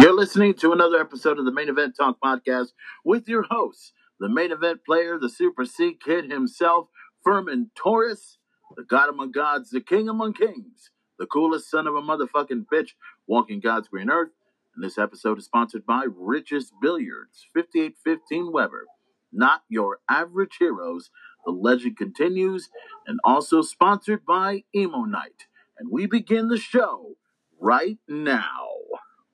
You're 0.00 0.16
listening 0.16 0.54
to 0.54 0.72
another 0.72 0.98
episode 0.98 1.38
of 1.38 1.44
the 1.44 1.52
Main 1.52 1.68
Event 1.68 1.94
Talk 1.94 2.16
Podcast 2.24 2.68
with 3.04 3.28
your 3.28 3.42
hosts, 3.42 3.92
the 4.18 4.30
main 4.30 4.50
event 4.50 4.80
player, 4.86 5.18
the 5.18 5.28
Super 5.28 5.66
C 5.66 5.94
Kid 6.02 6.30
himself, 6.32 6.88
Furman 7.22 7.70
Torres, 7.74 8.38
the 8.78 8.82
God 8.82 9.10
among 9.10 9.32
gods, 9.32 9.68
the 9.68 9.82
King 9.82 10.08
among 10.08 10.32
kings, 10.32 10.88
the 11.18 11.26
coolest 11.26 11.70
son 11.70 11.86
of 11.86 11.94
a 11.94 12.00
motherfucking 12.00 12.64
bitch 12.72 12.92
walking 13.26 13.60
God's 13.60 13.88
green 13.88 14.08
earth. 14.08 14.30
And 14.74 14.82
this 14.82 14.96
episode 14.96 15.36
is 15.36 15.44
sponsored 15.44 15.84
by 15.84 16.06
Rich's 16.08 16.72
Billiards, 16.80 17.46
5815 17.52 18.50
Weber. 18.50 18.86
Not 19.30 19.64
your 19.68 19.98
average 20.08 20.56
heroes. 20.58 21.10
The 21.44 21.52
legend 21.52 21.98
continues, 21.98 22.70
and 23.06 23.20
also 23.22 23.60
sponsored 23.60 24.24
by 24.24 24.64
Emo 24.74 25.04
Night. 25.04 25.44
And 25.78 25.90
we 25.92 26.06
begin 26.06 26.48
the 26.48 26.56
show 26.56 27.16
right 27.60 27.98
now. 28.08 28.69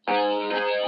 What's 0.09 0.86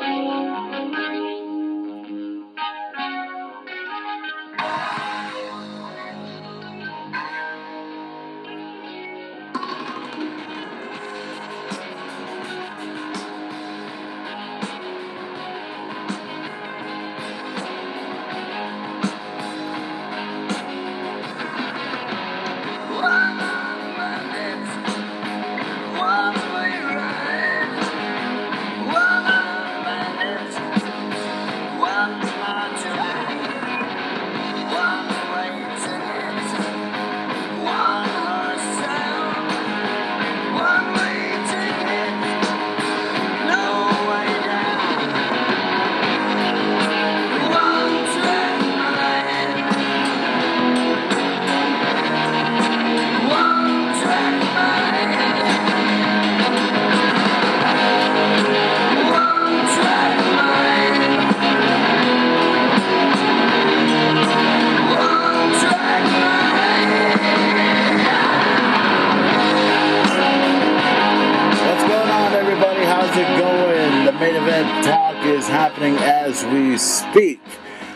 happening 75.79 75.98
as 75.98 76.45
we 76.47 76.77
speak. 76.77 77.41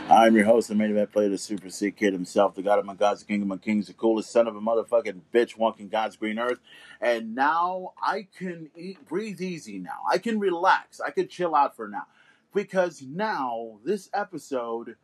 I'm 0.08 0.36
your 0.36 0.44
host, 0.44 0.68
the 0.68 0.74
main 0.76 0.92
event 0.92 1.10
player, 1.10 1.28
the 1.28 1.36
Super 1.36 1.68
C 1.68 1.90
Kid 1.90 2.12
himself, 2.12 2.54
the 2.54 2.62
God 2.62 2.78
of 2.78 2.84
my 2.84 2.94
gods, 2.94 3.20
the 3.20 3.26
King 3.26 3.42
of 3.42 3.48
my 3.48 3.56
kings, 3.56 3.88
the 3.88 3.92
coolest 3.92 4.30
son 4.30 4.46
of 4.46 4.54
a 4.54 4.60
motherfucking 4.60 5.22
bitch 5.34 5.56
walking 5.56 5.88
God's 5.88 6.14
green 6.14 6.38
earth. 6.38 6.60
And 7.00 7.34
now 7.34 7.94
I 8.00 8.28
can 8.38 8.70
eat, 8.76 9.04
breathe 9.08 9.40
easy 9.40 9.80
now. 9.80 9.98
I 10.08 10.18
can 10.18 10.38
relax. 10.38 11.00
I 11.00 11.10
can 11.10 11.26
chill 11.26 11.56
out 11.56 11.74
for 11.74 11.88
now. 11.88 12.06
Because 12.54 13.02
now, 13.02 13.80
this 13.84 14.08
episode 14.14 14.94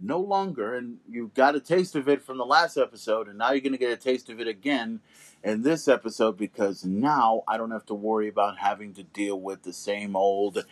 no 0.00 0.20
longer, 0.20 0.76
and 0.76 0.98
you 1.10 1.32
got 1.34 1.56
a 1.56 1.60
taste 1.60 1.96
of 1.96 2.08
it 2.08 2.22
from 2.22 2.38
the 2.38 2.46
last 2.46 2.76
episode, 2.76 3.26
and 3.26 3.38
now 3.38 3.50
you're 3.50 3.60
going 3.60 3.72
to 3.72 3.78
get 3.78 3.90
a 3.90 3.96
taste 3.96 4.30
of 4.30 4.40
it 4.40 4.46
again 4.46 5.00
in 5.44 5.62
this 5.62 5.86
episode 5.88 6.38
because 6.38 6.86
now 6.86 7.44
I 7.46 7.58
don't 7.58 7.70
have 7.70 7.84
to 7.86 7.94
worry 7.94 8.28
about 8.28 8.58
having 8.58 8.94
to 8.94 9.02
deal 9.02 9.38
with 9.38 9.62
the 9.62 9.74
same 9.74 10.16
old 10.16 10.64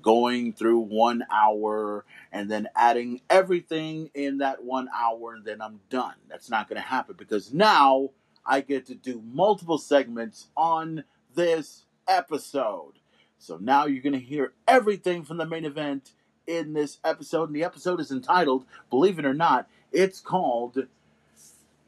going 0.00 0.52
through 0.52 0.78
one 0.78 1.24
hour 1.32 2.04
and 2.30 2.48
then 2.48 2.68
adding 2.76 3.22
everything 3.28 4.08
in 4.14 4.38
that 4.38 4.62
one 4.62 4.88
hour 4.96 5.34
and 5.34 5.44
then 5.44 5.60
I'm 5.60 5.80
done. 5.90 6.14
That's 6.28 6.48
not 6.48 6.68
going 6.68 6.80
to 6.80 6.88
happen 6.88 7.16
because 7.18 7.52
now 7.52 8.10
I 8.46 8.60
get 8.60 8.86
to 8.86 8.94
do 8.94 9.20
multiple 9.32 9.78
segments 9.78 10.46
on 10.56 11.02
this 11.34 11.86
episode. 12.06 13.00
So 13.38 13.56
now 13.56 13.86
you're 13.86 14.02
going 14.02 14.12
to 14.12 14.20
hear 14.20 14.52
everything 14.68 15.24
from 15.24 15.38
the 15.38 15.46
main 15.46 15.64
event 15.64 16.12
in 16.46 16.72
this 16.72 16.98
episode. 17.04 17.48
And 17.48 17.56
the 17.56 17.64
episode 17.64 17.98
is 17.98 18.12
entitled, 18.12 18.64
believe 18.90 19.18
it 19.18 19.24
or 19.24 19.34
not, 19.34 19.68
it's 19.90 20.20
called 20.20 20.86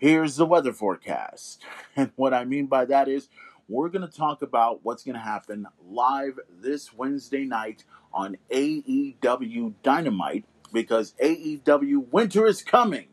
Here's 0.02 0.34
the 0.34 0.46
Weather 0.46 0.72
Forecast. 0.72 1.62
And 1.96 2.10
what 2.16 2.34
I 2.34 2.44
mean 2.44 2.66
by 2.66 2.86
that 2.86 3.06
is, 3.06 3.28
we're 3.68 3.88
going 3.88 4.02
to 4.02 4.12
talk 4.12 4.42
about 4.42 4.80
what's 4.82 5.04
going 5.04 5.14
to 5.14 5.20
happen 5.20 5.68
live 5.88 6.40
this 6.50 6.92
Wednesday 6.92 7.44
night 7.44 7.84
on 8.12 8.36
AEW 8.50 9.74
Dynamite 9.84 10.44
because 10.72 11.14
AEW 11.22 12.10
Winter 12.10 12.48
is 12.48 12.64
coming, 12.64 13.10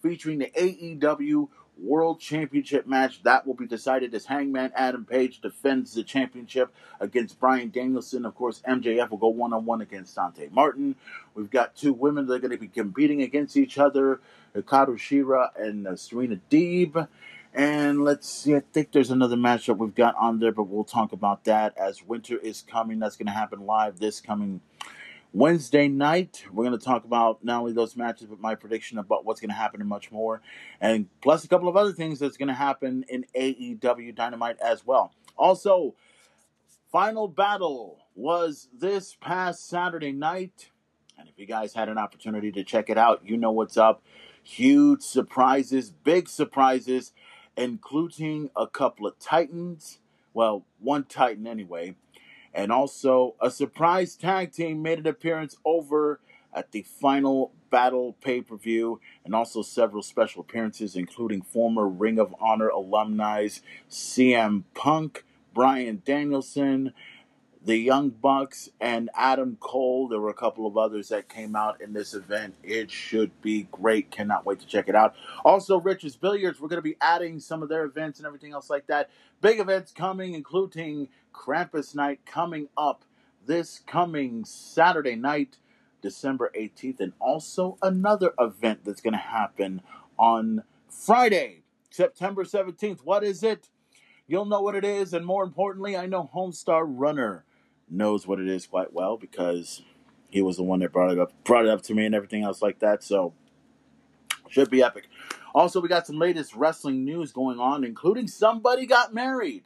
featuring 0.00 0.38
the 0.38 0.46
AEW 0.46 1.48
World 1.82 2.20
Championship 2.20 2.86
match 2.86 3.22
that 3.22 3.46
will 3.46 3.54
be 3.54 3.66
decided 3.66 4.14
as 4.14 4.26
Hangman 4.26 4.72
Adam 4.74 5.04
Page 5.04 5.40
defends 5.40 5.94
the 5.94 6.02
championship 6.02 6.72
against 7.00 7.40
Bryan 7.40 7.70
Danielson. 7.70 8.24
Of 8.24 8.34
course, 8.34 8.62
MJF 8.68 9.10
will 9.10 9.18
go 9.18 9.28
one 9.28 9.52
on 9.52 9.64
one 9.64 9.80
against 9.80 10.14
Dante 10.14 10.48
Martin. 10.50 10.96
We've 11.34 11.50
got 11.50 11.76
two 11.76 11.92
women 11.92 12.26
that 12.26 12.34
are 12.34 12.38
going 12.38 12.50
to 12.50 12.58
be 12.58 12.68
competing 12.68 13.22
against 13.22 13.56
each 13.56 13.78
other 13.78 14.20
Hikaru 14.54 14.96
Shida 14.96 15.50
and 15.56 15.86
uh, 15.86 15.96
Serena 15.96 16.38
Deeb. 16.50 17.08
And 17.52 18.04
let's 18.04 18.28
see, 18.28 18.54
I 18.54 18.62
think 18.72 18.92
there's 18.92 19.10
another 19.10 19.36
matchup 19.36 19.78
we've 19.78 19.94
got 19.94 20.14
on 20.16 20.38
there, 20.38 20.52
but 20.52 20.64
we'll 20.64 20.84
talk 20.84 21.12
about 21.12 21.44
that 21.44 21.76
as 21.76 22.02
winter 22.02 22.36
is 22.36 22.62
coming. 22.62 23.00
That's 23.00 23.16
going 23.16 23.26
to 23.26 23.32
happen 23.32 23.66
live 23.66 23.98
this 23.98 24.20
coming 24.20 24.60
Wednesday 25.32 25.88
night. 25.88 26.44
We're 26.52 26.64
going 26.64 26.78
to 26.78 26.84
talk 26.84 27.04
about 27.04 27.44
not 27.44 27.60
only 27.60 27.72
those 27.72 27.96
matches, 27.96 28.26
but 28.28 28.40
my 28.40 28.54
prediction 28.54 28.98
about 28.98 29.24
what's 29.24 29.40
going 29.40 29.50
to 29.50 29.56
happen 29.56 29.80
and 29.80 29.88
much 29.88 30.10
more. 30.10 30.42
And 30.80 31.08
plus 31.20 31.44
a 31.44 31.48
couple 31.48 31.68
of 31.68 31.76
other 31.76 31.92
things 31.92 32.18
that's 32.18 32.36
going 32.36 32.48
to 32.48 32.54
happen 32.54 33.04
in 33.08 33.26
AEW 33.36 34.14
Dynamite 34.14 34.58
as 34.60 34.84
well. 34.84 35.12
Also, 35.36 35.94
Final 36.90 37.28
Battle 37.28 37.98
was 38.14 38.68
this 38.76 39.16
past 39.20 39.68
Saturday 39.68 40.12
night. 40.12 40.70
And 41.18 41.28
if 41.28 41.38
you 41.38 41.46
guys 41.46 41.74
had 41.74 41.88
an 41.88 41.98
opportunity 41.98 42.50
to 42.52 42.64
check 42.64 42.90
it 42.90 42.98
out, 42.98 43.22
you 43.24 43.36
know 43.36 43.52
what's 43.52 43.76
up. 43.76 44.02
Huge 44.42 45.02
surprises, 45.02 45.90
big 45.90 46.28
surprises, 46.28 47.12
including 47.56 48.50
a 48.56 48.66
couple 48.66 49.06
of 49.06 49.18
Titans. 49.18 50.00
Well, 50.34 50.64
one 50.78 51.04
Titan 51.04 51.46
anyway. 51.46 51.94
And 52.54 52.72
also, 52.72 53.36
a 53.40 53.50
surprise 53.50 54.16
tag 54.16 54.52
team 54.52 54.82
made 54.82 54.98
an 54.98 55.06
appearance 55.06 55.56
over 55.64 56.20
at 56.52 56.72
the 56.72 56.82
final 56.82 57.52
battle 57.70 58.16
pay 58.20 58.40
per 58.40 58.56
view, 58.56 59.00
and 59.24 59.34
also 59.34 59.62
several 59.62 60.02
special 60.02 60.40
appearances, 60.40 60.96
including 60.96 61.42
former 61.42 61.86
Ring 61.88 62.18
of 62.18 62.34
Honor 62.40 62.68
alumni 62.68 63.48
CM 63.88 64.64
Punk, 64.74 65.24
Bryan 65.54 66.02
Danielson, 66.04 66.92
the 67.62 67.76
Young 67.76 68.08
Bucks, 68.08 68.70
and 68.80 69.10
Adam 69.14 69.58
Cole. 69.60 70.08
There 70.08 70.20
were 70.20 70.30
a 70.30 70.34
couple 70.34 70.66
of 70.66 70.78
others 70.78 71.08
that 71.08 71.28
came 71.28 71.54
out 71.54 71.80
in 71.80 71.92
this 71.92 72.14
event. 72.14 72.54
It 72.62 72.90
should 72.90 73.40
be 73.42 73.68
great. 73.70 74.10
Cannot 74.10 74.46
wait 74.46 74.60
to 74.60 74.66
check 74.66 74.88
it 74.88 74.94
out. 74.94 75.14
Also, 75.44 75.78
Rich's 75.78 76.16
Billiards, 76.16 76.60
we're 76.60 76.68
going 76.68 76.78
to 76.78 76.82
be 76.82 76.96
adding 77.00 77.38
some 77.38 77.62
of 77.62 77.68
their 77.68 77.84
events 77.84 78.18
and 78.18 78.26
everything 78.26 78.52
else 78.52 78.70
like 78.70 78.86
that. 78.86 79.10
Big 79.42 79.60
events 79.60 79.92
coming, 79.92 80.34
including 80.34 81.08
Krampus 81.34 81.94
Night 81.94 82.20
coming 82.24 82.68
up 82.78 83.04
this 83.46 83.80
coming 83.86 84.44
Saturday 84.44 85.16
night, 85.16 85.56
December 86.02 86.50
18th, 86.56 87.00
and 87.00 87.12
also 87.18 87.76
another 87.82 88.32
event 88.38 88.84
that's 88.84 89.00
going 89.00 89.12
to 89.12 89.18
happen 89.18 89.82
on 90.18 90.62
Friday, 90.88 91.62
September 91.90 92.44
17th. 92.44 93.00
What 93.04 93.24
is 93.24 93.42
it? 93.42 93.68
You'll 94.26 94.44
know 94.44 94.60
what 94.60 94.76
it 94.76 94.84
is, 94.84 95.12
and 95.12 95.26
more 95.26 95.42
importantly, 95.42 95.96
I 95.96 96.06
know 96.06 96.30
Homestar 96.32 96.84
Runner 96.86 97.44
knows 97.90 98.26
what 98.26 98.40
it 98.40 98.48
is 98.48 98.66
quite 98.66 98.92
well 98.92 99.16
because 99.16 99.82
he 100.30 100.42
was 100.42 100.56
the 100.56 100.62
one 100.62 100.80
that 100.80 100.92
brought 100.92 101.12
it 101.12 101.18
up, 101.18 101.32
brought 101.44 101.66
it 101.66 101.70
up 101.70 101.82
to 101.82 101.94
me, 101.94 102.06
and 102.06 102.14
everything 102.14 102.44
else 102.44 102.62
like 102.62 102.78
that. 102.78 103.02
So, 103.02 103.34
should 104.48 104.70
be 104.70 104.82
epic. 104.82 105.08
Also, 105.54 105.80
we 105.80 105.88
got 105.88 106.06
some 106.06 106.18
latest 106.18 106.54
wrestling 106.54 107.04
news 107.04 107.32
going 107.32 107.58
on, 107.58 107.84
including 107.84 108.28
somebody 108.28 108.86
got 108.86 109.12
married. 109.12 109.64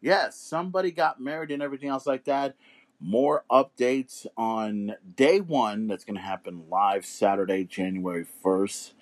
Yes, 0.00 0.36
somebody 0.36 0.90
got 0.90 1.20
married 1.20 1.50
and 1.50 1.62
everything 1.62 1.88
else 1.88 2.06
like 2.06 2.24
that. 2.24 2.56
More 3.00 3.44
updates 3.50 4.26
on 4.36 4.94
day 5.16 5.40
one 5.40 5.86
that's 5.86 6.04
going 6.04 6.16
to 6.16 6.22
happen 6.22 6.64
live 6.70 7.04
Saturday, 7.04 7.64
January 7.64 8.26
1st, 8.44 8.92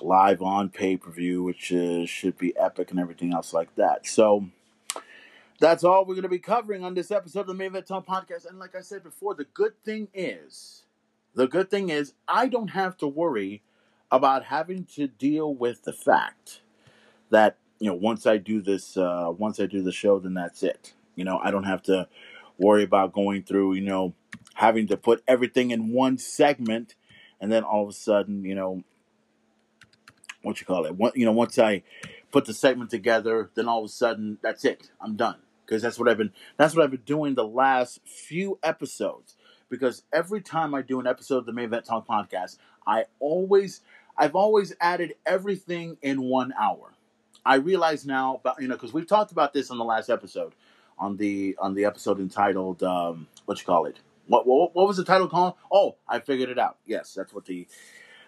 live 0.00 0.42
on 0.42 0.68
pay 0.68 0.96
per 0.96 1.10
view, 1.10 1.42
which 1.42 1.72
uh, 1.72 2.04
should 2.04 2.36
be 2.36 2.56
epic 2.56 2.90
and 2.90 3.00
everything 3.00 3.32
else 3.32 3.52
like 3.54 3.74
that. 3.76 4.06
So, 4.06 4.48
That's 5.62 5.84
all 5.84 6.04
we're 6.04 6.16
going 6.16 6.24
to 6.24 6.28
be 6.28 6.40
covering 6.40 6.82
on 6.82 6.94
this 6.94 7.12
episode 7.12 7.42
of 7.42 7.46
the 7.46 7.54
Main 7.54 7.68
Event 7.68 7.86
podcast. 7.86 8.50
And 8.50 8.58
like 8.58 8.74
I 8.74 8.80
said 8.80 9.04
before, 9.04 9.36
the 9.36 9.44
good 9.44 9.74
thing 9.84 10.08
is, 10.12 10.86
the 11.36 11.46
good 11.46 11.70
thing 11.70 11.88
is, 11.88 12.14
I 12.26 12.48
don't 12.48 12.70
have 12.70 12.96
to 12.96 13.06
worry 13.06 13.62
about 14.10 14.46
having 14.46 14.86
to 14.96 15.06
deal 15.06 15.54
with 15.54 15.84
the 15.84 15.92
fact 15.92 16.62
that 17.30 17.58
you 17.78 17.86
know 17.86 17.94
once 17.94 18.26
I 18.26 18.38
do 18.38 18.60
this, 18.60 18.96
uh, 18.96 19.30
once 19.38 19.60
I 19.60 19.66
do 19.66 19.84
the 19.84 19.92
show, 19.92 20.18
then 20.18 20.34
that's 20.34 20.64
it. 20.64 20.94
You 21.14 21.22
know, 21.22 21.38
I 21.38 21.52
don't 21.52 21.62
have 21.62 21.84
to 21.84 22.08
worry 22.58 22.82
about 22.82 23.12
going 23.12 23.44
through, 23.44 23.74
you 23.74 23.82
know, 23.82 24.14
having 24.54 24.88
to 24.88 24.96
put 24.96 25.22
everything 25.28 25.70
in 25.70 25.92
one 25.92 26.18
segment, 26.18 26.96
and 27.40 27.52
then 27.52 27.62
all 27.62 27.84
of 27.84 27.88
a 27.88 27.92
sudden, 27.92 28.44
you 28.44 28.56
know, 28.56 28.82
what 30.42 30.58
you 30.58 30.66
call 30.66 30.86
it? 30.86 30.96
What 30.96 31.16
you 31.16 31.24
know, 31.24 31.30
once 31.30 31.56
I 31.56 31.84
put 32.32 32.46
the 32.46 32.52
segment 32.52 32.90
together, 32.90 33.48
then 33.54 33.68
all 33.68 33.78
of 33.78 33.84
a 33.84 33.88
sudden, 33.92 34.38
that's 34.42 34.64
it. 34.64 34.90
I'm 35.00 35.14
done 35.14 35.36
because 35.72 35.80
that's 35.80 35.98
what 35.98 36.06
I've 36.06 36.18
been. 36.18 36.32
That's 36.58 36.76
what 36.76 36.84
I've 36.84 36.90
been 36.90 37.00
doing 37.06 37.34
the 37.34 37.46
last 37.46 38.00
few 38.04 38.58
episodes. 38.62 39.36
Because 39.70 40.02
every 40.12 40.42
time 40.42 40.74
I 40.74 40.82
do 40.82 41.00
an 41.00 41.06
episode 41.06 41.38
of 41.38 41.46
the 41.46 41.52
Main 41.54 41.64
Event 41.64 41.86
Talk 41.86 42.06
podcast, 42.06 42.58
I 42.86 43.06
always, 43.20 43.80
I've 44.14 44.36
always 44.36 44.74
added 44.82 45.14
everything 45.24 45.96
in 46.02 46.24
one 46.24 46.52
hour. 46.60 46.92
I 47.46 47.54
realize 47.54 48.04
now, 48.04 48.42
but 48.44 48.60
you 48.60 48.68
know, 48.68 48.74
because 48.74 48.92
we've 48.92 49.06
talked 49.06 49.32
about 49.32 49.54
this 49.54 49.70
on 49.70 49.78
the 49.78 49.84
last 49.84 50.10
episode, 50.10 50.52
on 50.98 51.16
the 51.16 51.56
on 51.58 51.72
the 51.72 51.86
episode 51.86 52.20
entitled 52.20 52.82
um, 52.82 53.26
what 53.46 53.58
you 53.58 53.64
call 53.64 53.86
it? 53.86 53.98
What, 54.26 54.46
what 54.46 54.74
what 54.74 54.86
was 54.86 54.98
the 54.98 55.04
title 55.04 55.26
called? 55.26 55.54
Oh, 55.72 55.96
I 56.06 56.20
figured 56.20 56.50
it 56.50 56.58
out. 56.58 56.76
Yes, 56.84 57.14
that's 57.14 57.32
what 57.32 57.46
the 57.46 57.66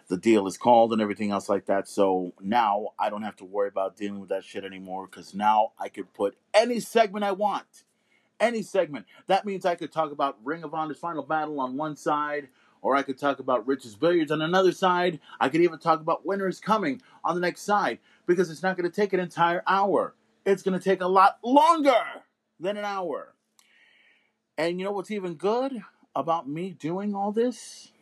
the 0.08 0.16
deal 0.16 0.46
is 0.46 0.56
called 0.56 0.92
and 0.92 1.00
everything 1.00 1.30
else 1.30 1.48
like 1.48 1.66
that. 1.66 1.88
So 1.88 2.32
now 2.40 2.88
I 2.98 3.10
don't 3.10 3.22
have 3.22 3.36
to 3.36 3.44
worry 3.44 3.68
about 3.68 3.96
dealing 3.96 4.20
with 4.20 4.28
that 4.28 4.44
shit 4.44 4.64
anymore 4.64 5.06
because 5.06 5.34
now 5.34 5.72
I 5.78 5.88
could 5.88 6.12
put 6.12 6.36
any 6.52 6.80
segment 6.80 7.24
I 7.24 7.32
want. 7.32 7.84
Any 8.40 8.62
segment. 8.62 9.06
That 9.26 9.46
means 9.46 9.64
I 9.64 9.76
could 9.76 9.92
talk 9.92 10.12
about 10.12 10.36
Ring 10.44 10.64
of 10.64 10.74
Honor's 10.74 10.98
final 10.98 11.22
battle 11.22 11.60
on 11.60 11.76
one 11.76 11.96
side, 11.96 12.48
or 12.82 12.96
I 12.96 13.02
could 13.02 13.18
talk 13.18 13.38
about 13.38 13.66
Rich's 13.66 13.94
Billiards 13.94 14.32
on 14.32 14.42
another 14.42 14.72
side. 14.72 15.20
I 15.40 15.48
could 15.48 15.60
even 15.60 15.78
talk 15.78 16.00
about 16.00 16.26
Winter 16.26 16.48
is 16.48 16.60
Coming 16.60 17.00
on 17.24 17.34
the 17.34 17.40
next 17.40 17.62
side 17.62 18.00
because 18.26 18.50
it's 18.50 18.62
not 18.62 18.76
going 18.76 18.90
to 18.90 18.94
take 18.94 19.12
an 19.12 19.20
entire 19.20 19.62
hour. 19.66 20.14
It's 20.44 20.62
going 20.62 20.78
to 20.78 20.84
take 20.84 21.00
a 21.00 21.06
lot 21.06 21.38
longer 21.42 22.02
than 22.60 22.76
an 22.76 22.84
hour. 22.84 23.34
And 24.58 24.78
you 24.78 24.84
know 24.84 24.92
what's 24.92 25.10
even 25.10 25.34
good 25.34 25.80
about 26.14 26.48
me 26.48 26.70
doing 26.70 27.14
all 27.14 27.32
this? 27.32 27.92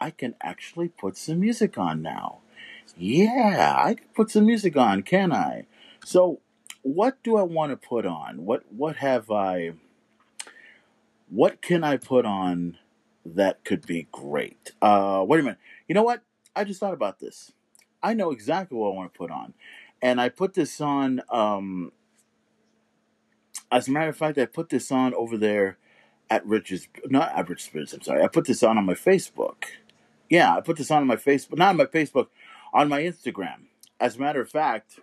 I 0.00 0.10
can 0.10 0.34
actually 0.42 0.88
put 0.88 1.16
some 1.16 1.40
music 1.40 1.78
on 1.78 2.02
now. 2.02 2.38
Yeah, 2.96 3.74
I 3.78 3.94
can 3.94 4.08
put 4.14 4.30
some 4.30 4.46
music 4.46 4.76
on, 4.76 5.02
can 5.02 5.32
I? 5.32 5.66
So, 6.04 6.40
what 6.82 7.22
do 7.22 7.36
I 7.36 7.42
want 7.42 7.70
to 7.72 7.76
put 7.76 8.06
on? 8.06 8.44
What 8.44 8.64
what 8.72 8.96
have 8.96 9.30
I 9.30 9.72
what 11.28 11.60
can 11.60 11.84
I 11.84 11.96
put 11.96 12.24
on 12.24 12.78
that 13.26 13.64
could 13.64 13.86
be 13.86 14.08
great? 14.10 14.72
Uh 14.80 15.24
wait 15.26 15.40
a 15.40 15.42
minute. 15.42 15.58
You 15.86 15.94
know 15.94 16.02
what? 16.02 16.22
I 16.56 16.64
just 16.64 16.80
thought 16.80 16.94
about 16.94 17.18
this. 17.18 17.52
I 18.02 18.14
know 18.14 18.30
exactly 18.30 18.78
what 18.78 18.92
I 18.92 18.94
want 18.94 19.12
to 19.12 19.18
put 19.18 19.30
on. 19.30 19.54
And 20.00 20.20
I 20.20 20.28
put 20.28 20.54
this 20.54 20.80
on 20.80 21.22
um 21.30 21.92
as 23.70 23.88
a 23.88 23.90
matter 23.90 24.08
of 24.08 24.16
fact, 24.16 24.38
I 24.38 24.46
put 24.46 24.70
this 24.70 24.90
on 24.90 25.14
over 25.14 25.36
there 25.36 25.76
at 26.30 26.44
Rich's, 26.46 26.88
not 27.06 27.32
at 27.36 27.48
Rich's 27.48 27.92
I'm 27.92 28.02
sorry. 28.02 28.22
I 28.22 28.28
put 28.28 28.46
this 28.46 28.62
on 28.62 28.78
on 28.78 28.86
my 28.86 28.94
Facebook. 28.94 29.64
Yeah, 30.28 30.54
I 30.54 30.60
put 30.60 30.76
this 30.76 30.90
on 30.90 31.06
my 31.06 31.16
Facebook, 31.16 31.56
not 31.56 31.70
on 31.70 31.76
my 31.76 31.86
Facebook, 31.86 32.28
on 32.72 32.88
my 32.88 33.00
Instagram. 33.00 33.66
As 33.98 34.16
a 34.16 34.20
matter 34.20 34.40
of 34.40 34.50
fact, 34.50 35.00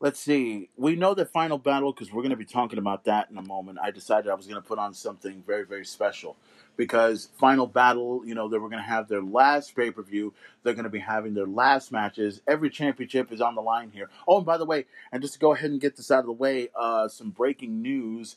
let's 0.00 0.18
see. 0.18 0.68
We 0.76 0.96
know 0.96 1.14
the 1.14 1.24
final 1.24 1.58
battle 1.58 1.92
because 1.92 2.12
we're 2.12 2.22
going 2.22 2.30
to 2.30 2.36
be 2.36 2.44
talking 2.44 2.78
about 2.78 3.04
that 3.04 3.30
in 3.30 3.38
a 3.38 3.42
moment. 3.42 3.78
I 3.80 3.92
decided 3.92 4.30
I 4.30 4.34
was 4.34 4.46
going 4.46 4.60
to 4.60 4.66
put 4.66 4.80
on 4.80 4.92
something 4.94 5.44
very, 5.46 5.64
very 5.64 5.86
special 5.86 6.36
because 6.76 7.28
final 7.38 7.68
battle, 7.68 8.22
you 8.26 8.34
know, 8.34 8.48
they 8.48 8.58
were 8.58 8.68
going 8.68 8.82
to 8.82 8.88
have 8.88 9.06
their 9.06 9.22
last 9.22 9.76
pay 9.76 9.92
per 9.92 10.02
view. 10.02 10.34
They're 10.62 10.74
going 10.74 10.84
to 10.84 10.90
be 10.90 10.98
having 10.98 11.34
their 11.34 11.46
last 11.46 11.92
matches. 11.92 12.42
Every 12.48 12.68
championship 12.68 13.30
is 13.32 13.40
on 13.40 13.54
the 13.54 13.62
line 13.62 13.90
here. 13.94 14.10
Oh, 14.26 14.38
and 14.38 14.46
by 14.46 14.58
the 14.58 14.66
way, 14.66 14.86
and 15.12 15.22
just 15.22 15.34
to 15.34 15.40
go 15.40 15.54
ahead 15.54 15.70
and 15.70 15.80
get 15.80 15.96
this 15.96 16.10
out 16.10 16.20
of 16.20 16.26
the 16.26 16.32
way, 16.32 16.68
uh, 16.74 17.06
some 17.08 17.30
breaking 17.30 17.80
news. 17.80 18.36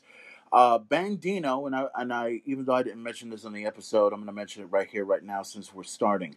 Uh, 0.52 0.78
Bandido, 0.78 1.66
and 1.66 1.74
I, 1.74 1.86
and 1.96 2.12
I, 2.12 2.40
even 2.44 2.64
though 2.64 2.74
I 2.74 2.82
didn't 2.82 3.02
mention 3.02 3.30
this 3.30 3.44
on 3.44 3.52
the 3.52 3.66
episode, 3.66 4.12
I'm 4.12 4.20
going 4.20 4.26
to 4.26 4.32
mention 4.32 4.62
it 4.62 4.66
right 4.66 4.88
here, 4.88 5.04
right 5.04 5.22
now, 5.22 5.42
since 5.42 5.74
we're 5.74 5.82
starting. 5.82 6.36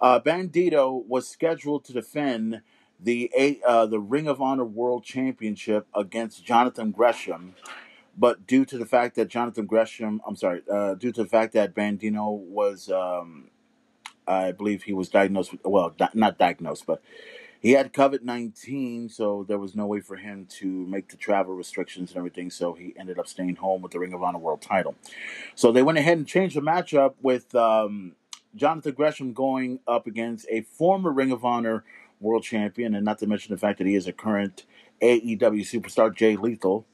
Uh, 0.00 0.20
Bandido 0.20 1.04
was 1.06 1.26
scheduled 1.26 1.84
to 1.86 1.92
defend 1.92 2.60
the 3.00 3.60
uh, 3.66 3.86
the 3.86 4.00
Ring 4.00 4.26
of 4.26 4.40
Honor 4.40 4.64
World 4.64 5.04
Championship 5.04 5.86
against 5.94 6.44
Jonathan 6.44 6.90
Gresham, 6.90 7.54
but 8.16 8.46
due 8.46 8.64
to 8.64 8.78
the 8.78 8.86
fact 8.86 9.16
that 9.16 9.28
Jonathan 9.28 9.66
Gresham, 9.66 10.20
I'm 10.26 10.36
sorry, 10.36 10.62
uh, 10.70 10.94
due 10.94 11.12
to 11.12 11.22
the 11.22 11.28
fact 11.28 11.52
that 11.54 11.74
Bandido 11.74 12.38
was, 12.38 12.90
um, 12.90 13.50
I 14.26 14.52
believe 14.52 14.84
he 14.84 14.92
was 14.92 15.08
diagnosed 15.08 15.52
with, 15.52 15.60
well, 15.64 15.90
di- 15.96 16.08
not 16.14 16.38
diagnosed, 16.38 16.86
but 16.86 17.02
he 17.60 17.72
had 17.72 17.92
COVID 17.92 18.22
19, 18.22 19.08
so 19.08 19.44
there 19.48 19.58
was 19.58 19.74
no 19.74 19.86
way 19.86 20.00
for 20.00 20.16
him 20.16 20.46
to 20.58 20.66
make 20.66 21.08
the 21.08 21.16
travel 21.16 21.54
restrictions 21.54 22.10
and 22.10 22.18
everything, 22.18 22.50
so 22.50 22.74
he 22.74 22.94
ended 22.98 23.18
up 23.18 23.26
staying 23.26 23.56
home 23.56 23.82
with 23.82 23.92
the 23.92 23.98
Ring 23.98 24.12
of 24.12 24.22
Honor 24.22 24.38
World 24.38 24.62
title. 24.62 24.94
So 25.54 25.72
they 25.72 25.82
went 25.82 25.98
ahead 25.98 26.18
and 26.18 26.26
changed 26.26 26.56
the 26.56 26.60
matchup 26.60 27.14
with 27.22 27.54
um, 27.54 28.12
Jonathan 28.54 28.92
Gresham 28.92 29.32
going 29.32 29.80
up 29.86 30.06
against 30.06 30.46
a 30.50 30.62
former 30.62 31.10
Ring 31.10 31.32
of 31.32 31.44
Honor 31.44 31.84
World 32.20 32.42
Champion, 32.42 32.94
and 32.94 33.04
not 33.04 33.18
to 33.18 33.26
mention 33.26 33.54
the 33.54 33.58
fact 33.58 33.78
that 33.78 33.86
he 33.86 33.94
is 33.94 34.06
a 34.06 34.12
current 34.12 34.64
AEW 35.02 35.62
superstar, 35.62 36.14
Jay 36.14 36.36
Lethal. 36.36 36.86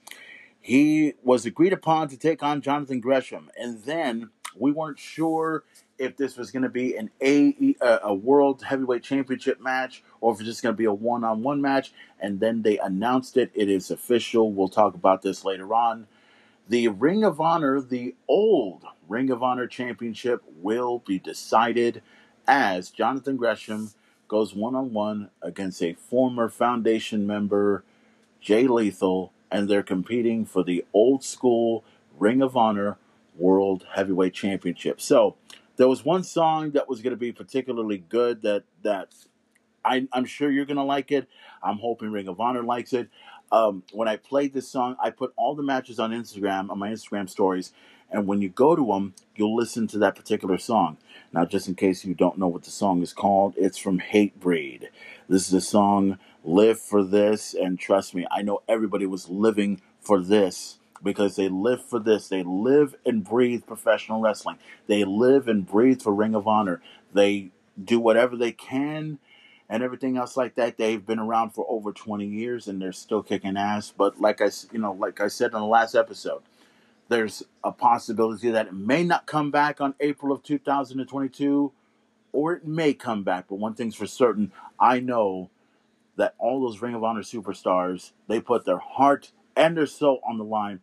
He 0.61 1.15
was 1.23 1.45
agreed 1.45 1.73
upon 1.73 2.09
to 2.09 2.17
take 2.17 2.43
on 2.43 2.61
Jonathan 2.61 3.01
Gresham, 3.01 3.51
and 3.59 3.83
then 3.85 4.31
we 4.57 4.71
weren't 4.71 4.99
sure 4.99 5.65
if 5.99 6.17
this 6.17 6.37
was 6.37 6.51
going 6.51 6.63
to 6.63 6.69
be 6.69 6.97
an 6.97 7.11
a 7.23 7.77
a 7.81 8.15
world 8.15 8.63
heavyweight 8.65 9.03
championship 9.03 9.61
match 9.61 10.03
or 10.21 10.33
if 10.33 10.41
it's 10.41 10.49
just 10.49 10.63
going 10.63 10.75
to 10.75 10.79
be 10.79 10.85
a 10.85 10.93
one 10.93 11.25
on 11.25 11.43
one 11.43 11.61
match. 11.61 11.93
And 12.21 12.41
then 12.41 12.63
they 12.63 12.79
announced 12.79 13.37
it. 13.37 13.51
It 13.55 13.69
is 13.69 13.91
official. 13.91 14.53
We'll 14.53 14.69
talk 14.69 14.95
about 14.95 15.23
this 15.23 15.45
later 15.45 15.75
on. 15.75 16.07
The 16.69 16.89
Ring 16.89 17.25
of 17.25 17.41
Honor, 17.41 17.81
the 17.81 18.15
old 18.29 18.85
Ring 19.09 19.31
of 19.31 19.43
Honor 19.43 19.67
championship, 19.67 20.43
will 20.61 21.01
be 21.01 21.19
decided 21.19 22.03
as 22.47 22.91
Jonathan 22.91 23.37
Gresham 23.37 23.91
goes 24.29 24.55
one 24.55 24.75
on 24.75 24.93
one 24.93 25.31
against 25.43 25.83
a 25.83 25.93
former 25.93 26.49
Foundation 26.49 27.27
member, 27.27 27.85
Jay 28.41 28.67
Lethal, 28.67 29.33
and 29.51 29.69
they're 29.69 29.83
competing 29.83 30.47
for 30.47 30.65
the 30.65 30.85
old 30.95 31.23
school 31.23 31.85
Ring 32.19 32.41
of 32.41 32.57
Honor 32.57 32.97
World 33.37 33.85
Heavyweight 33.95 34.33
Championship. 34.33 35.01
So 35.01 35.37
there 35.77 35.89
was 35.89 36.05
one 36.05 36.25
song 36.25 36.73
that 36.73 36.89
was 36.89 37.01
going 37.01 37.13
to 37.13 37.17
be 37.19 37.33
particularly 37.33 37.99
good 37.99 38.43
that 38.43 38.65
that 38.83 39.15
I, 39.85 40.07
am 40.13 40.25
sure 40.25 40.51
you're 40.51 40.65
going 40.65 40.77
to 40.77 40.83
like 40.83 41.11
it. 41.11 41.29
I'm 41.63 41.79
hoping 41.79 42.13
Ring 42.13 42.29
of 42.29 42.41
Honor 42.41 42.63
likes 42.63 42.93
it. 42.93 43.09
Um, 43.51 43.83
when 43.93 44.09
I 44.09 44.17
played 44.17 44.55
this 44.55 44.69
song, 44.69 44.97
I 45.03 45.11
put 45.11 45.33
all 45.37 45.55
the 45.55 45.63
matches 45.63 45.99
on 45.99 46.11
Instagram 46.11 46.71
on 46.71 46.79
my 46.79 46.91
Instagram 46.91 47.29
stories, 47.29 47.73
and 48.11 48.27
when 48.27 48.41
you 48.41 48.49
go 48.49 48.75
to 48.75 48.87
them, 48.87 49.15
you'll 49.37 49.57
listen 49.57 49.87
to 49.89 49.99
that 49.99 50.15
particular 50.15 50.57
song. 50.57 50.97
Now, 51.33 51.45
just 51.45 51.69
in 51.69 51.75
case 51.75 52.05
you 52.05 52.15
don't 52.15 52.39
know 52.39 52.49
what 52.49 52.63
the 52.63 52.71
song 52.71 53.03
is 53.03 53.13
called, 53.13 53.55
it's 53.57 53.79
from 53.79 54.01
Hatebreed. 54.01 54.89
This 55.29 55.49
is 55.49 55.53
a 55.53 55.61
song 55.61 56.19
"Live 56.45 56.81
for 56.81 57.03
This," 57.03 57.55
and 57.55 57.79
trust 57.79 58.15
me, 58.15 58.27
I 58.31 58.43
know 58.43 58.63
everybody 58.69 59.07
was 59.07 59.29
living 59.29 59.83
for 60.01 60.23
this 60.23 60.79
because 61.03 61.37
they 61.37 61.49
live 61.49 61.85
for 61.85 61.99
this. 61.99 62.29
They 62.29 62.43
live 62.43 62.95
and 63.05 63.25
breathe 63.25 63.67
professional 63.67 64.21
wrestling. 64.21 64.59
They 64.87 65.05
live 65.05 65.49
and 65.49 65.67
breathe 65.67 66.03
for 66.03 66.15
Ring 66.15 66.35
of 66.35 66.47
Honor. 66.47 66.81
They 67.13 67.51
do 67.83 67.99
whatever 67.99 68.37
they 68.37 68.53
can 68.53 69.19
and 69.69 69.83
everything 69.83 70.17
else 70.17 70.37
like 70.37 70.55
that. 70.57 70.77
They've 70.77 71.05
been 71.05 71.19
around 71.19 71.51
for 71.51 71.67
over 71.69 71.93
20 71.93 72.27
years 72.27 72.69
and 72.69 72.81
they're 72.81 72.93
still 72.93 73.23
kicking 73.23 73.57
ass. 73.57 73.93
But 73.97 74.21
like 74.21 74.41
I, 74.41 74.51
you 74.71 74.79
know, 74.79 74.93
like 74.93 75.21
I 75.21 75.29
said 75.29 75.53
in 75.53 75.61
the 75.61 75.65
last 75.65 75.95
episode, 75.95 76.43
there's 77.09 77.43
a 77.65 77.73
possibility 77.73 78.51
that 78.51 78.69
it 78.69 78.75
may 78.75 79.03
not 79.03 79.27
come 79.27 79.51
back 79.51 79.81
on 79.81 79.95
April 80.01 80.33
of 80.33 80.43
2022 80.43 81.73
or 82.33 82.53
it 82.55 82.67
may 82.67 82.95
come 82.95 83.23
back. 83.25 83.47
But 83.49 83.57
one 83.57 83.75
thing's 83.75 83.97
for 83.97 84.07
certain, 84.07 84.53
I 84.79 85.01
know 85.01 85.51
that 86.17 86.35
all 86.39 86.61
those 86.61 86.83
Ring 86.83 86.95
of 86.95 87.03
Honor 87.03 87.23
superstars, 87.23 88.13
they 88.29 88.41
put 88.41 88.65
their 88.65 88.79
heart 88.79 89.33
and 89.57 89.77
their 89.77 89.87
soul 89.87 90.21
on 90.27 90.39
the 90.39 90.45
line 90.45 90.81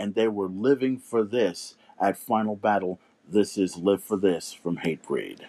and 0.00 0.14
they 0.14 0.28
were 0.28 0.48
living 0.48 0.98
for 0.98 1.22
this 1.22 1.74
at 2.00 2.16
Final 2.16 2.56
Battle. 2.56 2.98
This 3.28 3.58
is 3.58 3.76
Live 3.76 4.02
for 4.02 4.16
This 4.16 4.50
from 4.50 4.78
Hatebreed. 4.78 5.40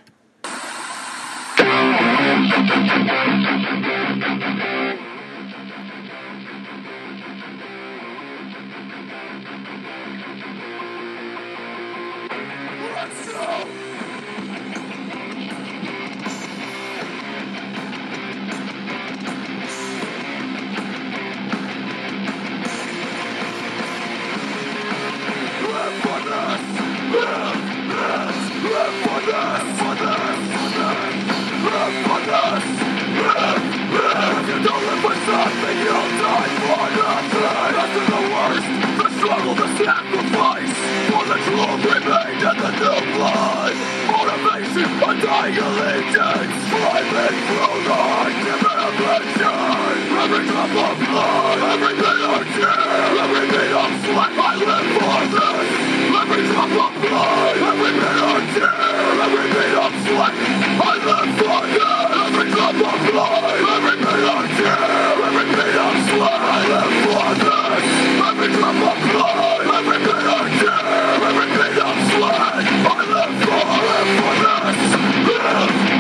Live 73.12 74.18
for 74.18 74.36
this 74.42 75.38
live, 75.40 75.91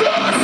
blood 0.00 0.40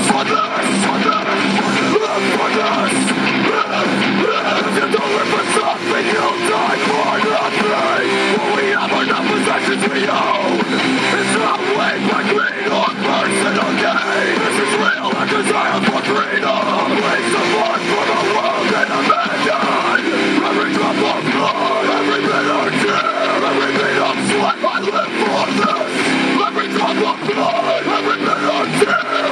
Every 27.38 28.16
bit 28.18 28.28
of 28.28 28.66
tear 28.80 29.25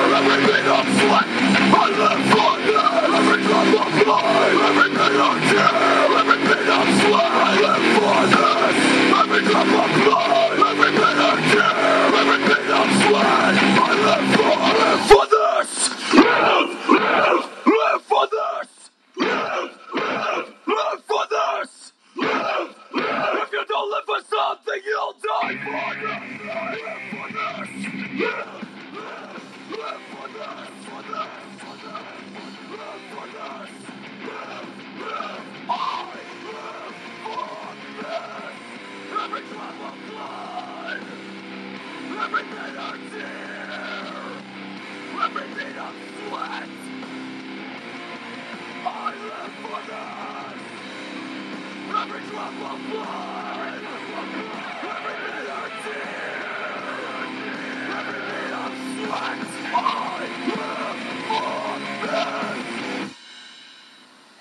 Every 0.45 0.61
bit 0.61 0.69
of 0.69 0.85
sweat, 1.01 1.25
I 1.25 1.89
live 1.89 2.21
for 2.29 2.53
this 2.69 2.85
Every 3.17 3.41
drop 3.49 3.65
of 3.81 3.89
blood, 4.05 4.29
every 4.61 4.91
bit 4.93 5.17
of 5.17 5.41
tear 5.49 5.73
Every 6.21 6.37
bit 6.45 6.69
of 6.69 6.85
sweat, 7.01 7.33
I 7.33 7.57
live 7.65 7.89
for 7.97 8.21
this. 8.29 8.77
Every 9.25 9.41
drop 9.49 9.73
of 9.73 9.89
blood, 10.05 10.61
every 10.69 10.93
bit 10.93 11.17
of 11.17 11.41
tear 11.49 11.73
Every 12.21 12.41
bit 12.45 12.69
of 12.77 12.89
sweat, 13.01 13.57
I 13.57 13.97
live 14.05 14.29
for 15.09 15.25
this 15.33 15.81
Every 16.13 16.29
drop 16.45 16.54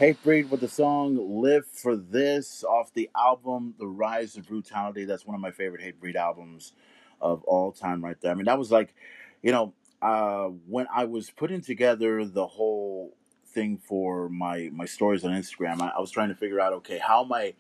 Hatebreed 0.04 0.50
with 0.50 0.60
the 0.60 0.68
song 0.68 1.42
Live 1.42 1.66
for 1.66 1.96
This 1.96 2.66
off 2.66 2.94
the 2.94 3.10
album 3.16 3.74
The 3.80 3.88
Rise 3.88 4.36
of 4.36 4.46
Brutality. 4.46 5.06
That's 5.06 5.26
one 5.26 5.34
of 5.34 5.40
my 5.40 5.52
favorite 5.52 5.82
Hatebreed 5.82 6.16
albums 6.16 6.74
of 7.22 7.42
all 7.46 7.72
time, 7.72 8.04
right 8.04 8.20
there. 8.20 8.34
I 8.34 8.36
mean, 8.36 8.48
that 8.48 8.60
was 8.60 8.70
like, 8.70 8.94
you 9.42 9.54
know, 9.54 9.72
uh, 10.02 10.48
when 10.68 10.88
I 10.94 11.06
was 11.06 11.30
putting 11.30 11.62
together 11.62 12.26
the 12.26 12.46
whole 12.46 13.16
thing 13.46 13.78
for 13.78 14.28
my 14.28 14.70
my 14.74 14.84
stories 14.84 15.24
on 15.24 15.32
Instagram, 15.32 15.82
I, 15.82 15.94
I 15.96 16.02
was 16.02 16.12
trying 16.12 16.28
to 16.28 16.36
figure 16.36 16.60
out, 16.60 16.74
okay, 16.74 16.98
how 16.98 17.24
am 17.24 17.32
I 17.32 17.54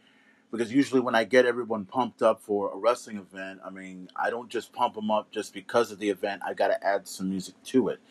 because 0.51 0.73
usually 0.73 0.99
when 0.99 1.15
I 1.15 1.23
get 1.23 1.45
everyone 1.45 1.85
pumped 1.85 2.21
up 2.21 2.41
for 2.41 2.73
a 2.73 2.77
wrestling 2.77 3.19
event, 3.19 3.61
I 3.65 3.69
mean, 3.69 4.09
I 4.17 4.29
don't 4.29 4.49
just 4.49 4.73
pump 4.73 4.95
them 4.95 5.09
up 5.11 5.31
just 5.31 5.53
because 5.53 5.93
of 5.93 5.99
the 5.99 6.09
event. 6.09 6.41
I 6.45 6.53
got 6.55 6.67
to 6.67 6.85
add 6.85 7.07
some 7.07 7.29
music 7.29 7.55
to 7.67 7.87
it. 7.87 8.01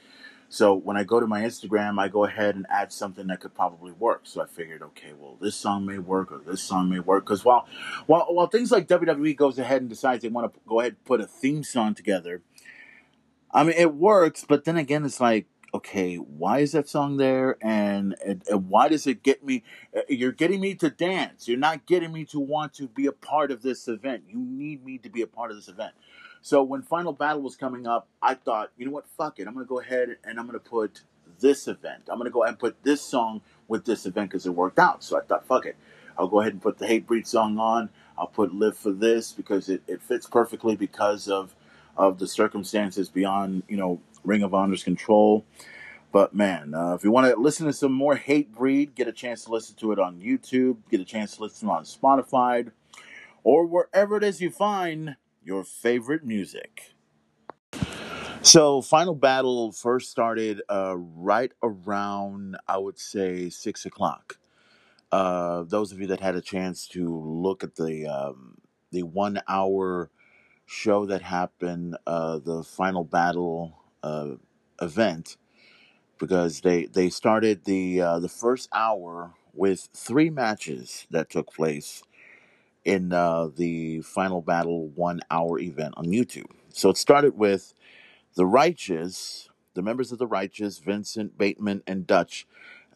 So 0.53 0.75
when 0.75 0.99
I 0.99 1.05
go 1.05 1.19
to 1.19 1.27
my 1.27 1.41
Instagram, 1.41 1.99
I 1.99 2.09
go 2.09 2.27
ahead 2.27 2.57
and 2.57 2.67
add 2.69 2.93
something 2.93 3.29
that 3.29 3.41
could 3.41 3.55
probably 3.55 3.93
work. 3.93 4.21
So 4.25 4.43
I 4.43 4.47
figured, 4.47 4.83
okay, 4.83 5.15
well, 5.19 5.39
this 5.41 5.57
song 5.57 5.87
may 5.87 5.97
work 5.97 6.31
or 6.31 6.43
this 6.45 6.61
song 6.61 6.91
may 6.91 7.01
work. 7.01 7.25
Because 7.25 7.43
while, 7.43 7.67
while, 8.05 8.27
while 8.29 8.49
things 8.49 8.71
like 8.71 8.87
WWE 8.87 9.35
goes 9.35 9.59
ahead 9.59 9.81
and 9.81 9.89
decides 9.89 10.21
they 10.21 10.29
want 10.29 10.53
to 10.53 10.61
go 10.67 10.81
ahead 10.81 10.93
and 10.93 11.05
put 11.07 11.23
a 11.23 11.27
theme 11.27 11.65
song 11.65 11.95
together, 11.95 12.43
I 13.51 13.65
mean, 13.65 13.77
it 13.79 13.95
works. 13.95 14.45
But 14.47 14.67
then 14.67 14.77
again, 14.77 15.07
it's 15.07 15.23
like, 15.23 15.47
okay, 15.73 16.17
why 16.17 16.59
is 16.59 16.73
that 16.73 16.87
song 16.87 17.17
there? 17.17 17.57
And, 17.63 18.15
and, 18.23 18.43
and 18.51 18.69
why 18.69 18.89
does 18.89 19.07
it 19.07 19.23
get 19.23 19.43
me? 19.43 19.65
uh, 19.97 20.03
You're 20.07 20.33
getting 20.33 20.61
me 20.61 20.75
to 20.75 20.91
dance. 20.91 21.49
You're 21.49 21.57
not 21.57 21.87
getting 21.87 22.13
me 22.13 22.27
to 22.27 22.39
want 22.39 22.75
to 22.75 22.89
be 22.89 23.07
a 23.07 23.13
part 23.13 23.51
of 23.51 23.63
this 23.63 23.89
event. 23.89 24.25
You 24.29 24.37
need 24.39 24.85
me 24.85 24.99
to 24.99 25.09
be 25.09 25.23
a 25.23 25.27
part 25.27 25.51
of 25.51 25.57
this 25.57 25.69
event. 25.69 25.95
So 26.43 26.63
when 26.65 26.83
Final 26.83 27.13
Battle 27.13 27.41
was 27.41 27.55
coming 27.55 27.87
up, 27.87 28.09
I 28.21 28.35
thought, 28.35 28.73
you 28.77 28.85
know 28.85 28.91
what, 28.91 29.07
fuck 29.17 29.39
it. 29.39 29.47
I'm 29.47 29.55
going 29.55 29.65
to 29.65 29.69
go 29.69 29.79
ahead 29.81 30.17
and 30.25 30.41
I'm 30.41 30.47
going 30.47 30.59
to 30.59 30.71
put 30.71 31.03
this 31.41 31.69
event. 31.69 32.03
I'm 32.09 32.19
going 32.19 32.29
to 32.29 32.33
go 32.33 32.43
ahead 32.43 32.55
and 32.55 32.59
put 32.59 32.83
this 32.83 33.01
song 33.01 33.41
with 33.69 33.85
this 33.85 34.07
event 34.07 34.31
because 34.31 34.45
it 34.45 34.51
worked 34.51 34.81
out. 34.81 35.05
So 35.05 35.17
I 35.17 35.23
thought, 35.23 35.47
fuck 35.47 35.67
it. 35.67 35.77
I'll 36.19 36.27
go 36.27 36.41
ahead 36.41 36.53
and 36.53 36.61
put 36.61 36.79
the 36.79 36.87
Hatebreed 36.87 37.29
song 37.29 37.59
on. 37.59 37.91
I'll 38.19 38.27
put 38.27 38.53
Live 38.53 38.77
for 38.77 38.91
This 38.93 39.33
because 39.33 39.69
it, 39.69 39.83
it 39.87 40.03
fits 40.03 40.27
perfectly 40.27 40.77
because 40.77 41.29
of 41.29 41.55
of 41.97 42.19
the 42.19 42.27
circumstances 42.27 43.11
beyond, 43.11 43.63
you 43.69 43.77
know, 43.77 44.01
Ring 44.25 44.43
of 44.43 44.55
Honor's 44.55 44.83
control. 44.83 45.45
But 46.11 46.35
man, 46.35 46.75
uh, 46.75 46.95
if 46.95 47.05
you 47.05 47.11
want 47.11 47.33
to 47.33 47.41
listen 47.41 47.67
to 47.67 47.73
some 47.73 47.93
more 47.93 48.17
Hatebreed, 48.17 48.95
get 48.95 49.09
a 49.09 49.13
chance 49.13 49.45
to 49.45 49.51
listen 49.51 49.77
to 49.77 49.93
it 49.93 49.99
on 49.99 50.21
YouTube, 50.21 50.79
get 50.91 51.01
a 51.01 51.05
chance 51.05 51.37
to 51.37 51.43
listen 51.43 51.69
on 51.69 51.85
Spotify, 51.85 52.71
or 53.45 53.67
wherever 53.67 54.17
it 54.17 54.25
is 54.25 54.41
you 54.41 54.51
find 54.51 55.17
your 55.45 55.65
favorite 55.65 56.25
music. 56.25 56.95
So, 58.43 58.83
Final 58.83 59.15
Battle 59.15 59.71
first 59.71 60.11
started 60.11 60.63
uh, 60.69 60.97
right 60.97 61.53
around, 61.63 62.57
I 62.67 62.79
would 62.79 62.99
say, 62.99 63.51
six 63.51 63.87
o'clock. 63.87 64.39
Uh, 65.13 65.63
those 65.63 65.93
of 65.93 66.01
you 66.01 66.09
that 66.09 66.21
had 66.21 66.35
a 66.35 66.41
chance 66.41 66.89
to 66.89 67.09
look 67.09 67.63
at 67.63 67.77
the 67.77 68.07
um, 68.07 68.59
the 68.91 69.05
one 69.05 69.41
hour 69.47 70.11
show 70.67 71.07
that 71.07 71.23
happened, 71.23 71.97
uh, 72.07 72.39
the 72.39 72.65
Final 72.65 73.05
Battle 73.05 73.79
uh, 74.03 74.31
event, 74.81 75.37
because 76.19 76.63
they 76.63 76.87
they 76.87 77.11
started 77.11 77.65
the 77.65 78.01
uh, 78.01 78.19
the 78.19 78.29
first 78.29 78.69
hour 78.73 79.35
with 79.55 79.89
three 79.95 80.31
matches 80.31 81.07
that 81.11 81.31
took 81.31 81.53
place 81.55 82.03
in 82.85 83.13
uh, 83.13 83.49
the 83.55 84.01
Final 84.03 84.41
Battle 84.41 84.89
one 84.89 85.21
hour 85.31 85.59
event 85.59 85.95
on 85.97 86.07
YouTube. 86.07 86.51
So 86.71 86.91
it 86.91 86.97
started 86.97 87.37
with 87.37 87.75
the 88.35 88.47
Righteous, 88.47 89.49
the 89.75 89.83
members 89.83 90.13
of 90.13 90.19
the 90.19 90.27
Righteous, 90.27 90.79
Vincent, 90.79 91.37
Bateman, 91.37 91.83
and 91.87 92.07
Dutch, 92.07 92.47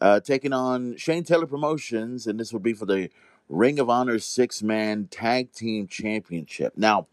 uh, 0.01 0.19
taking 0.19 0.53
on 0.53 0.97
Shane 0.97 1.23
Taylor 1.23 1.47
Promotions, 1.47 2.27
and 2.27 2.39
this 2.39 2.51
would 2.53 2.63
be 2.63 2.73
for 2.73 2.85
the 2.85 3.09
Ring 3.49 3.79
of 3.79 3.89
Honor 3.89 4.19
six 4.19 4.61
man 4.61 5.07
tag 5.09 5.53
team 5.53 5.87
championship. 5.87 6.73
Now, 6.75 7.07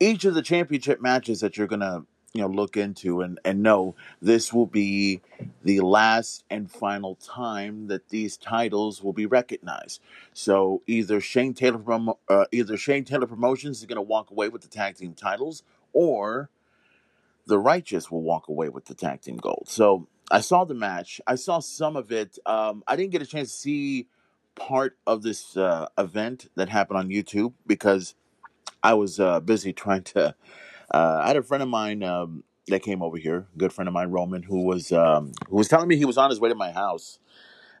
each 0.00 0.24
of 0.24 0.34
the 0.34 0.42
championship 0.42 1.00
matches 1.00 1.40
that 1.40 1.56
you're 1.56 1.66
gonna 1.66 2.04
you 2.34 2.42
know 2.42 2.48
look 2.48 2.78
into 2.78 3.22
and 3.22 3.40
and 3.44 3.62
know 3.62 3.94
this 4.22 4.54
will 4.54 4.66
be 4.66 5.22
the 5.64 5.80
last 5.82 6.44
and 6.50 6.70
final 6.72 7.16
time 7.16 7.88
that 7.88 8.08
these 8.10 8.38
titles 8.38 9.04
will 9.04 9.12
be 9.12 9.26
recognized. 9.26 10.00
So 10.34 10.82
either 10.88 11.20
shane 11.20 11.54
taylor 11.54 11.78
Promo- 11.78 12.18
uh, 12.30 12.46
either 12.52 12.78
shane 12.78 13.04
taylor 13.04 13.28
promotions 13.28 13.80
is 13.80 13.86
going 13.86 13.96
to 13.96 14.02
walk 14.02 14.32
away 14.32 14.48
with 14.48 14.62
the 14.62 14.68
tag 14.68 14.96
team 14.96 15.14
titles 15.14 15.62
or 15.92 16.50
the 17.46 17.58
righteous 17.58 18.10
will 18.10 18.22
walk 18.22 18.48
away 18.48 18.68
with 18.70 18.86
the 18.86 18.94
tag 18.94 19.22
team 19.22 19.36
gold. 19.38 19.66
So 19.68 20.08
i 20.30 20.40
saw 20.40 20.64
the 20.64 20.74
match. 20.74 21.20
I 21.26 21.36
saw 21.36 21.60
some 21.60 21.96
of 21.96 22.12
it. 22.12 22.38
Um, 22.46 22.84
i 22.88 22.96
didn't 22.96 23.12
get 23.12 23.22
a 23.22 23.26
chance 23.26 23.50
to 23.52 23.58
see 23.58 24.08
part 24.56 24.98
of 25.06 25.22
this 25.22 25.56
uh, 25.56 25.88
event 25.98 26.48
that 26.56 26.68
happened 26.70 26.98
on 26.98 27.10
youtube 27.10 27.54
because 27.66 28.14
I 28.82 28.94
was 28.94 29.20
uh, 29.20 29.40
busy 29.40 29.72
trying 29.74 30.04
to. 30.14 30.34
Uh, 30.94 31.22
I 31.24 31.28
had 31.28 31.38
a 31.38 31.44
friend 31.44 31.62
of 31.64 31.70
mine 31.70 32.04
um, 32.04 32.44
that 32.68 32.82
came 32.82 33.02
over 33.02 33.18
here, 33.18 33.48
a 33.54 33.58
good 33.58 33.72
friend 33.74 33.88
of 33.88 33.94
mine, 33.94 34.10
Roman, 34.10 34.44
who 34.44 34.64
was 34.64 34.92
um, 34.92 35.32
who 35.50 35.56
was 35.56 35.68
telling 35.68 35.88
me 35.88 35.96
he 35.96 36.06
was 36.06 36.18
on 36.18 36.30
his 36.30 36.40
way 36.40 36.50
to 36.50 36.56
my 36.56 36.72
house, 36.72 37.10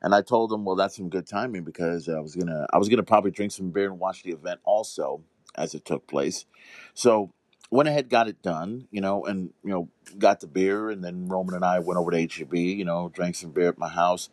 And 0.02 0.14
I 0.14 0.22
told 0.22 0.52
him, 0.52 0.64
well, 0.64 0.76
that's 0.76 0.96
some 0.96 1.08
good 1.08 1.26
timing 1.28 1.64
because 1.64 2.08
I 2.08 2.20
was 2.20 2.36
gonna 2.36 2.66
I 2.72 2.78
was 2.78 2.88
gonna 2.88 3.04
probably 3.04 3.32
drink 3.32 3.52
some 3.52 3.70
beer 3.70 3.90
and 3.90 3.98
watch 3.98 4.22
the 4.22 4.32
event 4.32 4.60
also 4.64 5.22
as 5.56 5.74
it 5.74 5.84
took 5.84 6.08
place. 6.08 6.46
So 6.94 7.32
went 7.70 7.90
ahead, 7.90 8.10
got 8.10 8.28
it 8.28 8.42
done, 8.42 8.88
you 8.92 9.00
know, 9.00 9.26
and 9.26 9.50
you 9.64 9.70
know 9.70 9.88
got 10.18 10.40
the 10.40 10.48
beer, 10.48 10.90
and 10.90 11.04
then 11.04 11.28
Roman 11.28 11.54
and 11.56 11.64
I 11.66 11.80
went 11.80 11.98
over 11.98 12.12
to 12.12 12.20
HEB, 12.20 12.54
you 12.54 12.86
know, 12.86 13.10
drank 13.14 13.36
some 13.36 13.52
beer 13.52 13.68
at 13.68 13.78
my 13.78 13.90
house, 13.90 14.30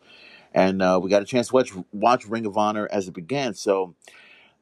and 0.54 0.82
uh, 0.82 1.00
we 1.02 1.10
got 1.10 1.22
a 1.22 1.26
chance 1.26 1.48
to 1.48 1.54
watch 1.54 1.72
watch 1.92 2.26
Ring 2.26 2.46
of 2.46 2.58
Honor 2.58 2.88
as 2.92 3.08
it 3.08 3.14
began. 3.14 3.54
So 3.54 3.94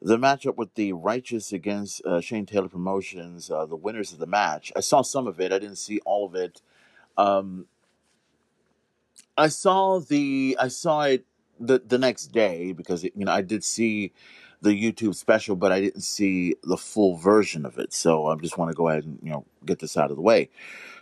the 0.03 0.17
matchup 0.17 0.57
with 0.57 0.75
the 0.75 0.93
Righteous 0.93 1.53
against 1.53 2.05
uh, 2.05 2.21
Shane 2.21 2.47
Taylor 2.47 2.69
Promotions, 2.69 3.51
uh, 3.51 3.67
the 3.67 3.77
winners 3.77 4.13
of 4.13 4.19
the 4.19 4.27
match. 4.27 4.73
I 4.75 4.81
saw 4.81 5.03
some 5.03 5.27
of 5.27 5.41
it. 5.41 5.53
I 5.53 5.59
didn't 5.59 5.77
see 5.77 6.01
all 6.07 6.27
of 6.27 6.35
it. 6.35 6.63
Um, 7.17 7.67
I 9.37 9.49
saw 9.49 10.01
the 10.01 10.57
I 10.61 10.69
saw 10.69 11.03
it 11.03 11.27
the 11.59 11.79
the 11.79 11.99
next 11.99 12.29
day 12.29 12.73
because 12.73 13.05
it, 13.05 13.13
you 13.17 13.25
know 13.25 13.33
I 13.33 13.43
did 13.43 13.65
see 13.65 14.13
the 14.63 14.71
YouTube 14.71 15.15
special, 15.15 15.57
but 15.57 15.73
I 15.73 15.81
didn't 15.81 16.03
see 16.03 16.55
the 16.63 16.77
full 16.77 17.17
version 17.17 17.65
of 17.65 17.79
it. 17.79 17.93
So 17.95 18.27
I 18.27 18.37
just 18.37 18.59
want 18.59 18.71
to 18.71 18.77
go 18.77 18.89
ahead 18.89 19.05
and 19.05 19.19
you 19.23 19.31
know 19.31 19.45
get 19.65 19.79
this 19.79 19.97
out 19.97 20.11
of 20.11 20.17
the 20.17 20.23
way. 20.23 20.51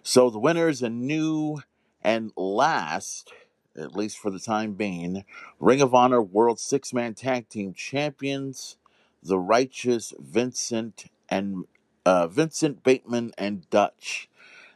So 0.02 0.31
the 0.31 0.38
winners 0.38 0.83
and 0.83 1.02
new 1.02 1.62
and 2.02 2.33
last, 2.37 3.33
at 3.76 3.97
least 3.97 4.19
for 4.19 4.31
the 4.31 4.38
time 4.38 4.75
being, 4.75 5.25
Ring 5.59 5.81
of 5.81 5.95
Honor 5.95 6.23
World 6.23 6.61
Six 6.61 6.93
Man 6.93 7.14
Tag 7.14 7.49
Team 7.49 7.73
Champions, 7.75 8.76
the 9.23 9.39
Righteous 9.39 10.15
Vincent 10.19 11.07
and 11.29 11.65
uh, 12.05 12.27
Vincent 12.29 12.83
Bateman 12.83 13.33
and 13.37 13.69
Dutch. 13.71 14.29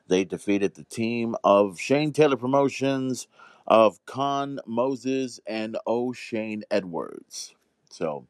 They 0.08 0.24
defeated 0.24 0.74
the 0.74 0.84
team 0.84 1.36
of 1.44 1.80
Shane 1.80 2.12
Taylor 2.12 2.36
Promotions, 2.36 3.28
of 3.66 4.04
Kaun 4.04 4.58
Moses, 4.66 5.40
and 5.46 5.78
O'Shay 5.86 6.60
Edwards. 6.70 7.54
So 7.90 8.26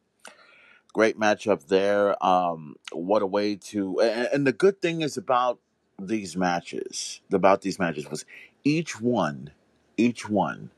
great 0.93 1.19
matchup 1.19 1.67
there. 1.67 2.23
Um, 2.25 2.77
what 2.93 3.23
a 3.23 3.27
way 3.27 3.57
to 3.57 4.01
and, 4.01 4.29
and 4.33 4.47
the 4.47 4.53
good 4.53 4.81
thing 4.81 5.03
is 5.03 5.17
about 5.17 5.59
these 5.99 6.37
matches, 6.37 7.21
about 7.33 7.63
these 7.63 7.79
matches 7.79 8.11
was 8.11 8.25
each 8.65 9.01
one, 9.01 9.51
each 9.97 10.29
one 10.29 10.71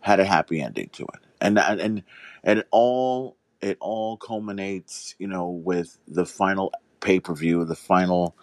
had 0.00 0.20
a 0.20 0.24
happy 0.24 0.60
ending 0.60 0.88
to 0.90 1.02
it, 1.02 1.20
and 1.40 1.58
and 1.58 2.02
and, 2.42 2.64
all 2.70 3.36
it 3.64 3.78
all 3.80 4.18
culminates, 4.18 5.16
you 5.18 5.28
know, 5.28 5.48
with 5.50 5.98
the 6.08 6.26
final 6.26 6.72
pay 7.00 7.20
per 7.20 7.34
view, 7.34 7.64
the 7.66 7.76
final 7.76 8.36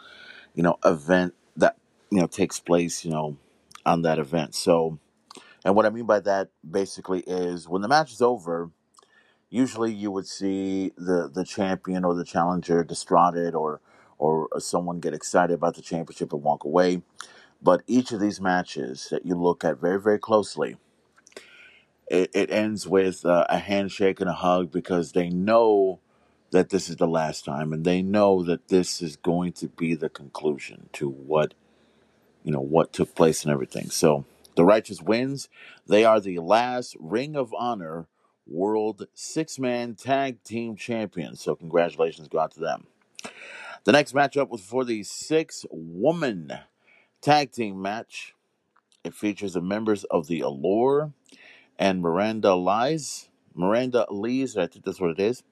you 0.55 0.63
know 0.63 0.77
event 0.85 1.35
that 1.57 1.77
you 2.11 2.19
know 2.21 2.27
takes 2.27 2.59
place, 2.59 3.05
you 3.05 3.11
know, 3.11 3.37
on 3.85 4.03
that 4.03 4.19
event. 4.19 4.55
So, 4.55 4.99
and 5.65 5.75
what 5.75 5.85
I 5.85 5.91
mean 5.91 6.05
by 6.07 6.21
that 6.21 6.49
basically 6.69 7.21
is 7.21 7.69
when 7.69 7.81
the 7.83 7.89
match 7.89 8.13
is 8.13 8.21
over 8.21 8.69
usually 9.51 9.93
you 9.93 10.11
would 10.11 10.27
see 10.27 10.93
the 10.97 11.29
the 11.33 11.45
champion 11.45 12.05
or 12.05 12.15
the 12.15 12.25
challenger 12.25 12.83
distraughted 12.85 13.55
or 13.55 13.81
or 14.19 14.49
someone 14.59 14.99
get 15.01 15.15
excited 15.15 15.53
about 15.55 15.75
the 15.75 15.83
championship 15.83 16.33
and 16.33 16.43
walk 16.43 16.65
away. 16.65 17.03
But 17.61 17.83
each 17.87 18.11
of 18.11 18.21
these 18.21 18.41
matches 18.41 19.09
that 19.11 19.25
you 19.25 19.35
look 19.35 19.65
at 19.65 19.79
very 19.79 20.01
very 20.01 20.19
closely, 20.19 20.77
it, 22.11 22.29
it 22.33 22.51
ends 22.51 22.85
with 22.85 23.25
uh, 23.25 23.45
a 23.49 23.57
handshake 23.57 24.19
and 24.19 24.29
a 24.29 24.33
hug 24.33 24.69
because 24.69 25.13
they 25.13 25.29
know 25.29 26.01
that 26.51 26.69
this 26.69 26.89
is 26.89 26.97
the 26.97 27.07
last 27.07 27.45
time 27.45 27.71
and 27.71 27.85
they 27.85 28.01
know 28.01 28.43
that 28.43 28.67
this 28.67 29.01
is 29.01 29.15
going 29.15 29.53
to 29.53 29.69
be 29.69 29.95
the 29.95 30.09
conclusion 30.09 30.89
to 30.91 31.09
what 31.09 31.53
you 32.43 32.51
know 32.51 32.59
what 32.59 32.91
took 32.91 33.15
place 33.15 33.43
and 33.43 33.53
everything. 33.53 33.89
So 33.89 34.25
the 34.55 34.65
righteous 34.65 35.01
wins. 35.01 35.47
They 35.87 36.03
are 36.03 36.19
the 36.19 36.39
last 36.39 36.97
Ring 36.99 37.37
of 37.37 37.53
Honor 37.57 38.07
World 38.45 39.07
Six 39.13 39.57
Man 39.57 39.95
Tag 39.95 40.43
Team 40.43 40.75
Champions. 40.75 41.41
So 41.41 41.55
congratulations 41.55 42.27
go 42.27 42.39
out 42.39 42.51
to 42.53 42.59
them. 42.59 42.87
The 43.85 43.93
next 43.93 44.13
matchup 44.13 44.49
was 44.49 44.61
for 44.61 44.83
the 44.83 45.03
six 45.03 45.65
woman 45.71 46.51
tag 47.21 47.53
team 47.53 47.81
match. 47.81 48.35
It 49.03 49.15
features 49.15 49.53
the 49.53 49.61
members 49.61 50.03
of 50.05 50.27
the 50.27 50.41
Allure 50.41 51.13
and 51.77 52.01
Miranda 52.01 52.55
Lies. 52.55 53.29
Miranda 53.53 54.05
Lees, 54.09 54.55
I 54.55 54.67
think 54.67 54.85
that's 54.85 55.01
what 55.01 55.11
it 55.11 55.19
is, 55.19 55.43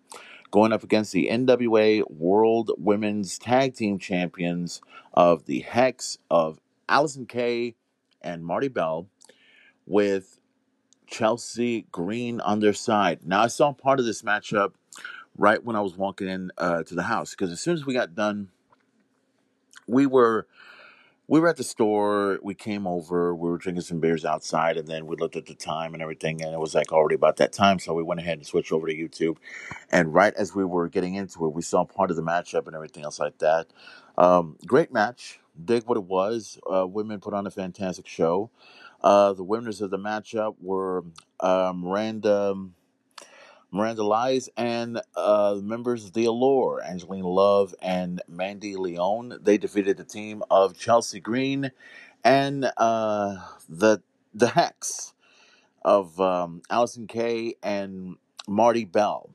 going 0.52 0.72
up 0.72 0.84
against 0.84 1.12
the 1.12 1.28
NWA 1.30 2.10
World 2.10 2.72
Women's 2.78 3.38
Tag 3.38 3.76
Team 3.76 4.00
Champions 4.00 4.82
of 5.14 5.46
the 5.46 5.60
Hex 5.60 6.18
of 6.30 6.60
Allysin 6.88 7.28
Kay 7.28 7.76
and 8.22 8.46
Marti 8.46 8.70
Belle 8.70 9.08
with 9.86 10.40
Chelsea 11.08 11.88
Green 11.92 12.40
on 12.40 12.60
their 12.60 12.74
side. 12.74 13.20
Now, 13.26 13.42
I 13.42 13.48
saw 13.48 13.74
part 13.74 14.00
of 14.00 14.06
this 14.06 14.22
matchup 14.22 14.74
right 15.38 15.64
when 15.64 15.76
I 15.76 15.82
was 15.82 15.98
walking 15.98 16.28
in 16.28 16.52
uh, 16.58 16.84
to 16.84 16.96
the 16.96 17.04
house 17.04 17.32
because 17.32 17.52
as 17.52 17.60
soon 17.60 17.74
as 17.74 17.86
we 17.86 17.94
got 17.94 18.16
done, 18.16 18.50
we 19.88 20.06
were 20.06 20.48
we 21.30 21.40
were 21.40 21.48
at 21.48 21.58
the 21.58 21.64
store. 21.64 22.40
We 22.42 22.56
came 22.56 22.88
over. 22.88 23.36
We 23.36 23.52
were 23.52 23.60
drinking 23.60 23.84
some 23.84 24.00
beers 24.00 24.26
outside, 24.26 24.78
and 24.78 24.88
then 24.88 25.06
we 25.06 25.16
looked 25.16 25.36
at 25.36 25.46
the 25.46 25.54
time 25.54 25.94
and 25.94 26.02
everything, 26.02 26.44
and 26.44 26.56
it 26.56 26.60
was 26.60 26.76
like 26.76 26.92
already 26.92 27.16
about 27.16 27.38
that 27.38 27.54
time. 27.54 27.78
So 27.78 27.94
we 27.94 28.02
went 28.04 28.20
ahead 28.20 28.40
and 28.40 28.48
switched 28.48 28.72
over 28.72 28.88
to 28.88 28.96
YouTube. 28.96 29.38
And 29.92 30.12
right 30.12 30.34
as 30.34 30.56
we 30.56 30.66
were 30.66 30.90
getting 30.90 31.14
into 31.14 31.46
it, 31.46 31.54
we 31.54 31.62
saw 31.62 31.86
part 31.86 32.10
of 32.10 32.18
the 32.18 32.24
matchup 32.24 32.66
and 32.66 32.76
everything 32.76 33.04
else 33.04 33.20
like 33.20 33.38
that. 33.40 33.68
Um, 34.18 34.58
great 34.66 34.92
match. 34.92 35.40
Dig 35.64 35.84
what 35.86 35.98
it 35.98 36.06
was. 36.06 36.60
Uh, 36.72 36.88
women 36.88 37.20
put 37.20 37.36
on 37.36 37.46
a 37.46 37.52
fantastic 37.52 38.08
show. 38.08 38.50
Uh, 39.04 39.34
the 39.34 39.44
winners 39.44 39.82
of 39.82 39.92
the 39.92 40.00
matchup 40.00 40.56
were 40.60 41.06
uh, 41.42 41.74
Miranda. 41.76 42.56
Miranda 43.72 44.04
Lies 44.04 44.50
and 44.58 45.02
uh, 45.16 45.58
members 45.62 46.06
of 46.06 46.14
the 46.14 46.26
Allure, 46.26 46.82
Angelina 46.84 47.28
Love 47.28 47.76
and 47.82 48.22
Mandy 48.28 48.76
Leon. 48.76 49.40
They 49.42 49.58
defeated 49.58 49.98
the 49.98 50.04
team 50.04 50.44
of 50.50 50.78
Chelsea 50.78 51.20
Green 51.20 51.72
and 52.24 52.72
uh, 52.78 53.38
the 53.68 54.02
the 54.34 54.50
Hex 54.50 55.14
of 55.84 56.20
um, 56.20 56.62
Allysin 56.70 57.08
Kay 57.08 57.56
and 57.64 58.18
Marti 58.48 58.86
Belle. 58.86 59.30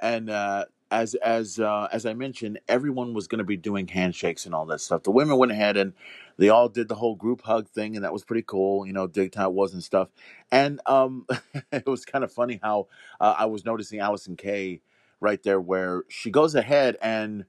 And 0.00 0.30
uh, 0.30 0.66
as 0.92 1.14
as 1.16 1.58
uh, 1.58 1.88
as 1.90 2.04
I 2.04 2.12
mentioned, 2.12 2.60
everyone 2.68 3.14
was 3.14 3.26
going 3.26 3.38
to 3.38 3.44
be 3.44 3.56
doing 3.56 3.88
handshakes 3.88 4.44
and 4.44 4.54
all 4.54 4.66
that 4.66 4.80
stuff. 4.80 5.02
The 5.02 5.10
women 5.10 5.38
went 5.38 5.50
ahead 5.50 5.76
and 5.76 5.94
they 6.36 6.50
all 6.50 6.68
did 6.68 6.88
the 6.88 6.94
whole 6.94 7.16
group 7.16 7.42
hug 7.42 7.68
thing, 7.68 7.96
and 7.96 8.04
that 8.04 8.12
was 8.12 8.24
pretty 8.24 8.42
cool. 8.42 8.86
You 8.86 8.92
know, 8.92 9.06
dig 9.06 9.32
it 9.34 9.52
was 9.52 9.72
and 9.72 9.82
stuff. 9.82 10.08
And 10.50 10.80
um, 10.86 11.26
it 11.72 11.86
was 11.86 12.04
kind 12.04 12.22
of 12.22 12.30
funny 12.30 12.60
how 12.62 12.88
uh, 13.20 13.34
I 13.38 13.46
was 13.46 13.64
noticing 13.64 14.00
Allysin 14.00 14.36
K 14.36 14.82
right 15.18 15.42
there, 15.42 15.60
where 15.60 16.04
she 16.08 16.30
goes 16.30 16.54
ahead 16.54 16.98
and 17.00 17.46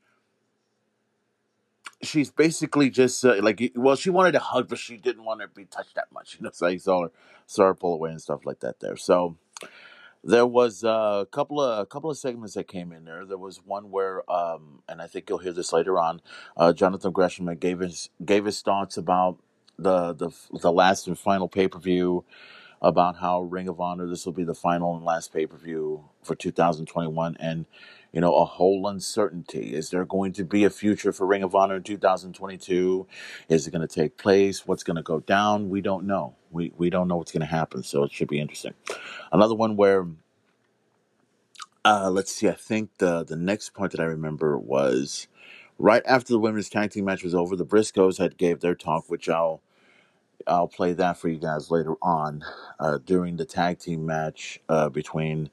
she's 2.02 2.32
basically 2.32 2.90
just 2.90 3.26
uh, 3.26 3.36
like 3.42 3.74
well, 3.76 3.98
she 3.98 4.10
wanted 4.10 4.36
a 4.36 4.40
hug, 4.40 4.70
but 4.70 4.80
she 4.80 4.96
didn't 4.96 5.26
want 5.26 5.42
to 5.42 5.50
be 5.50 5.66
touched 5.66 5.96
that 5.96 6.12
much. 6.14 6.38
You 6.40 6.46
know, 6.46 6.52
so 6.54 6.68
I 6.68 6.78
saw 6.78 7.04
her 7.04 7.12
saw 7.46 7.66
her 7.66 7.76
pull 7.76 7.94
away 7.94 8.12
and 8.12 8.22
stuff 8.22 8.46
like 8.46 8.62
that 8.62 8.80
there. 8.80 8.96
So 8.96 9.38
there 10.24 10.48
was 10.48 10.84
a 10.84 11.28
couple 11.32 11.62
of 11.62 11.80
a 11.80 11.86
couple 11.88 12.10
of 12.12 12.18
segments 12.18 12.56
that 12.56 12.68
came 12.68 12.94
in 12.94 13.06
there. 13.06 13.26
There 13.26 13.38
was 13.40 13.62
one 13.66 13.92
where, 13.92 14.30
um, 14.32 14.82
and 14.90 15.02
I 15.02 15.08
think 15.08 15.30
you'll 15.30 15.40
hear 15.40 15.54
this 15.54 15.74
later 15.74 16.00
on. 16.00 16.22
Uh, 16.58 16.74
Jonathan 16.74 17.12
Gresham 17.14 17.54
gave 17.58 17.80
his 17.80 18.10
gave 18.24 18.46
his 18.46 18.62
thoughts 18.62 18.98
about 18.98 19.40
the 19.80 20.14
the 20.14 20.32
the 20.62 20.72
last 20.72 21.08
and 21.08 21.20
final 21.20 21.50
pay 21.50 21.68
per 21.68 21.80
view, 21.80 22.26
about 22.82 23.18
how 23.18 23.42
Ring 23.42 23.68
of 23.68 23.82
Honor 23.82 24.08
this 24.08 24.26
will 24.26 24.34
be 24.34 24.46
the 24.46 24.56
final 24.56 24.96
and 24.96 25.06
last 25.06 25.34
pay 25.34 25.48
per 25.48 25.58
view 25.58 26.06
for 26.24 26.36
2021, 26.36 27.38
and 27.40 27.66
you 28.14 28.22
know 28.22 28.36
a 28.36 28.46
whole 28.46 28.88
uncertainty. 28.88 29.74
Is 29.76 29.90
there 29.90 30.06
going 30.06 30.34
to 30.34 30.46
be 30.46 30.64
a 30.64 30.70
future 30.70 31.12
for 31.12 31.28
Ring 31.28 31.44
of 31.44 31.56
Honor 31.56 31.78
in 31.78 31.84
2022? 31.84 33.08
Is 33.50 33.68
it 33.68 33.72
going 33.72 33.88
to 33.88 33.94
take 33.94 34.18
place? 34.18 34.68
What's 34.68 34.84
going 34.84 34.98
to 34.98 35.04
go 35.04 35.20
down? 35.20 35.70
We 35.70 35.82
don't 35.82 36.08
know. 36.08 36.36
We 36.52 36.74
we 36.78 36.90
don't 36.92 37.10
know 37.10 37.18
what's 37.18 37.34
going 37.34 37.42
to 37.42 37.48
happen. 37.48 37.84
So 37.84 38.04
it 38.04 38.14
should 38.14 38.30
be 38.30 38.40
interesting. 38.40 38.76
Another 39.32 39.56
one 39.56 39.76
where 39.76 40.08
uh, 41.86 42.10
let's 42.12 42.34
see. 42.34 42.48
I 42.48 42.54
think 42.54 42.92
the 43.00 43.24
the 43.26 43.36
next 43.36 43.74
point 43.74 43.92
that 43.92 44.02
I 44.02 44.06
remember 44.06 44.58
was 44.58 45.28
right 45.80 46.04
after 46.06 46.34
the 46.34 46.40
women's 46.40 46.70
tag 46.70 46.92
team 46.92 47.06
match 47.06 47.24
was 47.24 47.36
over. 47.36 47.56
The 47.56 47.66
Briscoes 47.66 48.20
had 48.20 48.38
gave 48.38 48.62
their 48.62 48.76
talk, 48.76 49.06
which 49.10 49.28
I'll 49.28 49.62
I'll 50.48 50.68
play 50.68 50.94
that 50.94 51.18
for 51.18 51.30
you 51.30 51.38
guys 51.38 51.72
later 51.72 51.96
on 52.02 52.44
uh, 52.80 53.00
during 53.06 53.38
the 53.38 53.46
tag 53.46 53.80
team 53.80 54.06
match 54.06 54.60
uh, 54.70 54.90
between 54.90 55.50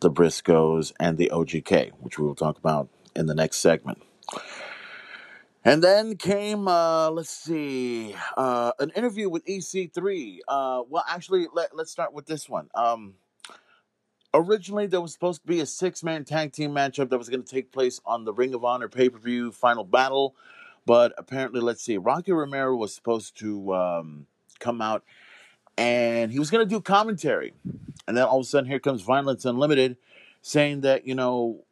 the 0.00 0.10
Briscoes 0.10 0.92
and 0.98 1.18
the 1.18 1.30
OGK, 1.32 1.92
which 2.00 2.18
we 2.18 2.26
will 2.26 2.34
talk 2.34 2.58
about 2.58 2.88
in 3.14 3.26
the 3.26 3.34
next 3.34 3.58
segment. 3.58 4.02
And 5.64 5.82
then 5.82 6.16
came, 6.16 6.66
uh, 6.66 7.10
let's 7.10 7.30
see, 7.30 8.16
uh, 8.36 8.72
an 8.80 8.90
interview 8.96 9.28
with 9.28 9.44
EC3. 9.44 10.38
Uh, 10.48 10.82
well, 10.88 11.04
actually, 11.08 11.46
let, 11.52 11.76
let's 11.76 11.92
start 11.92 12.12
with 12.12 12.26
this 12.26 12.48
one. 12.48 12.68
Um, 12.74 13.14
originally, 14.34 14.86
there 14.86 15.00
was 15.00 15.12
supposed 15.12 15.42
to 15.42 15.46
be 15.46 15.60
a 15.60 15.66
six 15.66 16.02
man 16.02 16.24
tag 16.24 16.52
team 16.52 16.72
matchup 16.72 17.10
that 17.10 17.18
was 17.18 17.28
going 17.28 17.44
to 17.44 17.48
take 17.48 17.70
place 17.70 18.00
on 18.04 18.24
the 18.24 18.32
Ring 18.32 18.54
of 18.54 18.64
Honor 18.64 18.88
pay 18.88 19.08
per 19.08 19.18
view 19.18 19.52
final 19.52 19.84
battle. 19.84 20.34
But 20.84 21.14
apparently, 21.16 21.60
let's 21.60 21.84
see, 21.84 21.96
Rocky 21.96 22.32
Romero 22.32 22.74
was 22.74 22.92
supposed 22.92 23.38
to 23.38 23.72
um, 23.72 24.26
come 24.62 24.80
out 24.80 25.04
and 25.78 26.30
he 26.30 26.38
was 26.38 26.50
going 26.50 26.66
to 26.66 26.68
do 26.68 26.80
commentary, 26.80 27.54
and 28.06 28.16
then 28.16 28.24
all 28.24 28.40
of 28.40 28.44
a 28.44 28.48
sudden 28.48 28.68
here 28.68 28.78
comes 28.78 29.02
Violence 29.02 29.44
Unlimited, 29.44 29.96
saying 30.42 30.82
that 30.82 31.06
you 31.06 31.14
know, 31.14 31.64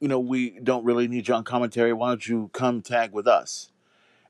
you 0.00 0.08
know 0.08 0.20
we 0.20 0.58
don't 0.62 0.84
really 0.84 1.08
need 1.08 1.28
you 1.28 1.34
on 1.34 1.44
commentary. 1.44 1.92
Why 1.92 2.08
don't 2.08 2.26
you 2.26 2.50
come 2.52 2.82
tag 2.82 3.12
with 3.12 3.26
us? 3.26 3.70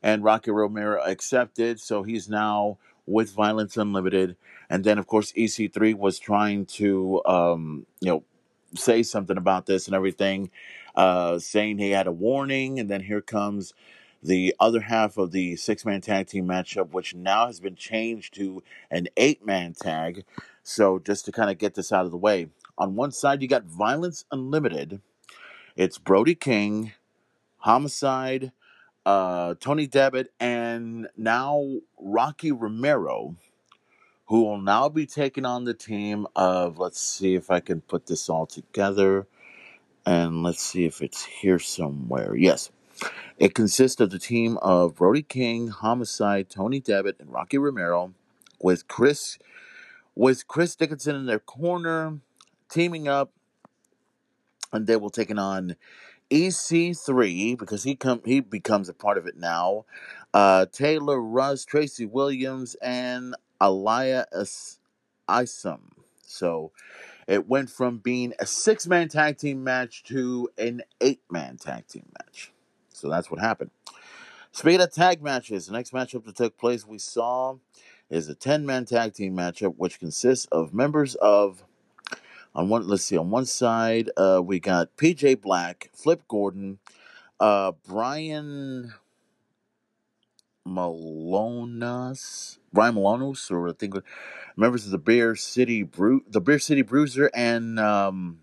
And 0.03 0.25
Rocky 0.25 0.51
Romero 0.51 1.03
accepted, 1.03 1.81
so 1.81 2.03
he's 2.03 2.29
now 2.29 2.79
with 3.07 3.33
Violence 3.33 3.77
Unlimited. 3.77 4.37
And 4.71 4.85
then 4.85 4.99
of 4.99 5.07
course 5.07 5.33
EC3 5.33 5.95
was 5.95 6.19
trying 6.19 6.67
to 6.67 7.23
um, 7.27 7.87
you 8.01 8.09
know 8.09 8.25
say 8.75 9.03
something 9.03 9.37
about 9.37 9.67
this 9.67 9.87
and 9.87 9.95
everything, 9.97 10.51
uh, 10.95 11.39
saying 11.39 11.79
he 11.79 11.91
had 11.91 12.07
a 12.07 12.13
warning. 12.13 12.79
And 12.79 12.89
then 12.89 13.03
here 13.03 13.21
comes 13.21 13.75
the 14.23 14.55
other 14.61 14.81
half 14.81 15.17
of 15.17 15.33
the 15.33 15.57
six 15.57 15.85
man 15.85 16.01
tag 16.01 16.29
team 16.29 16.47
matchup, 16.47 16.91
which 16.93 17.15
now 17.15 17.47
has 17.47 17.61
been 17.61 17.77
changed 17.77 18.35
to 18.35 18.63
an 18.91 19.09
eight 19.17 19.45
man 19.45 19.75
tag. 19.75 20.25
So 20.63 20.99
just 20.99 21.25
to 21.27 21.33
kind 21.33 21.51
of 21.51 21.59
get 21.59 21.75
this 21.75 21.93
out 21.93 22.05
of 22.05 22.11
the 22.11 22.17
way, 22.17 22.49
on 22.79 22.95
one 22.97 23.13
side, 23.13 23.43
you 23.43 23.49
got 23.49 23.65
Violence 23.65 24.25
Unlimited, 24.31 25.01
it's 25.77 25.99
Brody 25.99 26.35
King, 26.35 26.93
Homicide, 27.59 28.53
uh, 29.05 29.55
Tony 29.61 29.87
Devitt, 29.87 30.33
and 30.41 31.09
now 31.17 31.79
Rocky 31.99 32.53
Romero 32.53 33.37
who 34.33 34.45
will 34.45 34.61
now 34.61 34.89
be 34.89 35.05
taking 35.05 35.45
on 35.45 35.65
the 35.65 35.75
team 35.75 36.27
of 36.35 36.79
let's 36.79 36.99
see 36.99 37.35
if 37.35 37.51
I 37.51 37.61
can 37.61 37.83
put 37.83 38.07
this 38.07 38.31
all 38.31 38.47
together 38.47 39.27
and 40.07 40.43
let's 40.43 40.63
see 40.63 40.87
if 40.87 41.03
it's 41.03 41.23
here 41.23 41.59
somewhere. 41.59 42.35
Yes. 42.35 42.71
It 43.39 43.55
consists 43.55 44.01
of 44.01 44.11
the 44.11 44.19
team 44.19 44.59
of 44.59 44.97
Brody 44.97 45.23
King, 45.23 45.69
Homicide, 45.69 46.49
Tony 46.49 46.81
Devitt, 46.81 47.17
and 47.19 47.33
Rocky 47.33 47.59
Romero 47.59 48.15
with 48.61 48.87
Chris 48.89 49.39
with 50.15 50.47
Chris 50.47 50.77
Dickinson 50.77 51.17
in 51.17 51.27
their 51.27 51.39
corner, 51.39 52.19
teaming 52.69 53.09
up, 53.09 53.33
and 54.73 54.87
they 54.87 54.97
will 54.97 55.11
taking 55.11 55.39
on 55.39 55.77
EC3 56.31 57.59
because 57.59 57.83
he 57.83 57.95
come 57.95 58.23
he 58.25 58.41
becomes 58.41 58.89
a 58.89 58.95
part 58.95 59.19
of 59.19 59.27
it 59.27 59.37
now. 59.37 59.85
Uh, 60.33 60.67
Taylor 60.67 61.21
Rust, 61.21 61.69
Tracy 61.69 62.07
Williams, 62.07 62.75
and 62.77 63.35
Aliyah 63.61 64.25
Is- 64.33 64.79
Isom. 65.29 65.91
So 66.27 66.73
it 67.29 67.49
went 67.49 67.71
from 67.71 67.99
being 67.99 68.33
a 68.39 68.47
six 68.47 68.87
man 68.87 69.09
tag 69.09 69.39
team 69.39 69.63
match 69.63 70.05
to 70.05 70.49
an 70.57 70.83
eight 71.01 71.21
man 71.31 71.59
tag 71.59 71.87
team 71.87 72.11
match. 72.19 72.53
So 73.03 73.11
that's 73.11 73.33
what 73.33 73.41
happened. 73.41 73.73
Speaking 74.53 74.81
of 74.81 74.93
tag 74.93 75.21
matches, 75.25 75.67
the 75.67 75.73
next 75.73 75.93
matchup 75.93 76.25
that 76.25 76.37
took 76.37 76.57
place 76.57 76.87
we 76.87 76.99
saw 76.99 77.57
is 78.09 78.29
a 78.29 78.35
10 78.37 78.65
man 78.65 78.85
tag 78.85 79.13
team 79.13 79.37
matchup, 79.37 79.75
which 79.77 79.99
consists 79.99 80.47
of 80.53 80.73
members 80.73 81.17
of 81.17 81.65
on 82.55 82.69
one 82.69 82.87
let's 82.87 83.05
see, 83.05 83.17
on 83.17 83.29
one 83.29 83.47
side, 83.47 84.09
uh, 84.17 84.41
we 84.45 84.61
got 84.61 84.97
PJ 84.97 85.41
Black, 85.41 85.91
Flip 85.93 86.23
Gordon, 86.29 86.79
uh, 87.41 87.73
Brian 87.89 88.95
Malonas, 90.65 92.59
Brian 92.73 92.95
Malonos, 92.95 93.51
or 93.51 93.69
I 93.69 93.73
think 93.73 93.97
members 94.57 94.85
of 94.85 94.93
the 94.93 94.99
Bear 94.99 95.35
City 95.35 95.83
Bru- 95.83 96.25
the 96.29 96.41
Bear 96.41 96.61
City 96.61 96.83
Bruiser, 96.83 97.33
and 97.35 97.81
um, 97.81 98.43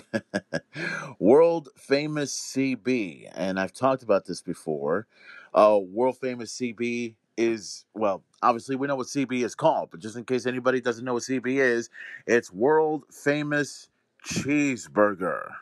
world 1.18 1.68
famous 1.76 2.38
CB. 2.38 3.30
And 3.34 3.58
I've 3.58 3.72
talked 3.72 4.02
about 4.02 4.26
this 4.26 4.42
before. 4.42 5.06
Uh, 5.54 5.78
world 5.80 6.18
famous 6.18 6.56
CB 6.56 7.14
is 7.36 7.84
well, 7.94 8.22
obviously 8.42 8.76
we 8.76 8.86
know 8.86 8.96
what 8.96 9.06
CB 9.06 9.44
is 9.44 9.54
called, 9.54 9.90
but 9.90 10.00
just 10.00 10.16
in 10.16 10.24
case 10.24 10.46
anybody 10.46 10.80
doesn't 10.80 11.04
know 11.04 11.14
what 11.14 11.22
CB 11.22 11.46
is, 11.46 11.90
it's 12.26 12.52
world 12.52 13.04
famous 13.10 13.88
cheeseburger. 14.26 15.52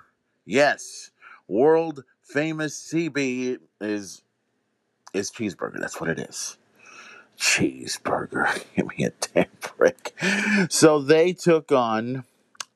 Yes, 0.44 1.10
world 1.48 2.04
famous 2.22 2.92
CB 2.92 3.58
is 3.80 4.22
is 5.12 5.30
cheeseburger. 5.30 5.80
That's 5.80 6.00
what 6.00 6.10
it 6.10 6.18
is. 6.18 6.56
Cheeseburger. 7.38 8.64
Give 8.76 8.86
me 8.98 9.04
a 9.04 9.10
damn 9.10 9.46
break. 9.76 10.12
So 10.68 11.00
they 11.00 11.32
took 11.32 11.72
on 11.72 12.24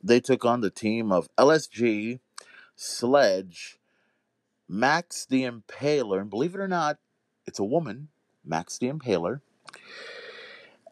they 0.05 0.21
took 0.21 0.45
on 0.45 0.61
the 0.61 0.71
team 0.71 1.11
of 1.11 1.29
LSG, 1.37 2.21
Sledge, 2.77 3.79
Max 4.69 5.25
the 5.25 5.45
Impaler, 5.45 6.21
and 6.21 6.31
believe 6.31 6.55
it 6.55 6.61
or 6.61 6.69
not, 6.69 6.99
it's 7.47 7.59
a 7.59 7.64
woman, 7.64 8.09
Max 8.45 8.79
the 8.79 8.90
Impaler, 8.90 9.40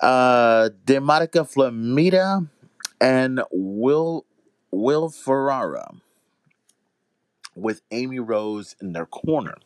uh, 0.01 0.71
Flamita, 0.87 2.49
and 3.01 3.43
Will 3.51 4.25
Will 4.71 5.11
Ferrara 5.11 5.95
with 7.55 7.83
Amy 7.91 8.19
Rose 8.19 8.75
in 8.81 8.93
their 8.93 9.05
corner. 9.05 9.57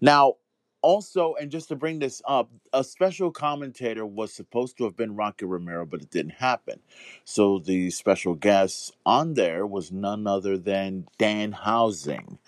Now, 0.00 0.34
also, 0.82 1.34
and 1.34 1.50
just 1.50 1.68
to 1.68 1.76
bring 1.76 1.98
this 1.98 2.22
up, 2.26 2.50
a 2.72 2.84
special 2.84 3.30
commentator 3.30 4.06
was 4.06 4.32
supposed 4.32 4.76
to 4.78 4.84
have 4.84 4.96
been 4.96 5.16
Rocky 5.16 5.44
Romero, 5.44 5.84
but 5.84 6.02
it 6.02 6.10
didn't 6.10 6.34
happen. 6.34 6.80
So 7.24 7.58
the 7.58 7.90
special 7.90 8.34
guest 8.34 8.96
on 9.04 9.34
there 9.34 9.66
was 9.66 9.90
none 9.90 10.26
other 10.26 10.56
than 10.56 11.08
Danhausen. 11.18 12.38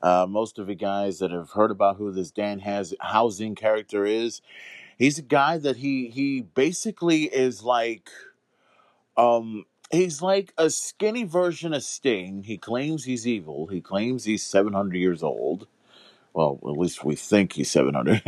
Uh, 0.00 0.26
most 0.28 0.58
of 0.58 0.66
the 0.66 0.74
guys 0.74 1.18
that 1.20 1.30
have 1.30 1.50
heard 1.50 1.70
about 1.70 1.96
who 1.96 2.10
this 2.10 2.32
Danhausen 2.32 3.56
character 3.56 4.04
is, 4.04 4.42
he's 4.98 5.18
a 5.18 5.22
guy 5.22 5.58
that 5.58 5.76
he 5.76 6.08
he 6.08 6.40
basically 6.40 7.24
is 7.24 7.62
like 7.62 8.10
um 9.16 9.64
he's 9.90 10.22
like 10.22 10.52
a 10.58 10.70
skinny 10.70 11.24
version 11.24 11.72
of 11.72 11.82
Sting. 11.82 12.42
He 12.44 12.58
claims 12.58 13.04
he's 13.04 13.26
evil. 13.26 13.66
He 13.68 13.80
claims 13.80 14.24
he's 14.24 14.42
700 14.42 14.96
years 14.96 15.22
old. 15.22 15.66
Well, 16.34 16.58
at 16.62 16.78
least 16.78 17.04
we 17.04 17.14
think 17.14 17.52
he's 17.52 17.70
700 17.70 18.22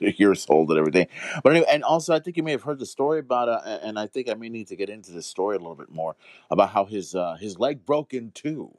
years 0.18 0.46
old 0.48 0.70
and 0.70 0.78
everything. 0.78 1.06
But 1.42 1.52
anyway, 1.52 1.66
and 1.70 1.84
also 1.84 2.14
I 2.14 2.18
think 2.18 2.36
you 2.36 2.42
may 2.42 2.52
have 2.52 2.62
heard 2.62 2.78
the 2.78 2.86
story 2.86 3.18
about, 3.18 3.48
uh, 3.48 3.78
and 3.82 3.98
I 3.98 4.06
think 4.06 4.30
I 4.30 4.34
may 4.34 4.48
need 4.48 4.68
to 4.68 4.76
get 4.76 4.88
into 4.88 5.12
this 5.12 5.26
story 5.26 5.56
a 5.56 5.58
little 5.58 5.74
bit 5.74 5.90
more 5.90 6.16
about 6.50 6.70
how 6.70 6.86
his 6.86 7.14
uh, 7.14 7.36
his 7.38 7.58
leg 7.58 7.84
broke 7.84 8.14
in 8.14 8.30
two. 8.30 8.78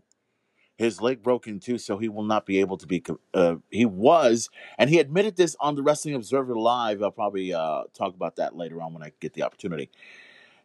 His 0.75 1.01
leg 1.01 1.21
broke 1.21 1.45
in 1.45 1.59
two, 1.59 1.77
so 1.77 1.99
he 1.99 2.09
will 2.09 2.23
not 2.23 2.47
be 2.47 2.59
able 2.59 2.77
to 2.77 2.87
be. 2.87 3.03
Uh, 3.31 3.57
he 3.69 3.85
was, 3.85 4.49
and 4.79 4.89
he 4.89 4.97
admitted 4.97 5.35
this 5.37 5.55
on 5.59 5.75
the 5.75 5.83
Wrestling 5.83 6.15
Observer 6.15 6.55
Live. 6.55 7.03
I'll 7.03 7.11
probably 7.11 7.53
uh, 7.53 7.83
talk 7.93 8.15
about 8.15 8.37
that 8.37 8.55
later 8.55 8.81
on 8.81 8.93
when 8.93 9.03
I 9.03 9.11
get 9.19 9.33
the 9.33 9.43
opportunity. 9.43 9.91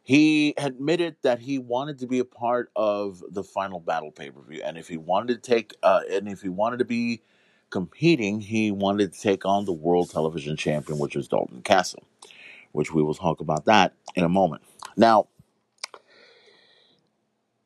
He 0.03 0.55
admitted 0.57 1.17
that 1.21 1.41
he 1.41 1.59
wanted 1.59 1.99
to 1.99 2.07
be 2.07 2.21
a 2.21 2.25
part 2.25 2.71
of 2.75 3.23
the 3.29 3.45
final 3.45 3.81
battle 3.81 4.11
pay 4.11 4.31
per 4.31 4.41
view, 4.41 4.63
and 4.65 4.79
if 4.79 4.89
he 4.89 4.97
wanted 4.97 5.43
to 5.43 5.51
take, 5.51 5.75
uh, 5.83 6.01
and 6.11 6.27
if 6.27 6.41
he 6.41 6.49
wanted 6.49 6.79
to 6.79 6.87
be 6.87 7.21
competing, 7.71 8.41
he 8.41 8.71
wanted 8.71 9.13
to 9.13 9.21
take 9.21 9.45
on 9.45 9.65
the 9.65 9.73
world 9.73 10.11
television 10.11 10.57
champion, 10.57 10.99
which 10.99 11.17
is 11.17 11.29
Dalton 11.29 11.63
Castle, 11.63 12.03
which 12.73 12.93
we 12.93 13.03
will 13.03 13.15
talk 13.15 13.41
about 13.41 13.65
that 13.67 13.95
in 14.15 14.25
a 14.25 14.29
moment. 14.29 14.63
Now, 14.97 15.29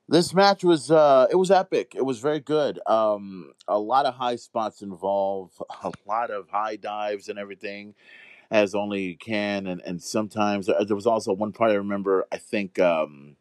this 0.08 0.34
match 0.34 0.62
was 0.62 0.90
uh, 0.90 1.26
it 1.30 1.36
was 1.36 1.50
epic. 1.50 1.94
It 1.96 2.04
was 2.04 2.18
very 2.18 2.40
good. 2.40 2.78
Um, 2.86 3.52
a 3.66 3.78
lot 3.78 4.04
of 4.04 4.14
high 4.14 4.36
spots 4.36 4.82
involved, 4.82 5.54
a 5.82 5.92
lot 6.06 6.30
of 6.30 6.48
high 6.50 6.76
dives 6.76 7.28
and 7.28 7.38
everything, 7.38 7.94
as 8.50 8.74
only 8.74 9.02
you 9.02 9.16
can. 9.16 9.66
And 9.66 9.80
and 9.86 10.02
sometimes 10.02 10.68
uh, 10.68 10.84
there 10.84 10.96
was 10.96 11.06
also 11.06 11.32
one 11.32 11.52
part 11.52 11.70
I 11.70 11.74
remember. 11.74 12.26
I 12.30 12.36
think. 12.36 12.78
Um, 12.78 13.36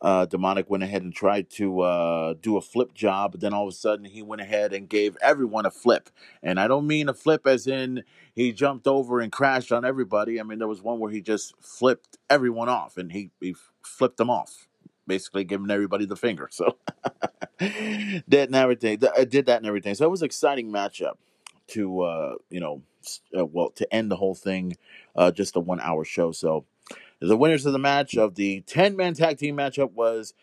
uh, 0.00 0.26
Demonic 0.26 0.70
went 0.70 0.82
ahead 0.84 1.02
and 1.02 1.12
tried 1.14 1.50
to 1.50 1.80
uh, 1.80 2.34
do 2.40 2.56
a 2.56 2.60
flip 2.60 2.94
job, 2.94 3.32
but 3.32 3.40
then 3.40 3.52
all 3.52 3.64
of 3.66 3.72
a 3.72 3.76
sudden 3.76 4.04
he 4.04 4.22
went 4.22 4.40
ahead 4.40 4.72
and 4.72 4.88
gave 4.88 5.16
everyone 5.20 5.66
a 5.66 5.70
flip. 5.70 6.10
And 6.42 6.60
I 6.60 6.68
don't 6.68 6.86
mean 6.86 7.08
a 7.08 7.14
flip 7.14 7.46
as 7.46 7.66
in 7.66 8.04
he 8.34 8.52
jumped 8.52 8.86
over 8.86 9.20
and 9.20 9.32
crashed 9.32 9.72
on 9.72 9.84
everybody. 9.84 10.38
I 10.38 10.44
mean, 10.44 10.58
there 10.58 10.68
was 10.68 10.82
one 10.82 11.00
where 11.00 11.10
he 11.10 11.20
just 11.20 11.54
flipped 11.60 12.16
everyone 12.30 12.68
off 12.68 12.96
and 12.96 13.10
he, 13.10 13.30
he 13.40 13.56
flipped 13.82 14.18
them 14.18 14.30
off, 14.30 14.68
basically 15.06 15.44
giving 15.44 15.70
everybody 15.70 16.06
the 16.06 16.16
finger. 16.16 16.48
So 16.58 16.76
did 17.58 18.48
and 18.48 18.54
everything. 18.54 18.98
th- 18.98 19.12
uh, 19.16 19.24
Did 19.24 19.46
that 19.46 19.58
and 19.58 19.66
everything. 19.66 19.94
So 19.94 20.06
it 20.06 20.10
was 20.10 20.22
an 20.22 20.26
exciting 20.26 20.70
matchup 20.70 21.14
to, 21.68 22.00
uh, 22.02 22.34
you 22.50 22.60
know, 22.60 22.82
uh, 23.36 23.44
well, 23.44 23.70
to 23.70 23.92
end 23.94 24.10
the 24.10 24.16
whole 24.16 24.34
thing, 24.34 24.76
uh, 25.16 25.30
just 25.30 25.56
a 25.56 25.60
one 25.60 25.80
hour 25.80 26.04
show. 26.04 26.30
So 26.32 26.64
the 27.20 27.36
winners 27.36 27.66
of 27.66 27.72
the 27.72 27.78
match 27.78 28.16
of 28.16 28.34
the 28.34 28.60
10 28.62 28.96
man 28.96 29.14
tag 29.14 29.38
team 29.38 29.56
matchup 29.56 29.92
was 29.92 30.34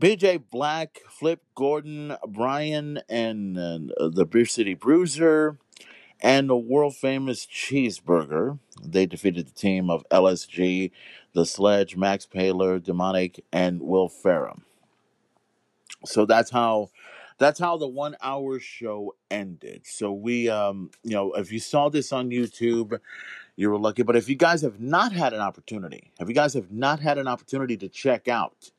PJ 0.00 0.44
Black, 0.50 1.00
Flip 1.08 1.42
Gordon, 1.54 2.16
Brian, 2.28 3.00
and 3.08 3.56
uh, 3.58 4.08
the 4.08 4.26
Beer 4.26 4.44
City 4.44 4.74
Bruiser, 4.74 5.58
and 6.20 6.50
the 6.50 6.56
world 6.56 6.94
famous 6.94 7.46
Cheeseburger. 7.46 8.58
They 8.82 9.06
defeated 9.06 9.46
the 9.46 9.52
team 9.52 9.88
of 9.88 10.06
LSG, 10.10 10.90
The 11.32 11.46
Sledge, 11.46 11.96
Max 11.96 12.26
Paler, 12.26 12.78
Demonic, 12.78 13.42
and 13.52 13.80
Will 13.80 14.08
Ferrum. 14.08 14.64
So 16.04 16.26
that's 16.26 16.50
how. 16.50 16.90
That's 17.38 17.60
how 17.60 17.76
the 17.76 17.86
one 17.86 18.16
hour 18.22 18.58
show 18.58 19.14
ended. 19.30 19.82
So 19.84 20.10
we, 20.10 20.48
um, 20.48 20.90
you 21.02 21.10
know, 21.10 21.34
if 21.34 21.52
you 21.52 21.58
saw 21.58 21.90
this 21.90 22.10
on 22.10 22.30
YouTube, 22.30 22.98
you 23.56 23.70
were 23.70 23.78
lucky. 23.78 24.02
But 24.02 24.16
if 24.16 24.28
you 24.28 24.36
guys 24.36 24.62
have 24.62 24.78
not 24.78 25.12
had 25.12 25.32
an 25.32 25.40
opportunity, 25.40 26.12
if 26.20 26.28
you 26.28 26.34
guys 26.34 26.54
have 26.54 26.70
not 26.70 27.00
had 27.00 27.18
an 27.18 27.26
opportunity 27.26 27.76
to 27.78 27.88
check 27.88 28.28
out 28.28 28.70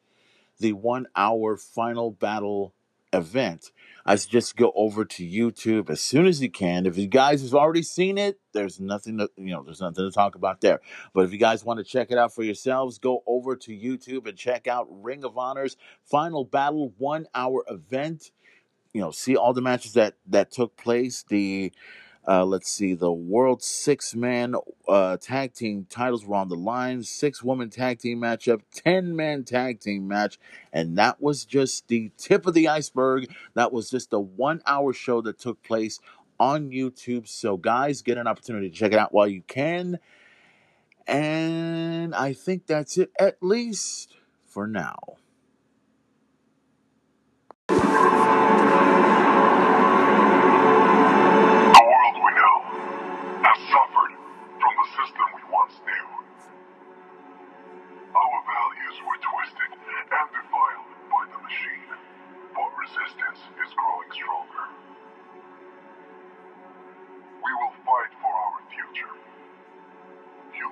the 0.59 0.73
one 0.73 1.07
hour 1.15 1.57
final 1.57 2.11
battle 2.11 2.73
event, 3.11 3.71
I 4.05 4.15
suggest 4.15 4.55
go 4.55 4.71
over 4.75 5.03
to 5.03 5.27
YouTube 5.27 5.89
as 5.89 5.99
soon 5.99 6.27
as 6.27 6.41
you 6.41 6.49
can. 6.49 6.85
If 6.85 6.97
you 6.97 7.07
guys 7.07 7.41
have 7.41 7.55
already 7.55 7.83
seen 7.83 8.17
it, 8.17 8.39
there's 8.53 8.79
nothing 8.79 9.17
to 9.17 9.29
you 9.35 9.51
know, 9.51 9.63
there's 9.63 9.81
nothing 9.81 10.05
to 10.05 10.11
talk 10.11 10.35
about 10.35 10.61
there. 10.61 10.79
But 11.13 11.25
if 11.25 11.33
you 11.33 11.39
guys 11.39 11.65
want 11.65 11.79
to 11.79 11.83
check 11.83 12.11
it 12.11 12.17
out 12.17 12.33
for 12.33 12.43
yourselves, 12.43 12.99
go 12.99 13.23
over 13.25 13.55
to 13.55 13.71
YouTube 13.71 14.27
and 14.27 14.37
check 14.37 14.67
out 14.67 14.87
Ring 14.89 15.25
of 15.25 15.37
Honor's 15.37 15.75
Final 16.03 16.45
Battle 16.45 16.93
one 16.97 17.27
hour 17.33 17.65
event. 17.67 18.31
You 18.93 19.01
know, 19.01 19.11
see 19.11 19.35
all 19.35 19.53
the 19.53 19.61
matches 19.61 19.93
that 19.93 20.15
that 20.27 20.51
took 20.51 20.77
place. 20.77 21.25
The 21.27 21.73
uh, 22.27 22.43
let's 22.43 22.69
see, 22.69 22.93
the 22.93 23.11
world 23.11 23.63
six 23.63 24.13
man 24.13 24.53
uh, 24.87 25.15
tag 25.17 25.53
team 25.53 25.87
titles 25.89 26.25
were 26.25 26.35
on 26.35 26.49
the 26.49 26.55
line, 26.55 27.01
six 27.03 27.41
woman 27.41 27.69
tag 27.69 27.99
team 27.99 28.19
matchup, 28.19 28.61
10 28.73 29.15
man 29.15 29.45
tag 29.45 29.79
team 29.79 30.07
match. 30.07 30.37
And 30.73 30.97
that 30.97 31.21
was 31.21 31.45
just 31.45 31.87
the 31.87 32.11
tip 32.17 32.45
of 32.45 32.53
the 32.53 32.67
iceberg. 32.67 33.33
That 33.53 33.71
was 33.71 33.89
just 33.89 34.11
a 34.11 34.19
one 34.19 34.61
hour 34.65 34.91
show 34.91 35.21
that 35.21 35.39
took 35.39 35.63
place 35.63 36.01
on 36.37 36.69
YouTube. 36.69 37.29
So, 37.29 37.55
guys, 37.55 38.01
get 38.01 38.17
an 38.17 38.27
opportunity 38.27 38.69
to 38.69 38.75
check 38.75 38.91
it 38.91 38.99
out 38.99 39.13
while 39.13 39.27
you 39.27 39.41
can. 39.47 39.99
And 41.07 42.13
I 42.13 42.33
think 42.33 42.67
that's 42.67 42.97
it, 42.97 43.11
at 43.17 43.37
least 43.41 44.13
for 44.45 44.67
now. 44.67 45.15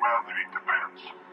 Humanity 0.06 0.46
depends 0.54 1.25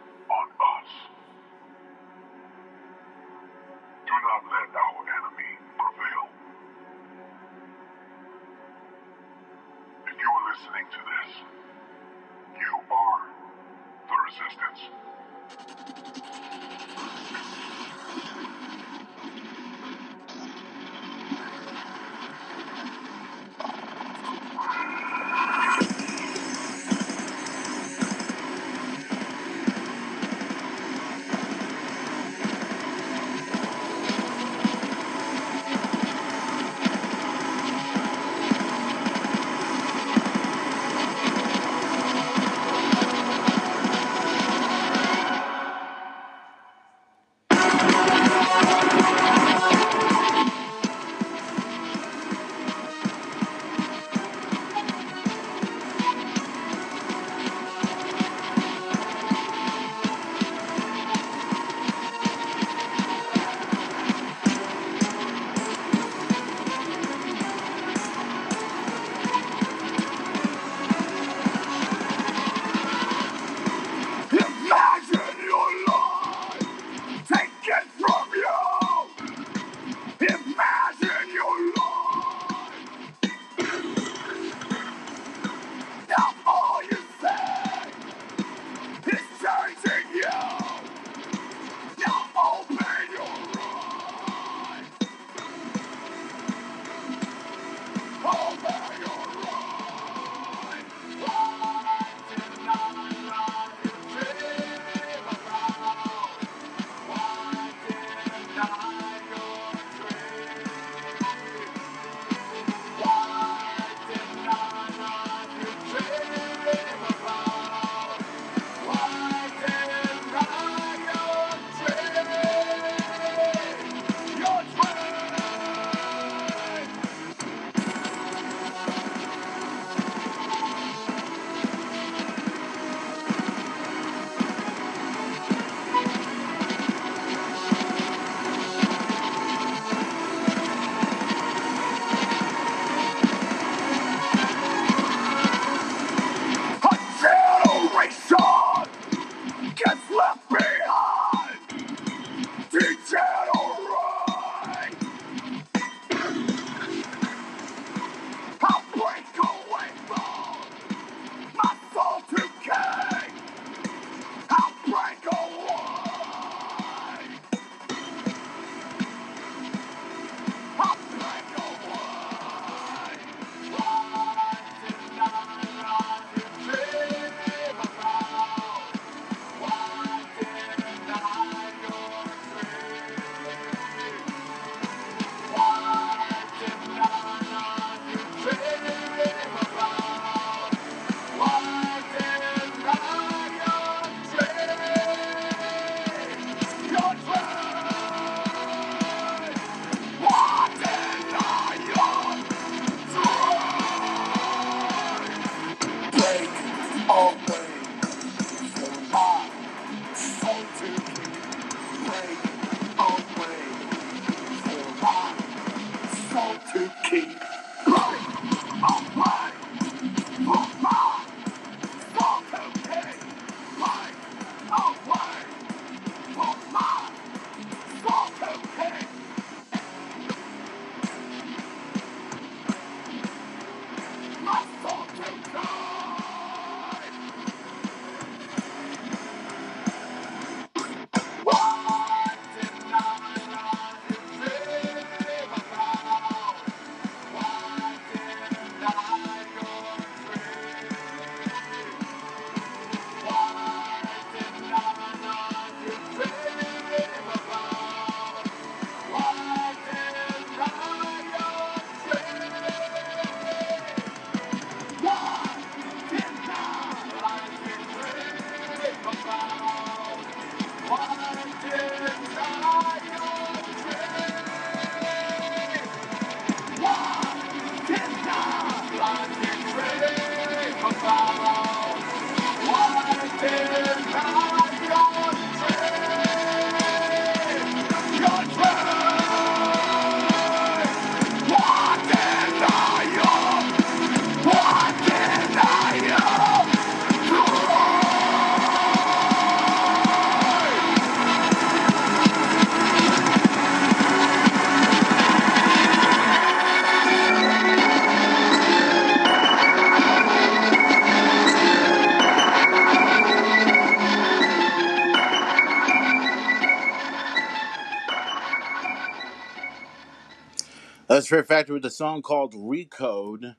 Fear 321.33 321.45
Factory 321.45 321.73
with 321.73 321.85
a 321.87 321.90
song 321.90 322.21
called 322.21 322.53
Recode. 322.53 323.57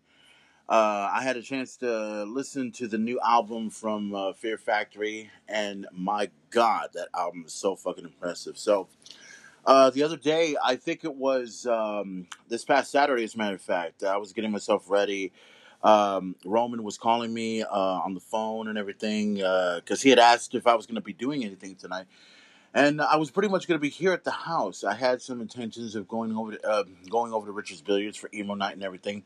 Uh, 0.69 1.09
I 1.11 1.23
had 1.23 1.37
a 1.37 1.41
chance 1.41 1.75
to 1.77 2.23
listen 2.23 2.71
to 2.73 2.87
the 2.87 2.99
new 2.99 3.19
album 3.25 3.71
from 3.71 4.13
uh, 4.13 4.33
Fear 4.33 4.59
Factory, 4.59 5.31
and 5.49 5.87
my 5.91 6.29
God, 6.51 6.89
that 6.93 7.07
album 7.15 7.45
is 7.47 7.53
so 7.53 7.75
fucking 7.75 8.03
impressive. 8.03 8.59
So, 8.59 8.89
uh, 9.65 9.89
the 9.89 10.03
other 10.03 10.17
day, 10.17 10.55
I 10.63 10.75
think 10.75 11.03
it 11.03 11.15
was 11.15 11.65
um, 11.65 12.27
this 12.47 12.63
past 12.63 12.91
Saturday, 12.91 13.23
as 13.23 13.33
a 13.33 13.39
matter 13.39 13.55
of 13.55 13.61
fact, 13.63 14.03
I 14.03 14.17
was 14.17 14.33
getting 14.33 14.51
myself 14.51 14.87
ready. 14.87 15.31
Um, 15.81 16.35
Roman 16.45 16.83
was 16.83 16.99
calling 16.99 17.33
me 17.33 17.63
uh, 17.63 17.67
on 17.71 18.13
the 18.13 18.19
phone 18.19 18.67
and 18.67 18.77
everything 18.77 19.37
because 19.37 20.03
he 20.03 20.11
had 20.11 20.19
asked 20.19 20.53
if 20.53 20.67
I 20.67 20.75
was 20.75 20.85
going 20.85 20.93
to 20.93 21.01
be 21.01 21.13
doing 21.13 21.43
anything 21.43 21.73
tonight. 21.73 22.05
And 22.73 23.01
I 23.01 23.17
was 23.17 23.29
pretty 23.29 23.49
much 23.49 23.67
going 23.67 23.77
to 23.77 23.81
be 23.81 23.89
here 23.89 24.13
at 24.13 24.23
the 24.23 24.31
house. 24.31 24.83
I 24.83 24.95
had 24.95 25.21
some 25.21 25.41
intentions 25.41 25.95
of 25.95 26.07
going 26.07 26.35
over 26.35 26.53
to, 26.53 26.67
uh, 26.67 26.83
going 27.09 27.31
over 27.31 27.45
to 27.45 27.51
Richard's 27.51 27.81
Billiards 27.81 28.17
for 28.17 28.29
emo 28.33 28.55
night 28.55 28.73
and 28.73 28.83
everything, 28.83 29.23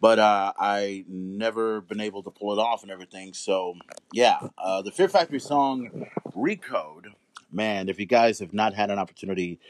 but 0.00 0.20
uh, 0.20 0.52
I 0.56 1.04
never 1.08 1.80
been 1.80 2.00
able 2.00 2.22
to 2.22 2.30
pull 2.30 2.52
it 2.52 2.60
off 2.60 2.82
and 2.82 2.92
everything. 2.92 3.34
So 3.34 3.74
yeah, 4.12 4.38
uh, 4.56 4.82
the 4.82 4.92
Fear 4.92 5.08
Factory 5.08 5.40
song 5.40 6.06
"Recode." 6.36 7.06
Man, 7.50 7.88
if 7.88 8.00
you 8.00 8.06
guys 8.06 8.38
have 8.40 8.52
not 8.52 8.74
had 8.74 8.90
an 8.90 8.98
opportunity 8.98 9.60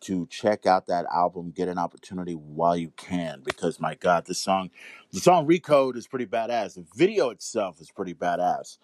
to 0.00 0.26
check 0.30 0.64
out 0.66 0.86
that 0.86 1.04
album, 1.14 1.52
get 1.54 1.68
an 1.68 1.78
opportunity 1.78 2.32
while 2.32 2.76
you 2.76 2.92
can, 2.96 3.42
because 3.44 3.78
my 3.78 3.94
God, 3.94 4.26
this 4.26 4.38
song, 4.38 4.70
the 5.12 5.20
song 5.20 5.46
"Recode" 5.46 5.96
is 5.96 6.06
pretty 6.06 6.26
badass. 6.26 6.74
The 6.74 6.84
video 6.94 7.28
itself 7.28 7.80
is 7.80 7.90
pretty 7.90 8.14
badass. 8.14 8.78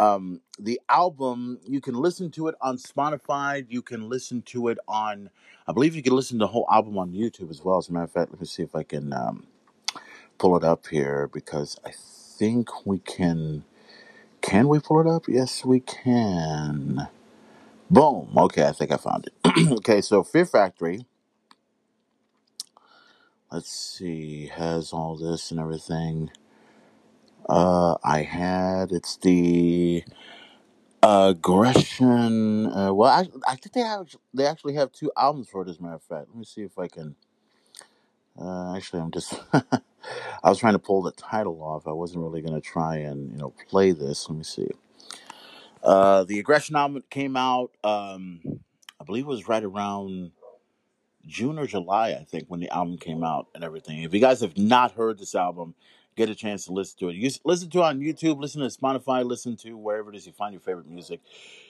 Um, 0.00 0.42
the 0.60 0.80
album, 0.90 1.60
you 1.66 1.80
can 1.82 1.94
listen 1.96 2.30
to 2.32 2.48
it 2.48 2.56
on 2.62 2.78
Spotify. 2.78 3.66
You 3.68 3.82
can 3.82 4.08
listen 4.10 4.42
to 4.44 4.68
it 4.68 4.78
on, 4.88 5.30
I 5.68 5.72
believe 5.72 5.96
you 5.96 6.02
can 6.02 6.16
listen 6.16 6.38
to 6.40 6.44
the 6.44 6.48
whole 6.48 6.68
album 6.72 6.98
on 6.98 7.12
YouTube 7.12 7.50
as 7.50 7.64
well. 7.64 7.78
As 7.78 7.90
a 7.90 7.94
matter 7.94 8.04
of 8.06 8.12
fact, 8.12 8.32
let 8.32 8.40
me 8.40 8.46
see 8.48 8.64
if 8.64 8.74
I 8.76 8.84
can 8.84 9.12
um, 9.14 9.48
pull 10.38 10.56
it 10.56 10.64
up 10.64 10.88
here 10.88 11.28
because 11.32 11.78
I 11.86 11.92
think 11.92 12.86
we 12.86 13.00
can. 13.00 13.64
Can 14.42 14.68
we 14.68 14.80
pull 14.80 15.00
it 15.00 15.08
up? 15.08 15.24
Yes, 15.28 15.64
we 15.64 15.80
can. 15.80 17.08
Boom. 17.90 18.32
Okay, 18.36 18.66
I 18.66 18.72
think 18.72 18.92
I 18.92 18.96
found 18.98 19.28
it. 19.28 19.72
okay, 19.78 20.00
so 20.02 20.22
Fear 20.24 20.46
Factory. 20.46 21.06
Let's 23.52 23.72
see, 23.72 24.48
has 24.48 24.92
all 24.92 25.16
this 25.16 25.50
and 25.52 25.60
everything. 25.60 26.30
Uh, 27.48 27.96
I 28.04 28.22
had 28.22 28.92
it's 28.92 29.16
the 29.16 30.04
aggression. 31.02 32.66
Uh, 32.66 32.92
well, 32.94 33.10
I, 33.10 33.28
I 33.50 33.56
think 33.56 33.72
they 33.74 33.80
have 33.80 34.14
they 34.34 34.46
actually 34.46 34.74
have 34.74 34.92
two 34.92 35.10
albums 35.16 35.48
for 35.48 35.62
it. 35.62 35.68
As 35.68 35.78
a 35.78 35.82
matter 35.82 35.94
of 35.96 36.02
fact, 36.02 36.28
let 36.28 36.36
me 36.38 36.44
see 36.44 36.62
if 36.62 36.78
I 36.78 36.88
can. 36.88 37.16
Uh, 38.40 38.76
actually, 38.76 39.02
I'm 39.02 39.10
just. 39.10 39.34
I 40.42 40.48
was 40.48 40.58
trying 40.58 40.74
to 40.74 40.78
pull 40.78 41.02
the 41.02 41.12
title 41.12 41.62
off. 41.62 41.86
I 41.86 41.92
wasn't 41.92 42.22
really 42.24 42.40
going 42.40 42.54
to 42.54 42.66
try 42.66 42.96
and 42.96 43.30
you 43.32 43.38
know 43.38 43.52
play 43.68 43.92
this. 43.92 44.28
Let 44.28 44.38
me 44.38 44.44
see. 44.44 44.68
Uh, 45.82 46.24
the 46.24 46.38
aggression 46.38 46.76
album 46.76 47.02
came 47.10 47.36
out. 47.36 47.72
Um, 47.84 48.40
I 49.00 49.04
believe 49.04 49.24
it 49.24 49.28
was 49.28 49.48
right 49.48 49.64
around 49.64 50.32
June 51.26 51.58
or 51.58 51.66
July. 51.66 52.10
I 52.10 52.24
think 52.24 52.46
when 52.48 52.60
the 52.60 52.70
album 52.70 52.98
came 52.98 53.24
out 53.24 53.48
and 53.54 53.64
everything. 53.64 54.02
If 54.02 54.14
you 54.14 54.20
guys 54.20 54.40
have 54.40 54.58
not 54.58 54.92
heard 54.92 55.18
this 55.18 55.34
album, 55.34 55.74
get 56.16 56.28
a 56.28 56.34
chance 56.34 56.66
to 56.66 56.72
listen 56.72 56.98
to 56.98 57.08
it. 57.08 57.16
You 57.16 57.30
listen 57.44 57.70
to 57.70 57.78
it 57.78 57.84
on 57.84 58.00
YouTube, 58.00 58.40
listen 58.40 58.60
to 58.60 58.68
Spotify, 58.68 59.24
listen 59.24 59.56
to 59.58 59.76
wherever 59.76 60.10
it 60.10 60.16
is 60.16 60.26
you 60.26 60.32
find 60.32 60.52
your 60.52 60.60
favorite 60.60 60.88
music. 60.88 61.20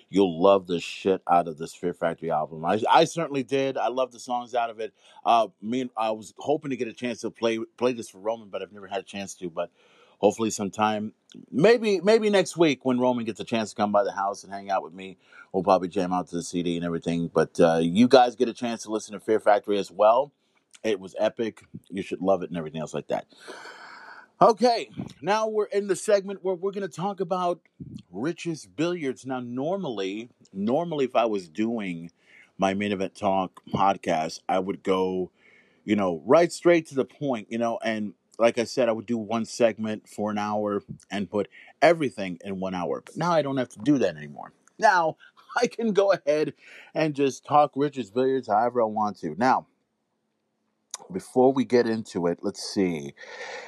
You'll 0.08 0.42
love 0.42 0.66
the 0.66 0.80
shit 0.80 1.22
out 1.30 1.46
of 1.46 1.56
this 1.56 1.74
Fear 1.74 1.94
Factory 1.94 2.30
album. 2.32 2.64
I, 2.64 2.80
I 2.90 3.04
certainly 3.04 3.44
did. 3.44 3.76
I 3.78 3.88
love 3.88 4.10
the 4.10 4.18
songs 4.18 4.54
out 4.54 4.68
of 4.68 4.80
it. 4.80 4.92
Uh, 5.24 5.48
me 5.62 5.82
and 5.82 5.90
I 5.96 6.10
was 6.10 6.34
hoping 6.38 6.70
to 6.70 6.76
get 6.76 6.88
a 6.88 6.92
chance 6.92 7.20
to 7.20 7.30
play 7.30 7.60
play 7.76 7.92
this 7.92 8.10
for 8.10 8.18
Roman, 8.18 8.48
but 8.48 8.60
I've 8.60 8.72
never 8.72 8.88
had 8.88 9.00
a 9.00 9.04
chance 9.04 9.34
to. 9.36 9.48
But 9.48 9.70
hopefully 10.18 10.50
sometime, 10.50 11.12
maybe 11.52 12.00
maybe 12.00 12.28
next 12.28 12.56
week 12.56 12.84
when 12.84 12.98
Roman 12.98 13.24
gets 13.24 13.38
a 13.38 13.44
chance 13.44 13.70
to 13.70 13.76
come 13.76 13.92
by 13.92 14.02
the 14.02 14.12
house 14.12 14.42
and 14.42 14.52
hang 14.52 14.68
out 14.68 14.82
with 14.82 14.92
me, 14.92 15.16
we'll 15.52 15.62
probably 15.62 15.88
jam 15.88 16.12
out 16.12 16.28
to 16.28 16.36
the 16.36 16.42
CD 16.42 16.74
and 16.74 16.84
everything. 16.84 17.30
But 17.32 17.60
uh, 17.60 17.78
you 17.80 18.08
guys 18.08 18.34
get 18.34 18.48
a 18.48 18.54
chance 18.54 18.82
to 18.82 18.90
listen 18.90 19.12
to 19.12 19.20
Fear 19.20 19.38
Factory 19.38 19.78
as 19.78 19.92
well. 19.92 20.32
It 20.82 20.98
was 20.98 21.14
epic. 21.18 21.62
You 21.88 22.02
should 22.02 22.20
love 22.20 22.42
it 22.42 22.48
and 22.48 22.58
everything 22.58 22.80
else 22.80 22.94
like 22.94 23.08
that. 23.08 23.26
Okay, 24.42 24.88
now 25.20 25.48
we're 25.48 25.66
in 25.66 25.86
the 25.86 25.94
segment 25.94 26.42
where 26.42 26.54
we're 26.54 26.70
going 26.70 26.88
to 26.88 26.96
talk 26.96 27.20
about 27.20 27.60
Rich's 28.10 28.64
Billiards. 28.64 29.26
Now, 29.26 29.40
normally, 29.40 30.30
normally 30.50 31.04
if 31.04 31.14
I 31.14 31.26
was 31.26 31.46
doing 31.46 32.10
my 32.56 32.72
main 32.72 32.90
event 32.90 33.14
talk 33.14 33.60
podcast, 33.70 34.40
I 34.48 34.58
would 34.58 34.82
go, 34.82 35.30
you 35.84 35.94
know, 35.94 36.22
right 36.24 36.50
straight 36.50 36.86
to 36.86 36.94
the 36.94 37.04
point, 37.04 37.48
you 37.50 37.58
know, 37.58 37.78
and 37.84 38.14
like 38.38 38.56
I 38.56 38.64
said, 38.64 38.88
I 38.88 38.92
would 38.92 39.04
do 39.04 39.18
one 39.18 39.44
segment 39.44 40.08
for 40.08 40.30
an 40.30 40.38
hour 40.38 40.82
and 41.10 41.30
put 41.30 41.48
everything 41.82 42.38
in 42.42 42.60
one 42.60 42.74
hour. 42.74 43.02
But 43.04 43.18
now 43.18 43.32
I 43.32 43.42
don't 43.42 43.58
have 43.58 43.68
to 43.68 43.80
do 43.80 43.98
that 43.98 44.16
anymore. 44.16 44.54
Now 44.78 45.18
I 45.60 45.66
can 45.66 45.92
go 45.92 46.12
ahead 46.12 46.54
and 46.94 47.14
just 47.14 47.44
talk 47.44 47.72
Rich's 47.76 48.10
Billiards 48.10 48.48
however 48.48 48.80
I 48.80 48.86
want 48.86 49.18
to. 49.18 49.34
Now, 49.36 49.66
before 51.12 51.52
we 51.52 51.64
get 51.64 51.86
into 51.86 52.26
it, 52.26 52.40
let's 52.42 52.62
see. 52.62 53.14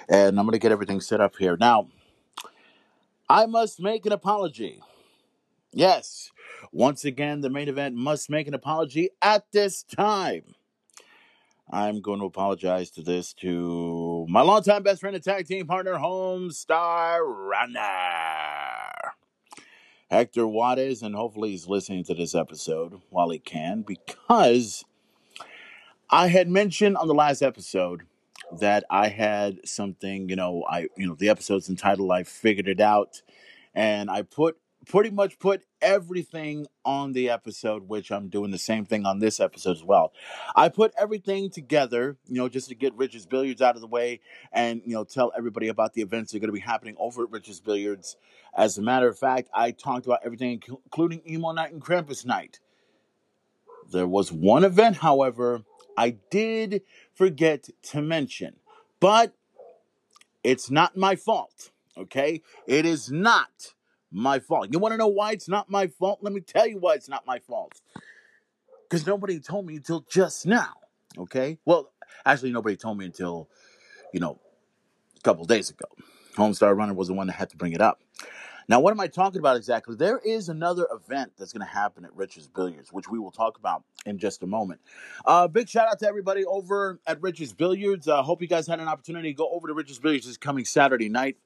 And 0.08 0.38
I'm 0.38 0.46
going 0.46 0.52
to 0.52 0.58
get 0.58 0.72
everything 0.72 1.00
set 1.00 1.20
up 1.20 1.36
here. 1.36 1.56
Now, 1.58 1.88
I 3.28 3.46
must 3.46 3.80
make 3.80 4.06
an 4.06 4.12
apology. 4.12 4.80
Yes, 5.72 6.30
once 6.70 7.04
again, 7.04 7.40
the 7.40 7.48
main 7.48 7.68
event 7.68 7.94
must 7.94 8.28
make 8.28 8.46
an 8.46 8.54
apology 8.54 9.10
at 9.22 9.50
this 9.52 9.82
time. 9.82 10.54
I'm 11.70 12.02
going 12.02 12.20
to 12.20 12.26
apologize 12.26 12.90
to 12.90 13.02
this 13.02 13.32
to 13.34 14.26
my 14.28 14.42
longtime 14.42 14.82
best 14.82 15.00
friend 15.00 15.16
and 15.16 15.24
tag 15.24 15.46
team 15.46 15.66
partner, 15.66 15.94
Homestar 15.94 17.20
Runner, 17.24 17.80
Hector 20.10 20.46
Juarez, 20.46 21.00
and 21.00 21.14
hopefully 21.14 21.52
he's 21.52 21.66
listening 21.66 22.04
to 22.04 22.14
this 22.14 22.34
episode 22.34 23.00
while 23.08 23.30
he 23.30 23.38
can, 23.38 23.80
because 23.80 24.84
I 26.12 26.28
had 26.28 26.46
mentioned 26.46 26.98
on 26.98 27.08
the 27.08 27.14
last 27.14 27.40
episode 27.40 28.02
that 28.60 28.84
I 28.90 29.08
had 29.08 29.66
something, 29.66 30.28
you 30.28 30.36
know, 30.36 30.62
I, 30.68 30.88
you 30.94 31.06
know, 31.06 31.14
the 31.14 31.30
episode's 31.30 31.70
entitled 31.70 32.10
"I 32.12 32.22
Figured 32.24 32.68
It 32.68 32.80
Out," 32.80 33.22
and 33.74 34.10
I 34.10 34.20
put 34.20 34.58
pretty 34.86 35.08
much 35.08 35.38
put 35.38 35.62
everything 35.80 36.66
on 36.84 37.14
the 37.14 37.30
episode, 37.30 37.88
which 37.88 38.12
I'm 38.12 38.28
doing 38.28 38.50
the 38.50 38.58
same 38.58 38.84
thing 38.84 39.06
on 39.06 39.20
this 39.20 39.40
episode 39.40 39.70
as 39.70 39.84
well. 39.84 40.12
I 40.54 40.68
put 40.68 40.92
everything 40.98 41.48
together, 41.48 42.18
you 42.26 42.34
know, 42.34 42.48
just 42.48 42.68
to 42.68 42.74
get 42.74 42.94
Rich's 42.94 43.24
Billiards 43.24 43.62
out 43.62 43.76
of 43.76 43.80
the 43.80 43.86
way 43.86 44.20
and, 44.52 44.82
you 44.84 44.92
know, 44.94 45.04
tell 45.04 45.32
everybody 45.34 45.68
about 45.68 45.94
the 45.94 46.02
events 46.02 46.32
that 46.32 46.38
are 46.38 46.40
going 46.40 46.48
to 46.48 46.52
be 46.52 46.60
happening 46.60 46.96
over 46.98 47.22
at 47.22 47.30
Rich's 47.30 47.60
Billiards. 47.60 48.16
As 48.54 48.76
a 48.76 48.82
matter 48.82 49.08
of 49.08 49.18
fact, 49.18 49.48
I 49.54 49.70
talked 49.70 50.04
about 50.04 50.20
everything, 50.24 50.60
including 50.68 51.22
Emo 51.26 51.52
Night 51.52 51.72
and 51.72 51.80
Krampus 51.80 52.26
Night. 52.26 52.58
There 53.90 54.08
was 54.08 54.32
one 54.32 54.64
event, 54.64 54.96
however, 54.96 55.62
I 55.96 56.16
did 56.30 56.82
forget 57.14 57.68
to 57.90 58.02
mention, 58.02 58.56
but 59.00 59.34
it's 60.44 60.70
not 60.70 60.96
my 60.96 61.16
fault. 61.16 61.70
Okay? 61.96 62.42
It 62.66 62.86
is 62.86 63.10
not 63.10 63.74
my 64.10 64.38
fault. 64.38 64.68
You 64.72 64.78
want 64.78 64.92
to 64.92 64.98
know 64.98 65.08
why 65.08 65.32
it's 65.32 65.48
not 65.48 65.70
my 65.70 65.86
fault? 65.86 66.20
Let 66.22 66.32
me 66.32 66.40
tell 66.40 66.66
you 66.66 66.78
why 66.78 66.94
it's 66.94 67.08
not 67.08 67.26
my 67.26 67.38
fault. 67.38 67.80
Because 68.88 69.06
nobody 69.06 69.40
told 69.40 69.66
me 69.66 69.76
until 69.76 70.04
just 70.08 70.46
now. 70.46 70.74
Okay? 71.16 71.58
Well, 71.64 71.90
actually, 72.24 72.52
nobody 72.52 72.76
told 72.76 72.98
me 72.98 73.06
until, 73.06 73.48
you 74.12 74.20
know, 74.20 74.38
a 75.16 75.20
couple 75.20 75.44
days 75.44 75.70
ago. 75.70 75.86
Homestar 76.36 76.76
Runner 76.76 76.94
was 76.94 77.08
the 77.08 77.14
one 77.14 77.26
that 77.26 77.34
had 77.34 77.50
to 77.50 77.56
bring 77.56 77.72
it 77.72 77.80
up. 77.80 78.02
Now, 78.68 78.80
what 78.80 78.92
am 78.92 79.00
I 79.00 79.06
talking 79.06 79.38
about 79.38 79.56
exactly? 79.56 79.96
There 79.96 80.18
is 80.18 80.48
another 80.48 80.86
event 80.92 81.32
that's 81.38 81.52
going 81.52 81.66
to 81.66 81.72
happen 81.72 82.04
at 82.04 82.14
Rich's 82.14 82.48
Billiards, 82.48 82.92
which 82.92 83.08
we 83.08 83.18
will 83.18 83.30
talk 83.30 83.58
about 83.58 83.84
in 84.06 84.18
just 84.18 84.42
a 84.42 84.46
moment. 84.46 84.80
Uh, 85.24 85.48
big 85.48 85.68
shout 85.68 85.88
out 85.88 85.98
to 86.00 86.06
everybody 86.06 86.44
over 86.44 87.00
at 87.06 87.20
Rich's 87.20 87.52
Billiards. 87.52 88.08
I 88.08 88.18
uh, 88.18 88.22
hope 88.22 88.40
you 88.40 88.48
guys 88.48 88.66
had 88.66 88.80
an 88.80 88.88
opportunity 88.88 89.30
to 89.30 89.36
go 89.36 89.48
over 89.50 89.68
to 89.68 89.74
Rich's 89.74 89.98
Billiards 89.98 90.26
this 90.26 90.36
coming 90.36 90.64
Saturday 90.64 91.08
night, 91.08 91.36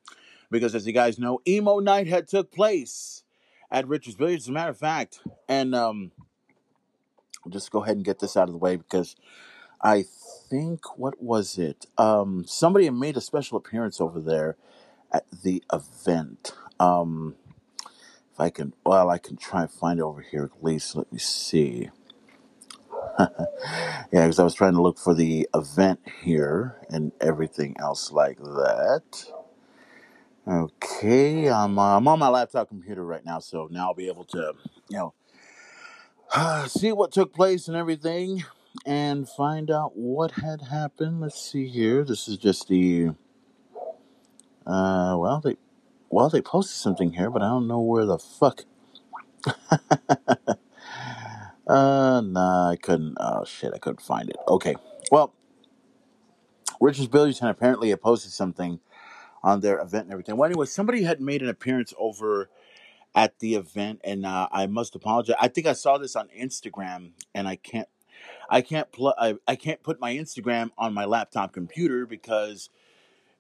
because 0.51 0.75
as 0.75 0.87
you 0.87 0.93
guys 0.93 1.19
know, 1.19 1.41
emo 1.47 1.79
night 1.79 2.07
had 2.07 2.29
took 2.29 2.53
place 2.53 3.23
at 3.71 3.89
Rich's 3.89 4.15
Billiards. 4.15 4.45
As 4.45 4.49
a 4.49 4.53
matter 4.53 4.71
of 4.71 4.79
fact, 4.79 5.21
and 5.49 5.75
um, 5.75 6.13
I'll 7.45 7.53
just 7.53 7.71
go 7.71 7.83
ahead 7.83 7.97
and 7.97 8.05
get 8.05 8.19
this 8.19 8.37
out 8.37 8.49
of 8.49 8.53
the 8.53 8.59
way 8.59 8.77
because 8.77 9.17
I 9.81 10.05
think 10.49 10.99
what 10.99 11.23
was 11.23 11.59
it? 11.59 11.87
Um, 11.99 12.45
somebody 12.47 12.89
made 12.91 13.17
a 13.17 13.21
special 13.21 13.59
appearance 13.59 14.01
over 14.01 14.21
there 14.21 14.57
at 15.13 15.25
the 15.45 15.63
event. 15.73 16.53
Um, 16.81 17.37
if 18.33 18.41
I 18.41 18.51
can, 18.51 18.75
well, 18.85 19.11
I 19.11 19.19
can 19.19 19.37
try 19.37 19.63
and 19.63 19.71
find 19.71 20.01
it 20.01 20.03
over 20.03 20.21
here 20.23 20.45
at 20.45 20.65
least. 20.65 20.97
Let 20.97 21.13
me 21.13 21.19
see. 21.19 21.91
yeah, 23.19 24.05
because 24.13 24.39
I 24.39 24.45
was 24.45 24.55
trying 24.55 24.75
to 24.75 24.83
look 24.83 24.99
for 24.99 25.15
the 25.15 25.49
event 25.55 26.01
here 26.23 26.77
and 26.91 27.13
everything 27.21 27.77
else 27.81 28.13
like 28.13 28.39
that. 28.39 29.27
Okay, 30.49 31.51
I'm, 31.51 31.79
uh, 31.79 31.97
I'm 31.97 32.09
on 32.09 32.19
my 32.21 32.29
laptop 32.29 32.69
computer 32.69 33.05
right 33.05 33.25
now, 33.25 33.41
so 33.41 33.69
now 33.71 33.89
I'll 33.89 33.95
be 33.95 34.09
able 34.09 34.25
to, 34.27 34.55
you 34.91 34.99
know, 34.99 36.67
see 36.69 36.93
what 36.93 37.13
took 37.13 37.35
place 37.35 37.69
and 37.69 37.77
everything. 37.77 38.45
and 38.85 39.29
find 39.29 39.71
out 39.71 39.97
what 39.97 40.33
had 40.33 40.63
happened. 40.63 41.21
Let's 41.21 41.41
see 41.41 41.69
here. 41.69 42.05
This 42.05 42.29
is 42.29 42.37
just 42.39 42.69
the 42.69 43.11
uh 44.67 45.17
well 45.19 45.41
they 45.45 45.57
well 46.11 46.31
they 46.31 46.43
posted 46.43 46.77
something 46.77 47.15
here, 47.15 47.31
but 47.31 47.43
I 47.43 47.49
don't 47.49 47.69
know 47.69 47.81
where 47.81 48.07
the 48.07 48.19
fuck. 48.19 48.65
Uh 51.69 52.23
nah, 52.25 52.71
I 52.71 52.77
couldn't. 52.77 53.17
Oh 53.21 53.45
shit, 53.45 53.73
I 53.75 53.79
couldn't 53.79 54.03
find 54.03 54.29
it. 54.31 54.37
Okay, 54.49 54.77
well, 55.13 55.35
Richard's 56.81 57.09
Billiards 57.09 57.41
and 57.41 57.51
apparently 57.51 57.91
had 57.91 58.03
posted 58.03 58.33
something 58.33 58.81
on 59.43 59.61
their 59.61 59.79
event 59.81 60.05
and 60.05 60.13
everything. 60.13 60.37
Well, 60.37 60.51
anyway, 60.51 60.67
somebody 60.67 61.03
had 61.05 61.21
made 61.21 61.43
an 61.43 61.49
appearance 61.49 61.95
over 61.99 62.51
at 63.17 63.41
the 63.41 63.57
event, 63.57 64.01
and 64.05 64.27
uh, 64.27 64.49
I 64.53 64.69
must 64.69 64.97
apologize. 64.97 65.37
I 65.41 65.49
think 65.49 65.69
I 65.69 65.75
saw 65.75 65.99
this 65.99 66.17
on 66.17 66.29
Instagram, 66.39 67.13
and 67.35 67.49
I 67.49 67.57
can't, 67.57 67.89
I 68.51 68.63
can't 68.63 68.93
pl- 68.93 69.17
I, 69.19 69.37
I 69.49 69.57
can't 69.57 69.83
put 69.83 70.01
my 70.01 70.15
Instagram 70.15 70.71
on 70.79 70.95
my 70.95 71.07
laptop 71.07 71.53
computer 71.55 72.07
because 72.07 72.71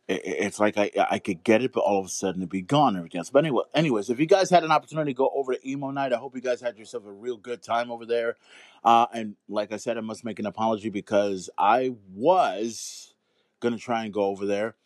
it's 0.08 0.60
like 0.60 0.78
I 0.78 0.90
I 1.10 1.18
could 1.18 1.42
get 1.42 1.62
it, 1.62 1.72
but 1.72 1.80
all 1.80 1.98
of 1.98 2.06
a 2.06 2.08
sudden 2.08 2.40
it'd 2.42 2.50
be 2.50 2.62
gone 2.62 2.90
and 2.90 2.98
everything 2.98 3.18
else. 3.18 3.30
But 3.30 3.40
anyway, 3.40 3.64
anyways, 3.74 4.08
if 4.08 4.20
you 4.20 4.26
guys 4.26 4.50
had 4.50 4.62
an 4.62 4.70
opportunity 4.70 5.12
to 5.12 5.16
go 5.16 5.30
over 5.34 5.54
to 5.54 5.68
Emo 5.68 5.90
Night, 5.90 6.12
I 6.12 6.16
hope 6.16 6.36
you 6.36 6.40
guys 6.40 6.60
had 6.60 6.78
yourself 6.78 7.06
a 7.06 7.12
real 7.12 7.36
good 7.36 7.62
time 7.62 7.90
over 7.90 8.06
there. 8.06 8.36
Uh, 8.84 9.06
and 9.12 9.34
like 9.48 9.72
I 9.72 9.76
said, 9.78 9.98
I 9.98 10.02
must 10.02 10.24
make 10.24 10.38
an 10.38 10.46
apology 10.46 10.90
because 10.90 11.50
I 11.58 11.94
was 12.14 13.14
gonna 13.60 13.78
try 13.78 14.04
and 14.04 14.12
go 14.12 14.26
over 14.26 14.46
there. 14.46 14.76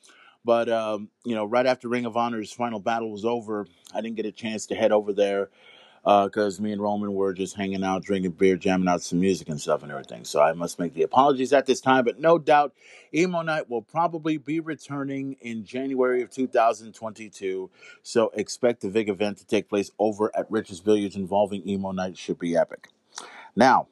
But 0.42 0.70
um, 0.70 1.10
you 1.24 1.34
know, 1.34 1.44
right 1.44 1.66
after 1.66 1.88
Ring 1.88 2.06
of 2.06 2.16
Honor's 2.16 2.52
final 2.52 2.80
battle 2.80 3.10
was 3.10 3.26
over, 3.26 3.66
I 3.94 4.00
didn't 4.00 4.16
get 4.16 4.26
a 4.26 4.32
chance 4.32 4.66
to 4.66 4.74
head 4.74 4.92
over 4.92 5.12
there 5.12 5.50
Uh, 6.04 6.24
because 6.24 6.60
me 6.60 6.72
and 6.72 6.80
Roman 6.80 7.12
were 7.14 7.34
just 7.34 7.56
hanging 7.56 7.84
out, 7.84 8.02
drinking 8.02 8.32
beer, 8.32 8.56
jamming 8.56 8.88
out 8.88 9.02
some 9.02 9.20
music 9.20 9.48
and 9.48 9.60
stuff 9.60 9.82
and 9.82 9.92
everything. 9.92 10.24
So 10.24 10.40
I 10.40 10.52
must 10.52 10.78
make 10.78 10.94
the 10.94 11.02
apologies 11.02 11.52
at 11.52 11.66
this 11.66 11.80
time. 11.80 12.04
But 12.04 12.18
no 12.18 12.38
doubt, 12.38 12.72
Emo 13.14 13.42
Night 13.42 13.68
will 13.68 13.82
probably 13.82 14.38
be 14.38 14.60
returning 14.60 15.36
in 15.40 15.64
January 15.64 16.22
of 16.22 16.30
2022. 16.30 17.70
So 18.02 18.30
expect 18.34 18.80
the 18.80 18.88
big 18.88 19.08
event 19.08 19.38
to 19.38 19.46
take 19.46 19.68
place 19.68 19.90
over 19.98 20.34
at 20.34 20.50
Rich's 20.50 20.80
Billiards 20.80 21.16
involving 21.16 21.68
Emo 21.68 21.92
Night. 21.92 22.16
Should 22.16 22.38
be 22.38 22.56
epic. 22.56 22.88
Now, 23.54 23.88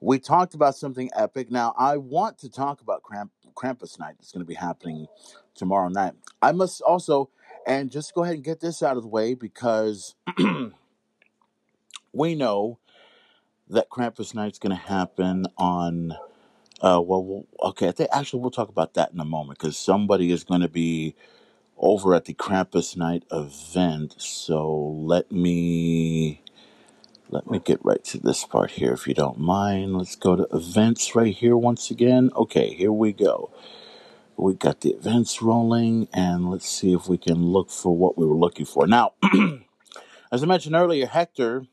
we 0.00 0.18
talked 0.18 0.54
about 0.54 0.76
something 0.76 1.10
epic. 1.14 1.50
Now, 1.50 1.74
I 1.78 1.96
want 1.96 2.38
to 2.38 2.50
talk 2.50 2.80
about 2.80 3.02
Kramp- 3.02 3.30
Krampus 3.54 3.98
Night. 3.98 4.16
It's 4.18 4.32
going 4.32 4.44
to 4.44 4.48
be 4.48 4.54
happening 4.54 5.06
tomorrow 5.54 5.88
night. 5.88 6.14
I 6.40 6.52
must 6.52 6.80
also, 6.82 7.30
and 7.66 7.90
just 7.90 8.14
go 8.14 8.24
ahead 8.24 8.34
and 8.36 8.44
get 8.44 8.60
this 8.60 8.82
out 8.82 8.96
of 8.96 9.02
the 9.02 9.08
way 9.08 9.34
because 9.34 10.14
we 12.12 12.34
know 12.34 12.78
that 13.68 13.88
Krampus 13.90 14.34
Night's 14.34 14.58
going 14.58 14.76
to 14.76 14.82
happen 14.82 15.46
on. 15.56 16.12
Uh, 16.80 17.00
well, 17.00 17.24
we'll, 17.24 17.46
okay. 17.62 17.88
I 17.88 17.92
think 17.92 18.10
actually 18.12 18.40
we'll 18.40 18.50
talk 18.50 18.68
about 18.68 18.94
that 18.94 19.12
in 19.12 19.20
a 19.20 19.24
moment 19.24 19.58
because 19.58 19.76
somebody 19.76 20.32
is 20.32 20.44
going 20.44 20.60
to 20.60 20.68
be 20.68 21.14
over 21.78 22.14
at 22.14 22.26
the 22.26 22.34
Krampus 22.34 22.96
Night 22.96 23.24
event. 23.30 24.14
So 24.18 24.76
let 24.76 25.30
me 25.32 26.42
let 27.32 27.50
me 27.50 27.58
get 27.58 27.82
right 27.82 28.04
to 28.04 28.18
this 28.18 28.44
part 28.44 28.72
here, 28.72 28.92
if 28.92 29.06
you 29.06 29.14
don't 29.14 29.38
mind. 29.38 29.96
Let's 29.96 30.16
go 30.16 30.36
to 30.36 30.46
events 30.52 31.14
right 31.16 31.34
here 31.34 31.56
once 31.56 31.90
again. 31.90 32.30
Okay, 32.36 32.74
here 32.74 32.92
we 32.92 33.12
go. 33.12 33.50
We 34.36 34.54
got 34.54 34.82
the 34.82 34.90
events 34.90 35.40
rolling, 35.40 36.08
and 36.12 36.50
let's 36.50 36.68
see 36.68 36.92
if 36.92 37.08
we 37.08 37.16
can 37.16 37.42
look 37.42 37.70
for 37.70 37.96
what 37.96 38.18
we 38.18 38.26
were 38.26 38.36
looking 38.36 38.66
for. 38.66 38.86
Now, 38.86 39.14
as 40.32 40.42
I 40.42 40.46
mentioned 40.46 40.74
earlier, 40.74 41.06
Hector 41.06 41.66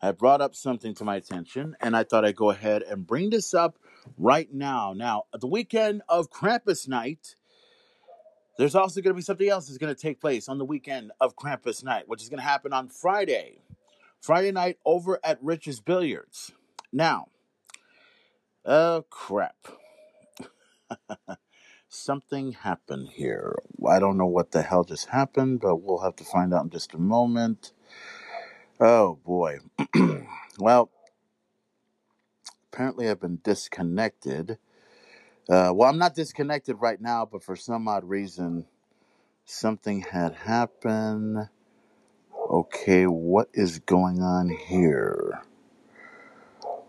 had 0.00 0.18
brought 0.18 0.40
up 0.40 0.54
something 0.54 0.94
to 0.94 1.04
my 1.04 1.16
attention, 1.16 1.76
and 1.80 1.96
I 1.96 2.04
thought 2.04 2.24
I'd 2.24 2.36
go 2.36 2.50
ahead 2.50 2.82
and 2.82 3.06
bring 3.06 3.30
this 3.30 3.54
up 3.54 3.78
right 4.18 4.52
now. 4.52 4.92
Now, 4.94 5.24
the 5.32 5.46
weekend 5.46 6.02
of 6.08 6.30
Krampus 6.30 6.88
Night, 6.88 7.36
there's 8.58 8.74
also 8.74 9.00
going 9.00 9.14
to 9.14 9.16
be 9.16 9.22
something 9.22 9.48
else 9.48 9.66
that's 9.66 9.78
going 9.78 9.94
to 9.94 10.00
take 10.00 10.20
place 10.20 10.48
on 10.48 10.58
the 10.58 10.64
weekend 10.64 11.12
of 11.20 11.36
Krampus 11.36 11.82
Night, 11.82 12.04
which 12.06 12.22
is 12.22 12.28
going 12.28 12.38
to 12.38 12.44
happen 12.44 12.72
on 12.72 12.88
Friday. 12.88 13.58
Friday 14.20 14.52
night 14.52 14.78
over 14.86 15.20
at 15.22 15.38
Rich's 15.42 15.80
Billiards. 15.80 16.52
Now, 16.92 17.26
oh 18.64 19.04
crap. 19.10 19.68
Something 21.88 22.52
happened 22.52 23.10
here. 23.10 23.54
I 23.86 23.98
don't 23.98 24.16
know 24.16 24.26
what 24.26 24.52
the 24.52 24.62
hell 24.62 24.84
just 24.84 25.10
happened, 25.10 25.60
but 25.60 25.76
we'll 25.76 26.00
have 26.00 26.16
to 26.16 26.24
find 26.24 26.54
out 26.54 26.64
in 26.64 26.70
just 26.70 26.94
a 26.94 26.98
moment. 26.98 27.72
Oh 28.84 29.20
boy. 29.26 29.60
well, 30.60 30.90
apparently 32.72 33.10
I've 33.10 33.20
been 33.20 33.40
disconnected. 33.44 34.58
Uh, 35.48 35.72
well, 35.74 35.90
I'm 35.90 35.98
not 35.98 36.14
disconnected 36.16 36.76
right 36.80 37.00
now, 37.00 37.26
but 37.26 37.44
for 37.44 37.56
some 37.56 37.88
odd 37.88 38.04
reason, 38.04 38.66
something 39.46 40.02
had 40.02 40.34
happened. 40.34 41.48
Okay, 42.38 43.06
what 43.06 43.48
is 43.54 43.80
going 43.80 44.22
on 44.22 44.50
here? 44.50 45.42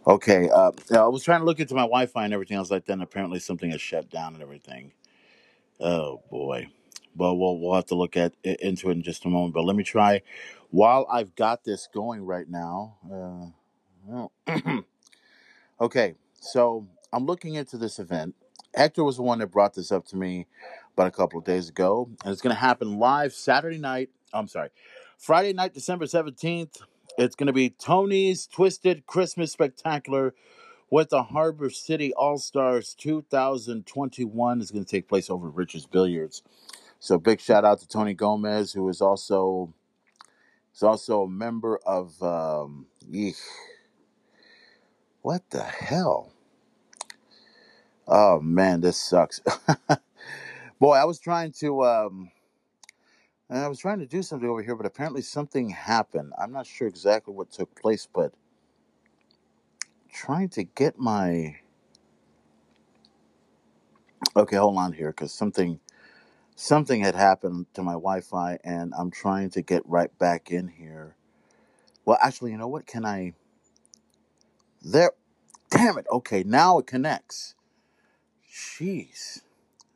Okay, 0.07 0.49
uh, 0.49 0.71
I 0.95 1.07
was 1.07 1.23
trying 1.23 1.41
to 1.41 1.45
look 1.45 1.59
into 1.59 1.75
my 1.75 1.83
Wi-Fi 1.83 2.25
and 2.25 2.33
everything 2.33 2.57
else 2.57 2.71
like 2.71 2.85
that, 2.85 2.93
and 2.93 3.03
apparently 3.03 3.39
something 3.39 3.71
has 3.71 3.81
shut 3.81 4.09
down 4.09 4.33
and 4.35 4.43
everything. 4.43 4.93
Oh 5.79 6.21
boy. 6.31 6.69
Well, 7.15 7.37
we'll 7.37 7.59
we'll 7.59 7.75
have 7.75 7.87
to 7.87 7.95
look 7.95 8.17
at 8.17 8.33
into 8.43 8.89
it 8.89 8.93
in 8.93 9.03
just 9.03 9.25
a 9.25 9.29
moment. 9.29 9.53
But 9.53 9.65
let 9.65 9.75
me 9.75 9.83
try. 9.83 10.21
While 10.71 11.07
I've 11.11 11.35
got 11.35 11.63
this 11.63 11.87
going 11.93 12.25
right 12.25 12.49
now. 12.49 12.97
Uh, 13.05 13.47
well, 14.05 14.31
okay, 15.81 16.15
so 16.39 16.87
I'm 17.11 17.25
looking 17.25 17.55
into 17.55 17.77
this 17.77 17.97
event. 17.99 18.35
Hector 18.75 19.03
was 19.03 19.17
the 19.17 19.23
one 19.23 19.39
that 19.39 19.47
brought 19.47 19.73
this 19.73 19.91
up 19.91 20.05
to 20.07 20.17
me 20.17 20.47
about 20.93 21.07
a 21.07 21.11
couple 21.11 21.39
of 21.39 21.45
days 21.45 21.69
ago, 21.69 22.09
and 22.23 22.31
it's 22.31 22.41
going 22.41 22.55
to 22.55 22.59
happen 22.59 22.99
live 22.99 23.33
Saturday 23.33 23.77
night. 23.77 24.09
I'm 24.33 24.47
sorry, 24.47 24.69
Friday 25.17 25.53
night, 25.53 25.73
December 25.73 26.05
17th. 26.05 26.81
It's 27.17 27.35
going 27.35 27.47
to 27.47 27.53
be 27.53 27.69
Tony's 27.69 28.45
Twisted 28.45 29.05
Christmas 29.07 29.53
Spectacular 29.53 30.33
with 30.89 31.09
the 31.09 31.23
Harbor 31.23 31.69
City 31.69 32.13
All 32.13 32.37
Stars 32.37 32.93
2021 32.99 34.61
is 34.61 34.71
going 34.71 34.83
to 34.83 34.89
take 34.89 35.07
place 35.07 35.29
over 35.29 35.49
Richards 35.49 35.85
Billiards. 35.85 36.43
So 36.99 37.17
big 37.17 37.39
shout 37.39 37.65
out 37.65 37.79
to 37.79 37.87
Tony 37.87 38.13
Gomez, 38.13 38.73
who 38.73 38.87
is 38.89 39.01
also 39.01 39.73
is 40.75 40.83
also 40.83 41.23
a 41.23 41.29
member 41.29 41.79
of 41.87 42.21
um, 42.23 42.87
yeesh, 43.11 43.41
what 45.21 45.43
the 45.51 45.63
hell? 45.63 46.33
Oh 48.07 48.39
man, 48.41 48.81
this 48.81 48.97
sucks. 48.99 49.41
Boy, 50.79 50.95
I 50.95 51.05
was 51.05 51.19
trying 51.19 51.53
to 51.61 51.83
um, 51.85 52.31
I 53.49 53.67
was 53.69 53.79
trying 53.79 53.99
to 53.99 54.07
do 54.07 54.23
something 54.23 54.49
over 54.49 54.63
here, 54.63 54.75
but 54.75 54.87
apparently 54.87 55.21
something 55.23 55.69
happened. 55.69 56.33
I'm 56.39 56.53
not 56.53 56.67
sure 56.67 56.87
exactly 56.87 57.33
what 57.35 57.51
took 57.51 57.75
place, 57.79 58.07
but 58.13 58.33
trying 60.13 60.49
to 60.51 60.63
get 60.63 60.99
my 60.99 61.57
okay, 64.35 64.57
hold 64.57 64.77
on 64.77 64.93
here, 64.93 65.09
because 65.09 65.33
something 65.33 65.79
something 66.55 67.01
had 67.01 67.15
happened 67.15 67.67
to 67.73 67.83
my 67.83 67.93
Wi-Fi, 67.93 68.59
and 68.63 68.93
I'm 68.97 69.11
trying 69.11 69.49
to 69.51 69.61
get 69.61 69.83
right 69.85 70.15
back 70.17 70.51
in 70.51 70.67
here. 70.67 71.15
Well, 72.05 72.17
actually, 72.21 72.51
you 72.51 72.57
know 72.57 72.67
what? 72.67 72.87
Can 72.87 73.05
I? 73.05 73.33
There. 74.83 75.11
Damn 75.69 75.97
it. 75.97 76.05
Okay, 76.11 76.43
now 76.43 76.79
it 76.79 76.87
connects. 76.87 77.55
Jeez. 78.51 79.41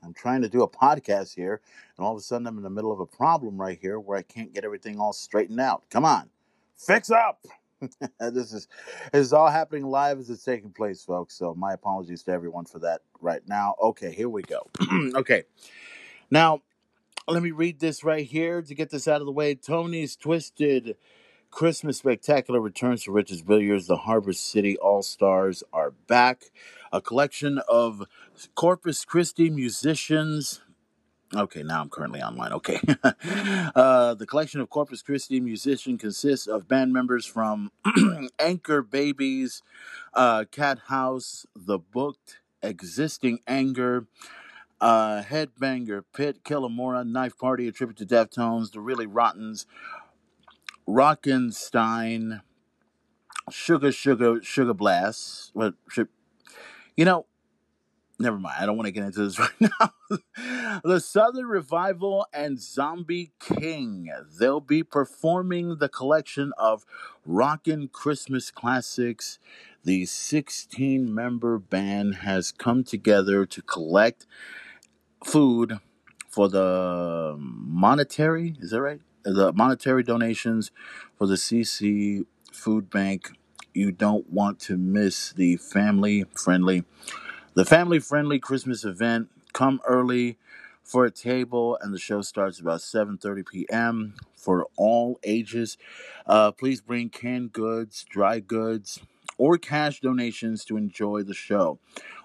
I'm 0.03 0.13
trying 0.13 0.41
to 0.41 0.49
do 0.49 0.63
a 0.63 0.69
podcast 0.69 1.35
here, 1.35 1.61
and 1.97 2.05
all 2.05 2.13
of 2.13 2.17
a 2.17 2.21
sudden 2.21 2.47
I'm 2.47 2.57
in 2.57 2.63
the 2.63 2.69
middle 2.69 2.91
of 2.91 2.99
a 2.99 3.05
problem 3.05 3.59
right 3.59 3.77
here 3.79 3.99
where 3.99 4.17
I 4.17 4.21
can't 4.21 4.53
get 4.53 4.63
everything 4.63 4.99
all 4.99 5.13
straightened 5.13 5.59
out. 5.59 5.83
Come 5.89 6.05
on, 6.05 6.29
fix 6.77 7.11
up. 7.11 7.45
this 8.19 8.53
is 8.53 8.67
this 9.11 9.25
is 9.25 9.33
all 9.33 9.49
happening 9.49 9.85
live 9.85 10.19
as 10.19 10.29
it's 10.29 10.43
taking 10.43 10.71
place, 10.71 11.03
folks. 11.03 11.37
So 11.37 11.53
my 11.53 11.73
apologies 11.73 12.23
to 12.23 12.31
everyone 12.31 12.65
for 12.65 12.79
that 12.79 13.01
right 13.21 13.41
now. 13.47 13.75
Okay, 13.81 14.13
here 14.13 14.29
we 14.29 14.41
go. 14.43 14.69
okay, 15.15 15.43
now 16.31 16.61
let 17.27 17.43
me 17.43 17.51
read 17.51 17.79
this 17.79 18.03
right 18.03 18.25
here 18.25 18.61
to 18.61 18.75
get 18.75 18.89
this 18.89 19.07
out 19.07 19.21
of 19.21 19.25
the 19.25 19.31
way. 19.31 19.55
Tony's 19.55 20.15
Twisted 20.15 20.95
Christmas 21.51 21.99
Spectacular 21.99 22.59
returns 22.59 23.03
to 23.03 23.11
Richards 23.11 23.41
Billiards. 23.41 23.87
The 23.87 23.97
Harbor 23.97 24.33
City 24.33 24.77
All 24.77 25.01
Stars 25.01 25.63
are 25.73 25.91
back. 25.91 26.45
A 26.91 27.01
collection 27.01 27.59
of 27.67 28.03
Corpus 28.55 29.05
Christi 29.05 29.49
musicians. 29.49 30.61
Okay, 31.35 31.61
now 31.61 31.81
I'm 31.81 31.89
currently 31.89 32.21
online. 32.21 32.53
Okay. 32.53 32.79
uh, 33.75 34.15
the 34.15 34.25
collection 34.25 34.61
of 34.61 34.69
Corpus 34.69 35.03
Christi 35.03 35.39
musicians 35.39 36.01
consists 36.01 36.47
of 36.47 36.67
band 36.67 36.91
members 36.91 37.25
from 37.25 37.71
Anchor 38.39 38.81
Babies, 38.81 39.61
uh, 40.15 40.45
Cat 40.51 40.79
House, 40.87 41.45
The 41.55 41.77
Booked, 41.77 42.39
Existing 42.63 43.39
Anger, 43.47 44.07
uh, 44.81 45.23
Headbanger, 45.23 46.03
Pit, 46.13 46.43
Killamora, 46.43 47.07
Knife 47.07 47.37
Party, 47.37 47.67
a 47.67 47.71
tribute 47.71 47.97
to 47.97 48.05
Deftones, 48.05 48.71
The 48.71 48.79
Really 48.79 49.05
Rottens, 49.05 49.65
Rockenstein, 50.87 52.41
Sugar 53.51 53.91
Sugar 53.91 54.41
Sugar 54.43 54.73
Blast. 54.73 55.51
What? 55.53 55.73
You 56.95 57.05
know, 57.05 57.25
never 58.19 58.37
mind. 58.37 58.55
I 58.59 58.65
don't 58.65 58.75
want 58.77 58.87
to 58.87 58.91
get 58.91 59.05
into 59.05 59.23
this 59.23 59.39
right 59.39 59.49
now. 59.59 59.93
the 60.83 60.99
Southern 60.99 61.45
Revival 61.45 62.27
and 62.33 62.59
Zombie 62.59 63.31
King. 63.39 64.11
They'll 64.39 64.59
be 64.59 64.83
performing 64.83 65.77
the 65.77 65.89
collection 65.89 66.51
of 66.57 66.85
rockin' 67.25 67.87
Christmas 67.89 68.51
classics. 68.51 69.39
The 69.83 70.05
16 70.05 71.13
member 71.13 71.57
band 71.57 72.15
has 72.15 72.51
come 72.51 72.83
together 72.83 73.45
to 73.45 73.61
collect 73.61 74.27
food 75.23 75.79
for 76.29 76.49
the 76.49 77.35
monetary, 77.39 78.55
is 78.59 78.71
that 78.71 78.81
right? 78.81 79.01
The 79.23 79.53
monetary 79.53 80.03
donations 80.03 80.71
for 81.17 81.27
the 81.27 81.35
CC 81.35 82.25
Food 82.51 82.89
Bank. 82.89 83.31
You 83.73 83.91
don't 83.91 84.29
want 84.31 84.59
to 84.61 84.77
miss 84.77 85.31
the 85.33 85.57
family 85.57 86.25
friendly 86.35 86.83
the 87.53 87.65
family 87.65 87.99
friendly 87.99 88.39
Christmas 88.39 88.85
event. 88.85 89.29
Come 89.53 89.81
early 89.87 90.37
for 90.83 91.05
a 91.05 91.11
table, 91.11 91.77
and 91.81 91.93
the 91.93 91.99
show 91.99 92.21
starts 92.21 92.59
about 92.59 92.79
7:30 92.81 93.45
p.m. 93.51 94.15
for 94.35 94.67
all 94.77 95.19
ages. 95.23 95.77
Uh, 96.25 96.51
please 96.51 96.81
bring 96.81 97.09
canned 97.09 97.51
goods, 97.53 98.05
dry 98.09 98.39
goods, 98.39 99.01
or 99.37 99.57
cash 99.57 99.99
donations 99.99 100.65
to 100.65 100.77
enjoy 100.77 101.23
the 101.23 101.33
show. 101.33 101.79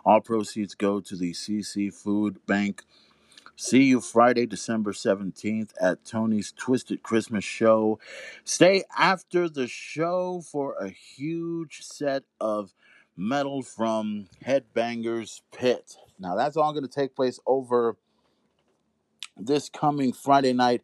All 0.04 0.20
proceeds 0.20 0.74
go 0.74 1.00
to 1.00 1.16
the 1.16 1.32
CC 1.32 1.92
Food 1.92 2.44
Bank. 2.46 2.82
See 3.56 3.84
you 3.84 4.00
Friday, 4.00 4.44
December 4.46 4.92
17th 4.92 5.70
at 5.80 6.04
Tony's 6.04 6.52
Twisted 6.52 7.02
Christmas 7.02 7.44
Show. 7.44 7.98
Stay 8.44 8.84
after 8.98 9.48
the 9.48 9.66
show 9.66 10.42
for 10.42 10.74
a 10.74 10.90
huge 10.90 11.80
set 11.82 12.24
of 12.40 12.74
metal 13.16 13.62
from 13.62 14.26
Headbangers 14.44 15.40
Pit. 15.52 15.96
Now, 16.18 16.34
that's 16.34 16.56
all 16.56 16.72
going 16.72 16.86
to 16.86 16.90
take 16.90 17.14
place 17.14 17.38
over 17.46 17.96
this 19.36 19.68
coming 19.68 20.12
Friday 20.12 20.52
night 20.52 20.82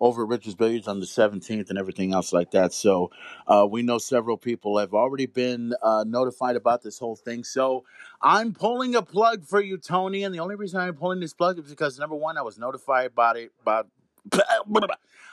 over 0.00 0.22
at 0.22 0.28
Richards 0.28 0.54
Billiards 0.54 0.88
on 0.88 1.00
the 1.00 1.06
17th 1.06 1.70
and 1.70 1.78
everything 1.78 2.12
else 2.12 2.32
like 2.32 2.50
that. 2.52 2.72
So 2.72 3.10
uh, 3.46 3.66
we 3.70 3.82
know 3.82 3.98
several 3.98 4.36
people 4.36 4.78
have 4.78 4.94
already 4.94 5.26
been 5.26 5.74
uh, 5.82 6.04
notified 6.06 6.56
about 6.56 6.82
this 6.82 6.98
whole 6.98 7.16
thing. 7.16 7.44
So 7.44 7.84
I'm 8.20 8.52
pulling 8.52 8.94
a 8.94 9.02
plug 9.02 9.44
for 9.44 9.60
you, 9.60 9.78
Tony. 9.78 10.24
And 10.24 10.34
the 10.34 10.40
only 10.40 10.56
reason 10.56 10.80
I'm 10.80 10.94
pulling 10.94 11.20
this 11.20 11.34
plug 11.34 11.58
is 11.58 11.70
because 11.70 11.98
number 11.98 12.16
one, 12.16 12.36
I 12.38 12.42
was 12.42 12.58
notified 12.58 13.06
about 13.06 13.36
it. 13.36 13.52
About 13.62 13.88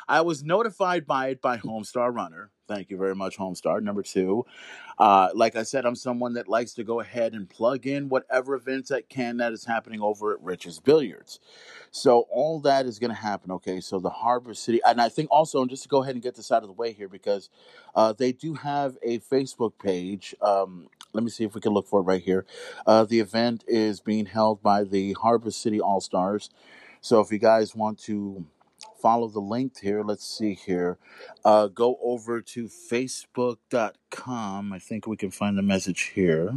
I 0.09 0.21
was 0.21 0.43
notified 0.43 1.05
by 1.05 1.29
it 1.29 1.41
by 1.41 1.57
Homestar 1.57 2.13
Runner. 2.13 2.49
Thank 2.67 2.89
you 2.89 2.97
very 2.97 3.15
much, 3.15 3.37
Homestar. 3.37 3.81
Number 3.81 4.03
two, 4.03 4.45
uh, 4.97 5.29
like 5.33 5.55
I 5.55 5.63
said, 5.63 5.85
I'm 5.85 5.95
someone 5.95 6.33
that 6.33 6.47
likes 6.47 6.73
to 6.75 6.83
go 6.83 6.99
ahead 6.99 7.33
and 7.33 7.49
plug 7.49 7.87
in 7.87 8.09
whatever 8.09 8.55
events 8.55 8.91
I 8.91 9.01
can 9.01 9.37
that 9.37 9.53
is 9.53 9.65
happening 9.65 10.01
over 10.01 10.33
at 10.33 10.41
Rich's 10.41 10.79
Billiards. 10.79 11.39
So 11.91 12.27
all 12.31 12.59
that 12.61 12.85
is 12.85 12.99
going 12.99 13.09
to 13.09 13.19
happen. 13.19 13.51
Okay, 13.51 13.79
so 13.79 13.99
the 13.99 14.09
Harbor 14.09 14.53
City, 14.53 14.81
and 14.85 15.01
I 15.01 15.09
think 15.09 15.29
also, 15.31 15.65
just 15.65 15.83
to 15.83 15.89
go 15.89 16.03
ahead 16.03 16.15
and 16.15 16.23
get 16.23 16.35
this 16.35 16.51
out 16.51 16.63
of 16.63 16.67
the 16.67 16.73
way 16.73 16.91
here, 16.91 17.07
because 17.07 17.49
uh, 17.95 18.13
they 18.13 18.31
do 18.31 18.55
have 18.55 18.97
a 19.03 19.19
Facebook 19.19 19.73
page. 19.81 20.35
Um, 20.41 20.89
let 21.13 21.23
me 21.23 21.29
see 21.29 21.43
if 21.43 21.55
we 21.55 21.61
can 21.61 21.73
look 21.73 21.87
for 21.87 21.99
it 21.99 22.03
right 22.03 22.21
here. 22.21 22.45
Uh, 22.85 23.03
the 23.03 23.19
event 23.19 23.63
is 23.67 23.99
being 23.99 24.27
held 24.27 24.61
by 24.61 24.83
the 24.83 25.13
Harbor 25.13 25.51
City 25.51 25.79
All 25.79 26.01
Stars. 26.01 26.49
So 27.01 27.19
if 27.21 27.31
you 27.31 27.39
guys 27.39 27.75
want 27.75 27.97
to 27.99 28.45
follow 29.01 29.27
the 29.27 29.39
link 29.39 29.79
here, 29.79 30.03
let's 30.03 30.25
see 30.25 30.53
here. 30.53 30.97
Uh, 31.43 31.67
go 31.67 31.97
over 32.01 32.41
to 32.41 32.67
facebook.com. 32.67 33.93
I 34.73 34.79
think 34.79 35.07
we 35.07 35.17
can 35.17 35.31
find 35.31 35.57
the 35.57 35.63
message 35.63 36.11
here. 36.15 36.53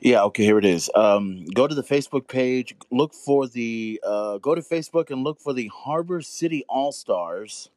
Yeah, 0.00 0.24
okay, 0.24 0.44
here 0.44 0.58
it 0.58 0.64
is. 0.64 0.90
Um, 0.96 1.44
go 1.46 1.68
to 1.68 1.74
the 1.74 1.84
Facebook 1.84 2.26
page, 2.26 2.74
look 2.90 3.14
for 3.14 3.46
the, 3.46 4.00
uh, 4.04 4.38
go 4.38 4.54
to 4.54 4.60
Facebook 4.60 5.10
and 5.10 5.22
look 5.22 5.40
for 5.40 5.52
the 5.52 5.70
Harbor 5.72 6.20
City 6.22 6.64
All 6.68 6.90
Stars. 6.90 7.70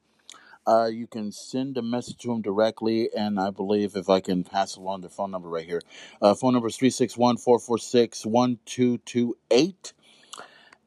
Uh, 0.68 0.86
you 0.86 1.06
can 1.06 1.32
send 1.32 1.78
a 1.78 1.82
message 1.84 2.18
to 2.18 2.30
them 2.30 2.42
directly, 2.42 3.10
and 3.16 3.40
I 3.40 3.52
believe 3.52 3.96
if 3.96 4.10
I 4.10 4.20
can 4.20 4.44
pass 4.44 4.76
along 4.76 5.02
the 5.02 5.10
phone 5.10 5.30
number 5.30 5.48
right 5.48 5.66
here. 5.66 5.82
Uh, 6.20 6.34
phone 6.34 6.54
number 6.54 6.68
is 6.68 6.78
361 6.78 7.38
446 7.38 8.26
1228, 8.26 9.94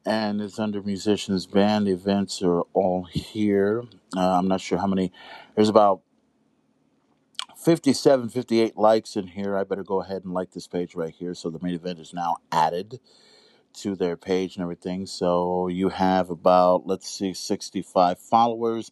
and 0.05 0.41
it's 0.41 0.59
under 0.59 0.81
Musicians 0.81 1.45
Band. 1.45 1.87
Events 1.87 2.41
are 2.41 2.61
all 2.73 3.03
here. 3.03 3.83
Uh, 4.15 4.37
I'm 4.37 4.47
not 4.47 4.61
sure 4.61 4.77
how 4.77 4.87
many, 4.87 5.11
there's 5.55 5.69
about 5.69 6.01
57, 7.57 8.29
58 8.29 8.77
likes 8.77 9.15
in 9.15 9.27
here. 9.27 9.57
I 9.57 9.63
better 9.63 9.83
go 9.83 10.01
ahead 10.01 10.23
and 10.23 10.33
like 10.33 10.51
this 10.51 10.67
page 10.67 10.95
right 10.95 11.13
here. 11.13 11.33
So 11.33 11.49
the 11.49 11.59
main 11.61 11.75
event 11.75 11.99
is 11.99 12.13
now 12.13 12.37
added 12.51 12.99
to 13.73 13.95
their 13.95 14.17
page 14.17 14.55
and 14.55 14.63
everything. 14.63 15.05
So 15.05 15.67
you 15.67 15.89
have 15.89 16.29
about, 16.29 16.87
let's 16.87 17.09
see, 17.09 17.33
65 17.33 18.19
followers 18.19 18.91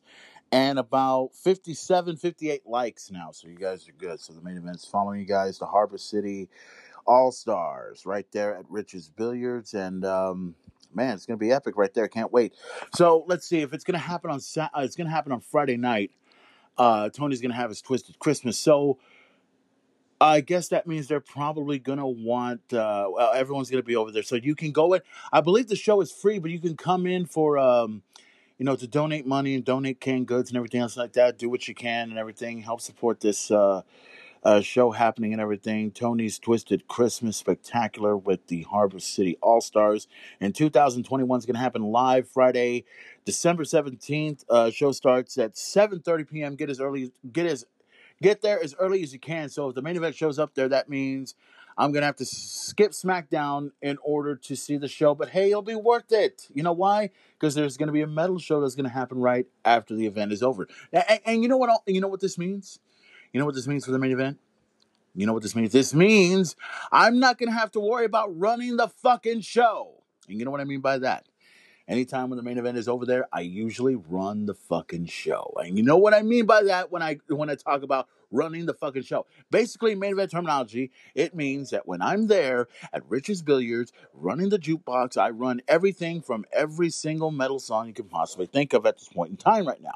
and 0.51 0.79
about 0.79 1.31
57, 1.33 2.17
58 2.17 2.65
likes 2.65 3.11
now. 3.11 3.31
So 3.31 3.47
you 3.47 3.57
guys 3.57 3.87
are 3.87 3.93
good. 3.93 4.19
So 4.19 4.33
the 4.33 4.41
main 4.41 4.57
event 4.57 4.77
is 4.77 4.85
following 4.85 5.19
you 5.19 5.25
guys, 5.25 5.59
the 5.59 5.65
Harbor 5.65 5.97
City 5.97 6.49
All 7.07 7.31
Stars, 7.31 8.05
right 8.05 8.25
there 8.31 8.57
at 8.57 8.65
Rich's 8.69 9.09
Billiards. 9.09 9.73
And, 9.73 10.05
um, 10.05 10.55
man, 10.93 11.15
it's 11.15 11.25
going 11.25 11.39
to 11.39 11.45
be 11.45 11.51
epic 11.51 11.77
right 11.77 11.93
there. 11.93 12.07
Can't 12.07 12.31
wait. 12.31 12.53
So 12.95 13.25
let's 13.27 13.47
see 13.47 13.61
if 13.61 13.73
it's 13.73 13.83
going 13.83 13.93
to 13.93 14.05
happen 14.05 14.29
on, 14.31 14.39
Sa- 14.39 14.69
uh, 14.77 14.81
it's 14.81 14.95
going 14.95 15.07
to 15.07 15.13
happen 15.13 15.31
on 15.31 15.39
Friday 15.39 15.77
night 15.77 16.11
uh, 16.77 17.09
Tony's 17.09 17.41
gonna 17.41 17.53
have 17.55 17.69
his 17.69 17.81
twisted 17.81 18.19
Christmas. 18.19 18.57
So 18.57 18.99
I 20.19 20.41
guess 20.41 20.69
that 20.69 20.87
means 20.87 21.07
they're 21.07 21.19
probably 21.19 21.79
gonna 21.79 22.07
want. 22.07 22.73
Uh, 22.73 23.07
well, 23.11 23.33
everyone's 23.33 23.69
gonna 23.69 23.83
be 23.83 23.95
over 23.95 24.11
there, 24.11 24.23
so 24.23 24.35
you 24.35 24.55
can 24.55 24.71
go 24.71 24.93
in. 24.93 25.01
I 25.31 25.41
believe 25.41 25.67
the 25.67 25.75
show 25.75 26.01
is 26.01 26.11
free, 26.11 26.39
but 26.39 26.51
you 26.51 26.59
can 26.59 26.77
come 26.77 27.05
in 27.05 27.25
for 27.25 27.57
um, 27.57 28.03
you 28.57 28.65
know, 28.65 28.75
to 28.75 28.87
donate 28.87 29.25
money 29.25 29.55
and 29.55 29.63
donate 29.63 29.99
canned 29.99 30.27
goods 30.27 30.49
and 30.49 30.57
everything 30.57 30.81
else 30.81 30.97
like 30.97 31.13
that. 31.13 31.37
Do 31.37 31.49
what 31.49 31.67
you 31.67 31.75
can 31.75 32.09
and 32.09 32.17
everything. 32.17 32.61
Help 32.61 32.81
support 32.81 33.19
this 33.19 33.51
uh, 33.51 33.83
uh, 34.47 34.61
show 34.61 34.91
happening 34.91 35.33
and 35.33 35.41
everything. 35.41 35.91
Tony's 35.91 36.39
Twisted 36.39 36.87
Christmas 36.87 37.35
Spectacular 37.35 38.15
with 38.15 38.47
the 38.47 38.61
Harbor 38.61 38.97
City 38.97 39.37
All 39.41 39.59
Stars 39.59 40.07
in 40.39 40.53
2021 40.53 41.39
is 41.39 41.45
going 41.45 41.55
to 41.55 41.59
happen 41.59 41.83
live 41.83 42.29
Friday, 42.29 42.85
December 43.25 43.65
17th. 43.65 44.45
Uh, 44.49 44.71
show 44.71 44.93
starts 44.93 45.37
at 45.37 45.55
7:30 45.55 46.29
p.m. 46.29 46.55
Get 46.55 46.69
as 46.69 46.79
early 46.79 47.11
get 47.29 47.45
as 47.45 47.65
get 48.21 48.41
there 48.41 48.63
as 48.63 48.73
early 48.79 49.03
as 49.03 49.11
you 49.11 49.19
can. 49.19 49.49
So 49.49 49.67
if 49.67 49.75
the 49.75 49.81
main 49.81 49.97
event 49.97 50.15
shows 50.15 50.39
up 50.39 50.55
there, 50.55 50.69
that 50.69 50.87
means 50.87 51.35
I'm 51.77 51.91
gonna 51.91 52.05
have 52.05 52.15
to 52.15 52.25
skip 52.25 52.91
SmackDown 52.93 53.71
in 53.81 53.97
order 54.01 54.37
to 54.37 54.55
see 54.55 54.77
the 54.77 54.87
show. 54.87 55.13
But 55.13 55.27
hey, 55.27 55.49
it'll 55.49 55.61
be 55.61 55.75
worth 55.75 56.13
it. 56.13 56.47
You 56.53 56.63
know 56.63 56.71
why? 56.71 57.09
Because 57.37 57.53
there's 57.53 57.75
gonna 57.75 57.91
be 57.91 58.01
a 58.01 58.07
metal 58.07 58.39
show 58.39 58.61
that's 58.61 58.75
gonna 58.75 58.87
happen 58.87 59.17
right 59.17 59.45
after 59.65 59.93
the 59.93 60.05
event 60.05 60.31
is 60.31 60.41
over. 60.41 60.69
And, 60.93 61.19
and 61.25 61.43
you 61.43 61.49
know 61.49 61.57
what? 61.57 61.81
You 61.85 61.99
know 61.99 62.07
what 62.07 62.21
this 62.21 62.37
means? 62.37 62.79
You 63.37 63.41
know 63.41 63.45
what 63.45 63.53
this 63.53 63.67
means 63.67 63.85
for 63.85 63.91
the 63.91 63.99
main 63.99 64.13
event? 64.13 64.39
You 65.13 65.27
know 65.27 65.33
what 65.33 65.43
this 65.43 65.55
means? 65.55 65.71
This 65.71 65.93
means 65.93 66.55
I'm 66.91 67.19
not 67.19 67.37
going 67.37 67.51
to 67.51 67.55
have 67.55 67.71
to 67.73 67.79
worry 67.79 68.03
about 68.03 68.35
running 68.35 68.77
the 68.77 68.87
fucking 68.87 69.41
show. 69.41 70.01
And 70.27 70.39
you 70.39 70.43
know 70.43 70.49
what 70.49 70.59
I 70.59 70.63
mean 70.63 70.81
by 70.81 70.97
that? 70.97 71.27
Anytime 71.87 72.31
when 72.31 72.37
the 72.37 72.43
main 72.43 72.57
event 72.57 72.79
is 72.79 72.87
over 72.87 73.05
there, 73.05 73.27
I 73.31 73.41
usually 73.41 73.93
run 73.93 74.47
the 74.47 74.55
fucking 74.55 75.05
show. 75.05 75.53
And 75.57 75.77
you 75.77 75.83
know 75.83 75.97
what 75.97 76.15
I 76.15 76.23
mean 76.23 76.47
by 76.47 76.63
that 76.63 76.91
when 76.91 77.03
I 77.03 77.19
when 77.27 77.47
I 77.51 77.53
talk 77.53 77.83
about 77.83 78.07
running 78.31 78.65
the 78.65 78.73
fucking 78.73 79.03
show. 79.03 79.27
Basically, 79.51 79.93
main 79.93 80.13
event 80.13 80.31
terminology, 80.31 80.89
it 81.13 81.35
means 81.35 81.69
that 81.69 81.87
when 81.87 82.01
I'm 82.01 82.25
there 82.25 82.67
at 82.91 83.07
Richard's 83.07 83.43
Billiards 83.43 83.93
running 84.15 84.49
the 84.49 84.57
jukebox, 84.57 85.15
I 85.15 85.29
run 85.29 85.61
everything 85.67 86.23
from 86.23 86.43
every 86.51 86.89
single 86.89 87.29
metal 87.29 87.59
song 87.59 87.85
you 87.85 87.93
can 87.93 88.09
possibly 88.09 88.47
think 88.47 88.73
of 88.73 88.87
at 88.87 88.97
this 88.97 89.09
point 89.09 89.29
in 89.29 89.37
time 89.37 89.67
right 89.67 89.83
now. 89.83 89.93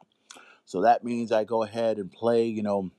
So 0.66 0.82
that 0.82 1.04
means 1.04 1.32
I 1.32 1.44
go 1.44 1.64
ahead 1.64 1.98
and 1.98 2.12
play, 2.12 2.46
you 2.46 2.62
know, 2.62 2.92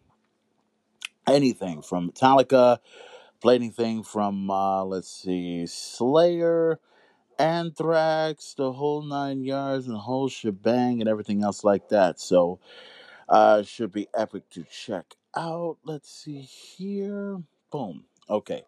anything 1.26 1.82
from 1.82 2.10
Metallica, 2.10 2.78
play 3.40 3.54
anything 3.54 4.02
from 4.02 4.50
uh, 4.50 4.84
let's 4.84 5.10
see, 5.10 5.66
Slayer, 5.66 6.78
Anthrax, 7.38 8.54
the 8.54 8.72
whole 8.72 9.02
nine 9.02 9.42
yards, 9.42 9.86
and 9.86 9.94
the 9.94 10.00
whole 10.00 10.28
shebang, 10.28 11.00
and 11.00 11.08
everything 11.08 11.42
else 11.42 11.64
like 11.64 11.88
that. 11.88 12.20
So, 12.20 12.60
uh, 13.28 13.62
should 13.62 13.92
be 13.92 14.08
epic 14.14 14.48
to 14.50 14.64
check 14.64 15.14
out. 15.36 15.78
Let's 15.84 16.10
see 16.10 16.40
here. 16.40 17.42
Boom. 17.70 18.04
Okay. 18.28 18.62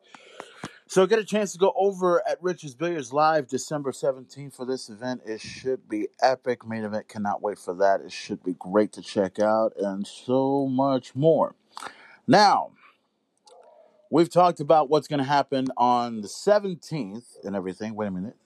So 0.86 1.06
get 1.06 1.18
a 1.18 1.24
chance 1.24 1.52
to 1.52 1.58
go 1.58 1.72
over 1.76 2.22
at 2.28 2.42
Rich's 2.42 2.74
Billiards 2.74 3.12
live 3.12 3.48
December 3.48 3.90
17th 3.90 4.54
for 4.54 4.64
this 4.64 4.88
event. 4.88 5.22
It 5.26 5.40
should 5.40 5.88
be 5.88 6.08
epic. 6.22 6.66
Main 6.66 6.84
event 6.84 7.08
cannot 7.08 7.42
wait 7.42 7.58
for 7.58 7.74
that. 7.74 8.00
It 8.02 8.12
should 8.12 8.42
be 8.44 8.54
great 8.54 8.92
to 8.92 9.02
check 9.02 9.38
out 9.38 9.72
and 9.76 10.06
so 10.06 10.66
much 10.66 11.14
more. 11.14 11.54
Now, 12.26 12.70
we've 14.10 14.30
talked 14.30 14.60
about 14.60 14.88
what's 14.88 15.08
going 15.08 15.18
to 15.18 15.24
happen 15.24 15.66
on 15.76 16.22
the 16.22 16.28
17th 16.28 17.44
and 17.44 17.54
everything. 17.54 17.94
Wait 17.94 18.06
a 18.06 18.10
minute. 18.10 18.36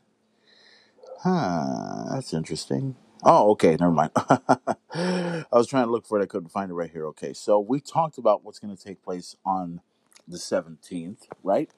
Huh, 1.23 2.05
that's 2.13 2.33
interesting. 2.33 2.97
Oh, 3.25 3.51
okay, 3.53 3.77
never 3.79 3.93
mind. 3.93 4.11
I 4.95 5.45
was 5.53 5.67
trying 5.67 5.87
to 5.87 5.91
look 5.91 6.07
for 6.07 6.19
it, 6.19 6.23
I 6.23 6.27
couldn't 6.27 6.51
find 6.51 6.71
it 6.71 6.75
right 6.75 6.91
here. 6.91 7.07
Okay, 7.09 7.33
so 7.33 7.59
we 7.59 7.81
talked 7.81 8.19
about 8.19 8.45
what's 8.45 8.59
going 8.59 8.77
to 8.77 8.83
take 8.83 9.03
place 9.03 9.37
on 9.45 9.81
the 10.27 10.37
17th, 10.37 11.27
right? 11.43 11.71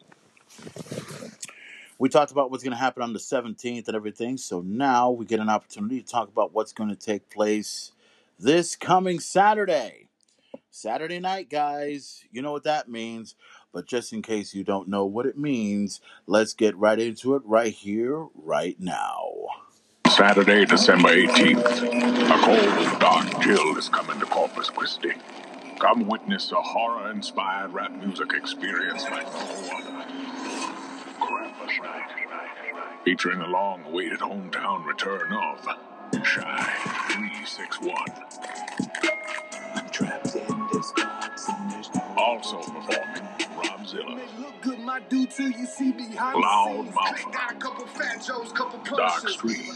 We 1.99 2.09
talked 2.09 2.33
about 2.33 2.51
what's 2.51 2.65
going 2.65 2.73
to 2.73 2.79
happen 2.79 3.03
on 3.03 3.13
the 3.13 3.19
17th 3.19 3.87
and 3.87 3.97
everything. 3.97 4.37
So 4.37 4.63
now 4.63 5.11
we 5.11 5.27
get 5.27 5.41
an 5.41 5.51
opportunity 5.51 6.01
to 6.01 6.07
talk 6.07 6.29
about 6.29 6.53
what's 6.55 6.73
going 6.73 6.91
to 6.91 6.97
take 6.97 7.31
place 7.31 7.93
this 8.39 8.77
coming 8.77 9.21
Saturday. 9.21 10.10
Saturday 10.71 11.19
night, 11.19 11.51
guys. 11.51 12.25
You 12.31 12.43
know 12.43 12.53
what 12.53 12.65
that 12.65 12.89
means. 12.89 13.35
But 13.73 13.87
just 13.87 14.13
in 14.13 14.23
case 14.23 14.55
you 14.55 14.65
don't 14.65 14.89
know 14.89 15.05
what 15.05 15.27
it 15.27 15.39
means, 15.39 16.01
let's 16.27 16.55
get 16.55 16.77
right 16.77 16.99
into 16.99 17.35
it 17.35 17.43
right 17.45 17.73
here, 17.73 18.27
right 18.35 18.79
now. 18.81 19.31
Saturday, 20.09 20.65
December 20.65 21.11
18th. 21.11 22.31
A 22.31 22.39
cold, 22.45 23.01
dark 23.01 23.43
chill 23.43 23.77
is 23.77 23.89
coming 23.89 24.19
to 24.21 24.27
Corpus 24.27 24.71
Christi. 24.71 25.13
Come 25.79 26.07
witness 26.07 26.53
a 26.53 26.61
horror 26.61 27.11
inspired 27.11 27.73
rap 27.73 27.93
music 27.93 28.33
experience 28.35 29.05
like 29.05 29.27
no 29.33 29.77
other. 29.77 29.93
Night. 29.93 30.09
Featuring 33.05 33.39
the 33.39 33.47
long 33.47 33.85
awaited 33.85 34.19
hometown 34.19 34.85
return 34.85 35.33
of 35.33 35.65
Shy 36.25 36.65
361. 37.13 37.95
I'm 39.75 39.89
Trapped 39.91 40.35
in 40.35 40.60
this 40.73 40.93
box 40.93 41.49
and 41.49 41.71
there's 41.71 41.95
no 41.95 42.01
Also 42.17 42.59
performing 42.59 43.29
Robzilla, 43.61 44.21
look 44.41 44.61
good, 44.63 44.79
my 44.81 45.01
dude, 45.09 45.31
till 45.31 45.51
you 45.51 45.67
see 45.67 45.93
behind 45.93 46.41
Loud 46.41 46.87
Mouth. 46.95 47.33
Got 47.33 47.53
a 47.53 47.55
couple 47.57 47.87
fat 47.87 48.25
Joes, 48.25 48.53
couple 48.53 48.79
Dark. 48.97 49.29
Street, 49.29 49.67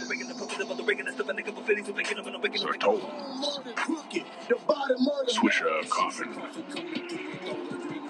Sir 2.56 2.72
Tones, 2.74 3.60
Crooked, 3.74 4.24
the 4.48 4.56
bottom 4.66 4.96
of 4.96 5.26
the 5.26 5.32
Swisher 5.32 5.88
Coffin, 5.90 6.32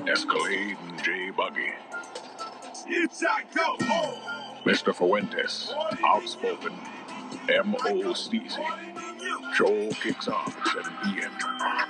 Escalade 0.09 0.77
and 0.89 1.03
J 1.03 1.31
Buggy. 1.31 1.73
Mr. 4.65 4.95
Fuentes, 4.95 5.73
outspoken, 6.05 6.73
M.O. 7.49 8.13
Steezy. 8.15 8.65
Show 9.55 9.91
kicks 10.01 10.29
off 10.29 10.57
at 10.57 10.67
7 10.67 10.93
p.m. 11.05 11.31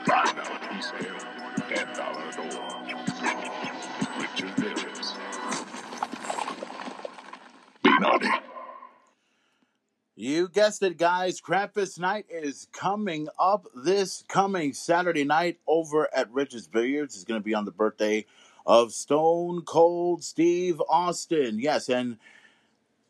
$5 0.07 0.69
pre-sale, 0.69 1.19
$10 1.57 2.37
door. 2.37 2.75
Richard 4.19 4.57
Bitches. 4.57 5.15
Be 7.83 7.91
naughty. 8.01 8.29
You 10.17 10.49
guessed 10.49 10.83
it, 10.83 10.97
guys. 10.97 11.41
Krampus 11.41 11.99
Night 11.99 12.27
is 12.31 12.69
coming 12.73 13.29
up 13.39 13.67
this 13.75 14.25
coming 14.29 14.73
Saturday 14.73 15.25
night 15.25 15.59
over 15.67 16.09
at 16.15 16.31
Rich's 16.33 16.69
Billiards. 16.69 17.17
It's 17.17 17.25
going 17.25 17.41
to 17.41 17.45
be 17.45 17.55
on 17.55 17.65
the 17.65 17.73
birthday 17.73 18.27
of 18.67 18.93
Stone 18.93 19.63
Cold 19.63 20.23
Steve 20.23 20.81
Austin. 20.89 21.59
Yes, 21.59 21.89
and 21.89 22.19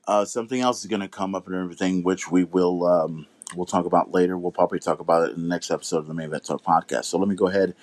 uh, 0.06 0.24
something 0.24 0.60
else 0.60 0.80
is 0.80 0.86
going 0.86 1.00
to 1.00 1.08
come 1.08 1.34
up 1.34 1.46
and 1.46 1.56
everything, 1.56 2.02
which 2.02 2.30
we 2.30 2.44
will 2.44 2.86
um, 2.86 3.26
we'll 3.56 3.66
talk 3.66 3.86
about 3.86 4.12
later. 4.12 4.36
We'll 4.36 4.52
probably 4.52 4.78
talk 4.78 5.00
about 5.00 5.28
it 5.28 5.34
in 5.34 5.42
the 5.42 5.48
next 5.48 5.70
episode 5.70 5.98
of 5.98 6.06
the 6.06 6.14
Main 6.14 6.26
Event 6.26 6.44
Talk 6.44 6.62
podcast. 6.62 7.06
So 7.06 7.18
let 7.18 7.28
me 7.28 7.34
go 7.34 7.48
ahead 7.48 7.74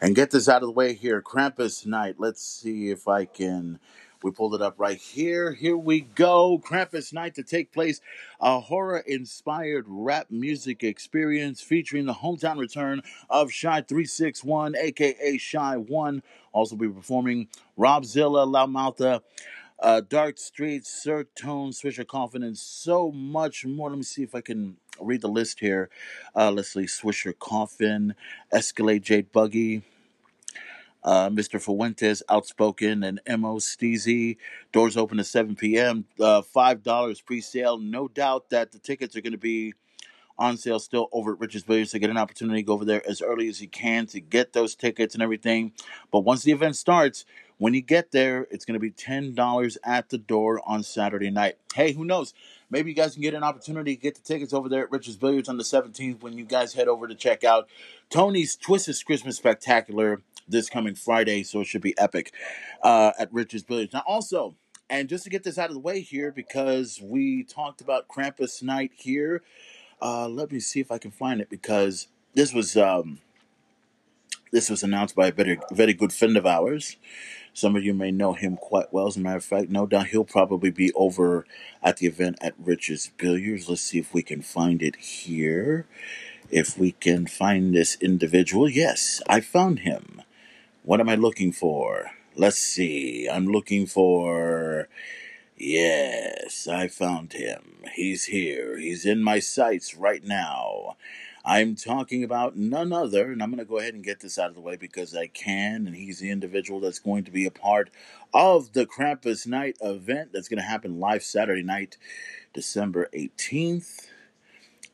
and 0.00 0.14
get 0.14 0.30
this 0.30 0.48
out 0.48 0.62
of 0.62 0.68
the 0.68 0.72
way 0.72 0.94
here. 0.94 1.22
Krampus 1.22 1.86
Night. 1.86 2.16
Let's 2.18 2.44
see 2.44 2.90
if 2.90 3.08
I 3.08 3.24
can. 3.24 3.78
We 4.22 4.30
pulled 4.30 4.54
it 4.54 4.60
up 4.60 4.74
right 4.76 4.98
here. 4.98 5.54
Here 5.54 5.76
we 5.76 6.02
go. 6.02 6.58
Krampus 6.62 7.12
Night 7.12 7.34
to 7.36 7.42
take 7.42 7.72
place 7.72 8.02
a 8.38 8.60
horror 8.60 8.98
inspired 8.98 9.86
rap 9.88 10.26
music 10.30 10.82
experience 10.82 11.62
featuring 11.62 12.04
the 12.04 12.12
hometown 12.12 12.58
return 12.58 13.00
of 13.30 13.50
Shy 13.50 13.80
361, 13.80 14.76
aka 14.76 15.38
Shy 15.38 15.76
1. 15.78 16.22
Also 16.52 16.76
be 16.76 16.88
performing 16.88 17.48
Robzilla, 17.78 18.46
Loudmoutha, 18.46 19.22
uh, 19.82 20.00
Dark 20.00 20.38
Streets, 20.38 20.92
Sir 20.92 21.24
Tone, 21.34 21.70
Swisher 21.70 22.06
Coffin, 22.06 22.42
and 22.42 22.56
so 22.56 23.10
much 23.10 23.64
more. 23.64 23.88
Let 23.88 23.96
me 23.96 24.02
see 24.04 24.22
if 24.22 24.34
I 24.34 24.40
can 24.40 24.76
read 25.00 25.22
the 25.22 25.28
list 25.28 25.60
here. 25.60 25.88
Uh, 26.34 26.50
let's 26.50 26.72
see 26.72 26.82
Swisher 26.82 27.36
Coffin, 27.38 28.14
Escalade 28.52 29.02
Jade 29.02 29.32
Buggy, 29.32 29.82
uh, 31.02 31.30
Mr. 31.30 31.60
Fuentes, 31.60 32.22
Outspoken, 32.28 33.02
and 33.02 33.20
M.O. 33.26 33.56
Steezy. 33.56 34.36
Doors 34.72 34.96
open 34.96 35.18
at 35.18 35.26
7 35.26 35.56
p.m. 35.56 36.04
Uh, 36.20 36.42
$5 36.42 37.24
pre 37.24 37.40
sale. 37.40 37.78
No 37.78 38.08
doubt 38.08 38.50
that 38.50 38.72
the 38.72 38.78
tickets 38.78 39.16
are 39.16 39.22
going 39.22 39.32
to 39.32 39.38
be 39.38 39.72
on 40.38 40.56
sale 40.56 40.78
still 40.78 41.08
over 41.12 41.34
at 41.34 41.40
Rich's 41.40 41.62
Billiards. 41.62 41.92
So 41.92 41.98
get 41.98 42.10
an 42.10 42.16
opportunity 42.16 42.62
to 42.62 42.66
go 42.66 42.72
over 42.72 42.84
there 42.84 43.06
as 43.08 43.20
early 43.20 43.48
as 43.48 43.60
you 43.60 43.68
can 43.68 44.06
to 44.06 44.20
get 44.20 44.52
those 44.52 44.74
tickets 44.74 45.14
and 45.14 45.22
everything. 45.22 45.72
But 46.10 46.20
once 46.20 46.42
the 46.42 46.52
event 46.52 46.76
starts, 46.76 47.26
when 47.60 47.74
you 47.74 47.82
get 47.82 48.10
there, 48.10 48.46
it's 48.50 48.64
going 48.64 48.72
to 48.72 48.80
be 48.80 48.90
$10 48.90 49.76
at 49.84 50.08
the 50.08 50.16
door 50.16 50.62
on 50.66 50.82
Saturday 50.82 51.28
night. 51.28 51.58
Hey, 51.74 51.92
who 51.92 52.06
knows? 52.06 52.32
Maybe 52.70 52.88
you 52.88 52.96
guys 52.96 53.12
can 53.12 53.22
get 53.22 53.34
an 53.34 53.42
opportunity 53.42 53.96
to 53.96 54.00
get 54.00 54.14
the 54.14 54.22
tickets 54.22 54.54
over 54.54 54.70
there 54.70 54.84
at 54.84 54.90
Richards 54.90 55.18
Billiards 55.18 55.46
on 55.46 55.58
the 55.58 55.62
17th 55.62 56.22
when 56.22 56.38
you 56.38 56.46
guys 56.46 56.72
head 56.72 56.88
over 56.88 57.06
to 57.06 57.14
check 57.14 57.44
out 57.44 57.68
Tony's 58.08 58.56
Twisted 58.56 58.96
Christmas 59.04 59.36
Spectacular 59.36 60.22
this 60.48 60.70
coming 60.70 60.94
Friday. 60.94 61.42
So 61.42 61.60
it 61.60 61.66
should 61.66 61.82
be 61.82 61.94
epic 61.98 62.32
uh, 62.82 63.12
at 63.18 63.30
Richards 63.30 63.62
Billiards. 63.62 63.92
Now, 63.92 64.04
also, 64.06 64.54
and 64.88 65.10
just 65.10 65.24
to 65.24 65.30
get 65.30 65.44
this 65.44 65.58
out 65.58 65.68
of 65.68 65.74
the 65.74 65.80
way 65.80 66.00
here, 66.00 66.32
because 66.32 66.98
we 67.02 67.44
talked 67.44 67.82
about 67.82 68.08
Krampus 68.08 68.62
Night 68.62 68.92
here, 68.96 69.42
uh, 70.00 70.28
let 70.28 70.50
me 70.50 70.60
see 70.60 70.80
if 70.80 70.90
I 70.90 70.96
can 70.96 71.10
find 71.10 71.42
it 71.42 71.50
because 71.50 72.08
this 72.32 72.54
was 72.54 72.74
um, 72.78 73.18
this 74.50 74.70
was 74.70 74.82
announced 74.82 75.14
by 75.14 75.26
a 75.26 75.32
very 75.32 75.60
very 75.72 75.92
good 75.92 76.14
friend 76.14 76.38
of 76.38 76.46
ours. 76.46 76.96
Some 77.52 77.76
of 77.76 77.84
you 77.84 77.94
may 77.94 78.10
know 78.10 78.32
him 78.32 78.56
quite 78.56 78.92
well. 78.92 79.06
As 79.06 79.16
a 79.16 79.20
matter 79.20 79.36
of 79.36 79.44
fact, 79.44 79.70
no 79.70 79.86
doubt 79.86 80.08
he'll 80.08 80.24
probably 80.24 80.70
be 80.70 80.92
over 80.94 81.46
at 81.82 81.98
the 81.98 82.06
event 82.06 82.38
at 82.40 82.54
Rich's 82.58 83.10
Billiards. 83.16 83.68
Let's 83.68 83.82
see 83.82 83.98
if 83.98 84.14
we 84.14 84.22
can 84.22 84.42
find 84.42 84.82
it 84.82 84.96
here. 84.96 85.86
If 86.50 86.78
we 86.78 86.92
can 86.92 87.26
find 87.26 87.74
this 87.74 87.96
individual, 88.00 88.68
yes, 88.68 89.20
I 89.28 89.40
found 89.40 89.80
him. 89.80 90.22
What 90.82 91.00
am 91.00 91.08
I 91.08 91.14
looking 91.14 91.52
for? 91.52 92.10
Let's 92.36 92.58
see. 92.58 93.28
I'm 93.30 93.46
looking 93.46 93.86
for. 93.86 94.88
Yes, 95.56 96.66
I 96.66 96.88
found 96.88 97.34
him. 97.34 97.84
He's 97.94 98.24
here. 98.24 98.78
He's 98.78 99.04
in 99.04 99.22
my 99.22 99.40
sights 99.40 99.94
right 99.94 100.24
now. 100.24 100.96
I'm 101.44 101.74
talking 101.74 102.22
about 102.22 102.56
none 102.56 102.92
other, 102.92 103.32
and 103.32 103.42
I'm 103.42 103.50
going 103.50 103.58
to 103.58 103.64
go 103.64 103.78
ahead 103.78 103.94
and 103.94 104.04
get 104.04 104.20
this 104.20 104.38
out 104.38 104.50
of 104.50 104.54
the 104.54 104.60
way 104.60 104.76
because 104.76 105.14
I 105.16 105.26
can, 105.26 105.86
and 105.86 105.96
he's 105.96 106.18
the 106.18 106.30
individual 106.30 106.80
that's 106.80 106.98
going 106.98 107.24
to 107.24 107.30
be 107.30 107.46
a 107.46 107.50
part 107.50 107.90
of 108.34 108.72
the 108.72 108.86
Krampus 108.86 109.46
Night 109.46 109.76
event 109.80 110.30
that's 110.32 110.48
going 110.48 110.60
to 110.60 110.68
happen 110.68 111.00
live 111.00 111.22
Saturday 111.22 111.62
night, 111.62 111.96
December 112.52 113.08
18th. 113.14 114.06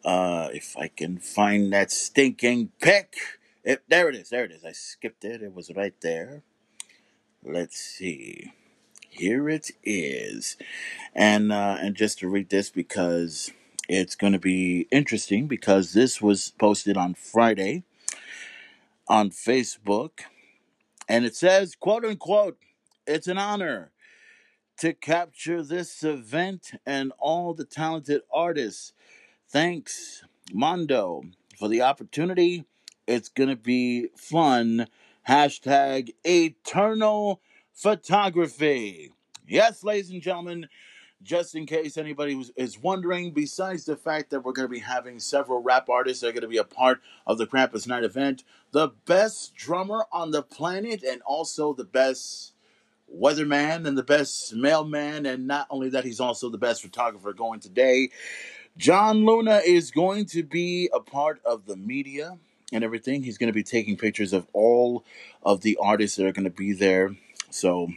Uh, 0.05 0.49
if 0.53 0.76
I 0.76 0.86
can 0.88 1.18
find 1.18 1.72
that 1.72 1.90
stinking 1.90 2.70
pick. 2.80 3.16
It, 3.64 3.82
there 3.88 4.09
it 4.09 4.14
is. 4.14 4.28
There 4.30 4.44
it 4.44 4.53
is. 4.53 4.64
I 4.64 4.70
skipped 4.70 5.24
it. 5.24 5.42
It 5.42 5.53
was 5.53 5.72
right 5.74 5.94
there. 6.01 6.44
Let's 7.42 7.76
see. 7.76 8.53
Here 9.09 9.49
it 9.49 9.72
is. 9.82 10.57
And 11.14 11.51
uh, 11.51 11.78
and 11.80 11.97
just 11.97 12.20
to 12.20 12.28
read 12.28 12.51
this 12.51 12.70
because 12.70 13.51
it's 13.89 14.14
going 14.14 14.32
to 14.32 14.39
be 14.39 14.89
interesting 14.91 15.47
because 15.47 15.93
this 15.93 16.20
was 16.20 16.53
posted 16.59 16.97
on 16.97 17.14
Friday 17.14 17.84
on 19.09 19.30
Facebook 19.30 20.20
and 21.09 21.24
it 21.24 21.37
says 21.37 21.74
quote 21.76 22.05
unquote 22.05 22.59
it's 23.07 23.28
an 23.28 23.39
honor 23.39 23.93
to 24.78 24.93
capture 24.93 25.62
this 25.62 26.03
event 26.03 26.72
and 26.84 27.12
all 27.18 27.55
the 27.55 27.64
talented 27.64 28.22
artists. 28.32 28.93
Thanks 29.49 30.22
Mondo 30.53 31.22
for 31.59 31.68
the 31.68 31.82
opportunity. 31.82 32.64
It's 33.07 33.28
going 33.28 33.49
to 33.49 33.57
be 33.57 34.09
fun. 34.16 34.89
Hashtag 35.28 36.11
eternal 36.24 37.41
photography. 37.72 39.12
Yes, 39.49 39.82
ladies 39.84 40.11
and 40.11 40.20
gentlemen, 40.20 40.68
just 41.27 41.55
in 41.55 41.66
case 41.66 41.99
anybody 41.99 42.41
is 42.55 42.79
wondering, 42.79 43.33
besides 43.33 43.85
the 43.85 43.97
fact 43.97 44.31
that 44.31 44.41
we're 44.41 44.53
going 44.53 44.68
to 44.68 44.72
be 44.72 44.79
having 44.79 45.18
several 45.18 45.61
rap 45.61 45.89
artists 45.89 46.20
that 46.20 46.29
are 46.29 46.33
going 46.33 46.43
to 46.43 46.49
be 46.49 46.57
a 46.57 46.64
part 46.64 47.01
of 47.27 47.37
the 47.37 47.47
Krampus 47.47 47.87
Night 47.87 48.05
event, 48.05 48.45
the 48.70 48.89
best 49.07 49.55
drummer 49.57 50.05
on 50.12 50.31
the 50.31 50.43
planet 50.43 51.03
and 51.03 51.20
also 51.22 51.74
the 51.74 51.85
best 51.85 52.53
weatherman 53.12 53.87
and 53.87 53.99
the 53.99 54.03
best 54.03 54.55
mailman, 54.55 55.27
and 55.27 55.47
not 55.47 55.66
only 55.68 55.89
that, 55.91 56.05
he's 56.05 56.20
also 56.20 56.49
the 56.49 56.59
best 56.59 56.83
photographer 56.83 57.33
going 57.33 57.61
today. 57.61 58.11
John 58.77 59.24
Luna 59.24 59.62
is 59.64 59.91
going 59.91 60.27
to 60.27 60.43
be 60.43 60.89
a 60.93 61.01
part 61.01 61.41
of 61.45 61.66
the 61.66 61.77
media 61.77 62.39
and 62.72 62.85
everything. 62.85 63.22
He's 63.22 63.39
going 63.39 63.49
to 63.49 63.55
be 63.55 63.62
taking 63.62 63.97
pictures 63.97 64.33
of 64.33 64.47
all 64.53 65.05
of 65.43 65.62
the 65.62 65.79
artists 65.81 66.16
that 66.16 66.27
are 66.27 66.33
going 66.33 66.45
to 66.45 66.51
be 66.51 66.72
there. 66.72 67.16
So, 67.51 67.89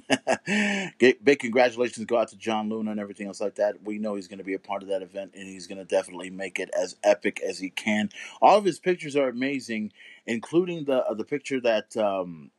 big 0.98 1.38
congratulations 1.38 2.06
go 2.06 2.18
out 2.18 2.28
to 2.28 2.36
John 2.36 2.68
Luna 2.68 2.90
and 2.92 3.00
everything 3.00 3.26
else 3.26 3.40
like 3.40 3.56
that. 3.56 3.82
We 3.84 3.98
know 3.98 4.14
he's 4.14 4.28
going 4.28 4.38
to 4.38 4.44
be 4.44 4.54
a 4.54 4.58
part 4.58 4.82
of 4.82 4.88
that 4.88 5.02
event, 5.02 5.32
and 5.34 5.46
he's 5.46 5.66
going 5.66 5.78
to 5.78 5.84
definitely 5.84 6.30
make 6.30 6.58
it 6.58 6.70
as 6.78 6.96
epic 7.02 7.40
as 7.40 7.58
he 7.58 7.70
can. 7.70 8.10
All 8.40 8.58
of 8.58 8.64
his 8.64 8.78
pictures 8.78 9.16
are 9.16 9.28
amazing, 9.28 9.92
including 10.26 10.84
the 10.84 11.04
uh, 11.04 11.14
the 11.14 11.24
picture 11.24 11.60
that 11.60 11.96
um, 11.96 12.50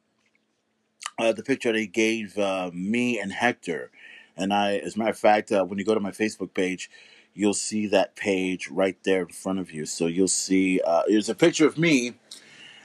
uh, 1.19 1.31
the 1.31 1.43
picture 1.43 1.71
they 1.71 1.87
gave 1.87 2.37
uh, 2.37 2.71
me 2.73 3.19
and 3.19 3.31
Hector. 3.31 3.91
And 4.35 4.53
I, 4.53 4.77
as 4.77 4.95
a 4.95 4.99
matter 4.99 5.11
of 5.11 5.19
fact, 5.19 5.51
uh, 5.51 5.63
when 5.63 5.77
you 5.77 5.85
go 5.85 5.93
to 5.93 5.99
my 5.99 6.11
Facebook 6.11 6.53
page, 6.53 6.89
you'll 7.33 7.53
see 7.53 7.87
that 7.87 8.15
page 8.15 8.67
right 8.69 8.97
there 9.03 9.21
in 9.21 9.27
front 9.29 9.59
of 9.59 9.71
you. 9.71 9.85
So 9.85 10.07
you'll 10.07 10.27
see 10.27 10.81
uh, 10.85 11.03
there's 11.07 11.29
a 11.29 11.35
picture 11.35 11.67
of 11.67 11.77
me. 11.77 12.13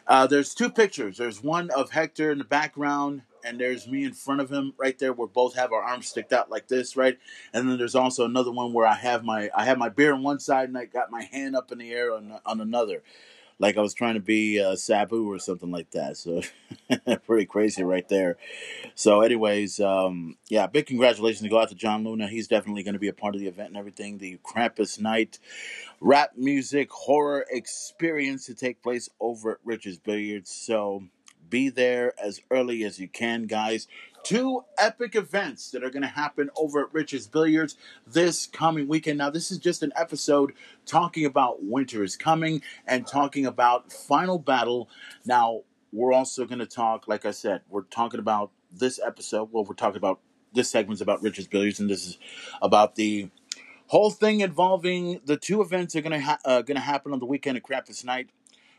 Uh, 0.07 0.27
there's 0.27 0.55
two 0.55 0.71
pictures. 0.71 1.19
There's 1.19 1.43
one 1.43 1.71
of 1.71 1.91
Hector 1.91 2.31
in 2.31 2.39
the 2.39 2.45
background, 2.45 3.23
and 3.49 3.61
there's 3.61 3.89
me 3.89 4.05
in 4.05 4.13
front 4.13 4.41
of 4.41 4.51
him 4.51 4.75
right 4.77 4.99
there. 4.99 5.13
Where 5.13 5.27
both 5.27 5.57
have 5.57 5.73
our 5.73 5.83
arms 5.83 6.09
sticked 6.09 6.33
out 6.33 6.51
like 6.51 6.69
this, 6.69 6.97
right? 6.97 7.19
And 7.53 7.69
then 7.69 7.79
there's 7.79 7.95
also 7.95 8.25
another 8.25 8.53
one 8.53 8.73
where 8.73 8.87
I 8.87 8.95
have 8.95 9.25
my 9.25 9.51
I 9.57 9.65
have 9.65 9.79
my 9.79 9.89
beer 9.89 10.13
on 10.13 10.23
one 10.23 10.41
side 10.41 10.69
and 10.69 10.79
I 10.79 10.85
got 10.85 11.11
my 11.11 11.23
hand 11.23 11.57
up 11.57 11.73
in 11.73 11.79
the 11.79 11.93
air 11.93 12.15
on 12.15 12.39
on 12.45 12.61
another 12.61 13.03
like 13.59 13.77
I 13.77 13.81
was 13.81 13.95
trying 13.95 14.15
to 14.15 14.21
be 14.21 14.61
uh, 14.61 14.77
Sabu 14.77 15.31
or 15.31 15.39
something 15.39 15.71
like 15.71 15.91
that. 15.91 16.17
So 16.17 16.43
pretty 17.27 17.47
crazy 17.47 17.83
right 17.83 18.09
there. 18.09 18.37
So, 18.95 19.21
anyways, 19.21 19.81
um, 19.81 20.37
yeah, 20.49 20.67
big 20.67 20.87
congratulations 20.87 21.43
to 21.43 21.49
go 21.49 21.61
out 21.61 21.69
to 21.71 21.75
John 21.75 22.05
Luna. 22.05 22.29
He's 22.29 22.49
definitely 22.49 22.83
going 22.83 22.95
to 22.95 23.01
be 23.01 23.09
a 23.09 23.13
part 23.13 23.35
of 23.35 23.41
the 23.41 23.49
event 23.49 23.69
and 23.69 23.77
everything. 23.77 24.19
The 24.19 24.39
Krampus 24.45 25.01
Night 25.01 25.39
rap 26.01 26.33
music 26.37 26.91
horror 26.91 27.45
experience 27.51 28.47
to 28.47 28.55
take 28.55 28.83
place 28.83 29.09
over 29.21 29.53
at 29.53 29.59
Richard's 29.65 29.99
Billiards. 29.99 30.51
So 30.51 31.05
be 31.51 31.69
there 31.69 32.15
as 32.23 32.41
early 32.51 32.85
as 32.85 32.99
you 32.99 33.09
can, 33.09 33.47
guys. 33.47 33.87
Two 34.25 34.65
epic 34.77 35.15
events 35.15 35.71
that 35.71 35.85
are 35.85 35.91
going 35.91 36.03
to 36.03 36.09
happen 36.09 36.51
over 36.57 36.81
at 36.81 36.93
Rich's 36.93 37.27
Billiards 37.27 37.77
this 38.07 38.47
coming 38.47 38.89
weekend. 38.89 39.19
Now, 39.19 39.31
this 39.31 39.51
is 39.51 39.59
just 39.59 39.83
an 39.83 39.93
episode 39.97 40.53
talking 40.87 41.25
about 41.25 41.63
winter 41.63 42.03
is 42.03 42.17
coming 42.17 42.63
and 42.87 43.07
talking 43.07 43.47
about 43.47 43.93
Final 43.93 44.39
Battle. 44.39 44.89
Now, 45.25 45.63
we're 45.93 46.13
also 46.13 46.45
going 46.45 46.59
to 46.59 46.67
talk, 46.67 47.09
like 47.09 47.25
I 47.25 47.31
said, 47.31 47.63
we're 47.69 47.83
talking 47.83 48.21
about 48.21 48.51
this 48.73 49.01
episode. 49.05 49.51
Well, 49.53 49.65
we're 49.65 49.75
talking 49.75 49.97
about 49.97 50.21
this 50.53 50.71
segment's 50.71 51.01
about 51.01 51.23
Rich's 51.23 51.47
Billiards, 51.47 51.81
and 51.81 51.89
this 51.89 52.07
is 52.07 52.19
about 52.61 52.97
the 52.97 53.31
whole 53.89 54.11
thing 54.11 54.41
involving 54.41 55.21
the 55.25 55.37
two 55.37 55.61
events 55.61 55.95
that 55.95 56.01
are 56.01 56.03
gonna 56.03 56.21
ha- 56.21 56.39
uh, 56.45 56.63
gonna 56.63 56.81
happen 56.81 57.13
on 57.13 57.19
the 57.19 57.27
weekend 57.27 57.57
of 57.57 57.63
Krampus 57.63 58.05
Night. 58.05 58.31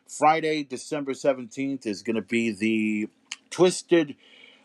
Friday, 0.10 0.64
December 0.64 1.14
seventeenth, 1.14 1.86
is 1.86 2.02
gonna 2.02 2.24
be 2.24 2.52
the 2.52 3.10
Twisted 3.52 4.16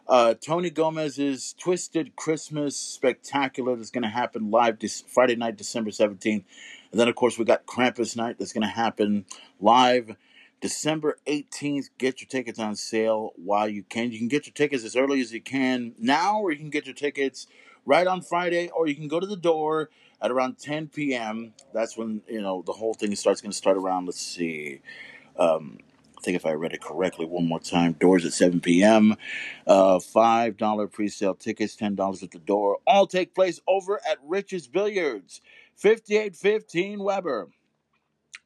uh, 0.08 0.34
Tony 0.34 0.70
Gomez's 0.70 1.54
Twisted 1.58 2.16
Christmas 2.16 2.76
Spectacular 2.76 3.76
that's 3.76 3.90
gonna 3.90 4.08
happen 4.08 4.50
live 4.50 4.78
this 4.78 5.04
Friday 5.06 5.36
night, 5.36 5.56
December 5.56 5.90
seventeenth, 5.90 6.44
and 6.90 6.98
then 6.98 7.08
of 7.08 7.14
course 7.14 7.38
we 7.38 7.44
got 7.44 7.66
Krampus 7.66 8.16
Night 8.16 8.36
that's 8.38 8.54
gonna 8.54 8.66
happen 8.66 9.26
live. 9.60 10.16
December 10.62 11.18
18th, 11.26 11.90
get 11.98 12.22
your 12.22 12.28
tickets 12.28 12.58
on 12.58 12.74
sale 12.74 13.34
while 13.36 13.68
you 13.68 13.82
can. 13.82 14.12
You 14.12 14.18
can 14.18 14.28
get 14.28 14.46
your 14.46 14.54
tickets 14.54 14.82
as 14.82 14.96
early 14.96 15.20
as 15.20 15.30
you 15.30 15.42
can 15.42 15.94
now, 15.98 16.40
or 16.40 16.52
you 16.52 16.58
can 16.58 16.70
get 16.70 16.86
your 16.86 16.94
tickets 16.94 17.46
right 17.84 18.06
on 18.06 18.22
Friday, 18.22 18.70
or 18.70 18.86
you 18.86 18.94
can 18.94 19.06
go 19.06 19.20
to 19.20 19.26
the 19.26 19.36
door 19.36 19.90
at 20.22 20.30
around 20.30 20.58
10 20.58 20.88
p.m. 20.88 21.52
That's 21.74 21.98
when 21.98 22.22
you 22.26 22.40
know 22.40 22.62
the 22.64 22.72
whole 22.72 22.94
thing 22.94 23.14
starts 23.14 23.42
going 23.42 23.52
to 23.52 23.56
start 23.56 23.76
around. 23.76 24.06
Let's 24.06 24.20
see. 24.20 24.80
Um, 25.38 25.78
I 26.16 26.20
think 26.22 26.36
if 26.36 26.46
I 26.46 26.52
read 26.52 26.72
it 26.72 26.80
correctly, 26.82 27.26
one 27.26 27.46
more 27.46 27.60
time. 27.60 27.92
Doors 27.92 28.24
at 28.24 28.32
7 28.32 28.60
p.m. 28.60 29.16
Uh, 29.66 29.98
Five 30.00 30.56
dollar 30.56 30.86
pre-sale 30.86 31.34
tickets, 31.34 31.76
ten 31.76 31.94
dollars 31.94 32.22
at 32.22 32.30
the 32.30 32.38
door. 32.38 32.78
All 32.86 33.06
take 33.06 33.34
place 33.34 33.60
over 33.66 34.00
at 34.08 34.18
Rich's 34.24 34.66
Billiards, 34.66 35.40
5815 35.76 37.02
Weber. 37.02 37.48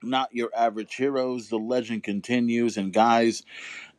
Not 0.03 0.33
your 0.33 0.51
average 0.57 0.95
heroes. 0.95 1.49
The 1.49 1.59
legend 1.59 2.05
continues, 2.05 2.77
and 2.77 2.93
guys, 2.93 3.43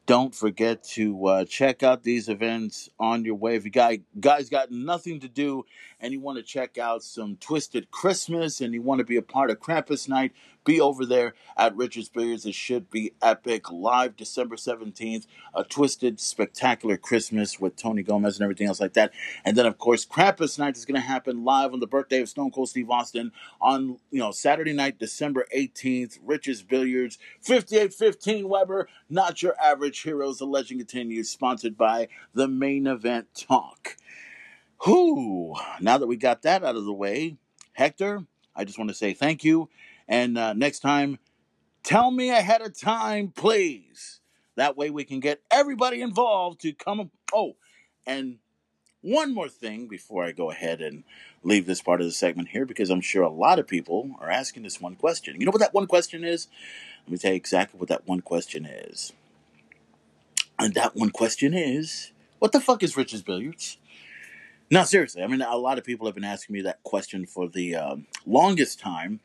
don't 0.06 0.34
forget 0.34 0.84
to 0.96 1.26
uh, 1.28 1.46
check 1.46 1.84
out 1.84 2.04
these 2.04 2.30
events 2.30 2.90
on 3.00 3.26
your 3.26 3.36
way. 3.36 3.56
If 3.56 3.66
you 3.66 3.72
guys, 3.72 4.00
guys 4.20 4.50
got 4.50 4.72
nothing 4.72 5.20
to 5.20 5.28
do 5.28 5.66
and 6.00 6.14
you 6.14 6.20
want 6.20 6.38
to 6.38 6.43
check 6.43 6.78
out 6.78 7.04
some 7.04 7.38
Twisted 7.38 7.91
Christmas 7.91 8.62
and 8.62 8.74
you 8.74 8.82
want 8.82 9.00
to 9.00 9.06
be 9.06 9.18
a 9.18 9.22
part 9.22 9.50
of 9.50 9.60
Krampus 9.60 10.08
Night, 10.08 10.32
be 10.66 10.80
over 10.80 11.06
there 11.06 11.34
at 11.58 11.76
Richard's 11.76 12.10
Billiards. 12.10 12.45
It 12.45 12.56
should 12.56 12.89
be 12.89 13.14
epic. 13.22 13.72
Live 13.72 14.16
December 14.16 14.56
17th, 14.56 15.26
a 15.54 15.64
Twisted 15.64 16.20
Spectacular 16.20 16.97
Christmas 16.97 17.60
with 17.60 17.76
Tony 17.76 18.04
Gomez 18.04 18.38
and 18.38 18.43
everything 18.43 18.68
else 18.68 18.80
like 18.80 18.93
that. 18.93 19.12
And 19.43 19.58
then, 19.58 19.66
of 19.66 19.78
course, 19.78 20.06
Krampus 20.06 20.60
Night 20.60 20.78
is 20.78 20.86
going 20.86 21.00
to 21.00 21.08
happen 21.08 21.43
live 21.43 21.74
on 21.74 21.80
the 21.80 21.88
birthday 21.88 22.22
of 22.22 22.30
Stone 22.30 22.52
Cold 22.52 22.70
Steve 22.70 22.89
Austin 22.89 23.32
on, 23.62 23.97
you 24.12 24.20
know, 24.20 24.32
Saturday 24.32 24.74
night, 24.74 25.00
December 25.00 25.45
18th. 25.56 26.20
Richard's 26.24 26.62
Billiards, 26.62 27.18
5815 27.41 28.47
Weber, 28.47 28.88
not 29.10 29.41
your 29.41 29.56
average 29.62 30.02
heroes. 30.02 30.38
The 30.38 30.45
legend 30.45 30.80
continues, 30.80 31.30
sponsored 31.30 31.78
by 31.78 32.08
the 32.34 32.47
main 32.47 32.88
event 32.88 33.28
talk. 33.34 33.97
Whew. 34.84 35.56
Now 35.82 35.98
that 35.98 36.08
we 36.08 36.16
got 36.16 36.44
that 36.44 36.64
out 36.64 36.76
of 36.76 36.86
the 36.86 36.94
way, 36.94 37.38
Hector, 37.74 38.26
I 38.56 38.64
just 38.64 38.78
want 38.78 38.90
to 38.90 38.96
say 38.96 39.14
thank 39.14 39.44
you. 39.44 39.70
And 40.08 40.38
uh, 40.38 40.54
next 40.54 40.80
time, 40.80 41.20
tell 41.84 42.12
me 42.12 42.30
ahead 42.30 42.62
of 42.62 42.80
time, 42.80 43.34
please. 43.36 44.22
That 44.56 44.78
way 44.78 44.90
we 44.90 45.04
can 45.04 45.20
get 45.20 45.42
everybody 45.52 46.02
involved 46.02 46.62
to 46.62 46.74
come. 46.74 47.12
Oh, 47.34 47.56
and 48.06 48.38
one 49.02 49.34
more 49.34 49.48
thing 49.48 49.88
before 49.88 50.26
I 50.26 50.32
go 50.34 50.52
ahead 50.52 50.82
and 50.82 51.04
leave 51.44 51.66
this 51.66 51.82
part 51.82 52.02
of 52.02 52.08
the 52.08 52.12
segment 52.12 52.50
here, 52.50 52.66
because 52.66 52.90
I'm 52.90 53.00
sure 53.02 53.24
a 53.24 53.30
lot 53.30 53.60
of 53.60 53.68
people 53.68 54.12
are 54.20 54.30
asking 54.30 54.64
this 54.64 54.82
one 54.82 54.96
question. 54.96 55.40
You 55.40 55.46
know 55.46 55.52
what 55.52 55.62
that 55.62 55.74
one 55.74 55.88
question 55.88 56.26
is? 56.26 56.48
Let 57.06 57.12
me 57.12 57.18
tell 57.18 57.32
you 57.32 57.38
exactly 57.38 57.80
what 57.80 57.90
that 57.90 58.08
one 58.08 58.22
question 58.22 58.66
is. 58.66 59.14
And 60.58 60.74
that 60.74 60.96
one 60.96 61.12
question 61.12 61.54
is 61.54 62.12
what 62.40 62.52
the 62.52 62.60
fuck 62.60 62.84
is 62.84 62.98
Rich's 62.98 63.22
Billiards? 63.22 63.78
No, 64.72 64.84
seriously. 64.84 65.24
I 65.24 65.28
mean, 65.28 65.41
a 65.41 65.57
lot 65.57 65.80
of 65.80 65.84
people 65.84 66.05
have 66.05 66.13
been 66.13 66.24
asking 66.24 66.53
me 66.53 66.61
that 66.61 66.84
question 66.84 67.26
for 67.26 67.47
the 67.47 67.76
um, 67.76 68.05
longest 68.28 68.80
time. 68.80 69.20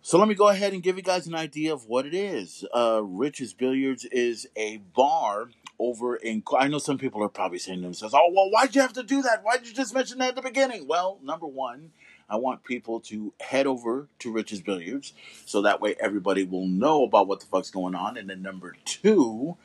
So 0.00 0.18
let 0.18 0.28
me 0.28 0.34
go 0.34 0.48
ahead 0.48 0.72
and 0.72 0.82
give 0.82 0.96
you 0.96 1.02
guys 1.02 1.26
an 1.26 1.34
idea 1.34 1.74
of 1.74 1.84
what 1.86 2.06
it 2.06 2.14
is. 2.14 2.64
Uh, 2.74 3.02
Rich's 3.04 3.52
Billiards 3.52 4.06
is 4.06 4.46
a 4.56 4.78
bar 4.78 5.50
over 5.78 6.16
in. 6.16 6.42
I 6.58 6.68
know 6.68 6.78
some 6.78 6.96
people 6.96 7.22
are 7.22 7.28
probably 7.28 7.58
saying 7.58 7.80
to 7.80 7.84
themselves, 7.84 8.14
"Oh, 8.14 8.32
well, 8.34 8.50
why'd 8.50 8.74
you 8.74 8.80
have 8.80 8.94
to 8.94 9.02
do 9.02 9.20
that? 9.20 9.44
Why'd 9.44 9.66
you 9.66 9.74
just 9.74 9.94
mention 9.94 10.18
that 10.18 10.30
at 10.30 10.36
the 10.36 10.42
beginning?" 10.42 10.86
Well, 10.88 11.18
number 11.22 11.46
one, 11.46 11.92
I 12.30 12.36
want 12.36 12.64
people 12.64 13.00
to 13.00 13.34
head 13.40 13.66
over 13.66 14.08
to 14.20 14.32
Rich's 14.32 14.62
Billiards 14.62 15.12
so 15.44 15.60
that 15.62 15.82
way 15.82 15.96
everybody 16.00 16.44
will 16.44 16.66
know 16.66 17.04
about 17.04 17.26
what 17.26 17.40
the 17.40 17.46
fuck's 17.46 17.70
going 17.70 17.94
on. 17.94 18.16
And 18.16 18.30
then 18.30 18.40
number 18.40 18.76
two, 18.86 19.58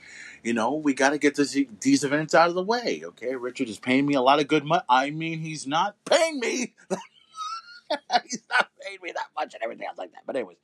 you 0.45 0.53
know, 0.53 0.75
we 0.75 0.93
got 0.93 1.09
to 1.09 1.17
get 1.17 1.35
this, 1.35 1.57
these 1.81 2.03
events 2.03 2.35
out 2.35 2.49
of 2.49 2.55
the 2.55 2.63
way. 2.63 3.01
Okay, 3.03 3.35
Richard 3.35 3.67
is 3.67 3.79
paying 3.79 4.05
me 4.05 4.13
a 4.13 4.21
lot 4.21 4.39
of 4.39 4.47
good 4.47 4.63
money. 4.63 4.83
I 4.87 5.09
mean, 5.09 5.39
he's 5.39 5.65
not 5.65 5.95
paying 6.05 6.39
me. 6.39 6.75
he's 8.23 8.43
not 8.47 8.69
paying 8.79 8.99
me 9.01 9.11
that 9.15 9.29
much 9.35 9.55
and 9.55 9.63
everything 9.63 9.87
else 9.87 9.97
like 9.97 10.11
that. 10.11 10.21
But 10.27 10.35
anyways, 10.35 10.57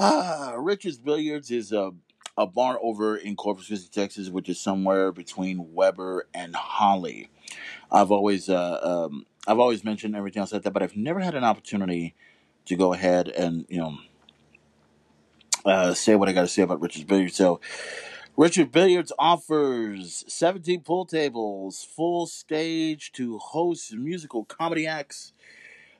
ah, 0.00 0.54
Richard's 0.58 0.98
Billiards 0.98 1.52
is 1.52 1.70
a 1.72 1.92
a 2.36 2.46
bar 2.46 2.78
over 2.82 3.16
in 3.16 3.36
Corpus 3.36 3.68
Christi, 3.68 3.88
Texas, 3.88 4.28
which 4.28 4.48
is 4.48 4.60
somewhere 4.60 5.10
between 5.12 5.72
Weber 5.72 6.28
and 6.34 6.54
Holly. 6.54 7.30
I've 7.90 8.10
always 8.10 8.48
uh, 8.48 8.80
um, 8.82 9.26
I've 9.46 9.60
always 9.60 9.84
mentioned 9.84 10.16
everything 10.16 10.40
else 10.40 10.52
like 10.52 10.62
that, 10.64 10.72
but 10.72 10.82
I've 10.82 10.96
never 10.96 11.20
had 11.20 11.36
an 11.36 11.44
opportunity 11.44 12.16
to 12.64 12.74
go 12.74 12.92
ahead 12.92 13.28
and 13.28 13.64
you 13.68 13.78
know 13.78 13.98
uh, 15.64 15.94
say 15.94 16.16
what 16.16 16.28
I 16.28 16.32
got 16.32 16.42
to 16.42 16.48
say 16.48 16.62
about 16.62 16.80
Richard's 16.80 17.04
Billiards. 17.04 17.36
So. 17.36 17.60
Richard 18.38 18.70
Billiards 18.70 19.14
offers 19.18 20.22
17 20.28 20.82
pool 20.82 21.06
tables, 21.06 21.88
full 21.96 22.26
stage 22.26 23.10
to 23.12 23.38
host 23.38 23.94
musical 23.94 24.44
comedy 24.44 24.86
acts, 24.86 25.32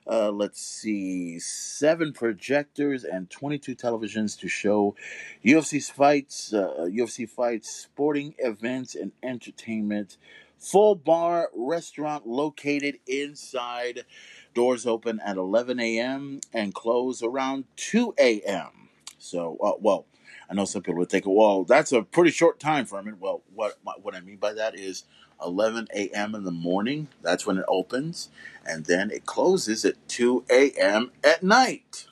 uh, 0.05 0.29
let's 0.29 0.61
see, 0.61 1.39
seven 1.39 2.13
projectors 2.13 3.03
and 3.03 3.27
22 3.31 3.75
televisions 3.75 4.39
to 4.39 4.47
show 4.47 4.95
UFC 5.43 5.91
fights, 5.91 6.53
uh, 6.53 6.87
UFC 6.87 7.27
fights, 7.27 7.71
sporting 7.71 8.35
events, 8.37 8.93
and 8.93 9.13
entertainment. 9.23 10.17
Full 10.59 10.93
bar 10.93 11.49
restaurant 11.55 12.27
located 12.27 12.99
inside. 13.07 14.05
Doors 14.53 14.85
open 14.85 15.19
at 15.21 15.37
11 15.37 15.79
a.m. 15.79 16.41
and 16.53 16.71
close 16.71 17.23
around 17.23 17.65
2 17.77 18.13
a.m. 18.19 18.89
So, 19.17 19.57
uh, 19.59 19.71
well, 19.79 20.05
I 20.49 20.53
know 20.53 20.65
some 20.65 20.81
people 20.81 20.99
would 20.99 21.09
think, 21.09 21.25
well, 21.27 21.63
that's 21.63 21.91
a 21.91 22.03
pretty 22.03 22.31
short 22.31 22.59
time 22.59 22.85
frame. 22.85 23.17
Well, 23.19 23.43
what 23.53 23.77
what 24.01 24.15
I 24.15 24.21
mean 24.21 24.37
by 24.37 24.53
that 24.53 24.75
is 24.75 25.03
11 25.43 25.87
a.m. 25.93 26.35
in 26.35 26.43
the 26.43 26.51
morning. 26.51 27.09
That's 27.21 27.45
when 27.45 27.57
it 27.57 27.65
opens, 27.67 28.29
and 28.65 28.85
then 28.85 29.11
it 29.11 29.25
closes 29.25 29.83
at 29.85 29.95
2 30.07 30.45
a.m. 30.49 31.11
at 31.23 31.43
night. 31.43 32.07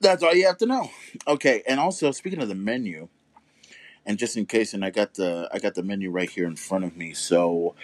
That's 0.00 0.22
all 0.22 0.34
you 0.34 0.46
have 0.46 0.58
to 0.58 0.66
know. 0.66 0.90
Okay, 1.26 1.62
and 1.66 1.80
also 1.80 2.10
speaking 2.10 2.40
of 2.40 2.48
the 2.48 2.54
menu, 2.54 3.08
and 4.04 4.18
just 4.18 4.36
in 4.36 4.46
case, 4.46 4.74
and 4.74 4.84
I 4.84 4.90
got 4.90 5.14
the 5.14 5.48
I 5.52 5.58
got 5.58 5.74
the 5.74 5.82
menu 5.82 6.10
right 6.10 6.30
here 6.30 6.46
in 6.46 6.56
front 6.56 6.84
of 6.84 6.96
me. 6.96 7.14
So, 7.14 7.74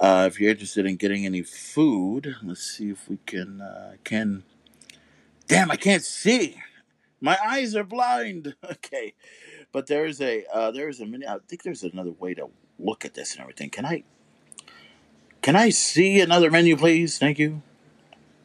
uh, 0.00 0.28
if 0.30 0.40
you're 0.40 0.50
interested 0.50 0.86
in 0.86 0.96
getting 0.96 1.24
any 1.24 1.42
food, 1.42 2.36
let's 2.42 2.62
see 2.62 2.90
if 2.90 3.08
we 3.08 3.18
can 3.26 3.60
uh, 3.60 3.92
can. 4.02 4.42
Damn, 5.48 5.70
I 5.70 5.76
can't 5.76 6.02
see 6.02 6.56
My 7.26 7.36
eyes 7.44 7.74
are 7.74 7.82
blind. 7.82 8.54
Okay, 8.64 9.14
but 9.72 9.88
there's 9.88 10.20
a 10.20 10.44
uh, 10.52 10.70
there's 10.70 11.00
a 11.00 11.06
mini. 11.06 11.26
I 11.26 11.38
think 11.48 11.64
there's 11.64 11.82
another 11.82 12.12
way 12.12 12.34
to 12.34 12.50
look 12.78 13.04
at 13.04 13.14
this 13.14 13.32
and 13.32 13.40
everything. 13.40 13.68
Can 13.68 13.84
I? 13.84 14.04
Can 15.42 15.56
I 15.56 15.70
see 15.70 16.20
another 16.20 16.50
menu, 16.52 16.76
please? 16.76 17.18
Thank 17.18 17.40
you. 17.40 17.62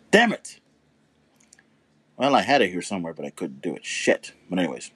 Damn 0.09 0.33
it. 0.33 0.59
Well, 2.17 2.35
I 2.35 2.41
had 2.41 2.61
it 2.63 2.71
here 2.71 2.81
somewhere, 2.81 3.13
but 3.13 3.23
I 3.25 3.29
couldn't 3.29 3.61
do 3.61 3.75
it. 3.75 3.85
Shit. 3.85 4.33
But 4.49 4.57
anyways, 4.57 4.89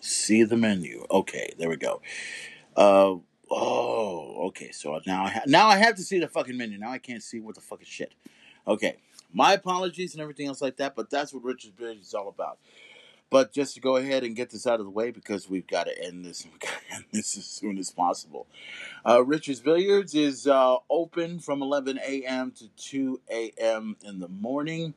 see 0.00 0.42
the 0.42 0.56
menu. 0.56 1.04
Okay, 1.10 1.52
there 1.58 1.68
we 1.68 1.76
go. 1.76 2.00
Uh 2.74 3.16
oh. 3.50 4.46
Okay, 4.48 4.70
so 4.72 4.98
now 5.06 5.24
I 5.24 5.30
ha- 5.30 5.46
now 5.46 5.68
I 5.68 5.76
have 5.76 5.96
to 5.96 6.02
see 6.02 6.18
the 6.18 6.28
fucking 6.28 6.56
menu. 6.56 6.78
Now 6.78 6.92
I 6.92 6.98
can't 6.98 7.22
see 7.22 7.40
what 7.40 7.56
the 7.56 7.60
fuck 7.60 7.82
is 7.82 7.88
shit. 7.88 8.14
Okay, 8.66 8.96
my 9.32 9.54
apologies 9.54 10.14
and 10.14 10.22
everything 10.22 10.46
else 10.46 10.62
like 10.62 10.76
that, 10.76 10.94
but 10.94 11.10
that's 11.10 11.32
what 11.32 11.44
Richard's 11.44 11.74
Billiards 11.74 12.08
is 12.08 12.14
all 12.14 12.28
about. 12.28 12.58
But 13.30 13.50
just 13.50 13.74
to 13.74 13.80
go 13.80 13.96
ahead 13.96 14.24
and 14.24 14.36
get 14.36 14.50
this 14.50 14.66
out 14.66 14.78
of 14.78 14.84
the 14.84 14.90
way 14.90 15.10
because 15.10 15.48
we've 15.48 15.66
got 15.66 15.84
to 15.84 16.04
end 16.04 16.22
this. 16.22 16.44
We've 16.50 16.60
got 16.60 16.68
to 16.68 16.94
end 16.96 17.04
this 17.12 17.36
as 17.38 17.46
soon 17.46 17.78
as 17.78 17.90
possible. 17.90 18.46
Uh, 19.08 19.24
Richard's 19.24 19.60
Billiards 19.60 20.14
is 20.14 20.46
uh, 20.46 20.76
open 20.90 21.38
from 21.38 21.62
11 21.62 21.98
a.m. 22.06 22.52
to 22.52 22.68
2 22.68 23.20
a.m. 23.30 23.96
in 24.04 24.18
the 24.20 24.28
morning. 24.28 24.92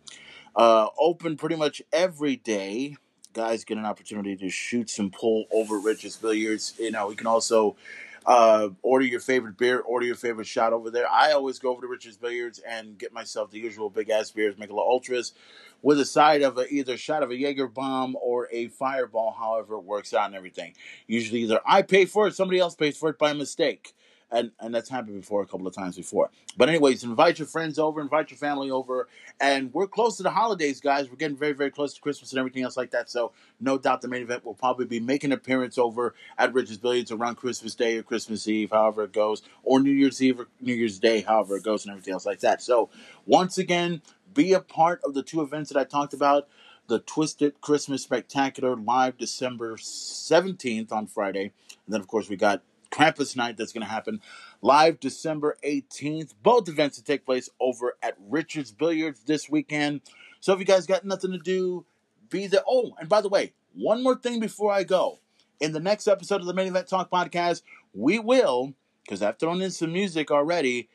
Uh, 0.53 0.88
open 0.99 1.38
pretty 1.38 1.55
much 1.55 1.82
every 1.93 2.36
day. 2.36 2.97
Guys 3.32 3.63
get 3.63 3.78
an 3.78 3.86
opportunity 3.86 4.36
to 4.36 4.49
shoot 4.49 4.89
some 4.89 5.11
pool 5.11 5.45
over 5.53 5.80
Richard's 5.80 6.18
Billiards. 6.18 6.74
You 6.78 6.91
know, 6.91 7.07
we 7.07 7.16
can 7.16 7.28
also 7.28 7.78
uh, 8.26 8.69
order 8.82 9.05
your 9.05 9.19
favorite 9.19 9.57
beer, 9.57 9.80
order 9.80 10.05
your 10.05 10.15
favorite 10.15 10.47
shot 10.47 10.73
over 10.73 10.89
there. 10.89 11.09
I 11.09 11.34
always 11.34 11.59
go 11.59 11.71
over 11.71 11.82
to 11.82 11.88
Richard's 11.88 12.17
Billiards 12.17 12.59
and 12.59 12.97
get 12.97 13.13
myself 13.13 13.51
the 13.51 13.59
usual 13.59 13.89
big 13.89 14.09
ass 14.09 14.32
beers, 14.32 14.55
Michelob 14.55 14.80
Ultras, 14.80 15.34
with 15.82 15.99
a 15.99 16.05
side 16.05 16.41
of 16.41 16.57
a, 16.57 16.67
either 16.73 16.97
shot 16.97 17.23
of 17.23 17.32
a 17.32 17.36
Jaeger 17.36 17.67
bomb 17.67 18.15
or 18.21 18.47
a 18.51 18.67
Fireball, 18.69 19.36
however 19.38 19.76
it 19.76 19.84
works 19.84 20.13
out 20.13 20.28
and 20.28 20.36
everything. 20.36 20.73
Usually, 21.07 21.41
either 21.41 21.59
I 21.65 21.84
pay 21.84 22.05
for 22.05 22.28
it, 22.28 22.36
somebody 22.36 22.59
else 22.59 22.76
pays 22.76 22.97
for 22.97 23.09
it 23.09 23.19
by 23.19 23.34
mistake. 23.34 23.93
And, 24.32 24.51
and 24.59 24.73
that's 24.73 24.89
happened 24.89 25.19
before 25.21 25.43
a 25.43 25.45
couple 25.45 25.67
of 25.67 25.73
times 25.73 25.95
before. 25.95 26.32
But 26.57 26.67
anyways, 26.67 27.03
invite 27.03 27.39
your 27.39 27.47
friends 27.47 27.78
over, 27.78 28.01
invite 28.01 28.32
your 28.32 28.38
family 28.38 28.71
over, 28.71 29.07
and 29.39 29.73
we're 29.73 29.88
close 29.88 30.17
to 30.17 30.23
the 30.23 30.32
holidays, 30.32 30.82
guys. 30.82 31.09
We're 31.09 31.15
getting 31.15 31.38
very, 31.38 31.53
very 31.53 31.71
close 31.71 31.93
to 31.93 32.01
Christmas 32.01 32.32
and 32.32 32.39
everything 32.39 32.63
else 32.63 32.76
like 32.76 32.91
that. 32.91 33.09
So 33.09 33.32
no 33.59 33.78
doubt 33.78 34.01
the 34.01 34.07
main 34.07 34.23
event 34.23 34.43
will 34.43 34.55
probably 34.55 34.86
be 34.86 34.99
making 34.99 35.32
an 35.32 35.38
appearance 35.38 35.78
over 35.78 36.15
at 36.38 36.53
Richard's 36.53 36.80
Billiards 36.80 37.11
around 37.11 37.36
Christmas 37.36 37.76
Day 37.76 37.97
or 37.97 38.03
Christmas 38.03 38.47
Eve, 38.47 38.71
however 38.71 39.03
it 39.03 39.13
goes, 39.13 39.43
or 39.63 39.80
New 39.80 39.91
Year's 39.91 40.21
Eve 40.21 40.39
or 40.39 40.47
New 40.59 40.73
Year's 40.73 40.99
Day, 40.99 41.21
however 41.21 41.57
it 41.57 41.63
goes, 41.63 41.86
and 41.86 41.91
everything 41.91 42.13
else 42.13 42.26
like 42.26 42.39
that. 42.39 42.61
So 42.61 42.89
once 43.26 43.57
again, 43.57 44.01
be 44.34 44.53
a 44.53 44.59
part 44.59 45.01
of 45.03 45.13
the 45.13 45.23
two 45.23 45.41
events 45.41 45.71
that 45.71 45.80
I 45.80 45.84
talked 45.84 46.13
about. 46.13 46.47
The 46.88 46.99
Twisted 46.99 47.61
Christmas 47.61 48.03
Spectacular 48.03 48.76
live 48.76 49.17
December 49.17 49.76
17th 49.76 50.91
on 50.91 51.07
Friday. 51.07 51.51
And 51.86 51.93
then, 51.93 51.99
of 51.99 52.07
course, 52.07 52.30
we 52.30 52.36
got 52.36 52.61
Krampus 52.95 53.35
Night 53.35 53.57
that's 53.57 53.73
going 53.73 53.85
to 53.85 53.91
happen 53.91 54.21
live 54.61 54.99
December 54.99 55.57
18th. 55.65 56.33
Both 56.41 56.69
events 56.69 56.97
to 56.97 57.03
take 57.03 57.25
place 57.25 57.49
over 57.59 57.93
at 58.01 58.15
Richard's 58.19 58.71
Billiards 58.71 59.21
this 59.25 59.49
weekend. 59.49 60.01
So 60.39 60.53
if 60.53 60.59
you 60.59 60.65
guys 60.65 60.85
got 60.85 61.03
nothing 61.03 61.31
to 61.31 61.37
do, 61.37 61.85
be 62.29 62.47
there. 62.47 62.61
Oh, 62.67 62.95
and 62.99 63.09
by 63.09 63.21
the 63.21 63.29
way, 63.29 63.53
one 63.73 64.01
more 64.01 64.15
thing 64.15 64.39
before 64.39 64.71
I 64.71 64.83
go. 64.83 65.19
In 65.59 65.73
the 65.73 65.79
next 65.79 66.07
episode 66.07 66.41
of 66.41 66.47
the 66.47 66.53
Main 66.53 66.67
Event 66.67 66.87
Talk 66.87 67.09
podcast, 67.09 67.61
we 67.93 68.19
will, 68.19 68.73
because 69.03 69.21
I've 69.21 69.39
thrown 69.39 69.61
in 69.61 69.71
some 69.71 69.93
music 69.93 70.31
already, 70.31 70.89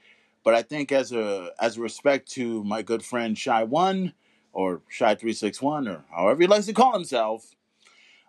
but 0.45 0.55
I 0.55 0.63
think 0.63 0.93
as 0.93 1.13
a 1.13 1.51
as 1.61 1.77
a 1.77 1.81
respect 1.81 2.31
to 2.33 2.65
my 2.65 2.83
good 2.83 3.03
friend 3.03 3.37
Shy 3.37 3.63
One 3.63 4.13
or 4.53 4.83
Shy 4.89 5.15
Three 5.15 5.33
Six 5.33 5.63
One 5.63 5.89
or 5.89 6.05
however 6.15 6.43
he 6.43 6.47
likes 6.47 6.67
to 6.67 6.73
call 6.73 6.93
himself, 6.93 7.55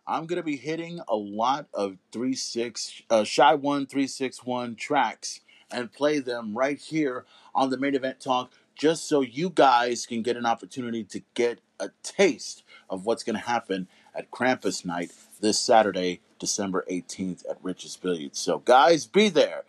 I'm 0.07 0.25
gonna 0.25 0.43
be 0.43 0.57
hitting 0.57 0.99
a 1.07 1.15
lot 1.15 1.67
of 1.73 1.97
three 2.11 2.35
six 2.35 3.01
uh, 3.09 3.23
Shy 3.23 3.53
One 3.55 3.85
Three 3.85 4.07
Six 4.07 4.43
One 4.43 4.75
tracks 4.75 5.41
and 5.71 5.91
play 5.91 6.19
them 6.19 6.57
right 6.57 6.79
here 6.79 7.25
on 7.55 7.69
the 7.69 7.77
Main 7.77 7.95
Event 7.95 8.19
Talk, 8.19 8.51
just 8.75 9.07
so 9.07 9.21
you 9.21 9.49
guys 9.49 10.05
can 10.05 10.21
get 10.21 10.37
an 10.37 10.45
opportunity 10.45 11.03
to 11.05 11.21
get 11.33 11.59
a 11.79 11.89
taste 12.03 12.63
of 12.89 13.05
what's 13.05 13.23
gonna 13.23 13.39
happen 13.39 13.87
at 14.13 14.31
Krampus 14.31 14.83
Night 14.85 15.11
this 15.39 15.59
Saturday, 15.59 16.21
December 16.39 16.83
18th 16.89 17.49
at 17.49 17.57
Rich's 17.61 17.95
Billiards. 17.95 18.39
So 18.39 18.59
guys, 18.59 19.05
be 19.05 19.29
there. 19.29 19.63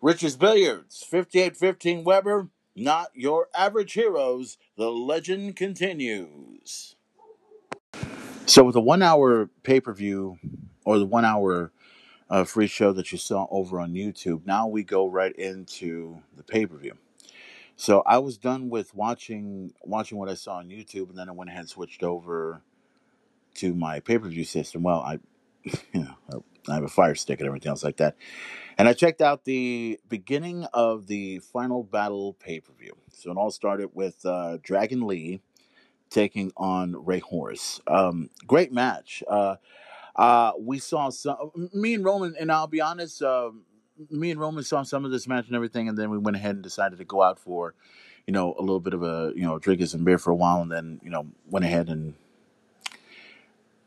Rich's 0.00 0.36
Billiards, 0.36 1.02
5815 1.02 2.04
Weber, 2.04 2.48
not 2.76 3.08
your 3.14 3.48
average 3.56 3.92
heroes. 3.92 4.58
The 4.76 4.90
legend 4.90 5.56
continues. 5.56 6.93
So, 8.46 8.62
with 8.62 8.74
the 8.74 8.80
one 8.80 9.02
hour 9.02 9.48
pay 9.62 9.80
per 9.80 9.94
view 9.94 10.38
or 10.84 10.98
the 10.98 11.06
one 11.06 11.24
hour 11.24 11.72
uh, 12.28 12.44
free 12.44 12.66
show 12.66 12.92
that 12.92 13.10
you 13.10 13.16
saw 13.16 13.46
over 13.50 13.80
on 13.80 13.94
YouTube, 13.94 14.44
now 14.44 14.66
we 14.66 14.82
go 14.82 15.06
right 15.08 15.34
into 15.34 16.20
the 16.36 16.42
pay 16.42 16.66
per 16.66 16.76
view. 16.76 16.92
So, 17.76 18.02
I 18.04 18.18
was 18.18 18.36
done 18.36 18.68
with 18.68 18.94
watching 18.94 19.72
watching 19.82 20.18
what 20.18 20.28
I 20.28 20.34
saw 20.34 20.56
on 20.56 20.68
YouTube, 20.68 21.08
and 21.08 21.18
then 21.18 21.30
I 21.30 21.32
went 21.32 21.48
ahead 21.48 21.60
and 21.60 21.70
switched 21.70 22.02
over 22.02 22.60
to 23.54 23.74
my 23.74 24.00
pay 24.00 24.18
per 24.18 24.28
view 24.28 24.44
system. 24.44 24.82
Well, 24.82 25.00
I, 25.00 25.20
you 25.94 26.04
know, 26.04 26.44
I 26.68 26.74
have 26.74 26.84
a 26.84 26.88
Fire 26.88 27.14
Stick 27.14 27.40
and 27.40 27.46
everything 27.46 27.70
else 27.70 27.82
like 27.82 27.96
that. 27.96 28.14
And 28.76 28.88
I 28.88 28.92
checked 28.92 29.22
out 29.22 29.44
the 29.44 29.98
beginning 30.08 30.66
of 30.74 31.06
the 31.06 31.38
Final 31.38 31.82
Battle 31.82 32.34
pay 32.34 32.60
per 32.60 32.74
view. 32.74 32.96
So 33.10 33.30
it 33.30 33.38
all 33.38 33.50
started 33.50 33.90
with 33.94 34.26
uh, 34.26 34.58
Dragon 34.62 35.06
Lee 35.06 35.40
taking 36.14 36.52
on 36.56 37.04
Rey 37.04 37.18
Horus. 37.18 37.80
Um, 37.86 38.30
great 38.46 38.72
match. 38.72 39.22
Uh, 39.28 39.56
uh, 40.16 40.52
we 40.58 40.78
saw 40.78 41.10
some, 41.10 41.70
me 41.74 41.94
and 41.94 42.04
Roman, 42.04 42.34
and 42.38 42.50
I'll 42.50 42.68
be 42.68 42.80
honest, 42.80 43.20
um 43.22 43.62
me 44.10 44.30
and 44.30 44.40
Roman 44.40 44.64
saw 44.64 44.82
some 44.82 45.04
of 45.04 45.10
this 45.10 45.28
match 45.28 45.46
and 45.46 45.54
everything, 45.54 45.88
and 45.88 45.96
then 45.96 46.10
we 46.10 46.18
went 46.18 46.36
ahead 46.36 46.56
and 46.56 46.62
decided 46.62 46.98
to 46.98 47.04
go 47.04 47.22
out 47.22 47.38
for, 47.38 47.74
you 48.26 48.32
know, 48.32 48.54
a 48.58 48.60
little 48.60 48.80
bit 48.80 48.94
of 48.94 49.02
a, 49.02 49.32
you 49.36 49.42
know, 49.42 49.58
drink 49.58 49.80
and 49.80 49.88
some 49.88 50.04
beer 50.04 50.18
for 50.18 50.30
a 50.30 50.34
while, 50.34 50.60
and 50.62 50.72
then, 50.72 51.00
you 51.02 51.10
know, 51.10 51.28
went 51.48 51.64
ahead 51.64 51.88
and 51.88 52.14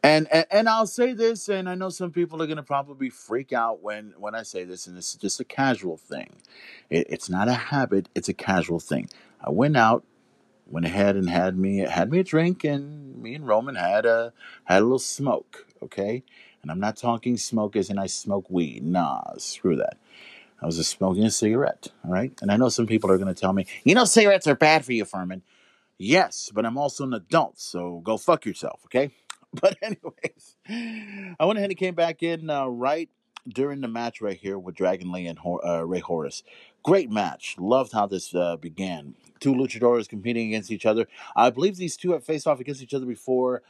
and, 0.03 0.27
and 0.31 0.45
and 0.51 0.69
I'll 0.69 0.87
say 0.87 1.13
this, 1.13 1.49
and 1.49 1.67
I 1.67 1.75
know 1.75 1.89
some 1.89 2.11
people 2.11 2.41
are 2.41 2.47
gonna 2.47 2.63
probably 2.63 3.09
freak 3.09 3.51
out 3.51 3.81
when 3.81 4.13
when 4.17 4.35
I 4.35 4.43
say 4.43 4.63
this, 4.63 4.87
and 4.87 4.95
this 4.95 5.09
is 5.09 5.15
just 5.15 5.39
a 5.39 5.43
casual 5.43 5.97
thing. 5.97 6.37
It, 6.89 7.07
it's 7.09 7.29
not 7.29 7.47
a 7.49 7.53
habit; 7.53 8.07
it's 8.15 8.29
a 8.29 8.33
casual 8.33 8.79
thing. 8.79 9.09
I 9.41 9.49
went 9.49 9.75
out, 9.75 10.05
went 10.69 10.85
ahead 10.85 11.15
and 11.15 11.29
had 11.29 11.57
me 11.57 11.79
had 11.79 12.11
me 12.11 12.19
a 12.19 12.23
drink, 12.23 12.63
and 12.63 13.21
me 13.21 13.35
and 13.35 13.47
Roman 13.47 13.75
had 13.75 14.05
a 14.05 14.33
had 14.65 14.81
a 14.81 14.85
little 14.85 14.99
smoke. 14.99 15.65
Okay, 15.81 16.23
and 16.61 16.71
I'm 16.71 16.79
not 16.79 16.97
talking 16.97 17.37
smoke 17.37 17.75
as 17.75 17.89
in 17.89 17.97
I 17.97 18.07
smoke 18.07 18.49
weed. 18.49 18.83
Nah, 18.83 19.21
screw 19.37 19.75
that. 19.77 19.97
I 20.61 20.65
was 20.65 20.77
just 20.77 20.91
smoking 20.91 21.23
a 21.23 21.31
cigarette. 21.31 21.87
All 22.03 22.11
right, 22.11 22.31
and 22.41 22.51
I 22.51 22.57
know 22.57 22.69
some 22.69 22.87
people 22.87 23.11
are 23.11 23.17
gonna 23.17 23.33
tell 23.33 23.53
me, 23.53 23.65
you 23.83 23.95
know, 23.95 24.05
cigarettes 24.05 24.47
are 24.47 24.55
bad 24.55 24.85
for 24.85 24.93
you, 24.93 25.05
Furman. 25.05 25.43
Yes, 25.97 26.51
but 26.53 26.65
I'm 26.65 26.77
also 26.77 27.03
an 27.05 27.13
adult, 27.13 27.59
so 27.59 28.01
go 28.03 28.17
fuck 28.17 28.45
yourself, 28.45 28.81
okay? 28.85 29.11
But 29.61 29.77
anyways, 29.81 30.57
I 31.39 31.45
went 31.45 31.57
ahead 31.57 31.69
and 31.71 31.79
came 31.79 31.95
back 31.95 32.21
in 32.21 32.49
uh, 32.49 32.67
right 32.67 33.09
during 33.47 33.81
the 33.81 33.87
match 33.87 34.21
right 34.21 34.37
here 34.37 34.59
with 34.59 34.75
Dragon 34.75 35.11
Lee 35.11 35.27
and 35.27 35.39
uh, 35.65 35.85
Rey 35.85 35.99
Horus. 35.99 36.43
Great 36.87 37.11
match. 37.11 37.57
Loved 37.59 37.91
how 37.91 38.07
this 38.07 38.33
uh, 38.33 38.55
began. 38.55 39.13
Two 39.41 39.53
luchadors 39.53 40.07
competing 40.07 40.47
against 40.47 40.71
each 40.71 40.85
other. 40.85 41.05
I 41.35 41.49
believe 41.49 41.75
these 41.75 41.97
two 41.97 42.13
have 42.13 42.23
faced 42.23 42.47
off 42.47 42.61
against 42.61 42.81
each 42.81 42.93
other 42.93 43.05
before. 43.05 43.61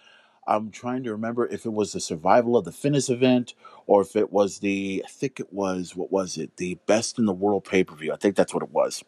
I'm 0.48 0.70
trying 0.70 1.04
to 1.04 1.14
remember 1.14 1.48
if 1.48 1.66
it 1.66 1.74
was 1.74 1.94
the 1.94 2.00
survival 2.00 2.56
of 2.56 2.64
the 2.64 2.72
fitness 2.72 3.10
event 3.10 3.56
or 3.88 4.04
if 4.04 4.16
it 4.16 4.32
was 4.32 4.60
the, 4.60 5.04
I 5.04 5.10
think 5.10 5.40
it 5.40 5.52
was, 5.52 5.96
what 5.96 6.12
was 6.12 6.38
it? 6.38 6.58
The 6.58 6.78
best 6.86 7.18
in 7.18 7.26
the 7.26 7.34
world 7.34 7.66
pay 7.66 7.84
per 7.84 7.96
view. 7.96 8.14
I 8.14 8.18
think 8.18 8.36
that's 8.36 8.54
what 8.54 8.62
it 8.62 8.70
was, 8.70 9.04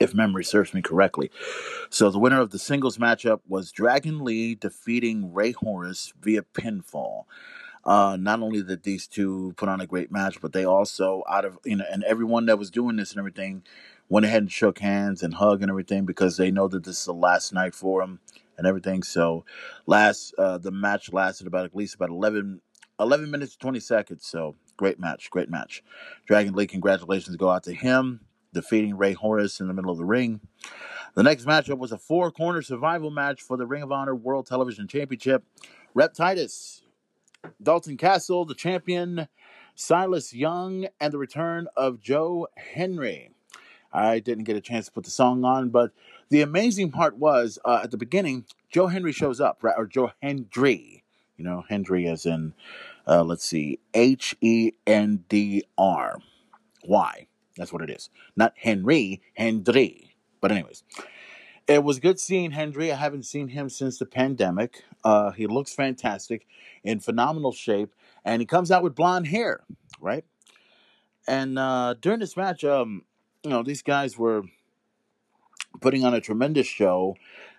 if 0.00 0.14
memory 0.14 0.42
serves 0.42 0.72
me 0.72 0.80
correctly. 0.80 1.30
So 1.90 2.08
the 2.08 2.18
winner 2.18 2.40
of 2.40 2.48
the 2.48 2.58
singles 2.58 2.96
matchup 2.96 3.40
was 3.46 3.72
Dragon 3.72 4.24
Lee 4.24 4.54
defeating 4.54 5.34
Rey 5.34 5.52
Horus 5.52 6.14
via 6.22 6.40
pinfall. 6.40 7.24
Uh, 7.86 8.16
not 8.18 8.40
only 8.40 8.62
did 8.62 8.82
these 8.82 9.06
two 9.06 9.52
put 9.56 9.68
on 9.68 9.80
a 9.80 9.86
great 9.86 10.10
match, 10.10 10.40
but 10.40 10.52
they 10.52 10.64
also 10.64 11.22
out 11.28 11.44
of 11.44 11.58
you 11.64 11.76
know, 11.76 11.84
and 11.90 12.04
everyone 12.04 12.46
that 12.46 12.58
was 12.58 12.70
doing 12.70 12.96
this 12.96 13.10
and 13.12 13.18
everything 13.18 13.62
went 14.08 14.26
ahead 14.26 14.42
and 14.42 14.52
shook 14.52 14.78
hands 14.78 15.22
and 15.22 15.34
hugged 15.34 15.62
and 15.62 15.70
everything 15.70 16.04
because 16.04 16.36
they 16.36 16.50
know 16.50 16.68
that 16.68 16.84
this 16.84 16.98
is 16.98 17.04
the 17.04 17.12
last 17.14 17.52
night 17.52 17.74
for 17.74 18.00
them 18.00 18.20
and 18.56 18.66
everything. 18.66 19.02
So, 19.02 19.44
last 19.86 20.34
uh, 20.38 20.58
the 20.58 20.70
match 20.70 21.12
lasted 21.12 21.46
about 21.46 21.64
at 21.64 21.76
least 21.76 21.94
about 21.94 22.10
11, 22.10 22.60
11 22.98 23.30
minutes 23.30 23.56
twenty 23.56 23.80
seconds. 23.80 24.26
So 24.26 24.56
great 24.76 24.98
match, 24.98 25.30
great 25.30 25.50
match. 25.50 25.82
Dragon 26.26 26.54
Lee, 26.54 26.66
congratulations 26.66 27.36
go 27.36 27.50
out 27.50 27.64
to 27.64 27.74
him 27.74 28.20
defeating 28.54 28.96
Rey 28.96 29.12
Horus 29.12 29.60
in 29.60 29.68
the 29.68 29.74
middle 29.74 29.90
of 29.90 29.98
the 29.98 30.04
ring. 30.04 30.40
The 31.14 31.22
next 31.22 31.44
matchup 31.44 31.78
was 31.78 31.92
a 31.92 31.98
four 31.98 32.30
corner 32.30 32.62
survival 32.62 33.10
match 33.10 33.42
for 33.42 33.56
the 33.56 33.66
Ring 33.66 33.82
of 33.82 33.92
Honor 33.92 34.14
World 34.14 34.46
Television 34.46 34.88
Championship. 34.88 35.44
Rhett 35.92 36.14
Titus, 36.14 36.82
Dalton 37.62 37.96
Castle, 37.96 38.44
the 38.44 38.54
champion, 38.54 39.28
Silas 39.74 40.32
Young, 40.32 40.86
and 41.00 41.12
the 41.12 41.18
return 41.18 41.68
of 41.76 42.00
Joe 42.00 42.48
Henry. 42.56 43.30
I 43.92 44.18
didn't 44.18 44.44
get 44.44 44.56
a 44.56 44.60
chance 44.60 44.86
to 44.86 44.92
put 44.92 45.04
the 45.04 45.10
song 45.10 45.44
on, 45.44 45.70
but 45.70 45.92
The 46.30 46.40
amazing 46.42 46.90
part 46.90 47.16
was 47.16 47.58
uh, 47.64 47.80
at 47.84 47.90
the 47.90 47.96
beginning, 47.96 48.44
Joe 48.70 48.88
Henry 48.88 49.12
shows 49.12 49.40
up, 49.40 49.62
right? 49.62 49.74
Or 49.76 49.86
Joe 49.86 50.12
Hendry, 50.22 51.04
you 51.36 51.44
know, 51.44 51.64
Hendry 51.68 52.06
as 52.08 52.26
in, 52.26 52.54
uh, 53.06 53.22
let's 53.22 53.44
see, 53.44 53.78
H 53.92 54.34
E 54.40 54.72
N 54.86 55.24
D 55.28 55.64
R. 55.76 56.18
Why? 56.84 57.26
That's 57.56 57.72
what 57.72 57.82
it 57.82 57.90
is. 57.90 58.10
Not 58.36 58.54
Henry, 58.56 59.22
Hendry. 59.34 60.16
But, 60.40 60.50
anyways, 60.50 60.82
it 61.68 61.84
was 61.84 62.00
good 62.00 62.18
seeing 62.18 62.50
Hendry. 62.50 62.90
I 62.90 62.96
haven't 62.96 63.26
seen 63.26 63.48
him 63.48 63.68
since 63.68 63.98
the 63.98 64.06
pandemic. 64.06 64.84
Uh, 65.04 65.30
he 65.32 65.46
looks 65.46 65.72
fantastic, 65.72 66.46
in 66.82 66.98
phenomenal 66.98 67.52
shape, 67.52 67.94
and 68.24 68.40
he 68.40 68.46
comes 68.46 68.70
out 68.70 68.82
with 68.82 68.94
blonde 68.94 69.26
hair, 69.26 69.60
right? 70.00 70.24
And 71.26 71.58
uh, 71.58 71.94
during 72.00 72.20
this 72.20 72.36
match, 72.36 72.64
um, 72.64 73.02
you 73.42 73.50
know, 73.50 73.62
these 73.62 73.82
guys 73.82 74.18
were 74.18 74.42
putting 75.80 76.04
on 76.04 76.14
a 76.14 76.20
tremendous 76.20 76.66
show, 76.66 77.16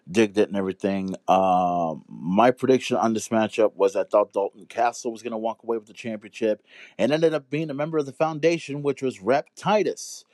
digged 0.09 0.37
it 0.37 0.47
and 0.47 0.57
everything. 0.57 1.15
Um, 1.27 2.03
my 2.07 2.51
prediction 2.51 2.97
on 2.97 3.13
this 3.13 3.29
matchup 3.29 3.75
was 3.75 3.95
I 3.95 4.03
thought 4.03 4.33
Dalton 4.33 4.65
Castle 4.65 5.11
was 5.11 5.21
going 5.21 5.31
to 5.31 5.37
walk 5.37 5.63
away 5.63 5.77
with 5.77 5.87
the 5.87 5.93
championship, 5.93 6.63
and 6.97 7.11
ended 7.11 7.33
up 7.33 7.49
being 7.49 7.69
a 7.69 7.73
member 7.73 7.97
of 7.97 8.05
the 8.05 8.13
foundation, 8.13 8.83
which 8.83 9.01
was 9.01 9.21
Rhett 9.21 9.47
Titus. 9.55 10.25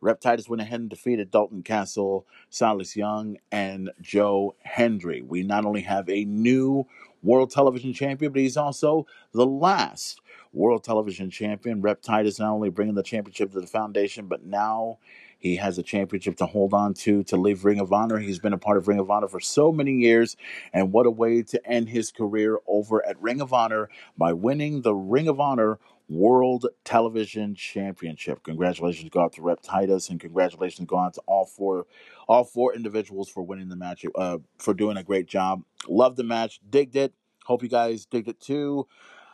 Rhett 0.00 0.20
Titus 0.20 0.48
went 0.48 0.62
ahead 0.62 0.80
and 0.80 0.88
defeated 0.88 1.30
Dalton 1.30 1.62
Castle, 1.62 2.26
Silas 2.48 2.96
Young, 2.96 3.36
and 3.52 3.90
Joe 4.00 4.54
Hendry. 4.62 5.22
We 5.22 5.42
not 5.42 5.64
only 5.64 5.82
have 5.82 6.08
a 6.08 6.24
new 6.24 6.86
world 7.22 7.50
television 7.50 7.92
champion, 7.92 8.32
but 8.32 8.40
he's 8.40 8.56
also 8.56 9.06
the 9.32 9.46
last 9.46 10.20
world 10.52 10.84
television 10.84 11.30
champion. 11.30 11.82
Rhett 11.82 12.02
Titus 12.02 12.38
not 12.38 12.52
only 12.52 12.70
bringing 12.70 12.94
the 12.94 13.02
championship 13.02 13.52
to 13.52 13.60
the 13.60 13.66
foundation, 13.66 14.26
but 14.26 14.44
now 14.44 14.98
he 15.38 15.56
has 15.56 15.78
a 15.78 15.82
championship 15.82 16.36
to 16.36 16.46
hold 16.46 16.74
on 16.74 16.94
to 16.94 17.22
to 17.24 17.36
leave 17.36 17.64
Ring 17.64 17.80
of 17.80 17.92
Honor. 17.92 18.18
He's 18.18 18.38
been 18.38 18.52
a 18.52 18.58
part 18.58 18.76
of 18.76 18.88
Ring 18.88 18.98
of 18.98 19.10
Honor 19.10 19.28
for 19.28 19.40
so 19.40 19.72
many 19.72 19.92
years, 19.92 20.36
and 20.72 20.92
what 20.92 21.06
a 21.06 21.10
way 21.10 21.42
to 21.42 21.66
end 21.66 21.88
his 21.88 22.12
career 22.12 22.58
over 22.66 23.04
at 23.06 23.20
Ring 23.20 23.40
of 23.40 23.52
Honor 23.52 23.88
by 24.16 24.32
winning 24.32 24.82
the 24.82 24.94
Ring 24.94 25.28
of 25.28 25.40
Honor 25.40 25.78
World 26.10 26.66
Television 26.84 27.54
Championship. 27.54 28.42
Congratulations 28.42 29.08
go 29.10 29.20
out 29.20 29.32
to 29.34 29.42
Rhett 29.42 29.62
Titus, 29.62 30.10
and 30.10 30.18
congratulations 30.20 30.88
go 30.88 30.98
out 30.98 31.14
to 31.14 31.22
all 31.26 31.46
four, 31.46 31.86
all 32.28 32.42
four 32.42 32.74
individuals 32.74 33.30
for 33.30 33.44
winning 33.44 33.68
the 33.68 33.76
match, 33.76 34.04
uh, 34.16 34.38
for 34.58 34.74
doing 34.74 34.96
a 34.96 35.04
great 35.04 35.26
job. 35.28 35.62
Love 35.88 36.16
the 36.16 36.24
match, 36.24 36.60
digged 36.68 36.96
it. 36.96 37.14
Hope 37.44 37.62
you 37.62 37.68
guys 37.68 38.06
digged 38.06 38.28
it 38.28 38.40
too. 38.40 38.88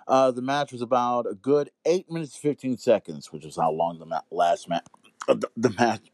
Uh, 0.06 0.30
the 0.30 0.42
match 0.42 0.70
was 0.70 0.82
about 0.82 1.26
a 1.26 1.34
good 1.34 1.70
eight 1.86 2.10
minutes 2.10 2.36
fifteen 2.36 2.76
seconds, 2.76 3.32
which 3.32 3.44
is 3.46 3.56
how 3.56 3.70
long 3.72 3.98
the 3.98 4.06
ma- 4.06 4.20
last 4.30 4.68
match, 4.68 4.84
uh, 5.28 5.34
the, 5.34 5.50
the 5.56 5.70
match, 5.78 6.12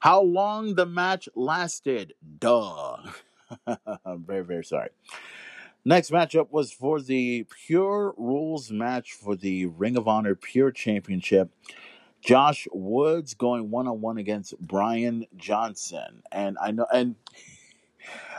how 0.00 0.22
long 0.22 0.76
the 0.76 0.86
match 0.86 1.28
lasted. 1.34 2.14
Duh. 2.38 2.98
I'm 4.06 4.24
very 4.24 4.44
very 4.44 4.64
sorry. 4.64 4.90
Next 5.86 6.10
matchup 6.10 6.50
was 6.50 6.72
for 6.72 6.98
the 6.98 7.46
Pure 7.66 8.14
Rules 8.16 8.70
match 8.70 9.12
for 9.12 9.36
the 9.36 9.66
Ring 9.66 9.98
of 9.98 10.08
Honor 10.08 10.34
Pure 10.34 10.72
Championship. 10.72 11.50
Josh 12.22 12.66
Woods 12.72 13.34
going 13.34 13.70
one 13.70 13.86
on 13.86 14.00
one 14.00 14.16
against 14.16 14.58
Brian 14.58 15.26
Johnson, 15.36 16.22
and 16.32 16.56
I 16.58 16.70
know, 16.70 16.86
and 16.90 17.16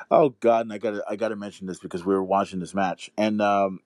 oh 0.09 0.29
god, 0.39 0.61
and 0.61 0.73
I 0.73 0.79
gotta, 0.79 1.03
I 1.07 1.15
gotta 1.17 1.35
mention 1.35 1.67
this 1.67 1.77
because 1.77 2.03
we 2.03 2.15
were 2.15 2.23
watching 2.23 2.59
this 2.59 2.73
match, 2.73 3.11
and 3.15 3.39
um, 3.43 3.81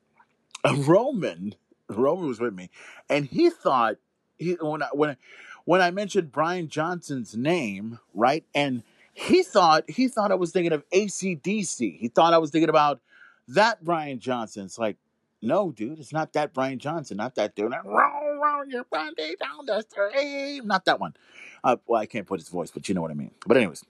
Roman, 0.78 1.56
Roman 1.90 2.30
was 2.30 2.40
with 2.40 2.54
me, 2.54 2.70
and 3.10 3.26
he 3.26 3.50
thought 3.50 3.98
he 4.38 4.54
when 4.62 4.82
I 4.82 4.88
when 4.94 5.18
when 5.66 5.82
I 5.82 5.92
mentioned 5.92 6.32
Brian 6.32 6.70
Johnson's 6.70 7.36
name, 7.36 8.00
right, 8.14 8.46
and 8.56 8.84
he 9.12 9.44
thought 9.44 9.84
he 9.90 10.08
thought 10.08 10.32
I 10.32 10.36
was 10.36 10.54
thinking 10.54 10.72
of 10.72 10.90
ACDC. 10.92 12.00
He 12.00 12.08
thought 12.08 12.34
I 12.34 12.38
was 12.38 12.52
thinking 12.52 12.70
about 12.70 13.02
that 13.56 13.84
Brian 13.84 14.20
Johnson. 14.20 14.66
It's 14.66 14.78
like, 14.78 14.98
no, 15.42 15.72
dude, 15.72 16.00
it's 16.00 16.12
not 16.12 16.34
that 16.34 16.54
Brian 16.54 16.80
Johnson, 16.80 17.18
not 17.18 17.36
that 17.36 17.56
dude. 17.56 17.72
Roll, 17.86 18.40
roll 18.42 18.66
your 18.68 18.86
down 18.92 19.66
the 19.66 19.82
stream. 19.90 20.68
Not 20.68 20.86
that 20.86 21.00
one. 21.00 21.14
Uh, 21.64 21.78
well, 21.88 22.02
I 22.02 22.06
can't 22.06 22.28
put 22.28 22.40
his 22.40 22.50
voice, 22.50 22.72
but 22.72 22.90
you 22.90 22.96
know 22.96 23.02
what 23.02 23.12
I 23.12 23.16
mean. 23.16 23.32
But 23.46 23.58
anyways, 23.58 23.84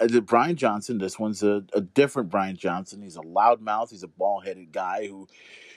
uh, 0.00 0.20
Brian 0.20 0.56
Johnson. 0.56 0.98
This 0.98 1.18
one's 1.18 1.42
a, 1.42 1.64
a 1.72 1.80
different 1.80 2.30
Brian 2.30 2.56
Johnson. 2.56 3.02
He's 3.02 3.16
a 3.16 3.20
loudmouth. 3.20 3.90
He's 3.90 4.02
a 4.02 4.08
ball-headed 4.08 4.72
guy 4.72 5.08
who 5.08 5.28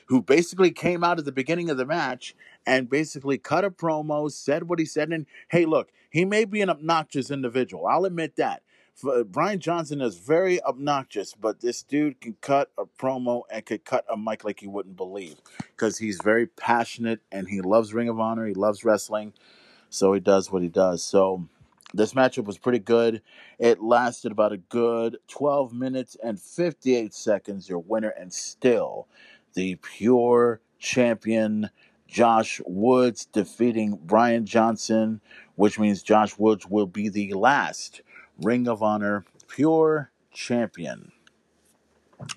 who 0.08 0.22
basically 0.22 0.70
came 0.72 1.04
out 1.04 1.18
at 1.18 1.26
the 1.26 1.32
beginning 1.32 1.70
of 1.72 1.78
the 1.78 1.86
match 1.86 2.36
and 2.68 2.90
basically 2.90 3.40
cut 3.40 3.66
a 3.66 3.72
promo, 3.72 4.32
said 4.32 4.70
what 4.70 4.78
he 4.78 4.86
said, 4.86 5.10
and 5.10 5.26
hey, 5.50 5.66
look, 5.66 5.92
he 6.12 6.26
may 6.26 6.46
be 6.46 6.62
an 6.62 6.70
obnoxious 6.70 7.32
individual. 7.32 7.88
I'll 7.88 8.06
admit 8.06 8.36
that. 8.36 8.62
Uh, 9.04 9.24
Brian 9.24 9.60
Johnson 9.60 10.00
is 10.02 10.18
very 10.18 10.64
obnoxious, 10.64 11.34
but 11.34 11.60
this 11.60 11.84
dude 11.84 12.22
can 12.22 12.38
cut 12.40 12.72
a 12.78 12.86
promo 12.86 13.42
and 13.52 13.66
could 13.66 13.84
cut 13.84 14.06
a 14.10 14.16
mic 14.16 14.44
like 14.46 14.62
you 14.62 14.70
wouldn't 14.70 14.96
believe 14.96 15.36
because 15.60 15.98
he's 15.98 16.20
very 16.24 16.48
passionate 16.48 17.20
and 17.32 17.50
he 17.50 17.62
loves 17.62 17.94
Ring 17.94 18.08
of 18.08 18.20
Honor. 18.20 18.48
He 18.48 18.54
loves 18.54 18.86
wrestling, 18.86 19.34
so 19.90 20.14
he 20.14 20.22
does 20.22 20.50
what 20.50 20.62
he 20.62 20.70
does. 20.70 21.04
So 21.04 21.46
this 21.94 22.14
matchup 22.14 22.46
was 22.46 22.58
pretty 22.58 22.80
good. 22.80 23.22
It 23.60 23.82
lasted 23.82 24.32
about 24.32 24.54
a 24.54 24.58
good 24.58 25.18
12 25.28 25.74
minutes 25.74 26.16
and 26.24 26.40
58 26.40 27.14
seconds. 27.14 27.68
Your 27.68 27.80
winner 27.80 28.10
and 28.10 28.34
still 28.34 29.08
the 29.56 29.76
pure 29.76 30.62
champion 30.80 31.70
Josh 32.08 32.62
Woods 32.66 33.26
defeating 33.26 34.00
Brian 34.04 34.46
Johnson, 34.46 35.20
which 35.56 35.80
means 35.80 36.02
Josh 36.02 36.38
Woods 36.38 36.66
will 36.66 36.86
be 36.86 37.10
the 37.10 37.34
last 37.34 38.02
Ring 38.42 38.68
of 38.68 38.84
Honor 38.84 39.26
pure 39.48 40.12
champion. 40.32 41.12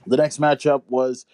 The 0.07 0.17
next 0.17 0.41
matchup 0.41 0.83
was 0.89 1.27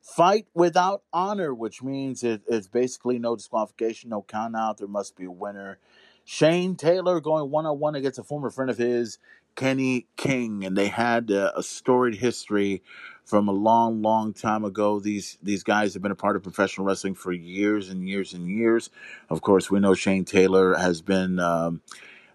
Fight 0.00 0.46
Without 0.54 1.02
Honor, 1.12 1.54
which 1.54 1.82
means 1.82 2.22
it, 2.22 2.42
it's 2.48 2.68
basically 2.68 3.18
no 3.18 3.36
disqualification, 3.36 4.10
no 4.10 4.22
count 4.22 4.56
out. 4.56 4.78
There 4.78 4.88
must 4.88 5.16
be 5.16 5.24
a 5.24 5.30
winner. 5.30 5.78
Shane 6.24 6.76
Taylor 6.76 7.20
going 7.20 7.50
one 7.50 7.66
on 7.66 7.78
one 7.78 7.94
against 7.94 8.18
a 8.18 8.22
former 8.22 8.50
friend 8.50 8.70
of 8.70 8.78
his, 8.78 9.18
Kenny 9.56 10.06
King, 10.16 10.64
and 10.64 10.76
they 10.76 10.88
had 10.88 11.30
a 11.30 11.62
storied 11.62 12.16
history 12.16 12.82
from 13.24 13.48
a 13.48 13.52
long, 13.52 14.00
long 14.00 14.32
time 14.32 14.64
ago. 14.64 15.00
These 15.00 15.38
these 15.42 15.62
guys 15.62 15.92
have 15.94 16.02
been 16.02 16.12
a 16.12 16.16
part 16.16 16.36
of 16.36 16.42
professional 16.42 16.86
wrestling 16.86 17.14
for 17.14 17.32
years 17.32 17.88
and 17.88 18.08
years 18.08 18.32
and 18.32 18.48
years. 18.48 18.90
Of 19.28 19.42
course, 19.42 19.70
we 19.70 19.80
know 19.80 19.94
Shane 19.94 20.24
Taylor 20.24 20.76
has 20.76 21.02
been 21.02 21.38
um, 21.40 21.82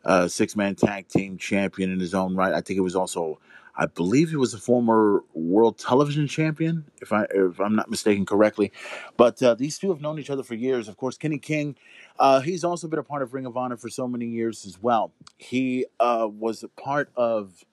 a 0.05 0.29
six 0.29 0.55
man 0.55 0.75
tag 0.75 1.07
team 1.07 1.37
champion 1.37 1.91
in 1.91 1.99
his 1.99 2.13
own 2.13 2.35
right. 2.35 2.53
I 2.53 2.61
think 2.61 2.77
it 2.77 2.81
was 2.81 2.95
also, 2.95 3.39
I 3.75 3.87
believe 3.87 4.29
he 4.29 4.35
was 4.35 4.53
a 4.53 4.57
former 4.57 5.23
world 5.33 5.77
television 5.77 6.27
champion, 6.27 6.85
if 7.01 7.11
I 7.11 7.25
if 7.33 7.59
I'm 7.59 7.75
not 7.75 7.89
mistaken 7.89 8.25
correctly. 8.25 8.71
But 9.17 9.41
uh, 9.41 9.55
these 9.55 9.77
two 9.77 9.89
have 9.89 10.01
known 10.01 10.19
each 10.19 10.29
other 10.29 10.43
for 10.43 10.55
years. 10.55 10.87
Of 10.87 10.97
course, 10.97 11.17
Kenny 11.17 11.39
King, 11.39 11.75
uh, 12.19 12.39
he's 12.41 12.63
also 12.63 12.87
been 12.87 12.99
a 12.99 13.03
part 13.03 13.21
of 13.21 13.33
Ring 13.33 13.45
of 13.45 13.57
Honor 13.57 13.77
for 13.77 13.89
so 13.89 14.07
many 14.07 14.27
years 14.27 14.65
as 14.65 14.81
well. 14.81 15.11
He 15.37 15.85
uh, 15.99 16.27
was 16.31 16.63
a 16.63 16.69
part 16.69 17.09
of 17.15 17.65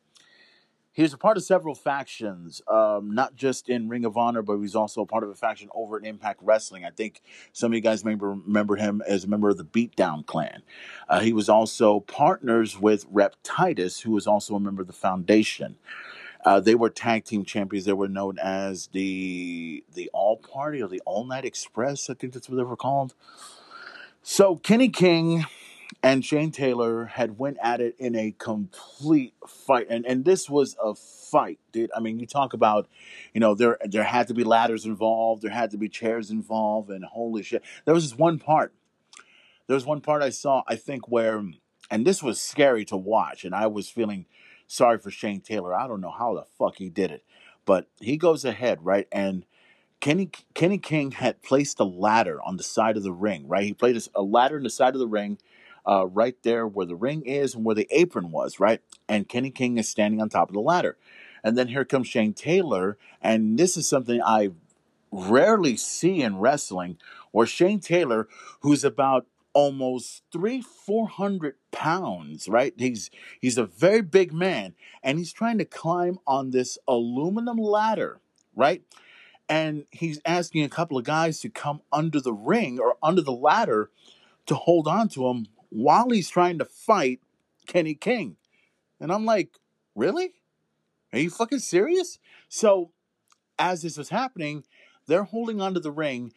he 0.93 1.03
was 1.03 1.15
a 1.15 1.19
part 1.19 1.37
of 1.39 1.43
several 1.43 1.75
factions, 1.75 2.61
um, 2.69 3.15
not 3.15 3.35
just 3.35 3.69
in 3.69 3.89
Ring 3.89 4.05
of 4.05 4.17
Honor, 4.19 4.43
but 4.43 4.55
he 4.55 4.61
was 4.61 4.77
also 4.77 5.01
a 5.01 5.07
part 5.07 5.25
of 5.25 5.31
a 5.31 5.35
faction 5.35 5.69
over 5.75 5.97
at 5.97 6.05
Impact 6.05 6.41
Wrestling. 6.43 6.85
I 6.85 6.91
think 6.91 7.23
some 7.53 7.73
of 7.73 7.75
you 7.75 7.81
guys 7.81 8.05
may 8.05 8.15
remember 8.15 8.77
him 8.77 9.03
as 9.07 9.25
a 9.25 9.29
member 9.29 9.49
of 9.49 9.57
the 9.57 9.65
Beatdown 9.65 10.27
Clan. 10.27 10.63
Uh, 11.09 11.21
he 11.21 11.33
was 11.33 11.49
also 11.49 12.01
partners 12.01 12.79
with 12.79 13.07
Rhett 13.11 13.37
Titus, 13.43 14.01
who 14.01 14.11
was 14.11 14.27
also 14.27 14.55
a 14.55 14.61
member 14.61 14.83
of 14.83 14.87
the 14.87 14.93
Foundation. 14.93 15.77
Uh, 16.45 16.61
they 16.61 16.75
were 16.75 16.91
tag 16.91 17.25
team 17.25 17.45
champions. 17.45 17.87
They 17.87 17.93
were 17.93 18.09
known 18.09 18.39
as 18.39 18.89
the 18.89 19.85
the 19.95 20.11
All 20.13 20.37
Party 20.37 20.83
or 20.83 20.89
the 20.89 21.01
All 21.07 21.25
Night 21.25 21.45
Express. 21.45 22.11
I 22.11 22.15
think 22.15 22.33
that's 22.33 22.49
what 22.51 22.57
they 22.57 22.65
were 22.65 22.77
called. 22.77 23.15
So 24.23 24.57
Kenny 24.57 24.89
King 24.89 25.47
and 26.03 26.25
Shane 26.25 26.51
Taylor 26.51 27.07
had 27.07 27.39
went 27.39 27.59
at 27.63 27.81
it 27.81 27.95
in 27.99 28.17
a 28.17 28.35
complete 28.39 29.35
fight, 29.47 29.87
and 29.89 30.05
and 30.05 30.25
this 30.25 30.51
was 30.51 30.77
a 30.83 30.95
fight, 30.95 31.59
dude. 31.71 31.91
I 31.95 32.01
mean, 32.01 32.19
you 32.19 32.27
talk 32.27 32.53
about, 32.55 32.89
you 33.33 33.41
know, 33.41 33.55
there 33.55 33.79
there 33.85 34.03
had 34.03 34.29
to 34.29 34.35
be 34.35 34.45
ladders 34.45 34.85
involved, 34.85 35.43
there 35.43 35.51
had 35.51 35.71
to 35.71 35.79
be 35.79 35.89
chairs 35.89 36.31
involved, 36.31 36.91
and 36.91 37.05
holy 37.05 37.43
shit, 37.43 37.63
there 37.85 37.95
was 37.95 38.11
this 38.11 38.19
one 38.19 38.39
part. 38.39 38.75
There 39.69 39.75
was 39.75 39.87
one 39.87 40.01
part 40.01 40.23
I 40.23 40.31
saw, 40.31 40.65
I 40.67 40.75
think, 40.75 41.09
where, 41.09 41.43
and 41.91 42.05
this 42.05 42.23
was 42.23 42.41
scary 42.41 42.85
to 42.87 42.97
watch, 42.97 43.45
and 43.45 43.55
I 43.55 43.69
was 43.69 43.89
feeling 43.89 44.27
sorry 44.67 44.99
for 44.99 45.11
Shane 45.11 45.41
Taylor. 45.41 45.75
I 45.75 45.87
don't 45.87 46.01
know 46.01 46.11
how 46.11 46.35
the 46.35 46.45
fuck 46.59 46.77
he 46.77 46.91
did 46.91 47.13
it, 47.13 47.25
but 47.65 47.87
he 48.01 48.17
goes 48.17 48.45
ahead, 48.45 48.81
right, 48.83 49.07
and 49.13 49.47
Kenny 50.01 50.31
Kenny 50.55 50.79
King 50.79 51.13
had 51.13 51.43
placed 51.43 51.79
a 51.79 51.85
ladder 51.85 52.43
on 52.43 52.57
the 52.57 52.65
side 52.65 52.97
of 52.97 53.05
the 53.05 53.13
ring, 53.13 53.47
right? 53.47 53.63
He 53.63 53.73
placed 53.73 54.09
a 54.17 54.23
ladder 54.23 54.57
in 54.57 54.65
the 54.65 54.69
side 54.69 54.95
of 54.95 54.99
the 54.99 55.07
ring, 55.07 55.39
uh, 55.87 56.07
right 56.07 56.37
there 56.43 56.67
where 56.67 56.87
the 56.87 56.95
ring 56.95 57.23
is 57.27 57.55
and 57.55 57.65
where 57.65 57.75
the 57.75 57.89
apron 57.91 58.31
was, 58.31 58.61
right? 58.61 58.81
And 59.09 59.29
Kenny 59.29 59.51
King 59.51 59.79
is 59.79 59.89
standing 59.89 60.21
on 60.21 60.29
top 60.29 60.49
of 60.49 60.55
the 60.55 60.61
ladder. 60.61 60.97
And 61.45 61.59
then 61.59 61.69
here 61.69 61.85
comes 61.85 62.07
Shane 62.07 62.35
Taylor, 62.35 62.97
and 63.21 63.59
this 63.59 63.77
is 63.77 63.89
something 63.89 64.21
I 64.23 64.51
rarely 65.11 65.77
see 65.77 66.23
in 66.23 66.39
wrestling, 66.39 66.99
where 67.33 67.47
Shane 67.47 67.81
Taylor, 67.81 68.29
who's 68.61 68.85
about 68.85 69.27
almost 69.53 70.23
three, 70.33 70.63
four 70.63 71.09
hundred 71.09 71.57
pounds, 71.73 72.49
right? 72.49 72.73
He's 72.77 73.11
he's 73.41 73.59
a 73.59 73.67
very 73.67 74.03
big 74.03 74.33
man, 74.33 74.75
and 75.03 75.19
he's 75.19 75.33
trying 75.33 75.59
to 75.59 75.65
climb 75.65 76.19
on 76.27 76.51
this 76.51 76.79
aluminum 76.87 77.59
ladder, 77.59 78.21
right? 78.55 78.83
And 79.49 79.85
he's 79.91 80.21
asking 80.25 80.65
a 80.65 80.69
couple 80.69 80.97
of 80.97 81.05
guys 81.05 81.41
to 81.41 81.51
come 81.51 81.83
under 81.93 82.21
the 82.21 82.33
ring 82.33 82.79
or 82.79 82.97
under 83.03 83.21
the 83.21 83.33
ladder 83.33 83.91
to 84.47 84.55
hold 84.55 84.89
on 84.89 85.09
to 85.11 85.27
him 85.27 85.49
while 85.73 86.11
he's 86.11 86.29
trying 86.29 86.59
to 86.59 86.65
fight 86.65 87.21
Kenny 87.67 87.95
King. 87.95 88.37
And 89.01 89.11
I'm 89.11 89.25
like, 89.25 89.59
really? 89.95 90.35
Are 91.13 91.19
you 91.19 91.31
fucking 91.31 91.61
serious? 91.61 92.19
So 92.49 92.91
as 93.59 93.83
this 93.83 93.97
was 93.97 94.11
happening, 94.11 94.65
they're 95.07 95.25
holding 95.25 95.61
onto 95.61 95.81
the 95.81 95.91
ring. 95.91 96.33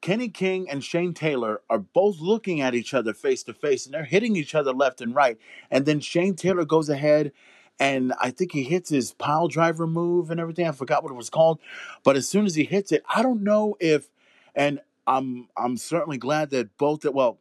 Kenny 0.00 0.28
King 0.28 0.70
and 0.70 0.84
Shane 0.84 1.14
Taylor 1.14 1.62
are 1.68 1.78
both 1.78 2.20
looking 2.20 2.60
at 2.60 2.74
each 2.74 2.94
other 2.94 3.12
face 3.12 3.42
to 3.44 3.54
face 3.54 3.86
and 3.86 3.94
they're 3.94 4.04
hitting 4.04 4.36
each 4.36 4.54
other 4.54 4.72
left 4.72 5.00
and 5.00 5.14
right. 5.14 5.38
And 5.70 5.84
then 5.84 6.00
Shane 6.00 6.34
Taylor 6.34 6.64
goes 6.64 6.88
ahead 6.88 7.32
and 7.78 8.12
I 8.20 8.30
think 8.30 8.52
he 8.52 8.62
hits 8.62 8.90
his 8.90 9.12
pile 9.12 9.48
driver 9.48 9.86
move 9.86 10.30
and 10.30 10.40
everything. 10.40 10.66
I 10.66 10.72
forgot 10.72 11.02
what 11.02 11.12
it 11.12 11.16
was 11.16 11.30
called. 11.30 11.60
But 12.04 12.16
as 12.16 12.28
soon 12.28 12.46
as 12.46 12.54
he 12.54 12.64
hits 12.64 12.92
it, 12.92 13.02
I 13.12 13.22
don't 13.22 13.42
know 13.42 13.76
if 13.80 14.08
and 14.54 14.80
I'm 15.06 15.48
I'm 15.56 15.76
certainly 15.76 16.18
glad 16.18 16.50
that 16.50 16.76
both 16.78 17.00
that 17.00 17.14
well 17.14 17.38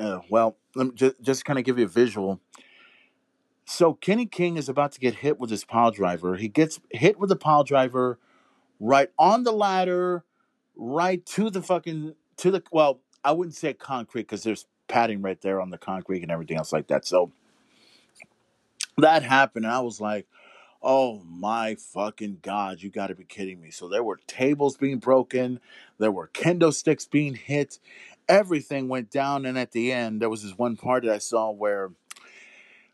uh, 0.00 0.20
well, 0.28 0.56
let 0.74 0.86
me 0.86 0.92
just, 0.94 1.20
just 1.20 1.44
kind 1.44 1.58
of 1.58 1.64
give 1.64 1.78
you 1.78 1.84
a 1.84 1.88
visual. 1.88 2.40
So 3.64 3.94
Kenny 3.94 4.26
King 4.26 4.56
is 4.56 4.68
about 4.68 4.92
to 4.92 5.00
get 5.00 5.16
hit 5.16 5.38
with 5.38 5.50
his 5.50 5.64
pile 5.64 5.92
driver. 5.92 6.36
He 6.36 6.48
gets 6.48 6.80
hit 6.90 7.18
with 7.20 7.28
the 7.28 7.36
pile 7.36 7.62
driver 7.62 8.18
right 8.80 9.10
on 9.18 9.44
the 9.44 9.52
ladder, 9.52 10.24
right 10.74 11.24
to 11.26 11.50
the 11.50 11.62
fucking 11.62 12.14
to 12.38 12.50
the 12.50 12.62
well, 12.72 13.00
I 13.22 13.32
wouldn't 13.32 13.54
say 13.54 13.72
concrete 13.74 14.22
because 14.22 14.42
there's 14.42 14.66
padding 14.88 15.22
right 15.22 15.40
there 15.40 15.60
on 15.60 15.70
the 15.70 15.78
concrete 15.78 16.22
and 16.22 16.32
everything 16.32 16.56
else 16.56 16.72
like 16.72 16.88
that. 16.88 17.06
So 17.06 17.30
that 18.98 19.22
happened, 19.22 19.66
and 19.66 19.74
I 19.74 19.80
was 19.80 20.00
like, 20.00 20.26
"Oh 20.82 21.22
my 21.24 21.76
fucking 21.76 22.38
god, 22.42 22.82
you 22.82 22.90
got 22.90 23.08
to 23.08 23.14
be 23.14 23.24
kidding 23.24 23.60
me!" 23.60 23.70
So 23.70 23.88
there 23.88 24.02
were 24.02 24.18
tables 24.26 24.76
being 24.76 24.98
broken, 24.98 25.60
there 25.98 26.10
were 26.10 26.28
kendo 26.28 26.72
sticks 26.72 27.06
being 27.06 27.34
hit, 27.34 27.78
everything 28.30 28.88
went 28.88 29.10
down, 29.10 29.44
and 29.44 29.58
at 29.58 29.72
the 29.72 29.92
end, 29.92 30.22
there 30.22 30.30
was 30.30 30.42
this 30.42 30.56
one 30.56 30.76
part 30.76 31.04
that 31.04 31.12
I 31.12 31.18
saw 31.18 31.50
where 31.50 31.90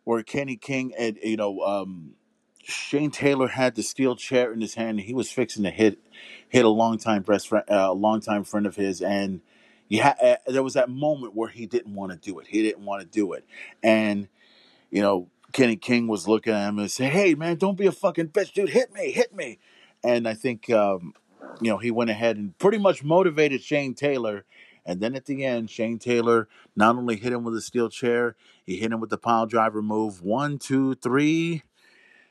where 0.04 0.22
Kenny 0.22 0.56
King 0.56 0.94
and 0.98 1.18
you 1.22 1.36
know 1.36 1.60
um, 1.60 2.14
Shane 2.62 3.10
Taylor 3.10 3.48
had 3.48 3.74
the 3.74 3.82
steel 3.82 4.16
chair 4.16 4.52
in 4.52 4.60
his 4.60 4.74
hand. 4.74 4.98
And 4.98 5.00
he 5.00 5.14
was 5.14 5.30
fixing 5.30 5.62
to 5.64 5.70
hit 5.70 5.98
hit 6.48 6.64
a 6.64 6.68
longtime 6.68 7.22
best 7.22 7.48
friend, 7.48 7.64
uh, 7.70 7.88
a 7.90 7.94
longtime 7.94 8.44
friend 8.44 8.66
of 8.66 8.76
his, 8.76 9.00
and 9.00 9.40
yeah, 9.88 10.14
uh, 10.20 10.50
there 10.50 10.62
was 10.62 10.74
that 10.74 10.88
moment 10.88 11.34
where 11.34 11.48
he 11.48 11.66
didn't 11.66 11.94
want 11.94 12.12
to 12.12 12.18
do 12.18 12.38
it. 12.40 12.48
He 12.48 12.62
didn't 12.62 12.84
want 12.84 13.02
to 13.02 13.06
do 13.06 13.32
it, 13.34 13.44
and 13.82 14.28
you 14.90 15.02
know 15.02 15.28
Kenny 15.52 15.76
King 15.76 16.08
was 16.08 16.26
looking 16.26 16.52
at 16.52 16.68
him 16.68 16.78
and 16.78 16.90
said, 16.90 17.12
"Hey 17.12 17.34
man, 17.34 17.56
don't 17.56 17.78
be 17.78 17.86
a 17.86 17.92
fucking 17.92 18.28
bitch, 18.28 18.52
dude. 18.52 18.70
Hit 18.70 18.92
me, 18.92 19.12
hit 19.12 19.34
me." 19.34 19.58
And 20.02 20.26
I 20.26 20.34
think 20.34 20.70
um, 20.70 21.14
you 21.60 21.70
know 21.70 21.78
he 21.78 21.90
went 21.90 22.10
ahead 22.10 22.36
and 22.36 22.56
pretty 22.58 22.78
much 22.78 23.04
motivated 23.04 23.62
Shane 23.62 23.94
Taylor. 23.94 24.44
And 24.86 25.00
then 25.00 25.16
at 25.16 25.26
the 25.26 25.44
end, 25.44 25.68
Shane 25.68 25.98
Taylor 25.98 26.48
not 26.76 26.96
only 26.96 27.16
hit 27.16 27.32
him 27.32 27.44
with 27.44 27.56
a 27.56 27.60
steel 27.60 27.88
chair, 27.90 28.36
he 28.64 28.76
hit 28.76 28.92
him 28.92 29.00
with 29.00 29.10
the 29.10 29.18
pile 29.18 29.46
driver 29.46 29.82
move. 29.82 30.22
One, 30.22 30.58
two, 30.58 30.94
three. 30.94 31.64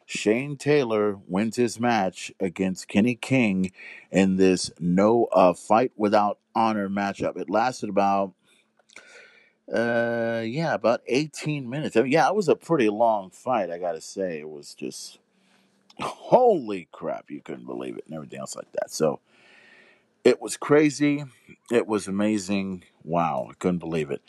Shane 0.06 0.56
Taylor 0.56 1.20
wins 1.28 1.58
his 1.58 1.80
match 1.80 2.32
against 2.40 2.88
Kenny 2.88 3.16
King 3.16 3.72
in 4.12 4.38
this 4.38 4.72
no 4.80 5.26
uh, 5.34 5.54
fight 5.54 5.92
without 5.98 6.40
honor 6.56 6.88
matchup. 6.88 7.38
It 7.38 7.50
lasted 7.50 7.90
about 7.90 8.34
uh 9.74 10.44
yeah, 10.46 10.76
about 10.76 11.02
18 11.08 11.68
minutes. 11.68 11.98
I 11.98 12.04
mean, 12.04 12.12
yeah, 12.12 12.30
it 12.30 12.36
was 12.36 12.48
a 12.48 12.56
pretty 12.56 12.88
long 12.88 13.32
fight, 13.32 13.72
I 13.72 13.80
got 13.80 13.94
to 13.94 14.02
say. 14.02 14.40
It 14.40 14.50
was 14.50 14.76
just 14.76 15.18
holy 16.00 16.88
crap, 16.92 17.32
you 17.32 17.42
couldn't 17.42 17.66
believe 17.66 17.98
it 17.98 18.06
and 18.06 18.16
everything 18.16 18.40
else 18.40 18.56
like 18.56 18.72
that. 18.74 18.92
So, 18.92 19.22
it 20.26 20.42
was 20.42 20.58
crazy. 20.58 21.24
It 21.72 21.88
was 21.88 22.08
amazing. 22.08 22.84
Wow, 23.04 23.48
I 23.52 23.54
couldn't 23.54 23.80
believe 23.80 24.12
it. 24.12 24.24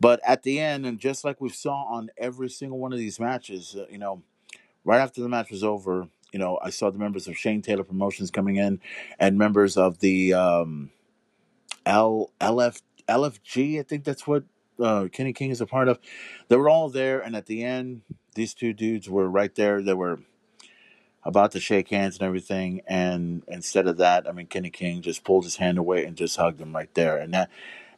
But 0.00 0.20
at 0.26 0.42
the 0.42 0.58
end, 0.58 0.86
and 0.86 0.98
just 0.98 1.24
like 1.24 1.40
we 1.40 1.50
saw 1.50 1.84
on 1.84 2.10
every 2.18 2.48
single 2.48 2.78
one 2.78 2.92
of 2.92 2.98
these 2.98 3.20
matches, 3.20 3.76
uh, 3.78 3.84
you 3.90 3.98
know, 3.98 4.22
right 4.84 5.00
after 5.00 5.20
the 5.20 5.28
match 5.28 5.50
was 5.50 5.62
over, 5.62 6.08
you 6.32 6.38
know, 6.38 6.58
I 6.62 6.70
saw 6.70 6.90
the 6.90 6.98
members 6.98 7.28
of 7.28 7.36
Shane 7.36 7.62
Taylor 7.62 7.84
Promotions 7.84 8.30
coming 8.30 8.56
in, 8.56 8.80
and 9.20 9.38
members 9.38 9.76
of 9.76 9.98
the 10.00 10.32
um, 10.32 10.90
L 11.84 12.32
LF 12.40 12.80
LFG. 13.06 13.78
I 13.78 13.82
think 13.82 14.04
that's 14.04 14.26
what 14.26 14.44
uh, 14.80 15.08
Kenny 15.12 15.34
King 15.34 15.50
is 15.50 15.60
a 15.60 15.66
part 15.66 15.88
of. 15.88 15.98
They 16.48 16.56
were 16.56 16.70
all 16.70 16.88
there, 16.88 17.20
and 17.20 17.36
at 17.36 17.46
the 17.46 17.62
end, 17.62 18.00
these 18.34 18.54
two 18.54 18.72
dudes 18.72 19.10
were 19.10 19.28
right 19.28 19.54
there. 19.54 19.82
They 19.82 19.94
were 19.94 20.20
about 21.24 21.52
to 21.52 21.60
shake 21.60 21.88
hands 21.88 22.18
and 22.18 22.26
everything, 22.26 22.82
and 22.86 23.42
instead 23.48 23.86
of 23.86 23.96
that, 23.98 24.28
I 24.28 24.32
mean, 24.32 24.46
Kenny 24.46 24.70
King 24.70 25.02
just 25.02 25.24
pulled 25.24 25.44
his 25.44 25.56
hand 25.56 25.78
away 25.78 26.04
and 26.04 26.16
just 26.16 26.36
hugged 26.36 26.60
him 26.60 26.74
right 26.74 26.92
there, 26.94 27.16
and 27.18 27.32
that. 27.34 27.50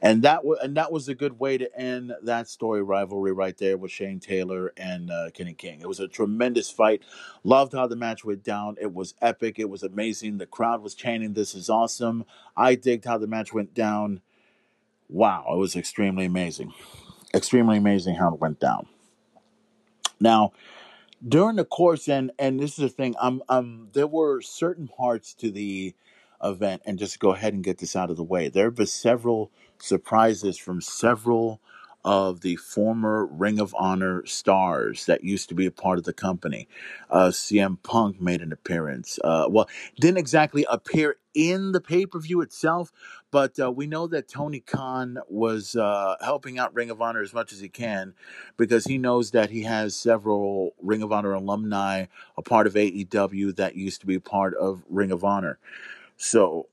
And 0.03 0.21
that 0.23 0.45
was 0.45 0.59
and 0.63 0.77
that 0.77 0.93
was 0.93 1.09
a 1.09 1.15
good 1.15 1.39
way 1.39 1.57
to 1.57 1.81
end 1.81 2.13
that 2.25 2.47
story 2.47 2.83
rivalry 2.83 3.33
right 3.33 3.57
there 3.57 3.79
with 3.79 3.91
Shane 3.91 4.21
Taylor 4.21 4.71
and 4.77 5.11
uh, 5.11 5.31
Kenny 5.33 5.55
King. 5.55 5.81
It 5.81 5.89
was 5.89 5.99
a 5.99 6.09
tremendous 6.09 6.71
fight. 6.71 7.01
Loved 7.43 7.73
how 7.73 7.87
the 7.87 7.97
match 7.97 8.23
went 8.23 8.45
down. 8.45 8.77
It 8.79 8.93
was 8.93 9.15
epic. 9.23 9.59
It 9.59 9.71
was 9.71 9.83
amazing. 9.83 10.37
The 10.37 10.45
crowd 10.45 10.83
was 10.83 10.95
chanting, 10.95 11.33
"This 11.33 11.55
is 11.55 11.71
awesome." 11.71 12.27
I 12.55 12.75
digged 12.75 13.07
how 13.07 13.17
the 13.17 13.27
match 13.27 13.55
went 13.55 13.73
down. 13.73 14.21
Wow, 15.09 15.47
it 15.55 15.57
was 15.57 15.75
extremely 15.75 16.27
amazing. 16.27 16.75
Extremely 17.33 17.79
amazing 17.79 18.17
how 18.17 18.35
it 18.35 18.41
went 18.41 18.61
down. 18.61 18.87
Now, 20.21 20.53
during 21.27 21.57
the 21.57 21.65
course 21.65 22.09
and 22.09 22.33
and 22.39 22.61
this 22.61 22.73
is 22.73 22.77
the 22.77 22.89
thing 22.89 23.15
um 23.21 23.43
um 23.49 23.89
there 23.95 24.07
were 24.07 24.41
certain 24.43 24.89
parts 24.89 25.35
to 25.35 25.51
the 25.51 25.95
event 26.43 26.83
and 26.85 26.99
just 26.99 27.19
go 27.19 27.33
ahead 27.33 27.55
and 27.55 27.65
get 27.65 27.79
this 27.79 27.97
out 27.97 28.11
of 28.11 28.17
the 28.17 28.25
way. 28.25 28.49
There 28.49 28.71
were 28.71 28.87
several 28.87 29.51
surprises 29.79 30.59
from 30.59 30.81
several 30.81 31.61
of 32.05 32.41
the 32.41 32.57
former 32.57 33.27
ring 33.27 33.59
of 33.59 33.75
honor 33.79 34.25
stars 34.27 35.07
that 35.07 35.25
used 35.25 35.49
to 35.49 35.55
be 35.55 35.67
a 35.67 35.71
part 35.71 35.99
of 35.99 36.05
the 36.05 36.13
company 36.13 36.69
uh 37.11 37.29
cm 37.29 37.83
punk 37.83 38.21
made 38.21 38.41
an 38.41 38.53
appearance 38.53 39.19
uh 39.25 39.47
well 39.49 39.69
didn't 40.01 40.19
exactly 40.19 40.67
appear 40.71 41.17
in 41.35 41.73
the 41.73 41.81
pay-per-view 41.81 42.41
itself 42.41 42.93
but 43.31 43.59
uh, 43.59 43.71
we 43.71 43.87
know 43.87 44.07
that 44.07 44.29
tony 44.29 44.61
khan 44.61 45.19
was 45.29 45.77
uh 45.77 46.17
helping 46.23 46.59
out 46.59 46.75
ring 46.75 46.91
of 46.91 47.03
honor 47.03 47.23
as 47.23 47.35
much 47.35 47.53
as 47.53 47.61
he 47.61 47.69
can 47.69 48.15
because 48.57 48.85
he 48.87 48.99
knows 48.99 49.33
that 49.33 49.51
he 49.51 49.63
has 49.63 49.97
several 49.97 50.75
Ring 50.83 51.03
of 51.03 51.13
Honor 51.13 51.33
alumni, 51.33 52.07
a 52.37 52.43
part 52.43 52.67
of 52.67 52.75
AEW 52.75 53.57
that 53.57 53.77
used 53.77 54.01
to 54.01 54.07
be 54.07 54.19
part 54.19 54.55
of 54.55 54.85
Ring 54.89 55.11
of 55.11 55.25
Honor. 55.25 55.59
So 56.17 56.69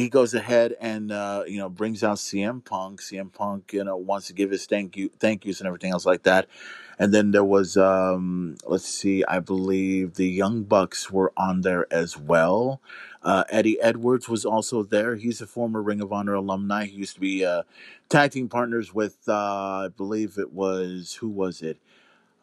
he 0.00 0.08
goes 0.08 0.34
ahead 0.34 0.74
and 0.80 1.12
uh, 1.12 1.44
you 1.46 1.58
know 1.58 1.68
brings 1.68 2.02
out 2.02 2.18
CM 2.18 2.64
Punk. 2.64 3.00
CM 3.00 3.32
Punk, 3.32 3.72
you 3.72 3.84
know, 3.84 3.96
wants 3.96 4.26
to 4.28 4.32
give 4.32 4.50
his 4.50 4.66
thank 4.66 4.96
you, 4.96 5.10
thank 5.18 5.44
yous, 5.44 5.60
and 5.60 5.66
everything 5.66 5.92
else 5.92 6.06
like 6.06 6.22
that. 6.24 6.46
And 7.00 7.14
then 7.14 7.30
there 7.30 7.44
was, 7.44 7.78
um, 7.78 8.56
let's 8.66 8.86
see, 8.86 9.24
I 9.24 9.40
believe 9.40 10.14
the 10.16 10.28
Young 10.28 10.64
Bucks 10.64 11.10
were 11.10 11.32
on 11.34 11.62
there 11.62 11.86
as 11.90 12.18
well. 12.18 12.82
Uh, 13.22 13.44
Eddie 13.48 13.80
Edwards 13.80 14.28
was 14.28 14.44
also 14.44 14.82
there. 14.82 15.16
He's 15.16 15.40
a 15.40 15.46
former 15.46 15.80
Ring 15.80 16.02
of 16.02 16.12
Honor 16.12 16.34
alumni. 16.34 16.84
He 16.84 16.98
used 16.98 17.14
to 17.14 17.20
be 17.20 17.42
uh, 17.42 17.62
tag 18.10 18.32
team 18.32 18.50
partners 18.50 18.92
with, 18.92 19.16
uh, 19.26 19.86
I 19.86 19.88
believe 19.96 20.36
it 20.36 20.52
was 20.52 21.14
who 21.14 21.30
was 21.30 21.62
it? 21.62 21.78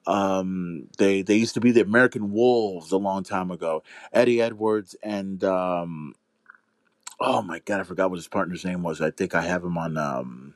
Um, 0.07 0.87
they 0.97 1.21
they 1.21 1.35
used 1.35 1.53
to 1.55 1.59
be 1.59 1.71
the 1.71 1.81
American 1.81 2.31
Wolves 2.31 2.91
a 2.93 2.97
long 2.97 3.23
time 3.23 3.51
ago. 3.51 3.83
Eddie 4.13 4.41
Edwards 4.41 4.95
and 5.03 5.43
um, 5.43 6.15
oh 7.19 7.41
my 7.41 7.59
god, 7.59 7.79
I 7.79 7.83
forgot 7.83 8.09
what 8.09 8.17
his 8.17 8.27
partner's 8.27 8.65
name 8.65 8.83
was. 8.83 9.01
I 9.01 9.11
think 9.11 9.35
I 9.35 9.41
have 9.41 9.63
him 9.63 9.77
on. 9.77 9.97
Um, 9.97 10.53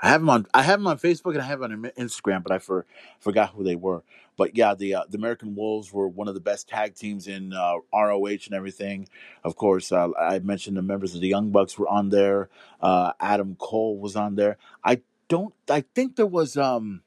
I 0.00 0.08
have 0.08 0.20
him 0.20 0.30
on. 0.30 0.46
I 0.52 0.62
have 0.62 0.80
him 0.80 0.86
on 0.86 0.98
Facebook 0.98 1.32
and 1.32 1.42
I 1.42 1.46
have 1.46 1.62
him 1.62 1.84
on 1.84 1.90
Instagram, 1.98 2.42
but 2.42 2.52
I 2.52 2.58
for, 2.58 2.86
forgot 3.20 3.50
who 3.50 3.64
they 3.64 3.76
were. 3.76 4.02
But 4.36 4.56
yeah, 4.56 4.74
the 4.74 4.96
uh, 4.96 5.04
the 5.08 5.16
American 5.16 5.54
Wolves 5.54 5.92
were 5.92 6.08
one 6.08 6.28
of 6.28 6.34
the 6.34 6.40
best 6.40 6.68
tag 6.68 6.94
teams 6.94 7.28
in 7.28 7.52
uh, 7.52 7.76
ROH 7.92 8.26
and 8.46 8.52
everything. 8.52 9.08
Of 9.44 9.56
course, 9.56 9.92
uh, 9.92 10.08
I 10.18 10.40
mentioned 10.40 10.76
the 10.76 10.82
members 10.82 11.14
of 11.14 11.20
the 11.20 11.28
Young 11.28 11.50
Bucks 11.50 11.78
were 11.78 11.88
on 11.88 12.08
there. 12.10 12.48
Uh, 12.80 13.12
Adam 13.20 13.56
Cole 13.58 13.98
was 13.98 14.16
on 14.16 14.34
there. 14.34 14.58
I 14.82 15.02
don't. 15.28 15.54
I 15.70 15.84
think 15.94 16.16
there 16.16 16.26
was. 16.26 16.56
Um, 16.56 17.02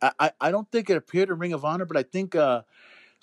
I 0.00 0.12
I 0.18 0.30
I 0.40 0.50
don't 0.50 0.70
think 0.70 0.90
it 0.90 0.96
appeared 0.96 1.30
in 1.30 1.38
Ring 1.38 1.52
of 1.52 1.64
Honor, 1.64 1.84
but 1.84 1.96
I 1.96 2.02
think. 2.02 2.34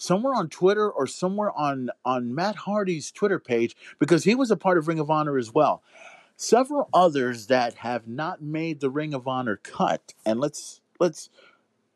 Somewhere 0.01 0.33
on 0.33 0.47
Twitter 0.47 0.89
or 0.89 1.05
somewhere 1.05 1.51
on 1.51 1.89
on 2.05 2.33
Matt 2.33 2.55
Hardy's 2.55 3.11
Twitter 3.11 3.37
page 3.37 3.75
because 3.99 4.23
he 4.23 4.33
was 4.33 4.49
a 4.49 4.55
part 4.55 4.77
of 4.77 4.87
Ring 4.87 4.97
of 4.97 5.11
Honor 5.11 5.37
as 5.37 5.53
well. 5.53 5.83
Several 6.37 6.87
others 6.93 7.47
that 7.47 7.73
have 7.75 8.07
not 8.07 8.41
made 8.41 8.79
the 8.79 8.89
Ring 8.89 9.13
of 9.13 9.27
Honor 9.27 9.57
cut, 9.57 10.13
and 10.25 10.39
let's 10.39 10.79
let's 11.01 11.29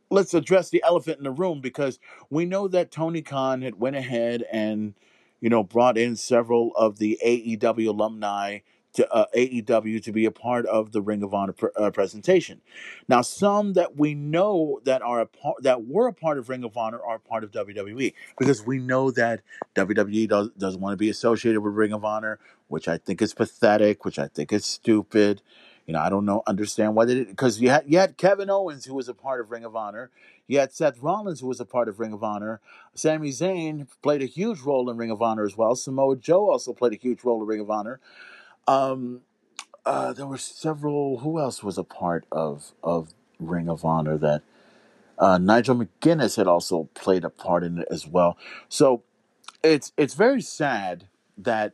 let's 0.10 0.34
address 0.34 0.70
the 0.70 0.84
elephant 0.86 1.20
in 1.20 1.24
the 1.24 1.32
room 1.32 1.62
because 1.62 1.98
we 2.30 2.46
know 2.46 2.68
that 2.68 2.92
Tony 2.92 3.22
Khan 3.22 3.62
had 3.62 3.80
went 3.80 3.96
ahead 3.96 4.44
and 4.52 4.96
you 5.40 5.50
know 5.50 5.64
brought 5.64 5.98
in 5.98 6.18
several 6.18 6.74
of 6.76 6.98
the 6.98 7.18
AEW 7.26 7.88
alumni 7.88 8.60
to 8.94 9.11
uh, 9.11 9.26
AEW 9.36 10.02
to 10.03 10.11
be 10.11 10.26
a 10.26 10.32
part 10.32 10.65
of 10.68 10.91
the 10.91 11.02
Ring 11.02 11.24
of 11.24 11.34
Honor 11.34 11.53
pr- 11.53 11.68
uh, 11.76 11.90
presentation. 11.91 12.61
Now, 13.07 13.22
some 13.22 13.74
that 13.74 13.98
we 13.98 14.14
know 14.14 14.80
that 14.86 15.02
are 15.02 15.22
a 15.22 15.26
part 15.26 15.64
that 15.64 15.86
were 15.86 16.07
a 16.07 16.14
part 16.14 16.38
of 16.38 16.49
Ring 16.49 16.64
of 16.64 16.78
Honor 16.78 17.02
are 17.02 17.20
part 17.20 17.44
of 17.44 17.52
WWE 17.52 18.14
because 18.38 18.65
we 18.65 18.80
know 18.80 19.11
that 19.11 19.41
WWE 19.76 20.30
does, 20.30 20.49
doesn't 20.52 20.82
want 20.82 20.94
to 20.94 20.98
be 20.98 21.10
associated 21.10 21.61
with 21.61 21.74
Ring 21.74 21.94
of 21.94 22.06
Honor, 22.06 22.40
which 22.68 22.88
I 22.88 22.98
think 22.98 23.22
is 23.22 23.34
pathetic, 23.34 24.06
which 24.06 24.20
I 24.20 24.28
think 24.28 24.53
is 24.53 24.65
stupid. 24.65 25.41
You 25.88 25.94
know, 25.94 25.99
I 25.99 26.10
don't 26.10 26.26
know, 26.26 26.44
understand 26.48 26.95
why 26.95 27.06
they 27.06 27.15
did 27.15 27.28
because 27.28 27.60
you 27.60 27.70
had 27.70 27.84
you 27.88 27.98
had 27.98 28.15
Kevin 28.15 28.49
Owens 28.49 28.86
who 28.86 28.94
was 28.94 29.10
a 29.10 29.14
part 29.14 29.41
of 29.41 29.52
Ring 29.52 29.65
of 29.65 29.76
Honor, 29.76 30.11
you 30.48 30.60
had 30.60 30.72
Seth 30.72 30.99
Rollins 30.99 31.41
who 31.41 31.48
was 31.48 31.60
a 31.60 31.65
part 31.65 31.90
of 31.90 31.99
Ring 31.99 32.14
of 32.14 32.24
Honor, 32.24 32.61
Sami 32.94 33.32
Zayn 33.32 33.88
played 34.02 34.22
a 34.22 34.28
huge 34.28 34.61
role 34.61 34.90
in 34.90 34.98
Ring 34.98 35.11
of 35.11 35.22
Honor 35.22 35.44
as 35.44 35.57
well. 35.57 35.76
Samoa 35.76 36.15
Joe 36.15 36.49
also 36.49 36.74
played 36.74 36.94
a 36.94 36.98
huge 36.98 37.24
role 37.24 37.41
in 37.41 37.48
Ring 37.48 37.60
of 37.60 37.70
Honor. 37.70 37.99
Um, 38.68 39.22
uh, 39.85 40.14
there 40.14 40.27
were 40.27 40.38
several. 40.38 41.19
Who 41.19 41.40
else 41.40 41.64
was 41.64 41.77
a 41.77 41.84
part 41.84 42.26
of 42.31 42.72
of 42.84 43.14
Ring 43.40 43.69
of 43.69 43.84
Honor? 43.84 44.18
That 44.18 44.44
uh, 45.19 45.38
Nigel 45.38 45.76
McGuinness 45.76 46.38
had 46.38 46.48
also 46.48 46.90
played 46.94 47.23
a 47.23 47.30
part 47.30 47.64
in 47.64 47.80
it 47.80 47.88
as 47.91 48.07
well. 48.07 48.38
So 48.69 49.03
it's 49.64 49.91
it's 49.98 50.14
very 50.14 50.41
sad 50.41 51.07
that 51.38 51.73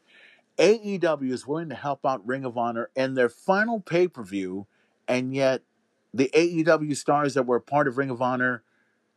AEW 0.58 1.32
is 1.32 1.48
willing 1.48 1.70
to 1.70 1.76
help 1.76 2.06
out 2.06 2.26
Ring 2.28 2.46
of 2.46 2.58
Honor 2.58 2.90
in 2.96 3.14
their 3.14 3.30
final 3.30 3.80
pay 3.80 4.08
per 4.08 4.24
view, 4.24 4.68
and 5.08 5.34
yet 5.34 5.62
the 6.14 6.30
AEW 6.34 6.96
stars 6.96 7.34
that 7.36 7.46
were 7.46 7.58
a 7.58 7.62
part 7.62 7.88
of 7.88 7.98
Ring 7.98 8.10
of 8.10 8.22
Honor 8.22 8.64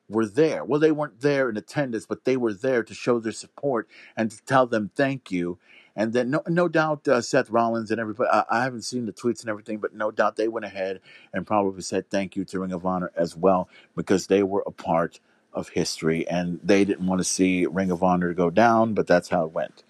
were 0.08 0.26
there. 0.26 0.64
Well, 0.64 0.80
they 0.80 0.92
weren't 0.92 1.20
there 1.20 1.48
in 1.48 1.56
attendance, 1.56 2.06
but 2.06 2.24
they 2.24 2.36
were 2.36 2.52
there 2.52 2.82
to 2.82 2.94
show 2.94 3.18
their 3.18 3.32
support 3.32 3.88
and 4.16 4.30
to 4.30 4.42
tell 4.44 4.66
them 4.66 4.90
thank 4.94 5.30
you. 5.30 5.58
And 5.96 6.12
then, 6.12 6.30
no, 6.30 6.42
no 6.48 6.68
doubt, 6.68 7.06
uh, 7.08 7.20
Seth 7.20 7.50
Rollins 7.50 7.90
and 7.90 8.00
everybody. 8.00 8.30
I, 8.32 8.44
I 8.50 8.62
haven't 8.64 8.82
seen 8.82 9.06
the 9.06 9.12
tweets 9.12 9.40
and 9.40 9.50
everything, 9.50 9.78
but 9.78 9.94
no 9.94 10.10
doubt 10.10 10.36
they 10.36 10.48
went 10.48 10.64
ahead 10.66 11.00
and 11.32 11.46
probably 11.46 11.82
said 11.82 12.10
thank 12.10 12.36
you 12.36 12.44
to 12.46 12.60
Ring 12.60 12.72
of 12.72 12.86
Honor 12.86 13.12
as 13.16 13.36
well 13.36 13.68
because 13.96 14.26
they 14.26 14.42
were 14.42 14.64
a 14.66 14.70
part 14.72 15.20
of 15.52 15.68
history 15.70 16.26
and 16.28 16.60
they 16.62 16.84
didn't 16.84 17.06
want 17.06 17.20
to 17.20 17.24
see 17.24 17.66
Ring 17.66 17.90
of 17.90 18.02
Honor 18.02 18.32
go 18.34 18.50
down, 18.50 18.94
but 18.94 19.06
that's 19.06 19.28
how 19.28 19.44
it 19.44 19.52
went. 19.52 19.84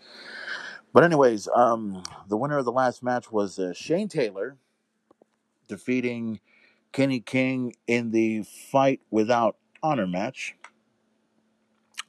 But 0.93 1.05
anyways, 1.05 1.49
um, 1.55 2.03
the 2.29 2.37
winner 2.37 2.59
of 2.59 2.65
the 2.65 2.73
last 2.73 3.03
match 3.03 3.33
was 3.33 3.59
uh, 3.59 3.73
Shane 3.73 4.09
Taylor 4.09 4.57
defeating 5.69 6.41
Kenny 6.93 7.21
King 7.21 7.75
in 7.87 8.11
the 8.11 8.43
fight 8.43 9.01
without 9.11 9.57
honor 9.83 10.07
match. 10.07 10.55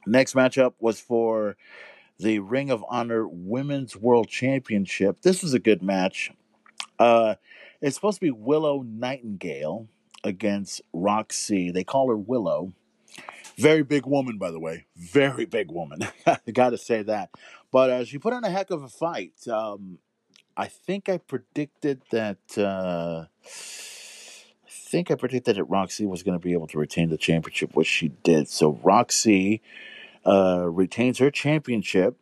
Next 0.06 0.34
matchup 0.34 0.74
was 0.80 1.00
for 1.00 1.56
the 2.18 2.38
Ring 2.38 2.70
of 2.70 2.84
Honor 2.88 3.26
Women's 3.26 3.96
World 3.96 4.28
Championship. 4.28 5.22
This 5.22 5.42
was 5.42 5.54
a 5.54 5.58
good 5.58 5.82
match. 5.82 6.30
Uh, 6.98 7.34
it's 7.80 7.96
supposed 7.96 8.16
to 8.16 8.26
be 8.26 8.30
Willow 8.30 8.82
Nightingale 8.82 9.88
against 10.22 10.80
Rok-C. 10.92 11.70
They 11.70 11.84
call 11.84 12.08
her 12.08 12.16
Willow. 12.16 12.72
Very 13.56 13.82
big 13.82 14.06
woman, 14.06 14.38
by 14.38 14.50
the 14.50 14.58
way. 14.58 14.86
Very 14.96 15.44
big 15.44 15.70
woman. 15.70 16.00
Got 16.52 16.70
to 16.70 16.78
say 16.78 17.02
that. 17.02 17.30
But 17.70 17.90
uh, 17.90 18.04
she 18.04 18.18
put 18.18 18.32
on 18.32 18.44
a 18.44 18.50
heck 18.50 18.70
of 18.70 18.82
a 18.82 18.88
fight. 18.88 19.46
Um, 19.48 19.98
I 20.56 20.66
think 20.66 21.08
I 21.08 21.18
predicted 21.18 22.02
that. 22.10 22.38
Uh, 22.56 23.26
I 23.44 24.70
think 24.70 25.10
I 25.10 25.14
predicted 25.16 25.56
that 25.56 25.64
Rok-C 25.64 26.06
was 26.06 26.22
going 26.22 26.38
to 26.38 26.42
be 26.44 26.52
able 26.52 26.68
to 26.68 26.78
retain 26.78 27.10
the 27.10 27.16
championship, 27.16 27.74
which 27.74 27.88
she 27.88 28.08
did. 28.22 28.48
So 28.48 28.78
Rok-C 28.82 29.60
uh, 30.26 30.66
retains 30.68 31.18
her 31.18 31.30
championship 31.30 32.16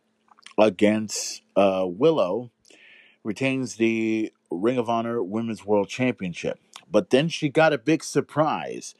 against 0.57 1.41
uh, 1.55 1.85
Willow, 1.87 2.51
retains 3.23 3.75
the 3.75 4.31
Ring 4.51 4.77
of 4.77 4.89
Honor 4.89 5.23
Women's 5.23 5.65
World 5.65 5.89
Championship. 5.89 6.59
But 6.89 7.09
then 7.09 7.29
she 7.29 7.49
got 7.49 7.73
a 7.73 7.77
big 7.77 8.03
surprise. 8.03 8.93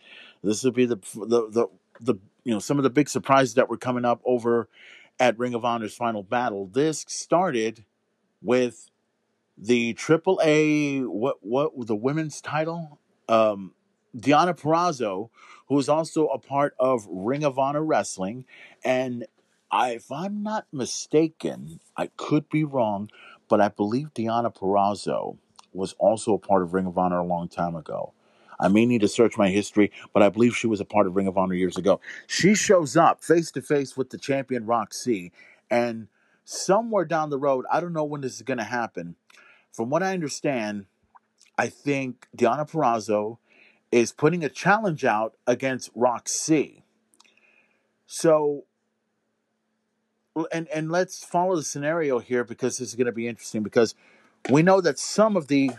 This 0.43 0.63
will 0.63 0.71
be 0.71 0.85
the 0.85 0.97
the 1.13 1.49
the, 1.49 1.67
the 1.99 2.15
you 2.43 2.53
know 2.53 2.59
some 2.59 2.77
of 2.77 2.83
the 2.83 2.89
big 2.89 3.09
surprises 3.09 3.53
that 3.55 3.69
were 3.69 3.77
coming 3.77 4.05
up 4.05 4.21
over 4.25 4.67
at 5.19 5.37
Ring 5.37 5.53
of 5.53 5.63
Honor's 5.63 5.95
final 5.95 6.23
battle. 6.23 6.67
This 6.67 7.05
started 7.07 7.85
with 8.41 8.89
the 9.57 9.93
AAA 9.93 11.05
what 11.07 11.37
what 11.41 11.71
the 11.87 11.95
women's 11.95 12.41
title 12.41 12.99
um 13.29 13.73
Deonna 14.15 14.57
Purrazzo 14.59 15.29
who 15.73 15.79
is 15.79 15.89
also 15.89 16.27
a 16.27 16.37
part 16.37 16.75
of 16.79 17.07
Ring 17.09 17.43
of 17.43 17.57
Honor 17.57 17.83
Wrestling 17.83 18.45
and 18.85 19.25
I, 19.71 19.93
if 19.93 20.11
I'm 20.11 20.43
not 20.43 20.67
mistaken, 20.71 21.79
I 21.97 22.11
could 22.15 22.47
be 22.47 22.63
wrong, 22.63 23.09
but 23.49 23.59
I 23.59 23.69
believe 23.69 24.13
Deonna 24.13 24.55
Purrazzo 24.55 25.37
was 25.73 25.95
also 25.97 26.35
a 26.35 26.37
part 26.37 26.61
of 26.61 26.75
Ring 26.75 26.85
of 26.85 26.95
Honor 26.99 27.17
a 27.17 27.25
long 27.25 27.47
time 27.47 27.75
ago. 27.75 28.13
I 28.59 28.67
may 28.67 28.85
need 28.85 29.01
to 29.01 29.07
search 29.07 29.35
my 29.35 29.49
history, 29.49 29.91
but 30.13 30.21
I 30.21 30.29
believe 30.29 30.55
she 30.55 30.67
was 30.67 30.79
a 30.79 30.85
part 30.85 31.07
of 31.07 31.15
Ring 31.15 31.25
of 31.25 31.39
Honor 31.39 31.55
years 31.55 31.75
ago. 31.75 31.99
She 32.27 32.53
shows 32.53 32.95
up 32.95 33.23
face 33.23 33.49
to 33.53 33.61
face 33.63 33.97
with 33.97 34.11
the 34.11 34.19
champion 34.19 34.67
Rok-C, 34.67 35.31
and 35.71 36.07
somewhere 36.45 37.05
down 37.05 37.31
the 37.31 37.39
road, 37.39 37.65
I 37.71 37.79
don't 37.79 37.93
know 37.93 38.03
when 38.03 38.21
this 38.21 38.35
is 38.35 38.43
going 38.43 38.59
to 38.59 38.63
happen. 38.63 39.15
From 39.71 39.89
what 39.89 40.03
I 40.03 40.13
understand, 40.13 40.85
I 41.57 41.69
think 41.69 42.27
Deonna 42.37 42.69
Purrazzo 42.69 43.39
is 43.93 44.11
putting 44.11 44.43
a 44.43 44.49
challenge 44.49 45.05
out 45.05 45.35
against 45.45 45.91
Rok-C. 45.93 46.83
So, 48.07 48.63
and 50.51 50.67
and 50.69 50.91
let's 50.91 51.23
follow 51.23 51.55
the 51.55 51.63
scenario 51.63 52.17
here 52.17 52.43
because 52.43 52.79
this 52.79 52.89
is 52.89 52.95
going 52.95 53.05
to 53.05 53.11
be 53.11 53.27
interesting 53.27 53.61
because 53.61 53.93
we 54.49 54.63
know 54.63 54.81
that 54.81 54.97
some 54.97 55.37
of 55.37 55.47
the 55.47 55.71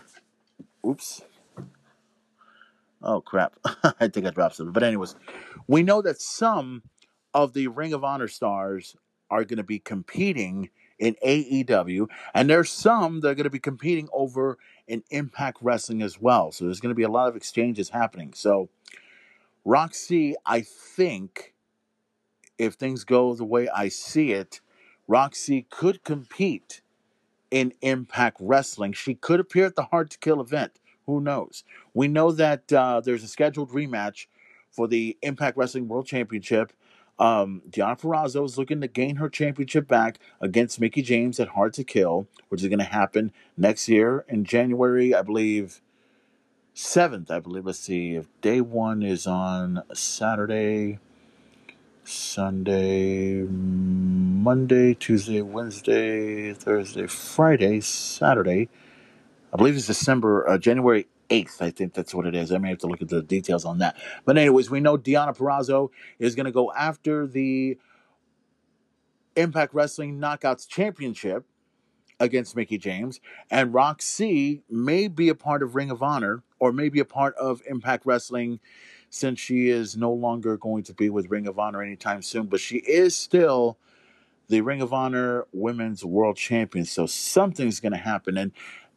oops. 0.86 1.22
Oh 3.02 3.20
crap. 3.20 3.56
I 3.98 4.06
think 4.06 4.26
i 4.26 4.30
dropped 4.30 4.56
something. 4.56 4.72
But 4.72 4.84
anyways 4.84 5.16
we 5.66 5.82
know 5.82 6.00
that 6.02 6.22
some 6.22 6.82
of 7.34 7.52
the 7.52 7.66
ring 7.66 7.92
of 7.92 8.04
honor 8.04 8.28
stars 8.28 8.94
are 9.28 9.44
going 9.44 9.56
to 9.56 9.64
be 9.64 9.80
competing 9.80 10.70
in 11.00 11.16
aew 11.26 12.06
and 12.32 12.48
there's 12.48 12.70
some 12.70 13.20
that 13.20 13.28
are 13.30 13.34
going 13.34 13.42
to 13.44 13.50
be 13.50 13.58
competing 13.58 14.08
over 14.12 14.56
in 14.86 15.02
impact 15.10 15.58
wrestling 15.60 16.02
as 16.02 16.20
well 16.20 16.52
so 16.52 16.64
there's 16.64 16.80
going 16.80 16.90
to 16.90 16.96
be 16.96 17.02
a 17.02 17.08
lot 17.08 17.28
of 17.28 17.36
exchanges 17.36 17.90
happening 17.90 18.32
so 18.34 18.68
Rok-C 19.64 20.36
i 20.44 20.60
think 20.60 21.54
if 22.58 22.74
things 22.74 23.04
go 23.04 23.34
the 23.34 23.44
way 23.44 23.68
I 23.68 23.88
see 23.88 24.32
it, 24.32 24.60
Rok-C 25.08 25.66
could 25.70 26.04
compete 26.04 26.80
in 27.50 27.72
Impact 27.82 28.38
Wrestling. 28.40 28.92
She 28.92 29.14
could 29.14 29.40
appear 29.40 29.66
at 29.66 29.76
the 29.76 29.84
Hard 29.84 30.10
to 30.12 30.18
Kill 30.18 30.40
event. 30.40 30.80
Who 31.06 31.20
knows? 31.20 31.64
We 31.92 32.08
know 32.08 32.32
that 32.32 32.72
uh, 32.72 33.00
there's 33.00 33.22
a 33.22 33.28
scheduled 33.28 33.70
rematch 33.70 34.26
for 34.70 34.88
the 34.88 35.16
Impact 35.22 35.56
Wrestling 35.56 35.88
World 35.88 36.06
Championship. 36.06 36.72
Um, 37.18 37.62
Deonna 37.70 38.00
Purrazzo 38.00 38.44
is 38.44 38.58
looking 38.58 38.80
to 38.80 38.88
gain 38.88 39.16
her 39.16 39.28
championship 39.28 39.86
back 39.86 40.18
against 40.40 40.80
Mickie 40.80 41.02
James 41.02 41.38
at 41.38 41.48
Hard 41.48 41.72
to 41.74 41.84
Kill, 41.84 42.26
which 42.48 42.62
is 42.62 42.68
going 42.68 42.80
to 42.80 42.84
happen 42.84 43.32
next 43.56 43.88
year 43.88 44.24
in 44.28 44.44
January, 44.44 45.14
I 45.14 45.22
believe, 45.22 45.80
7th, 46.74 47.30
I 47.30 47.38
believe. 47.38 47.66
Let's 47.66 47.78
see 47.78 48.14
if 48.14 48.26
day 48.40 48.60
one 48.60 49.02
is 49.02 49.26
on 49.26 49.82
Saturday. 49.92 50.98
Sunday, 52.04 53.42
Monday, 53.44 54.92
Tuesday, 54.92 55.40
Wednesday, 55.40 56.52
Thursday, 56.52 57.06
Friday, 57.06 57.80
Saturday. 57.80 58.68
I 59.52 59.56
believe 59.56 59.76
it's 59.76 59.86
December, 59.86 60.46
uh, 60.48 60.58
January 60.58 61.06
8th. 61.28 61.62
I 61.62 61.70
think 61.70 61.94
that's 61.94 62.14
what 62.14 62.26
it 62.26 62.34
is. 62.34 62.52
I 62.52 62.58
may 62.58 62.70
have 62.70 62.78
to 62.78 62.86
look 62.86 63.02
at 63.02 63.08
the 63.08 63.22
details 63.22 63.64
on 63.64 63.78
that. 63.78 63.96
But, 64.24 64.38
anyways, 64.38 64.70
we 64.70 64.80
know 64.80 64.96
Deonna 64.96 65.36
Purrazzo 65.36 65.90
is 66.18 66.34
going 66.34 66.46
to 66.46 66.52
go 66.52 66.72
after 66.72 67.26
the 67.26 67.78
Impact 69.36 69.74
Wrestling 69.74 70.18
Knockouts 70.18 70.68
Championship 70.68 71.44
against 72.20 72.54
Mickie 72.54 72.78
James, 72.78 73.20
and 73.50 73.74
Rok-C 73.74 74.62
may 74.70 75.08
be 75.08 75.28
a 75.28 75.34
part 75.34 75.62
of 75.62 75.74
Ring 75.74 75.90
of 75.90 76.02
Honor 76.02 76.44
or 76.60 76.72
may 76.72 76.88
be 76.88 77.00
a 77.00 77.04
part 77.04 77.34
of 77.34 77.60
Impact 77.68 78.06
Wrestling 78.06 78.60
since 79.10 79.40
she 79.40 79.68
is 79.68 79.96
no 79.96 80.12
longer 80.12 80.56
going 80.56 80.84
to 80.84 80.94
be 80.94 81.10
with 81.10 81.30
Ring 81.30 81.48
of 81.48 81.58
Honor 81.58 81.82
anytime 81.82 82.22
soon, 82.22 82.46
but 82.46 82.60
she 82.60 82.76
is 82.76 83.16
still 83.16 83.78
the 84.48 84.60
Ring 84.60 84.80
of 84.80 84.92
Honor 84.92 85.46
Women's 85.52 86.04
World 86.04 86.36
Champion. 86.36 86.84
So 86.84 87.06
something's 87.06 87.80
going 87.80 87.92
to 87.92 87.98
happen, 87.98 88.36
and 88.36 88.52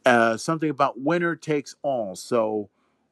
uh, 0.08 0.38
something 0.38 0.70
about 0.70 1.00
winner 1.00 1.36
takes 1.36 1.76
all. 1.82 2.16
So 2.16 2.70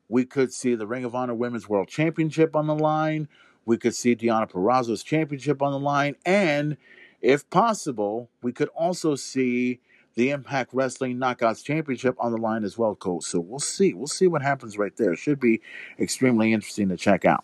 we 0.07 0.25
could 0.25 0.53
see 0.53 0.75
the 0.75 0.87
Ring 0.87 1.03
of 1.03 1.13
Honor 1.13 1.35
Women's 1.35 1.67
World 1.67 1.87
Championship 1.87 2.55
on 2.55 2.67
the 2.67 2.75
line. 2.75 3.27
We 3.65 3.77
could 3.77 3.95
see 3.95 4.15
Deonna 4.15 4.49
Purrazzo's 4.49 5.03
championship 5.03 5.61
on 5.61 5.71
the 5.71 5.79
line, 5.79 6.15
and 6.23 6.77
if 7.19 7.49
possible, 7.49 8.29
we 8.43 8.51
could 8.51 8.69
also 8.69 9.15
see 9.15 9.79
the 10.13 10.29
Impact 10.29 10.71
Wrestling 10.71 11.17
Knockouts 11.17 11.63
Championship 11.63 12.15
on 12.19 12.31
the 12.31 12.37
line 12.37 12.63
as 12.63 12.77
well, 12.77 12.95
Coach. 12.95 13.23
So 13.23 13.39
we'll 13.39 13.59
see. 13.59 13.93
We'll 13.93 14.07
see 14.07 14.27
what 14.27 14.43
happens 14.43 14.77
right 14.77 14.95
there. 14.95 15.15
Should 15.15 15.39
be 15.39 15.61
extremely 15.99 16.53
interesting 16.53 16.89
to 16.89 16.97
check 16.97 17.25
out. 17.25 17.43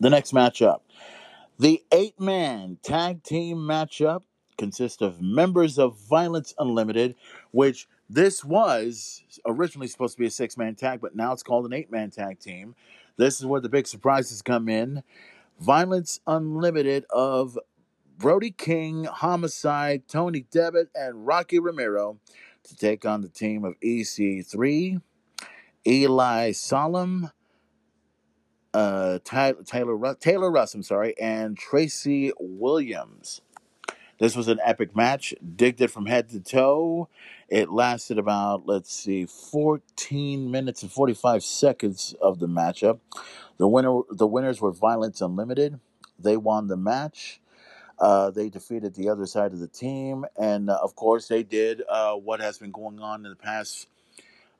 The 0.00 0.10
next 0.10 0.32
matchup 0.34 0.80
the 1.58 1.82
eight 1.92 2.18
man 2.18 2.78
tag 2.82 3.22
team 3.22 3.58
matchup 3.58 4.22
consists 4.62 5.02
of 5.02 5.20
members 5.20 5.76
of 5.76 5.98
Violence 6.08 6.54
Unlimited, 6.56 7.16
which 7.50 7.88
this 8.08 8.44
was 8.44 9.24
originally 9.44 9.88
supposed 9.88 10.14
to 10.14 10.20
be 10.20 10.28
a 10.28 10.30
six 10.30 10.56
man 10.56 10.76
tag, 10.76 11.00
but 11.00 11.16
now 11.16 11.32
it's 11.32 11.42
called 11.42 11.66
an 11.66 11.72
eight 11.72 11.90
man 11.90 12.12
tag 12.12 12.38
team. 12.38 12.76
This 13.16 13.40
is 13.40 13.46
where 13.46 13.60
the 13.60 13.68
big 13.68 13.88
surprises 13.88 14.40
come 14.40 14.68
in. 14.68 15.02
Violence 15.58 16.20
Unlimited 16.28 17.06
of 17.10 17.58
Brody 18.16 18.52
King, 18.52 19.02
Homicide, 19.02 20.06
Tony 20.06 20.46
Devitt, 20.52 20.90
and 20.94 21.26
Rocky 21.26 21.58
Romero 21.58 22.20
to 22.62 22.76
take 22.76 23.04
on 23.04 23.20
the 23.20 23.28
team 23.28 23.64
of 23.64 23.74
EC3, 23.80 25.02
Eli 25.84 26.52
Solemn, 26.52 27.32
uh, 28.72 29.18
Tyler 29.24 29.64
Taylor 29.64 30.14
Taylor 30.14 30.52
Rust, 30.52 30.76
I'm 30.76 30.84
sorry, 30.84 31.18
and 31.18 31.58
Tracy 31.58 32.30
Williams. 32.38 33.40
This 34.22 34.36
was 34.36 34.46
an 34.46 34.60
epic 34.64 34.94
match. 34.94 35.34
Digged 35.56 35.80
it 35.80 35.90
from 35.90 36.06
head 36.06 36.28
to 36.28 36.38
toe. 36.38 37.08
It 37.48 37.72
lasted 37.72 38.18
about 38.18 38.68
let's 38.68 38.94
see, 38.94 39.26
14 39.26 40.48
minutes 40.48 40.84
and 40.84 40.92
45 40.92 41.42
seconds 41.42 42.14
of 42.22 42.38
the 42.38 42.46
matchup. 42.46 43.00
The 43.58 43.66
winner, 43.66 44.02
the 44.10 44.28
winners 44.28 44.60
were 44.60 44.70
Violence 44.70 45.20
Unlimited. 45.20 45.80
They 46.20 46.36
won 46.36 46.68
the 46.68 46.76
match. 46.76 47.40
Uh, 47.98 48.30
they 48.30 48.48
defeated 48.48 48.94
the 48.94 49.08
other 49.08 49.26
side 49.26 49.52
of 49.52 49.58
the 49.58 49.66
team, 49.66 50.24
and 50.40 50.70
uh, 50.70 50.78
of 50.80 50.94
course, 50.94 51.26
they 51.26 51.42
did 51.42 51.82
uh, 51.88 52.14
what 52.14 52.40
has 52.40 52.58
been 52.58 52.70
going 52.70 53.00
on 53.00 53.24
in 53.24 53.30
the 53.30 53.36
past 53.36 53.88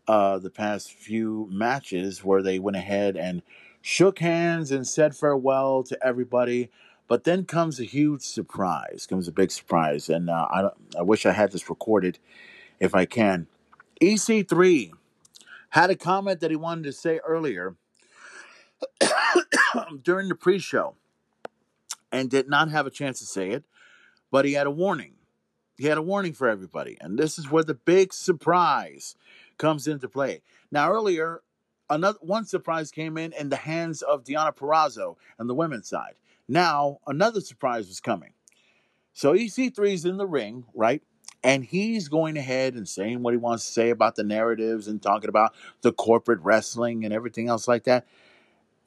uh, 0.08 0.40
the 0.40 0.50
past 0.50 0.92
few 0.92 1.48
matches, 1.52 2.24
where 2.24 2.42
they 2.42 2.58
went 2.58 2.76
ahead 2.76 3.16
and 3.16 3.42
shook 3.80 4.18
hands 4.18 4.72
and 4.72 4.88
said 4.88 5.14
farewell 5.14 5.84
to 5.84 5.96
everybody. 6.04 6.68
But 7.08 7.24
then 7.24 7.44
comes 7.44 7.78
a 7.78 7.84
huge 7.84 8.22
surprise. 8.22 9.06
Comes 9.08 9.28
a 9.28 9.32
big 9.32 9.50
surprise, 9.50 10.08
and 10.08 10.30
uh, 10.30 10.46
I 10.50 10.70
I 10.98 11.02
wish 11.02 11.26
I 11.26 11.32
had 11.32 11.52
this 11.52 11.68
recorded, 11.68 12.18
if 12.80 12.94
I 12.94 13.04
can. 13.04 13.48
EC3 14.00 14.92
had 15.70 15.90
a 15.90 15.96
comment 15.96 16.40
that 16.40 16.50
he 16.50 16.56
wanted 16.56 16.84
to 16.84 16.92
say 16.92 17.20
earlier 17.26 17.76
during 20.02 20.28
the 20.28 20.34
pre-show, 20.34 20.94
and 22.10 22.30
did 22.30 22.48
not 22.48 22.70
have 22.70 22.86
a 22.86 22.90
chance 22.90 23.18
to 23.20 23.26
say 23.26 23.50
it, 23.50 23.64
but 24.30 24.44
he 24.44 24.52
had 24.52 24.66
a 24.66 24.70
warning. 24.70 25.14
He 25.76 25.86
had 25.86 25.98
a 25.98 26.02
warning 26.02 26.32
for 26.32 26.48
everybody, 26.48 26.96
and 27.00 27.18
this 27.18 27.38
is 27.38 27.50
where 27.50 27.64
the 27.64 27.74
big 27.74 28.12
surprise 28.12 29.16
comes 29.58 29.86
into 29.86 30.08
play. 30.08 30.42
Now, 30.70 30.90
earlier, 30.90 31.42
another 31.90 32.18
one 32.20 32.44
surprise 32.44 32.90
came 32.90 33.16
in 33.18 33.32
in 33.32 33.48
the 33.48 33.56
hands 33.56 34.02
of 34.02 34.24
Deonna 34.24 34.54
Purrazzo 34.54 35.16
and 35.38 35.48
the 35.48 35.54
women's 35.54 35.88
side. 35.88 36.14
Now, 36.48 36.98
another 37.06 37.40
surprise 37.40 37.88
was 37.88 38.00
coming. 38.00 38.32
So 39.12 39.34
EC3 39.34 39.92
is 39.92 40.04
in 40.04 40.16
the 40.16 40.26
ring, 40.26 40.64
right? 40.74 41.02
And 41.44 41.64
he's 41.64 42.08
going 42.08 42.36
ahead 42.36 42.74
and 42.74 42.88
saying 42.88 43.22
what 43.22 43.34
he 43.34 43.38
wants 43.38 43.64
to 43.66 43.72
say 43.72 43.90
about 43.90 44.14
the 44.16 44.22
narratives 44.22 44.86
and 44.88 45.02
talking 45.02 45.28
about 45.28 45.54
the 45.82 45.92
corporate 45.92 46.40
wrestling 46.40 47.04
and 47.04 47.12
everything 47.12 47.48
else 47.48 47.66
like 47.66 47.84
that. 47.84 48.06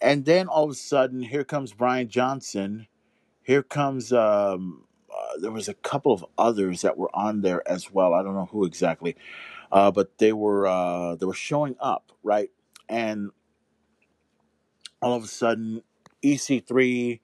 And 0.01 0.25
then 0.25 0.47
all 0.47 0.65
of 0.65 0.71
a 0.71 0.75
sudden, 0.75 1.21
here 1.21 1.43
comes 1.43 1.73
Brian 1.73 2.07
Johnson. 2.09 2.87
Here 3.43 3.63
comes 3.63 4.11
um, 4.11 4.85
uh, 5.15 5.39
there 5.39 5.51
was 5.51 5.69
a 5.69 5.73
couple 5.73 6.11
of 6.11 6.25
others 6.37 6.81
that 6.81 6.97
were 6.97 7.13
on 7.15 7.41
there 7.41 7.67
as 7.69 7.91
well. 7.91 8.13
I 8.13 8.23
don't 8.23 8.35
know 8.35 8.49
who 8.51 8.65
exactly, 8.65 9.15
uh, 9.71 9.91
but 9.91 10.17
they 10.17 10.33
were 10.33 10.67
uh, 10.67 11.15
they 11.15 11.25
were 11.25 11.33
showing 11.33 11.75
up 11.79 12.11
right, 12.23 12.49
and 12.89 13.31
all 15.01 15.13
of 15.13 15.23
a 15.23 15.27
sudden, 15.27 15.83
EC3 16.23 17.19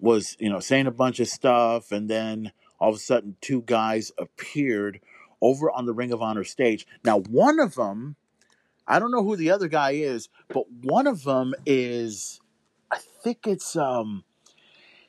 was 0.00 0.36
you 0.38 0.48
know 0.48 0.60
saying 0.60 0.86
a 0.86 0.92
bunch 0.92 1.20
of 1.20 1.28
stuff, 1.28 1.92
and 1.92 2.08
then 2.08 2.52
all 2.78 2.90
of 2.90 2.96
a 2.96 3.00
sudden, 3.00 3.36
two 3.40 3.62
guys 3.62 4.12
appeared 4.18 5.00
over 5.40 5.70
on 5.70 5.86
the 5.86 5.94
Ring 5.94 6.12
of 6.12 6.22
Honor 6.22 6.44
stage. 6.44 6.86
Now, 7.04 7.20
one 7.20 7.60
of 7.60 7.74
them, 7.74 8.16
I 8.86 8.98
don't 8.98 9.10
know 9.10 9.22
who 9.24 9.36
the 9.36 9.50
other 9.50 9.68
guy 9.68 9.92
is, 9.92 10.28
but 10.48 10.64
one 10.82 11.06
of 11.06 11.24
them 11.24 11.54
is, 11.66 12.40
I 12.90 12.98
think 13.22 13.46
it's 13.46 13.76
um 13.76 14.24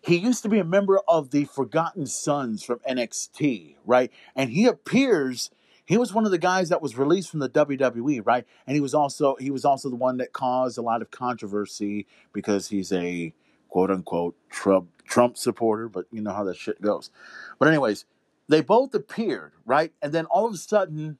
he 0.01 0.15
used 0.15 0.43
to 0.43 0.49
be 0.49 0.59
a 0.59 0.63
member 0.63 0.99
of 1.07 1.31
the 1.31 1.45
Forgotten 1.45 2.05
Sons 2.05 2.63
from 2.63 2.79
NXT, 2.89 3.75
right? 3.85 4.11
And 4.35 4.49
he 4.49 4.65
appears 4.65 5.51
he 5.89 5.97
was 5.97 6.13
one 6.13 6.23
of 6.23 6.29
the 6.29 6.37
guys 6.37 6.69
that 6.69 6.83
was 6.83 6.99
released 6.99 7.31
from 7.31 7.39
the 7.39 7.49
WWE, 7.49 8.21
right? 8.23 8.45
And 8.67 8.75
he 8.75 8.79
was 8.79 8.93
also 8.93 9.35
he 9.39 9.49
was 9.49 9.65
also 9.65 9.89
the 9.89 9.95
one 9.95 10.17
that 10.17 10.33
caused 10.33 10.77
a 10.77 10.83
lot 10.83 11.01
of 11.01 11.09
controversy 11.09 12.05
because 12.31 12.67
he's 12.67 12.93
a 12.93 13.33
quote 13.69 13.89
unquote 13.89 14.35
Trump 14.51 14.89
Trump 15.03 15.35
supporter, 15.35 15.89
but 15.89 16.05
you 16.11 16.21
know 16.21 16.31
how 16.31 16.43
that 16.43 16.57
shit 16.57 16.79
goes. 16.79 17.09
But 17.57 17.69
anyways, 17.69 18.05
they 18.47 18.61
both 18.61 18.93
appeared, 18.93 19.53
right? 19.65 19.91
And 19.99 20.13
then 20.13 20.25
all 20.25 20.45
of 20.45 20.53
a 20.53 20.57
sudden 20.57 21.17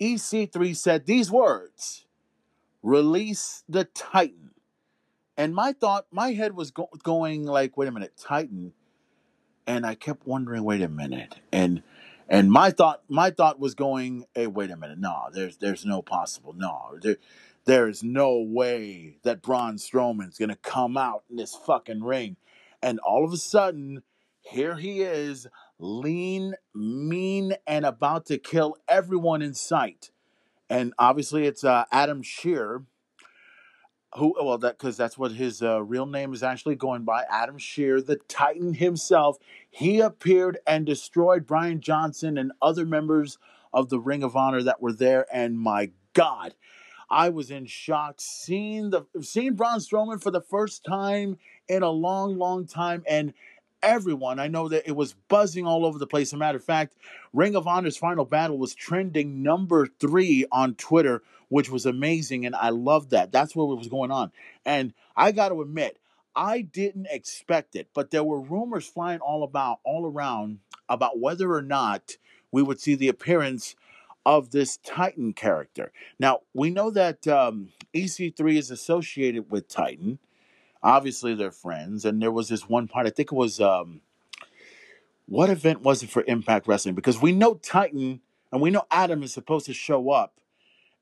EC3 0.00 0.74
said 0.74 1.06
these 1.06 1.30
words, 1.30 2.04
"Release 2.82 3.62
the 3.68 3.84
Titan." 3.84 4.50
And 5.36 5.54
my 5.54 5.72
thought, 5.72 6.06
my 6.10 6.32
head 6.32 6.56
was 6.56 6.72
go- 6.72 6.90
going 7.04 7.44
like, 7.44 7.76
wait 7.76 7.86
a 7.86 7.92
minute, 7.92 8.14
Titan. 8.18 8.72
And 9.64 9.86
I 9.86 9.94
kept 9.94 10.26
wondering, 10.26 10.64
wait 10.64 10.82
a 10.82 10.88
minute. 10.88 11.36
And 11.52 11.84
and 12.28 12.50
my 12.52 12.70
thought, 12.70 13.02
my 13.08 13.30
thought 13.30 13.58
was 13.58 13.74
going, 13.74 14.26
hey, 14.34 14.46
wait 14.46 14.70
a 14.70 14.76
minute, 14.76 14.98
no, 14.98 15.28
there's 15.32 15.56
there's 15.56 15.84
no 15.84 16.02
possible, 16.02 16.52
no, 16.52 16.98
there, 17.00 17.16
there's 17.64 18.02
no 18.02 18.38
way 18.38 19.18
that 19.22 19.42
Braun 19.42 19.76
Strowman's 19.76 20.38
gonna 20.38 20.56
come 20.56 20.96
out 20.96 21.24
in 21.30 21.36
this 21.36 21.54
fucking 21.54 22.02
ring. 22.02 22.36
And 22.82 23.00
all 23.00 23.24
of 23.24 23.32
a 23.32 23.36
sudden, 23.36 24.02
here 24.40 24.76
he 24.76 25.00
is, 25.02 25.46
lean, 25.78 26.54
mean, 26.74 27.54
and 27.66 27.84
about 27.84 28.26
to 28.26 28.38
kill 28.38 28.76
everyone 28.88 29.42
in 29.42 29.54
sight. 29.54 30.10
And 30.70 30.92
obviously, 30.98 31.46
it's 31.46 31.64
uh, 31.64 31.84
Adam 31.90 32.22
Shearer 32.22 32.84
who 34.16 34.34
well 34.42 34.58
that 34.58 34.78
because 34.78 34.96
that's 34.96 35.18
what 35.18 35.32
his 35.32 35.62
uh, 35.62 35.82
real 35.82 36.06
name 36.06 36.32
is 36.32 36.42
actually 36.42 36.74
going 36.74 37.04
by 37.04 37.24
adam 37.30 37.58
Scherr 37.58 38.04
the 38.04 38.16
titan 38.28 38.74
himself 38.74 39.36
he 39.70 40.00
appeared 40.00 40.58
and 40.66 40.86
destroyed 40.86 41.46
brian 41.46 41.80
johnson 41.80 42.38
and 42.38 42.52
other 42.62 42.86
members 42.86 43.38
of 43.72 43.90
the 43.90 43.98
ring 43.98 44.22
of 44.22 44.34
honor 44.34 44.62
that 44.62 44.80
were 44.80 44.92
there 44.92 45.26
and 45.32 45.58
my 45.58 45.90
god 46.14 46.54
I 47.10 47.30
was 47.30 47.50
in 47.50 47.66
shock 47.66 48.16
seeing 48.18 48.90
the 48.90 49.06
seeing 49.22 49.54
Braun 49.54 49.78
Strowman 49.78 50.22
for 50.22 50.30
the 50.30 50.42
first 50.42 50.84
time 50.84 51.38
in 51.66 51.82
a 51.82 51.90
long, 51.90 52.36
long 52.36 52.66
time, 52.66 53.02
and 53.08 53.32
everyone. 53.82 54.38
I 54.38 54.48
know 54.48 54.68
that 54.68 54.86
it 54.86 54.96
was 54.96 55.14
buzzing 55.28 55.66
all 55.66 55.86
over 55.86 55.98
the 55.98 56.06
place. 56.06 56.28
As 56.28 56.32
a 56.34 56.38
matter 56.38 56.58
of 56.58 56.64
fact, 56.64 56.94
Ring 57.32 57.56
of 57.56 57.66
Honor's 57.66 57.96
final 57.96 58.24
battle 58.24 58.58
was 58.58 58.74
trending 58.74 59.42
number 59.42 59.86
three 59.86 60.44
on 60.52 60.74
Twitter, 60.74 61.22
which 61.48 61.70
was 61.70 61.86
amazing, 61.86 62.46
and 62.46 62.54
I 62.54 62.70
loved 62.70 63.10
that. 63.10 63.32
That's 63.32 63.54
what 63.54 63.76
was 63.76 63.88
going 63.88 64.10
on. 64.10 64.32
And 64.64 64.92
I 65.16 65.32
got 65.32 65.48
to 65.48 65.62
admit, 65.62 65.98
I 66.36 66.60
didn't 66.60 67.08
expect 67.10 67.74
it, 67.74 67.88
but 67.94 68.10
there 68.10 68.24
were 68.24 68.40
rumors 68.40 68.86
flying 68.86 69.20
all 69.20 69.42
about, 69.42 69.80
all 69.84 70.06
around 70.06 70.60
about 70.88 71.18
whether 71.18 71.52
or 71.52 71.62
not 71.62 72.16
we 72.52 72.62
would 72.62 72.80
see 72.80 72.94
the 72.94 73.08
appearance 73.08 73.76
of 74.24 74.50
this 74.50 74.76
Titan 74.78 75.32
character. 75.32 75.92
Now 76.18 76.40
we 76.52 76.70
know 76.70 76.90
that 76.90 77.26
um, 77.26 77.70
EC3 77.94 78.58
is 78.58 78.70
associated 78.70 79.50
with 79.50 79.68
Titan. 79.68 80.18
Obviously, 80.82 81.34
they're 81.34 81.50
friends, 81.50 82.04
and 82.04 82.22
there 82.22 82.30
was 82.30 82.48
this 82.48 82.68
one 82.68 82.86
part. 82.86 83.06
I 83.06 83.10
think 83.10 83.32
it 83.32 83.36
was 83.36 83.60
um, 83.60 84.00
what 85.26 85.50
event 85.50 85.82
was 85.82 86.02
it 86.02 86.10
for 86.10 86.22
Impact 86.26 86.68
Wrestling? 86.68 86.94
Because 86.94 87.20
we 87.20 87.32
know 87.32 87.54
Titan 87.54 88.20
and 88.52 88.60
we 88.60 88.70
know 88.70 88.84
Adam 88.90 89.22
is 89.22 89.32
supposed 89.32 89.66
to 89.66 89.74
show 89.74 90.10
up 90.10 90.34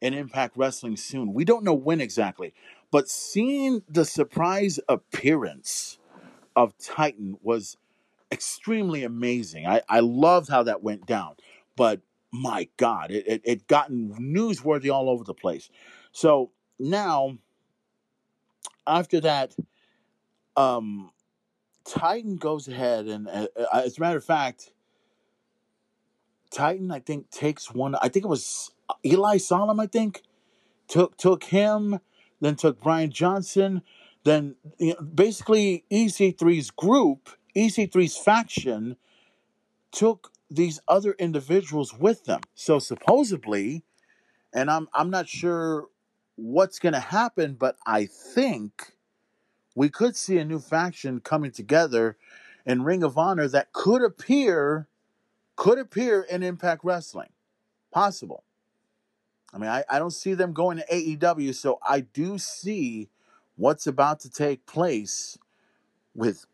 in 0.00 0.14
Impact 0.14 0.56
Wrestling 0.56 0.96
soon. 0.96 1.32
We 1.32 1.44
don't 1.44 1.64
know 1.64 1.74
when 1.74 2.00
exactly, 2.00 2.52
but 2.90 3.08
seeing 3.08 3.82
the 3.88 4.04
surprise 4.04 4.78
appearance 4.88 5.98
of 6.54 6.76
Titan 6.78 7.38
was 7.42 7.76
extremely 8.32 9.04
amazing. 9.04 9.66
I, 9.66 9.82
I 9.88 10.00
loved 10.00 10.48
how 10.48 10.62
that 10.64 10.82
went 10.82 11.06
down, 11.06 11.36
but 11.76 12.00
my 12.32 12.68
God, 12.76 13.10
it, 13.10 13.26
it, 13.26 13.42
it 13.44 13.66
gotten 13.66 14.14
newsworthy 14.18 14.92
all 14.92 15.08
over 15.08 15.24
the 15.24 15.34
place. 15.34 15.70
So 16.12 16.50
now, 16.78 17.38
after 18.86 19.20
that, 19.20 19.54
um, 20.56 21.10
Titan 21.84 22.36
goes 22.36 22.68
ahead 22.68 23.06
and, 23.06 23.28
uh, 23.28 23.46
uh, 23.56 23.82
as 23.84 23.96
a 23.96 24.00
matter 24.00 24.16
of 24.16 24.24
fact, 24.24 24.72
Titan 26.50 26.90
I 26.90 27.00
think 27.00 27.30
takes 27.30 27.72
one. 27.72 27.94
I 27.96 28.08
think 28.08 28.24
it 28.24 28.28
was 28.28 28.72
Eli 29.04 29.38
Solomon. 29.38 29.84
I 29.84 29.86
think 29.86 30.22
took 30.88 31.16
took 31.16 31.44
him, 31.44 32.00
then 32.40 32.56
took 32.56 32.80
Brian 32.80 33.10
Johnson, 33.10 33.82
then 34.24 34.56
you 34.78 34.94
know, 34.94 35.00
basically 35.00 35.84
EC3's 35.90 36.70
group, 36.70 37.30
EC3's 37.56 38.16
faction, 38.16 38.96
took 39.92 40.32
these 40.50 40.80
other 40.86 41.12
individuals 41.12 41.94
with 41.94 42.24
them. 42.24 42.40
So 42.54 42.78
supposedly, 42.78 43.84
and 44.52 44.70
I'm 44.70 44.88
I'm 44.94 45.10
not 45.10 45.28
sure 45.28 45.86
what's 46.36 46.78
going 46.78 46.92
to 46.92 47.00
happen, 47.00 47.54
but 47.54 47.76
I 47.86 48.06
think 48.06 48.92
we 49.74 49.88
could 49.88 50.16
see 50.16 50.38
a 50.38 50.44
new 50.44 50.58
faction 50.58 51.20
coming 51.20 51.50
together 51.50 52.16
in 52.64 52.82
Ring 52.82 53.02
of 53.02 53.16
Honor 53.16 53.48
that 53.48 53.72
could 53.72 54.02
appear 54.02 54.88
could 55.56 55.78
appear 55.78 56.20
in 56.20 56.42
Impact 56.42 56.84
Wrestling. 56.84 57.30
Possible. 57.90 58.44
I 59.52 59.58
mean, 59.58 59.70
I, 59.70 59.84
I 59.88 59.98
don't 59.98 60.10
see 60.10 60.34
them 60.34 60.52
going 60.52 60.78
to 60.78 60.86
AEW, 60.86 61.54
so 61.54 61.78
I 61.86 62.00
do 62.00 62.38
see 62.38 63.08
what's 63.56 63.86
about 63.86 64.20
to 64.20 64.30
take 64.30 64.66
place 64.66 65.38
with 66.14 66.46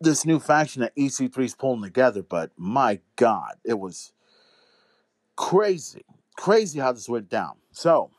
this 0.00 0.24
new 0.24 0.38
faction 0.38 0.82
that 0.82 0.96
EC3 0.96 1.44
is 1.44 1.54
pulling 1.54 1.82
together. 1.82 2.22
But 2.22 2.52
my 2.56 3.00
God, 3.16 3.56
it 3.64 3.78
was 3.78 4.12
crazy, 5.36 6.04
crazy 6.36 6.80
how 6.80 6.92
this 6.92 7.08
went 7.08 7.28
down. 7.28 7.56
So, 7.72 8.10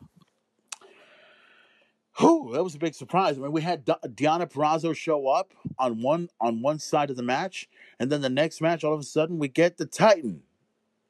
whew, 2.18 2.50
that 2.52 2.62
was 2.62 2.74
a 2.74 2.78
big 2.78 2.94
surprise. 2.94 3.36
I 3.36 3.40
mean, 3.40 3.52
we 3.52 3.62
had 3.62 3.84
D- 3.84 3.94
Deonna 4.06 4.50
Purrazzo 4.50 4.94
show 4.94 5.28
up 5.28 5.52
on 5.78 6.02
one 6.02 6.28
on 6.40 6.62
one 6.62 6.78
side 6.78 7.10
of 7.10 7.16
the 7.16 7.22
match, 7.22 7.68
and 7.98 8.10
then 8.10 8.20
the 8.20 8.30
next 8.30 8.60
match, 8.60 8.84
all 8.84 8.94
of 8.94 9.00
a 9.00 9.04
sudden, 9.04 9.38
we 9.38 9.48
get 9.48 9.76
the 9.76 9.86
Titan. 9.86 10.42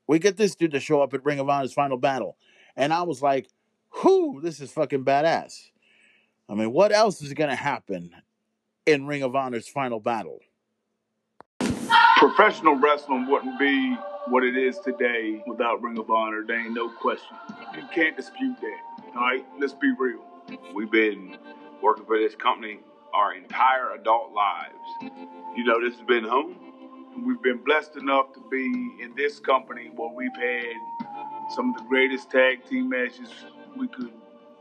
We 0.07 0.19
get 0.19 0.37
this 0.37 0.55
dude 0.55 0.73
to 0.73 0.81
show 0.81 1.01
up 1.01 1.15
at 1.15 1.25
Ring 1.25 1.39
of 1.39 1.49
Honor's 1.49 1.73
final 1.73 1.97
battle, 1.97 2.37
and 2.77 2.93
I 2.93 3.03
was 3.03 3.23
like, 3.23 3.49
"Whew, 4.01 4.41
this 4.43 4.61
is 4.61 4.73
fucking 4.73 5.05
badass." 5.05 5.71
I 6.49 6.55
mean, 6.55 6.73
what 6.73 6.93
else 6.93 7.23
is 7.23 7.33
going 7.35 7.51
to 7.51 7.57
happen 7.57 8.11
in 8.87 9.07
Ring 9.07 9.23
of 9.23 9.35
Honor's 9.35 9.69
final 9.69 10.01
battle? 10.01 10.41
professional 12.23 12.77
wrestling 12.77 13.27
wouldn't 13.27 13.59
be 13.59 13.97
what 14.29 14.45
it 14.45 14.57
is 14.57 14.79
today 14.79 15.43
without 15.45 15.83
Ring 15.83 15.99
of 15.99 16.09
Honor. 16.09 16.45
There 16.47 16.57
ain't 16.57 16.73
no 16.73 16.89
question. 16.89 17.37
You 17.77 17.83
can't 17.93 18.17
dispute 18.17 18.57
that. 18.61 18.79
All 19.17 19.23
right, 19.23 19.45
let's 19.59 19.73
be 19.73 19.93
real. 19.99 20.21
We've 20.73 20.91
been 20.91 21.37
working 21.83 22.05
for 22.07 22.17
this 22.17 22.37
company 22.37 22.79
our 23.13 23.35
entire 23.35 23.95
adult 23.95 24.33
lives. 24.33 25.13
You 25.57 25.65
know, 25.65 25.81
this 25.81 25.97
has 25.99 26.07
been 26.07 26.23
home. 26.23 26.55
We've 27.27 27.43
been 27.43 27.59
blessed 27.59 27.97
enough 27.97 28.33
to 28.35 28.45
be 28.53 28.67
in 29.03 29.15
this 29.17 29.41
company 29.41 29.91
where 29.95 30.11
we've 30.15 30.37
had 30.37 30.77
some 31.55 31.71
of 31.71 31.77
the 31.77 31.89
greatest 31.89 32.31
tag 32.31 32.65
team 32.69 32.89
matches 32.89 33.29
we 33.77 33.87
could 33.89 34.13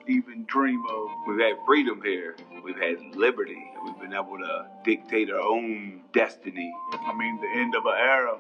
even 0.08 0.46
dream 0.46 0.84
of. 0.90 1.08
We've 1.28 1.40
had 1.40 1.56
freedom 1.66 2.02
here. 2.04 2.36
We've 2.64 2.80
had 2.80 3.16
liberty. 3.16 3.64
We've 3.84 4.00
been 4.00 4.14
able 4.14 4.38
to 4.38 4.68
dictate 4.84 5.30
our 5.30 5.40
own 5.40 6.02
destiny. 6.14 6.74
I 6.94 7.14
mean, 7.18 7.40
the 7.40 7.60
end 7.60 7.76
of 7.76 7.86
an 7.86 7.94
era. 7.98 8.38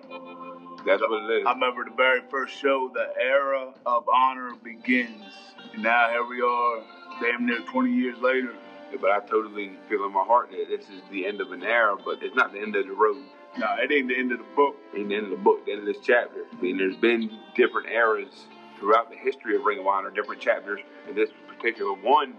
That's 0.85 1.01
what 1.01 1.31
it 1.31 1.41
is. 1.41 1.45
I 1.45 1.53
remember 1.53 1.85
the 1.85 1.95
very 1.95 2.21
first 2.29 2.57
show, 2.57 2.91
the 2.93 3.13
era 3.21 3.73
of 3.85 4.09
honor 4.09 4.55
begins. 4.63 5.33
And 5.73 5.83
now 5.83 6.09
here 6.09 6.25
we 6.25 6.41
are, 6.41 6.83
damn 7.21 7.45
near 7.45 7.59
20 7.59 7.93
years 7.93 8.17
later. 8.19 8.53
Yeah, 8.91 8.97
but 8.99 9.11
I 9.11 9.19
totally 9.21 9.71
feel 9.87 10.03
in 10.05 10.11
my 10.11 10.23
heart 10.23 10.51
that 10.51 10.65
this 10.67 10.89
is 10.89 11.01
the 11.11 11.25
end 11.25 11.39
of 11.39 11.51
an 11.51 11.63
era, 11.63 11.95
but 12.03 12.21
it's 12.21 12.35
not 12.35 12.51
the 12.51 12.59
end 12.59 12.75
of 12.75 12.85
the 12.85 12.93
road. 12.93 13.23
No, 13.57 13.67
it 13.79 13.91
ain't 13.91 14.07
the 14.07 14.17
end 14.17 14.31
of 14.31 14.39
the 14.39 14.45
book. 14.55 14.75
Ain't 14.95 15.09
the 15.09 15.15
end 15.15 15.25
of 15.25 15.31
the 15.31 15.43
book, 15.43 15.65
the 15.65 15.73
end 15.73 15.81
of 15.81 15.85
this 15.85 16.03
chapter. 16.03 16.45
I 16.51 16.61
mean, 16.61 16.77
there's 16.77 16.95
been 16.95 17.29
different 17.55 17.89
eras 17.89 18.45
throughout 18.79 19.09
the 19.09 19.17
history 19.17 19.55
of 19.55 19.63
Ring 19.63 19.79
of 19.79 19.87
Honor, 19.87 20.09
different 20.09 20.41
chapters, 20.41 20.79
and 21.07 21.15
this 21.15 21.29
particular 21.47 21.93
one 21.93 22.29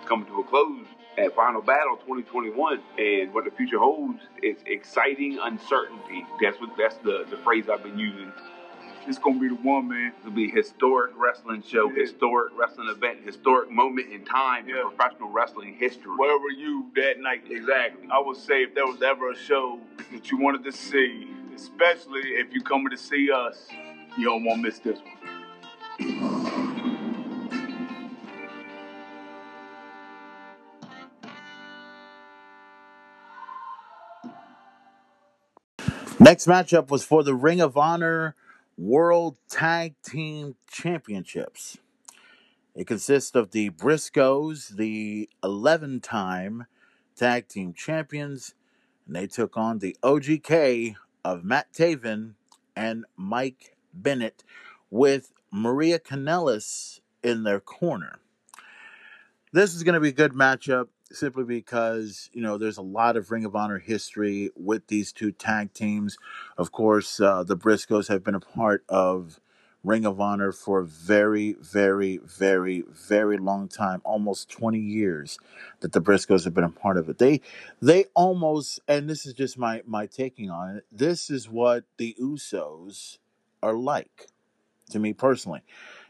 is 0.00 0.08
coming 0.08 0.26
to 0.26 0.40
a 0.40 0.44
close 0.44 0.86
at 1.16 1.34
Final 1.34 1.62
Battle 1.62 1.96
2021. 1.96 2.80
And 2.98 3.32
what 3.32 3.44
the 3.44 3.50
future 3.50 3.78
holds 3.78 4.20
is 4.42 4.58
exciting 4.66 5.38
uncertainty. 5.42 6.26
That's 6.40 6.60
what 6.60 6.70
that's 6.76 6.96
the, 6.98 7.24
the 7.30 7.38
phrase 7.38 7.68
I've 7.68 7.82
been 7.82 7.98
using. 7.98 8.32
It's 9.08 9.18
gonna 9.18 9.40
be 9.40 9.48
the 9.48 9.54
one, 9.54 9.88
man. 9.88 10.12
It'll 10.20 10.32
be 10.32 10.50
historic 10.50 11.12
wrestling 11.16 11.62
show, 11.62 11.88
Yeah. 11.88 12.02
historic 12.02 12.52
wrestling 12.54 12.88
event, 12.90 13.20
historic 13.24 13.70
moment 13.70 14.12
in 14.12 14.22
time 14.22 14.68
Yeah. 14.68 14.82
in 14.82 14.90
professional 14.90 15.30
wrestling 15.30 15.76
history. 15.76 16.14
Where 16.14 16.38
were 16.38 16.50
you 16.50 16.90
that 16.94 17.18
night? 17.18 17.44
Exactly. 17.48 18.06
I 18.10 18.18
would 18.18 18.36
say 18.36 18.64
if 18.64 18.74
there 18.74 18.86
was 18.86 19.00
ever 19.00 19.30
a 19.30 19.36
show 19.36 19.80
that 20.12 20.30
you 20.30 20.36
wanted 20.36 20.62
to 20.64 20.72
see, 20.72 21.26
especially 21.54 22.20
if 22.34 22.52
you're 22.52 22.62
coming 22.62 22.90
to 22.90 22.98
see 22.98 23.30
us, 23.30 23.66
you 24.18 24.26
don't 24.26 24.44
want 24.44 24.58
to 24.58 24.62
miss 24.62 24.78
this 24.78 25.00
one. 25.00 26.48
Next 36.20 36.46
matchup 36.46 36.90
was 36.90 37.04
for 37.04 37.22
the 37.22 37.34
Ring 37.34 37.60
of 37.60 37.76
Honor 37.78 38.34
World 38.78 39.36
Tag 39.50 39.96
Team 40.04 40.54
Championships. 40.70 41.78
It 42.76 42.86
consists 42.86 43.34
of 43.34 43.50
the 43.50 43.70
Briscoes, 43.70 44.76
the 44.76 45.28
11 45.42 45.98
time 45.98 46.66
tag 47.16 47.48
team 47.48 47.74
champions, 47.74 48.54
and 49.04 49.16
they 49.16 49.26
took 49.26 49.56
on 49.56 49.80
the 49.80 49.96
OGK 50.04 50.94
of 51.24 51.42
Matt 51.42 51.72
Taven 51.72 52.34
and 52.76 53.04
Mike 53.16 53.76
Bennett 53.92 54.44
with 54.90 55.32
Maria 55.50 55.98
Kanellis 55.98 57.00
in 57.24 57.42
their 57.42 57.58
corner. 57.58 58.20
This 59.52 59.74
is 59.74 59.82
going 59.82 59.94
to 59.94 60.00
be 60.00 60.10
a 60.10 60.12
good 60.12 60.34
matchup 60.34 60.86
simply 61.12 61.44
because, 61.44 62.30
you 62.32 62.42
know, 62.42 62.58
there's 62.58 62.78
a 62.78 62.82
lot 62.82 63.16
of 63.16 63.30
Ring 63.30 63.44
of 63.44 63.56
Honor 63.56 63.78
history 63.78 64.50
with 64.56 64.86
these 64.88 65.12
two 65.12 65.32
tag 65.32 65.72
teams. 65.72 66.18
Of 66.56 66.72
course, 66.72 67.20
uh, 67.20 67.44
the 67.44 67.56
Briscoes 67.56 68.08
have 68.08 68.24
been 68.24 68.34
a 68.34 68.40
part 68.40 68.84
of 68.88 69.40
Ring 69.84 70.04
of 70.04 70.20
Honor 70.20 70.52
for 70.52 70.80
a 70.80 70.86
very, 70.86 71.54
very, 71.60 72.18
very, 72.18 72.82
very 72.88 73.38
long 73.38 73.68
time, 73.68 74.02
almost 74.04 74.50
20 74.50 74.78
years 74.78 75.38
that 75.80 75.92
the 75.92 76.00
Briscoes 76.00 76.44
have 76.44 76.54
been 76.54 76.64
a 76.64 76.70
part 76.70 76.96
of 76.96 77.08
it. 77.08 77.18
They 77.18 77.40
they 77.80 78.06
almost 78.14 78.80
and 78.88 79.08
this 79.08 79.24
is 79.24 79.34
just 79.34 79.56
my 79.56 79.82
my 79.86 80.06
taking 80.06 80.50
on 80.50 80.76
it. 80.76 80.86
This 80.90 81.30
is 81.30 81.48
what 81.48 81.84
the 81.96 82.16
Usos 82.20 83.18
are 83.62 83.74
like 83.74 84.26
to 84.90 84.98
me 84.98 85.12
personally 85.12 85.62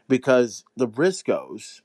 because 0.07 0.65
the 0.75 0.87
Briscoes 0.87 1.81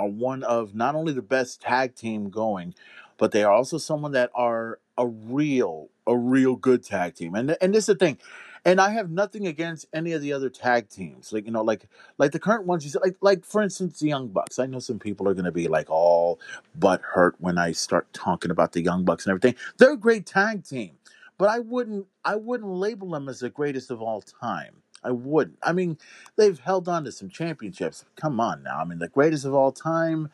are 0.00 0.08
one 0.08 0.42
of 0.42 0.74
not 0.74 0.94
only 0.94 1.12
the 1.12 1.22
best 1.22 1.60
tag 1.60 1.94
team 1.94 2.30
going, 2.30 2.74
but 3.18 3.32
they 3.32 3.44
are 3.44 3.52
also 3.52 3.78
someone 3.78 4.12
that 4.12 4.30
are 4.34 4.80
a 4.96 5.06
real, 5.06 5.88
a 6.06 6.16
real 6.16 6.56
good 6.56 6.82
tag 6.82 7.14
team. 7.14 7.34
And 7.34 7.56
and 7.60 7.74
this 7.74 7.84
is 7.84 7.86
the 7.86 7.94
thing. 7.94 8.18
And 8.64 8.80
I 8.80 8.90
have 8.90 9.10
nothing 9.10 9.46
against 9.46 9.86
any 9.94 10.12
of 10.12 10.20
the 10.20 10.32
other 10.34 10.50
tag 10.50 10.90
teams, 10.90 11.32
like 11.32 11.46
you 11.46 11.52
know, 11.52 11.62
like 11.62 11.86
like 12.18 12.32
the 12.32 12.38
current 12.38 12.66
ones. 12.66 12.96
Like 13.02 13.16
like 13.20 13.44
for 13.44 13.62
instance, 13.62 14.00
the 14.00 14.08
Young 14.08 14.28
Bucks. 14.28 14.58
I 14.58 14.66
know 14.66 14.78
some 14.80 14.98
people 14.98 15.28
are 15.28 15.34
going 15.34 15.44
to 15.46 15.52
be 15.52 15.68
like 15.68 15.88
all 15.90 16.40
butt 16.74 17.00
hurt 17.02 17.36
when 17.38 17.58
I 17.58 17.72
start 17.72 18.12
talking 18.12 18.50
about 18.50 18.72
the 18.72 18.82
Young 18.82 19.04
Bucks 19.04 19.26
and 19.26 19.30
everything. 19.32 19.54
They're 19.78 19.92
a 19.92 19.98
great 19.98 20.26
tag 20.26 20.64
team, 20.64 20.92
but 21.38 21.48
I 21.48 21.60
wouldn't 21.60 22.06
I 22.24 22.36
wouldn't 22.36 22.70
label 22.70 23.10
them 23.10 23.28
as 23.28 23.40
the 23.40 23.50
greatest 23.50 23.90
of 23.90 24.02
all 24.02 24.22
time. 24.22 24.76
I 25.02 25.10
wouldn't. 25.10 25.58
I 25.62 25.72
mean, 25.72 25.98
they've 26.36 26.58
held 26.58 26.88
on 26.88 27.04
to 27.04 27.12
some 27.12 27.30
championships. 27.30 28.04
Come 28.16 28.38
on 28.38 28.62
now. 28.62 28.78
I 28.78 28.84
mean, 28.84 28.98
the 28.98 29.08
greatest 29.08 29.44
of 29.44 29.54
all 29.54 29.72
time. 29.72 30.30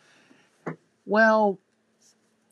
Well, 1.04 1.58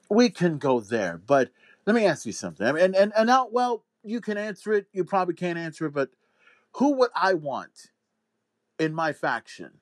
we 0.09 0.31
can 0.31 0.59
go 0.59 0.81
there, 0.81 1.21
but 1.27 1.51
let 1.87 1.97
me 1.97 2.07
ask 2.07 2.25
you 2.25 2.33
something. 2.33 2.67
I 2.67 2.73
mean, 2.73 2.85
and 2.85 2.97
and 2.97 3.13
and 3.17 3.27
now, 3.27 3.49
well, 3.51 3.83
you 4.05 4.21
can 4.21 4.39
answer 4.39 4.73
it. 4.73 4.87
You 4.93 5.05
probably 5.05 5.35
can't 5.35 5.59
answer 5.59 5.87
it, 5.87 5.95
but 5.95 6.11
who 6.75 6.95
would 6.95 7.11
I 7.15 7.35
want 7.35 7.91
in 8.79 8.95
my 8.95 9.13
faction? 9.13 9.73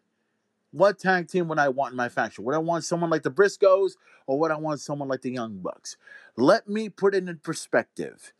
What 0.70 0.98
tag 0.98 1.28
team 1.28 1.48
would 1.48 1.58
I 1.58 1.68
want 1.68 1.92
in 1.92 1.96
my 1.96 2.08
faction? 2.08 2.44
Would 2.44 2.54
I 2.54 2.58
want 2.58 2.84
someone 2.84 3.10
like 3.10 3.22
the 3.22 3.30
Briscoes 3.30 3.92
or 4.26 4.38
would 4.38 4.50
I 4.50 4.56
want 4.56 4.80
someone 4.80 5.08
like 5.08 5.20
the 5.20 5.30
Young 5.30 5.58
Bucks? 5.58 5.96
Let 6.36 6.66
me 6.66 6.88
put 6.88 7.14
it 7.14 7.28
in 7.28 7.38
perspective. 7.38 8.32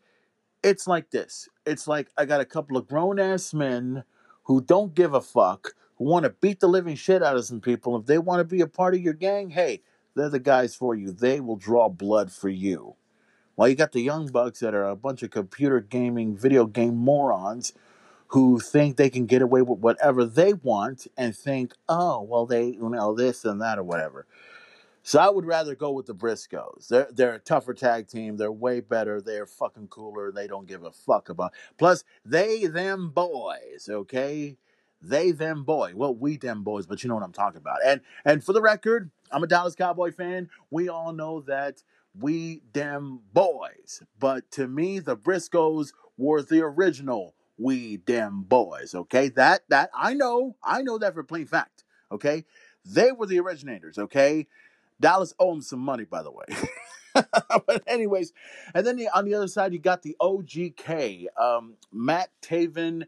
It's 0.63 0.87
like 0.87 1.11
this. 1.11 1.49
It's 1.65 1.87
like 1.87 2.07
I 2.17 2.25
got 2.25 2.39
a 2.39 2.45
couple 2.45 2.77
of 2.77 2.87
grown 2.87 3.19
ass 3.19 3.53
men 3.53 4.05
who 4.43 4.61
don't 4.61 4.95
give 4.95 5.13
a 5.13 5.21
fuck, 5.21 5.75
who 5.97 6.05
want 6.05 6.23
to 6.23 6.29
beat 6.29 6.61
the 6.61 6.67
living 6.67 6.95
shit 6.95 7.21
out 7.21 7.35
of 7.35 7.45
some 7.45 7.59
people. 7.59 7.97
If 7.97 8.05
they 8.05 8.17
want 8.17 8.39
to 8.39 8.45
be 8.45 8.61
a 8.61 8.67
part 8.67 8.95
of 8.95 9.01
your 9.01 9.13
gang, 9.13 9.49
hey, 9.49 9.81
they're 10.15 10.29
the 10.29 10.39
guys 10.39 10.73
for 10.73 10.95
you. 10.95 11.11
They 11.11 11.41
will 11.41 11.57
draw 11.57 11.89
blood 11.89 12.31
for 12.31 12.49
you. 12.49 12.95
While 13.55 13.67
you 13.67 13.75
got 13.75 13.91
the 13.91 14.01
Young 14.01 14.27
Bucks 14.27 14.59
that 14.61 14.73
are 14.73 14.87
a 14.87 14.95
bunch 14.95 15.21
of 15.21 15.31
computer 15.31 15.79
gaming, 15.79 16.35
video 16.35 16.65
game 16.65 16.95
morons 16.95 17.73
who 18.27 18.59
think 18.59 18.95
they 18.95 19.09
can 19.09 19.25
get 19.27 19.41
away 19.43 19.61
with 19.61 19.79
whatever 19.79 20.25
they 20.25 20.53
want 20.53 21.07
and 21.17 21.35
think, 21.35 21.73
oh, 21.87 22.21
well, 22.21 22.45
they, 22.45 22.65
you 22.67 22.89
know, 22.89 23.13
this 23.13 23.45
and 23.45 23.61
that 23.61 23.77
or 23.77 23.83
whatever. 23.83 24.25
So 25.03 25.19
I 25.19 25.29
would 25.29 25.45
rather 25.45 25.75
go 25.75 25.91
with 25.91 26.05
the 26.05 26.15
Briscoes. 26.15 26.87
They're 26.87 27.09
they're 27.11 27.33
a 27.35 27.39
tougher 27.39 27.73
tag 27.73 28.07
team. 28.07 28.37
They're 28.37 28.51
way 28.51 28.79
better. 28.79 29.21
They're 29.21 29.45
fucking 29.45 29.89
cooler. 29.89 30.31
They 30.31 30.47
don't 30.47 30.65
give 30.65 30.83
a 30.83 30.91
fuck 30.91 31.27
about. 31.27 31.51
Plus, 31.77 32.05
they 32.25 32.65
them 32.67 33.09
boys, 33.09 33.89
okay? 33.89 34.57
They 35.01 35.31
them 35.31 35.65
boy. 35.65 35.91
Well, 35.93 36.15
we 36.15 36.37
them 36.37 36.63
boys, 36.63 36.85
but 36.85 37.03
you 37.03 37.09
know 37.09 37.15
what 37.15 37.23
I'm 37.23 37.33
talking 37.33 37.57
about. 37.57 37.79
And 37.85 37.99
and 38.23 38.41
for 38.41 38.53
the 38.53 38.61
record, 38.61 39.11
I'm 39.29 39.43
a 39.43 39.47
Dallas 39.47 39.75
Cowboy 39.75 40.11
fan. 40.13 40.49
We 40.71 40.87
all 40.87 41.11
know 41.11 41.41
that 41.41 41.83
we 42.17 42.61
them 42.71 43.19
boys. 43.33 44.03
But 44.17 44.49
to 44.51 44.69
me, 44.69 44.99
the 44.99 45.17
Briscoes 45.17 45.91
were 46.17 46.41
the 46.41 46.61
original 46.61 47.35
we 47.57 47.97
them 47.97 48.43
boys. 48.43 48.95
Okay, 48.95 49.27
that 49.29 49.63
that 49.67 49.89
I 49.93 50.13
know. 50.13 50.55
I 50.63 50.81
know 50.81 50.97
that 50.97 51.13
for 51.13 51.23
plain 51.23 51.45
fact. 51.45 51.83
Okay, 52.09 52.45
they 52.85 53.11
were 53.11 53.25
the 53.25 53.39
originators. 53.39 53.97
Okay. 53.97 54.47
Dallas 55.03 55.33
owes 55.37 55.55
him 55.55 55.61
some 55.61 55.79
money, 55.79 56.05
by 56.05 56.23
the 56.23 56.31
way. 56.31 56.45
but 57.13 57.83
anyways, 57.87 58.31
and 58.73 58.87
then 58.87 58.95
the, 58.95 59.09
on 59.09 59.25
the 59.25 59.33
other 59.33 59.49
side, 59.49 59.73
you 59.73 59.79
got 59.79 60.01
the 60.01 60.15
OGK, 60.21 61.25
um, 61.37 61.73
Matt 61.91 62.29
Taven 62.41 63.03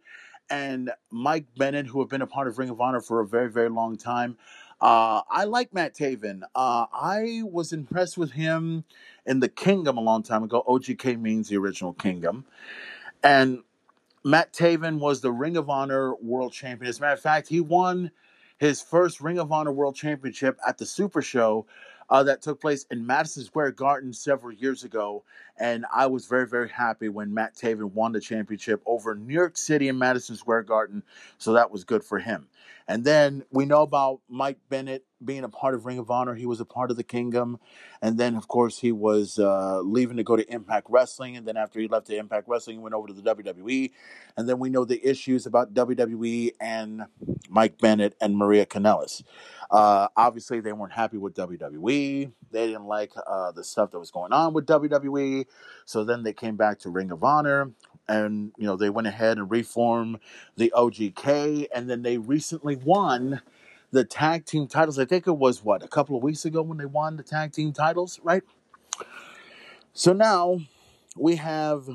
and 0.49 0.91
Mike 1.09 1.45
Bennett, 1.57 1.87
who 1.87 2.01
have 2.01 2.09
been 2.09 2.21
a 2.21 2.27
part 2.27 2.49
of 2.49 2.59
Ring 2.59 2.69
of 2.69 2.81
Honor 2.81 2.99
for 2.99 3.21
a 3.21 3.25
very, 3.25 3.49
very 3.49 3.69
long 3.69 3.95
time. 3.95 4.37
Uh, 4.81 5.21
I 5.29 5.45
like 5.45 5.73
Matt 5.73 5.95
Taven. 5.95 6.41
Uh, 6.53 6.85
I 6.91 7.43
was 7.45 7.71
impressed 7.71 8.17
with 8.17 8.33
him 8.33 8.83
in 9.25 9.39
the 9.39 9.47
Kingdom 9.47 9.97
a 9.97 10.01
long 10.01 10.21
time 10.21 10.43
ago. 10.43 10.63
OGK 10.67 11.17
means 11.17 11.47
the 11.47 11.55
original 11.55 11.93
Kingdom. 11.93 12.45
And 13.23 13.63
Matt 14.21 14.51
Taven 14.51 14.99
was 14.99 15.21
the 15.21 15.31
Ring 15.31 15.55
of 15.55 15.69
Honor 15.69 16.13
World 16.15 16.51
Champion. 16.51 16.89
As 16.89 16.97
a 16.97 17.01
matter 17.01 17.13
of 17.13 17.21
fact, 17.21 17.47
he 17.47 17.61
won 17.61 18.11
his 18.57 18.81
first 18.81 19.21
Ring 19.21 19.39
of 19.39 19.51
Honor 19.51 19.71
World 19.71 19.95
Championship 19.95 20.57
at 20.67 20.77
the 20.77 20.85
Super 20.85 21.21
Show 21.21 21.65
uh, 22.09 22.23
that 22.23 22.41
took 22.41 22.61
place 22.61 22.85
in 22.91 23.05
Madison 23.05 23.43
Square 23.43 23.71
Garden 23.71 24.13
several 24.13 24.53
years 24.53 24.83
ago. 24.83 25.23
And 25.57 25.85
I 25.93 26.07
was 26.07 26.25
very, 26.25 26.47
very 26.47 26.69
happy 26.69 27.09
when 27.09 27.33
Matt 27.33 27.55
Taven 27.55 27.93
won 27.93 28.11
the 28.11 28.19
championship 28.19 28.81
over 28.85 29.15
New 29.15 29.33
York 29.33 29.57
City 29.57 29.89
and 29.89 29.97
Madison 29.97 30.35
Square 30.35 30.63
Garden. 30.63 31.03
So 31.37 31.53
that 31.53 31.71
was 31.71 31.83
good 31.83 32.03
for 32.03 32.19
him. 32.19 32.47
And 32.87 33.03
then 33.03 33.43
we 33.51 33.65
know 33.65 33.81
about 33.81 34.19
Mike 34.29 34.59
Bennett 34.69 35.05
being 35.23 35.43
a 35.43 35.49
part 35.49 35.73
of 35.73 35.87
Ring 35.87 35.97
of 35.97 36.11
Honor. 36.11 36.35
He 36.35 36.45
was 36.45 36.59
a 36.59 36.65
part 36.65 36.91
of 36.91 36.97
the 36.97 37.03
Kingdom. 37.03 37.57
And 38.01 38.19
then, 38.19 38.35
of 38.35 38.47
course, 38.47 38.77
he 38.77 38.91
was 38.91 39.39
uh, 39.39 39.81
leaving 39.81 40.17
to 40.17 40.23
go 40.23 40.35
to 40.35 40.53
Impact 40.53 40.87
Wrestling. 40.89 41.35
And 41.35 41.47
then 41.47 41.57
after 41.57 41.79
he 41.79 41.87
left 41.87 42.05
to 42.07 42.17
Impact 42.17 42.47
Wrestling, 42.47 42.77
he 42.77 42.83
went 42.83 42.93
over 42.93 43.07
to 43.07 43.13
the 43.13 43.23
WWE. 43.23 43.91
And 44.37 44.47
then 44.47 44.59
we 44.59 44.69
know 44.69 44.85
the 44.85 45.03
issues 45.03 45.47
about 45.47 45.73
WWE 45.73 46.51
and 46.61 47.05
Mike 47.49 47.79
Bennett 47.79 48.15
and 48.21 48.37
Maria 48.37 48.67
Kanellis. 48.67 49.23
Uh, 49.71 50.07
obviously, 50.15 50.59
they 50.59 50.73
weren't 50.73 50.93
happy 50.93 51.17
with 51.17 51.33
WWE. 51.35 52.31
They 52.51 52.67
didn't 52.67 52.85
like 52.85 53.11
uh, 53.27 53.51
the 53.51 53.63
stuff 53.63 53.91
that 53.91 53.99
was 53.99 54.11
going 54.11 54.33
on 54.33 54.53
with 54.53 54.65
WWE. 54.65 55.45
So 55.85 56.03
then 56.03 56.23
they 56.23 56.33
came 56.33 56.55
back 56.55 56.79
to 56.79 56.89
Ring 56.89 57.11
of 57.11 57.23
Honor, 57.23 57.71
and 58.07 58.51
you 58.57 58.65
know 58.65 58.75
they 58.75 58.89
went 58.89 59.07
ahead 59.07 59.37
and 59.37 59.49
reformed 59.49 60.19
the 60.55 60.71
OGK, 60.75 61.67
and 61.73 61.89
then 61.89 62.01
they 62.01 62.17
recently 62.17 62.75
won 62.75 63.41
the 63.91 64.03
tag 64.03 64.45
team 64.45 64.67
titles. 64.67 64.99
I 64.99 65.05
think 65.05 65.27
it 65.27 65.37
was 65.37 65.63
what 65.63 65.83
a 65.83 65.87
couple 65.87 66.15
of 66.15 66.23
weeks 66.23 66.45
ago 66.45 66.61
when 66.61 66.77
they 66.77 66.85
won 66.85 67.17
the 67.17 67.23
tag 67.23 67.51
team 67.51 67.73
titles, 67.73 68.19
right? 68.23 68.43
So 69.93 70.13
now 70.13 70.59
we 71.17 71.37
have 71.37 71.89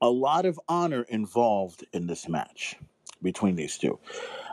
a 0.00 0.08
lot 0.08 0.46
of 0.46 0.58
honor 0.68 1.02
involved 1.02 1.84
in 1.92 2.06
this 2.06 2.28
match 2.28 2.76
between 3.22 3.56
these 3.56 3.78
two. 3.78 3.98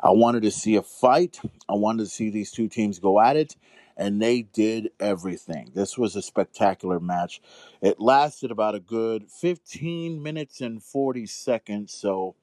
I 0.04 0.12
wanted 0.12 0.44
to 0.44 0.52
see 0.52 0.76
a 0.76 0.82
fight. 0.82 1.40
I 1.68 1.74
wanted 1.74 2.04
to 2.04 2.10
see 2.10 2.30
these 2.30 2.52
two 2.52 2.68
teams 2.68 3.00
go 3.00 3.20
at 3.20 3.36
it, 3.36 3.56
and 3.96 4.22
they 4.22 4.44
did 4.44 4.92
everything. 5.00 5.72
This 5.74 5.98
was 5.98 6.16
a 6.16 6.22
spectacular 6.22 7.00
match. 7.00 7.42
It 7.82 8.00
lasted 8.00 8.52
about 8.52 8.76
a 8.76 8.80
good 8.80 9.30
15 9.30 10.22
minutes 10.22 10.62
and 10.62 10.82
40 10.84 11.26
seconds. 11.26 11.94
So, 11.94 12.36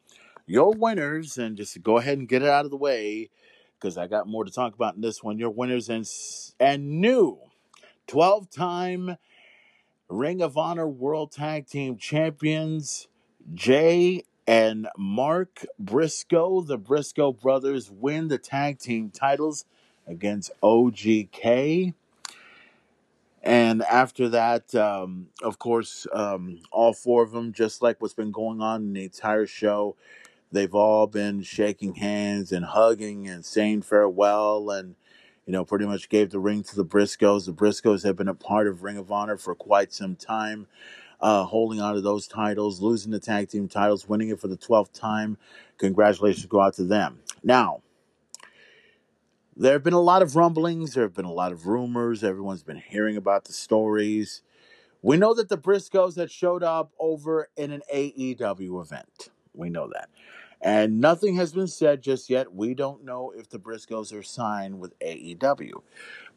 your 0.46 0.72
winners, 0.72 1.38
and 1.38 1.56
just 1.56 1.82
go 1.82 1.98
ahead 1.98 2.18
and 2.18 2.28
get 2.28 2.42
it 2.42 2.48
out 2.48 2.64
of 2.64 2.70
the 2.70 2.76
way 2.76 3.30
because 3.78 3.96
I 3.96 4.06
got 4.06 4.26
more 4.26 4.44
to 4.44 4.50
talk 4.50 4.74
about 4.74 4.94
in 4.94 5.00
this 5.00 5.22
one. 5.22 5.38
Your 5.38 5.50
winners 5.50 5.88
and, 5.88 6.08
and 6.60 7.00
new 7.00 7.38
12 8.06 8.50
time 8.50 9.16
Ring 10.08 10.42
of 10.42 10.58
Honor 10.58 10.86
World 10.86 11.32
Tag 11.32 11.66
Team 11.66 11.96
Champions, 11.96 13.08
Jay 13.54 14.22
and 14.46 14.88
Mark 14.96 15.64
Briscoe. 15.78 16.60
The 16.62 16.78
Briscoe 16.78 17.32
brothers 17.32 17.90
win 17.90 18.28
the 18.28 18.38
tag 18.38 18.78
team 18.78 19.10
titles 19.10 19.64
against 20.06 20.50
OGK. 20.62 21.94
And 23.42 23.82
after 23.82 24.28
that, 24.30 24.74
um, 24.74 25.28
of 25.42 25.58
course, 25.58 26.06
um, 26.12 26.60
all 26.70 26.94
four 26.94 27.22
of 27.22 27.32
them, 27.32 27.52
just 27.52 27.82
like 27.82 28.00
what's 28.00 28.14
been 28.14 28.32
going 28.32 28.62
on 28.62 28.82
in 28.82 28.92
the 28.94 29.04
entire 29.04 29.46
show, 29.46 29.96
they've 30.50 30.74
all 30.74 31.06
been 31.06 31.42
shaking 31.42 31.96
hands 31.96 32.52
and 32.52 32.64
hugging 32.64 33.28
and 33.28 33.44
saying 33.44 33.82
farewell 33.82 34.70
and, 34.70 34.94
you 35.46 35.52
know, 35.52 35.62
pretty 35.62 35.84
much 35.84 36.08
gave 36.08 36.30
the 36.30 36.38
ring 36.38 36.62
to 36.62 36.76
the 36.76 36.86
Briscoes. 36.86 37.44
The 37.44 37.52
Briscoes 37.52 38.02
have 38.04 38.16
been 38.16 38.28
a 38.28 38.34
part 38.34 38.66
of 38.66 38.82
Ring 38.82 38.96
of 38.96 39.12
Honor 39.12 39.36
for 39.36 39.54
quite 39.54 39.92
some 39.92 40.16
time 40.16 40.66
uh, 41.20 41.44
holding 41.44 41.80
on 41.80 41.94
to 41.94 42.00
those 42.00 42.26
titles, 42.26 42.80
losing 42.80 43.10
the 43.10 43.20
tag 43.20 43.48
team 43.48 43.68
titles, 43.68 44.08
winning 44.08 44.28
it 44.28 44.40
for 44.40 44.48
the 44.48 44.56
12th 44.56 44.92
time. 44.92 45.36
Congratulations 45.78 46.46
go 46.46 46.60
out 46.60 46.74
to 46.74 46.84
them. 46.84 47.20
Now, 47.42 47.82
there 49.56 49.72
have 49.74 49.84
been 49.84 49.92
a 49.92 50.00
lot 50.00 50.22
of 50.22 50.36
rumblings, 50.36 50.94
there 50.94 51.04
have 51.04 51.14
been 51.14 51.24
a 51.24 51.32
lot 51.32 51.52
of 51.52 51.66
rumors, 51.66 52.24
everyone's 52.24 52.64
been 52.64 52.82
hearing 52.84 53.16
about 53.16 53.44
the 53.44 53.52
stories. 53.52 54.42
We 55.00 55.16
know 55.16 55.34
that 55.34 55.48
the 55.48 55.58
Briscoes 55.58 56.16
had 56.16 56.30
showed 56.30 56.62
up 56.62 56.90
over 56.98 57.48
in 57.56 57.70
an 57.70 57.82
AEW 57.92 58.80
event. 58.82 59.28
We 59.52 59.68
know 59.68 59.88
that. 59.92 60.08
And 60.60 60.98
nothing 60.98 61.36
has 61.36 61.52
been 61.52 61.68
said 61.68 62.02
just 62.02 62.30
yet. 62.30 62.54
We 62.54 62.72
don't 62.72 63.04
know 63.04 63.32
if 63.36 63.50
the 63.50 63.58
Briscoes 63.58 64.18
are 64.18 64.22
signed 64.22 64.80
with 64.80 64.98
AEW. 65.00 65.82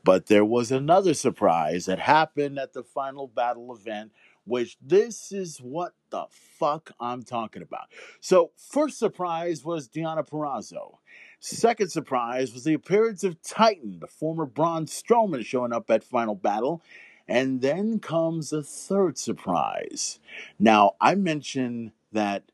But 0.04 0.26
there 0.26 0.44
was 0.44 0.70
another 0.70 1.14
surprise 1.14 1.86
that 1.86 2.00
happened 2.00 2.60
at 2.60 2.74
the 2.74 2.84
final 2.84 3.28
battle 3.28 3.74
event 3.74 4.12
which 4.48 4.78
this 4.82 5.32
is 5.32 5.60
what 5.60 5.94
the 6.10 6.26
fuck 6.32 6.92
I'm 7.00 7.24
talking 7.24 7.62
about. 7.62 7.88
So, 8.22 8.52
first 8.56 8.98
surprise 8.98 9.64
was 9.64 9.90
Deonna 9.90 10.28
Purrazzo. 10.28 10.98
Second 11.40 11.90
surprise 11.90 12.54
was 12.54 12.64
the 12.64 12.74
appearance 12.74 13.24
of 13.24 13.42
Titan, 13.42 14.00
the 14.00 14.08
former 14.08 14.46
Braun 14.46 14.86
Strowman, 14.86 15.46
showing 15.46 15.74
up 15.74 15.90
at 15.90 16.04
Final 16.04 16.36
Battle. 16.36 16.82
And 17.30 17.60
then 17.60 18.00
comes 18.00 18.54
a 18.54 18.64
third 18.64 19.18
surprise. 19.18 20.20
Now, 20.58 20.94
I 21.02 21.16
mentioned 21.16 21.92
that 22.14 22.52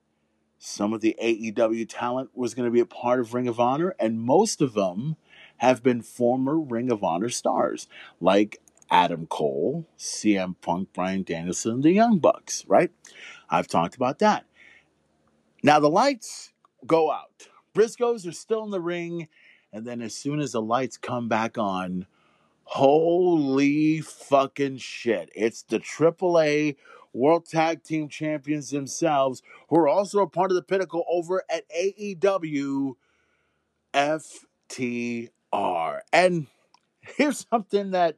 some 0.57 0.93
of 0.93 1.01
the 1.01 1.15
AEW 1.21 1.87
talent 1.87 2.31
was 2.33 2.55
going 2.55 2.65
to 2.65 2.71
be 2.71 2.79
a 2.79 2.85
part 2.85 3.19
of 3.19 3.33
Ring 3.33 3.47
of 3.47 3.59
Honor, 3.59 3.95
and 3.99 4.19
most 4.19 4.61
of 4.61 4.73
them 4.73 5.17
have 5.57 5.83
been 5.83 6.01
former 6.01 6.57
Ring 6.57 6.91
of 6.91 7.03
Honor 7.03 7.29
stars, 7.29 7.87
like 8.19 8.61
Adam 8.93 9.25
Cole, 9.25 9.87
CM 9.97 10.55
Punk, 10.61 10.93
Bryan 10.93 11.23
Danielson, 11.23 11.81
the 11.81 11.91
Young 11.91 12.19
Bucks, 12.19 12.63
right? 12.67 12.91
I've 13.49 13.67
talked 13.67 13.95
about 13.95 14.19
that. 14.19 14.45
Now 15.63 15.79
the 15.79 15.89
lights 15.89 16.53
go 16.85 17.11
out. 17.11 17.47
Briscoes 17.73 18.27
are 18.27 18.31
still 18.31 18.63
in 18.63 18.69
the 18.69 18.79
ring, 18.79 19.29
and 19.73 19.87
then 19.87 19.99
as 19.99 20.13
soon 20.13 20.39
as 20.39 20.51
the 20.51 20.61
lights 20.61 20.97
come 20.97 21.27
back 21.27 21.57
on, 21.57 22.05
holy 22.65 23.99
fucking 23.99 24.77
shit. 24.77 25.31
It's 25.33 25.63
the 25.63 25.79
AAA 25.79 26.75
World 27.13 27.47
Tag 27.47 27.83
Team 27.83 28.09
Champions 28.09 28.69
themselves, 28.69 29.41
who 29.69 29.77
are 29.77 29.87
also 29.87 30.21
a 30.21 30.29
part 30.29 30.51
of 30.51 30.55
the 30.55 30.61
pinnacle 30.61 31.03
over 31.09 31.43
at 31.49 31.63
AEW 31.69 32.93
FTR. 33.95 35.29
And 36.11 36.47
here's 37.01 37.47
something 37.49 37.91
that 37.91 38.17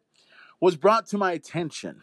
was 0.59 0.75
brought 0.75 1.07
to 1.07 1.17
my 1.17 1.31
attention. 1.31 2.01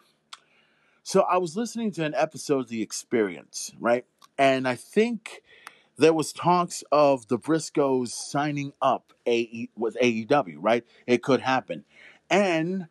So 1.03 1.21
I 1.21 1.37
was 1.37 1.57
listening 1.57 1.91
to 1.93 2.05
an 2.05 2.13
episode 2.15 2.59
of 2.61 2.67
The 2.69 2.81
Experience, 2.81 3.71
right? 3.79 4.05
And 4.37 4.67
I 4.67 4.75
think 4.75 5.41
there 5.97 6.13
was 6.13 6.33
talks 6.33 6.83
of 6.91 7.27
the 7.27 7.37
Briscoes 7.37 8.09
signing 8.09 8.73
up 8.81 9.13
AE, 9.25 9.69
with 9.75 9.97
AEW, 10.01 10.55
right? 10.59 10.85
It 11.05 11.21
could 11.21 11.41
happen. 11.41 11.83
And 12.29 12.87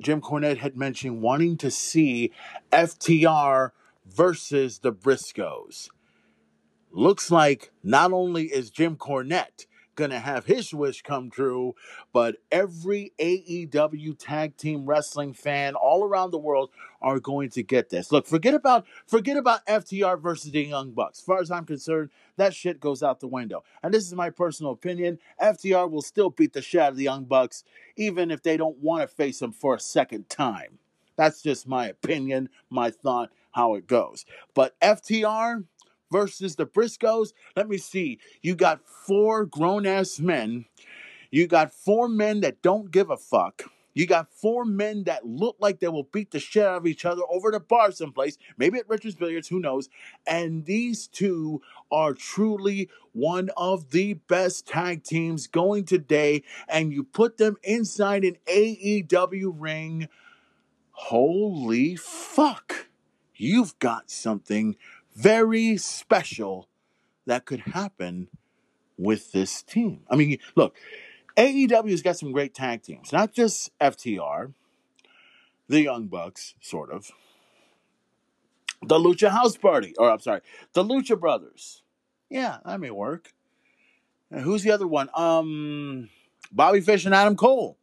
Jim 0.00 0.20
Cornette 0.20 0.58
had 0.58 0.76
mentioned 0.76 1.20
wanting 1.20 1.56
to 1.58 1.70
see 1.70 2.32
FTR 2.72 3.72
versus 4.06 4.78
the 4.78 4.92
Briscoes. 4.92 5.88
Looks 6.92 7.30
like 7.30 7.70
not 7.82 8.12
only 8.12 8.44
is 8.46 8.70
Jim 8.70 8.96
Cornette 8.96 9.66
going 10.00 10.10
to 10.10 10.18
have 10.18 10.46
his 10.46 10.72
wish 10.72 11.02
come 11.02 11.30
true, 11.30 11.74
but 12.10 12.36
every 12.50 13.12
AEW 13.20 14.16
tag 14.18 14.56
team 14.56 14.86
wrestling 14.86 15.34
fan 15.34 15.74
all 15.74 16.02
around 16.02 16.30
the 16.30 16.38
world 16.38 16.70
are 17.02 17.20
going 17.20 17.50
to 17.50 17.62
get 17.62 17.90
this. 17.90 18.10
Look, 18.10 18.26
forget 18.26 18.54
about 18.54 18.86
forget 19.06 19.36
about 19.36 19.64
FTR 19.66 20.20
versus 20.20 20.50
the 20.50 20.62
Young 20.62 20.92
Bucks. 20.92 21.18
As 21.18 21.24
far 21.24 21.40
as 21.40 21.50
I'm 21.50 21.66
concerned, 21.66 22.08
that 22.36 22.54
shit 22.54 22.80
goes 22.80 23.02
out 23.02 23.20
the 23.20 23.28
window. 23.28 23.62
And 23.82 23.92
this 23.92 24.06
is 24.06 24.14
my 24.14 24.30
personal 24.30 24.72
opinion. 24.72 25.18
FTR 25.40 25.90
will 25.90 26.02
still 26.02 26.30
beat 26.30 26.54
the 26.54 26.62
shit 26.62 26.80
out 26.80 26.92
of 26.92 26.96
the 26.96 27.04
Young 27.04 27.24
Bucks, 27.24 27.62
even 27.96 28.30
if 28.30 28.42
they 28.42 28.56
don't 28.56 28.78
want 28.78 29.02
to 29.02 29.14
face 29.14 29.38
them 29.38 29.52
for 29.52 29.74
a 29.74 29.80
second 29.80 30.30
time. 30.30 30.78
That's 31.16 31.42
just 31.42 31.68
my 31.68 31.88
opinion, 31.88 32.48
my 32.70 32.90
thought, 32.90 33.30
how 33.50 33.74
it 33.74 33.86
goes. 33.86 34.24
But 34.54 34.80
FTR, 34.80 35.64
versus 36.10 36.56
the 36.56 36.66
Briscoes. 36.66 37.32
Let 37.56 37.68
me 37.68 37.78
see. 37.78 38.18
You 38.42 38.54
got 38.54 38.80
four 38.86 39.46
grown 39.46 39.86
ass 39.86 40.18
men. 40.18 40.66
You 41.30 41.46
got 41.46 41.72
four 41.72 42.08
men 42.08 42.40
that 42.40 42.62
don't 42.62 42.90
give 42.90 43.10
a 43.10 43.16
fuck. 43.16 43.64
You 43.92 44.06
got 44.06 44.32
four 44.32 44.64
men 44.64 45.04
that 45.04 45.26
look 45.26 45.56
like 45.58 45.80
they 45.80 45.88
will 45.88 46.04
beat 46.04 46.30
the 46.30 46.38
shit 46.38 46.64
out 46.64 46.76
of 46.76 46.86
each 46.86 47.04
other 47.04 47.22
over 47.28 47.50
the 47.50 47.58
bar 47.58 47.90
someplace, 47.90 48.38
maybe 48.56 48.78
at 48.78 48.88
Richards 48.88 49.16
Billiards, 49.16 49.48
who 49.48 49.58
knows. 49.58 49.88
And 50.26 50.64
these 50.64 51.08
two 51.08 51.60
are 51.90 52.14
truly 52.14 52.88
one 53.12 53.50
of 53.56 53.90
the 53.90 54.14
best 54.14 54.68
tag 54.68 55.02
teams 55.02 55.48
going 55.48 55.84
today. 55.84 56.44
And 56.68 56.92
you 56.92 57.02
put 57.02 57.36
them 57.36 57.56
inside 57.64 58.24
an 58.24 58.36
AEW 58.46 59.54
ring 59.56 60.08
holy 61.00 61.96
fuck, 61.96 62.88
you've 63.34 63.78
got 63.78 64.10
something 64.10 64.76
very 65.14 65.76
special 65.76 66.68
that 67.26 67.44
could 67.44 67.60
happen 67.60 68.28
with 68.96 69.32
this 69.32 69.62
team. 69.62 70.00
I 70.10 70.16
mean, 70.16 70.38
look, 70.56 70.76
AEW's 71.36 72.02
got 72.02 72.18
some 72.18 72.32
great 72.32 72.54
tag 72.54 72.82
teams, 72.82 73.12
not 73.12 73.32
just 73.32 73.76
FTR, 73.78 74.52
the 75.68 75.82
Young 75.82 76.06
Bucks, 76.06 76.54
sort 76.60 76.90
of, 76.90 77.10
the 78.82 78.98
Lucha 78.98 79.30
House 79.30 79.56
Party, 79.56 79.94
or 79.98 80.10
I'm 80.10 80.20
sorry, 80.20 80.40
the 80.72 80.84
Lucha 80.84 81.18
Brothers. 81.18 81.82
Yeah, 82.28 82.58
that 82.64 82.80
may 82.80 82.90
work. 82.90 83.32
And 84.30 84.42
who's 84.42 84.62
the 84.62 84.70
other 84.70 84.86
one? 84.86 85.08
Um, 85.14 86.08
Bobby 86.52 86.80
Fish 86.80 87.04
and 87.04 87.14
Adam 87.14 87.36
Cole. 87.36 87.76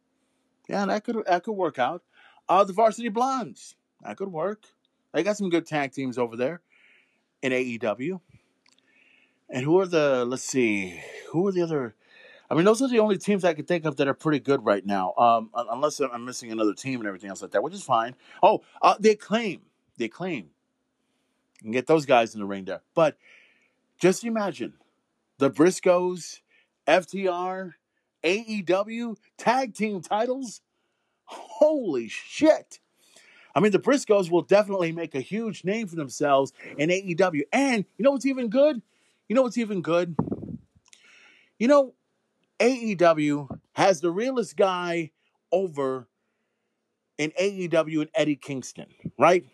Yeah, 0.68 0.86
that 0.86 1.04
could 1.04 1.16
that 1.26 1.42
could 1.42 1.52
work 1.52 1.78
out. 1.78 2.02
Uh, 2.48 2.64
the 2.64 2.72
Varsity 2.72 3.08
Blondes. 3.08 3.74
That 4.02 4.16
could 4.16 4.32
work. 4.32 4.64
They 5.12 5.22
got 5.22 5.36
some 5.36 5.50
good 5.50 5.66
tag 5.66 5.92
teams 5.92 6.18
over 6.18 6.36
there 6.36 6.60
in 7.42 7.52
AEW. 7.52 8.20
And 9.50 9.64
who 9.64 9.78
are 9.80 9.86
the? 9.86 10.24
Let's 10.26 10.44
see. 10.44 11.00
Who 11.30 11.46
are 11.46 11.52
the 11.52 11.62
other? 11.62 11.94
I 12.50 12.54
mean, 12.54 12.64
those 12.64 12.80
are 12.80 12.88
the 12.88 12.98
only 12.98 13.18
teams 13.18 13.44
I 13.44 13.54
can 13.54 13.66
think 13.66 13.84
of 13.84 13.96
that 13.96 14.08
are 14.08 14.14
pretty 14.14 14.40
good 14.40 14.64
right 14.64 14.84
now. 14.84 15.12
Um, 15.18 15.50
unless 15.54 16.00
I'm 16.00 16.24
missing 16.24 16.50
another 16.50 16.74
team 16.74 17.00
and 17.00 17.06
everything 17.06 17.28
else 17.28 17.42
like 17.42 17.50
that, 17.50 17.62
which 17.62 17.74
is 17.74 17.82
fine. 17.82 18.14
Oh, 18.42 18.62
uh, 18.80 18.94
the 18.98 19.10
acclaim, 19.10 19.62
the 19.96 20.06
acclaim. 20.06 20.50
You 21.58 21.62
can 21.62 21.72
get 21.72 21.86
those 21.86 22.06
guys 22.06 22.34
in 22.34 22.40
the 22.40 22.46
ring 22.46 22.64
there. 22.64 22.82
But 22.94 23.18
just 23.98 24.24
imagine 24.24 24.74
the 25.38 25.50
Briscoes, 25.50 26.40
FTR, 26.86 27.72
AEW 28.24 29.16
tag 29.36 29.74
team 29.74 30.00
titles. 30.00 30.62
Holy 31.24 32.08
shit! 32.08 32.80
I 33.58 33.60
mean, 33.60 33.72
the 33.72 33.80
Briscoes 33.80 34.30
will 34.30 34.42
definitely 34.42 34.92
make 34.92 35.16
a 35.16 35.20
huge 35.20 35.64
name 35.64 35.88
for 35.88 35.96
themselves 35.96 36.52
in 36.76 36.90
AEW. 36.90 37.42
And 37.52 37.84
you 37.96 38.04
know 38.04 38.12
what's 38.12 38.24
even 38.24 38.50
good? 38.50 38.80
You 39.28 39.34
know 39.34 39.42
what's 39.42 39.58
even 39.58 39.82
good? 39.82 40.14
You 41.58 41.66
know, 41.66 41.94
AEW 42.60 43.48
has 43.72 44.00
the 44.00 44.12
realest 44.12 44.56
guy 44.56 45.10
over 45.50 46.06
in 47.18 47.32
AEW 47.32 48.02
and 48.02 48.10
Eddie 48.14 48.36
Kingston, 48.36 48.86
right? 49.18 49.44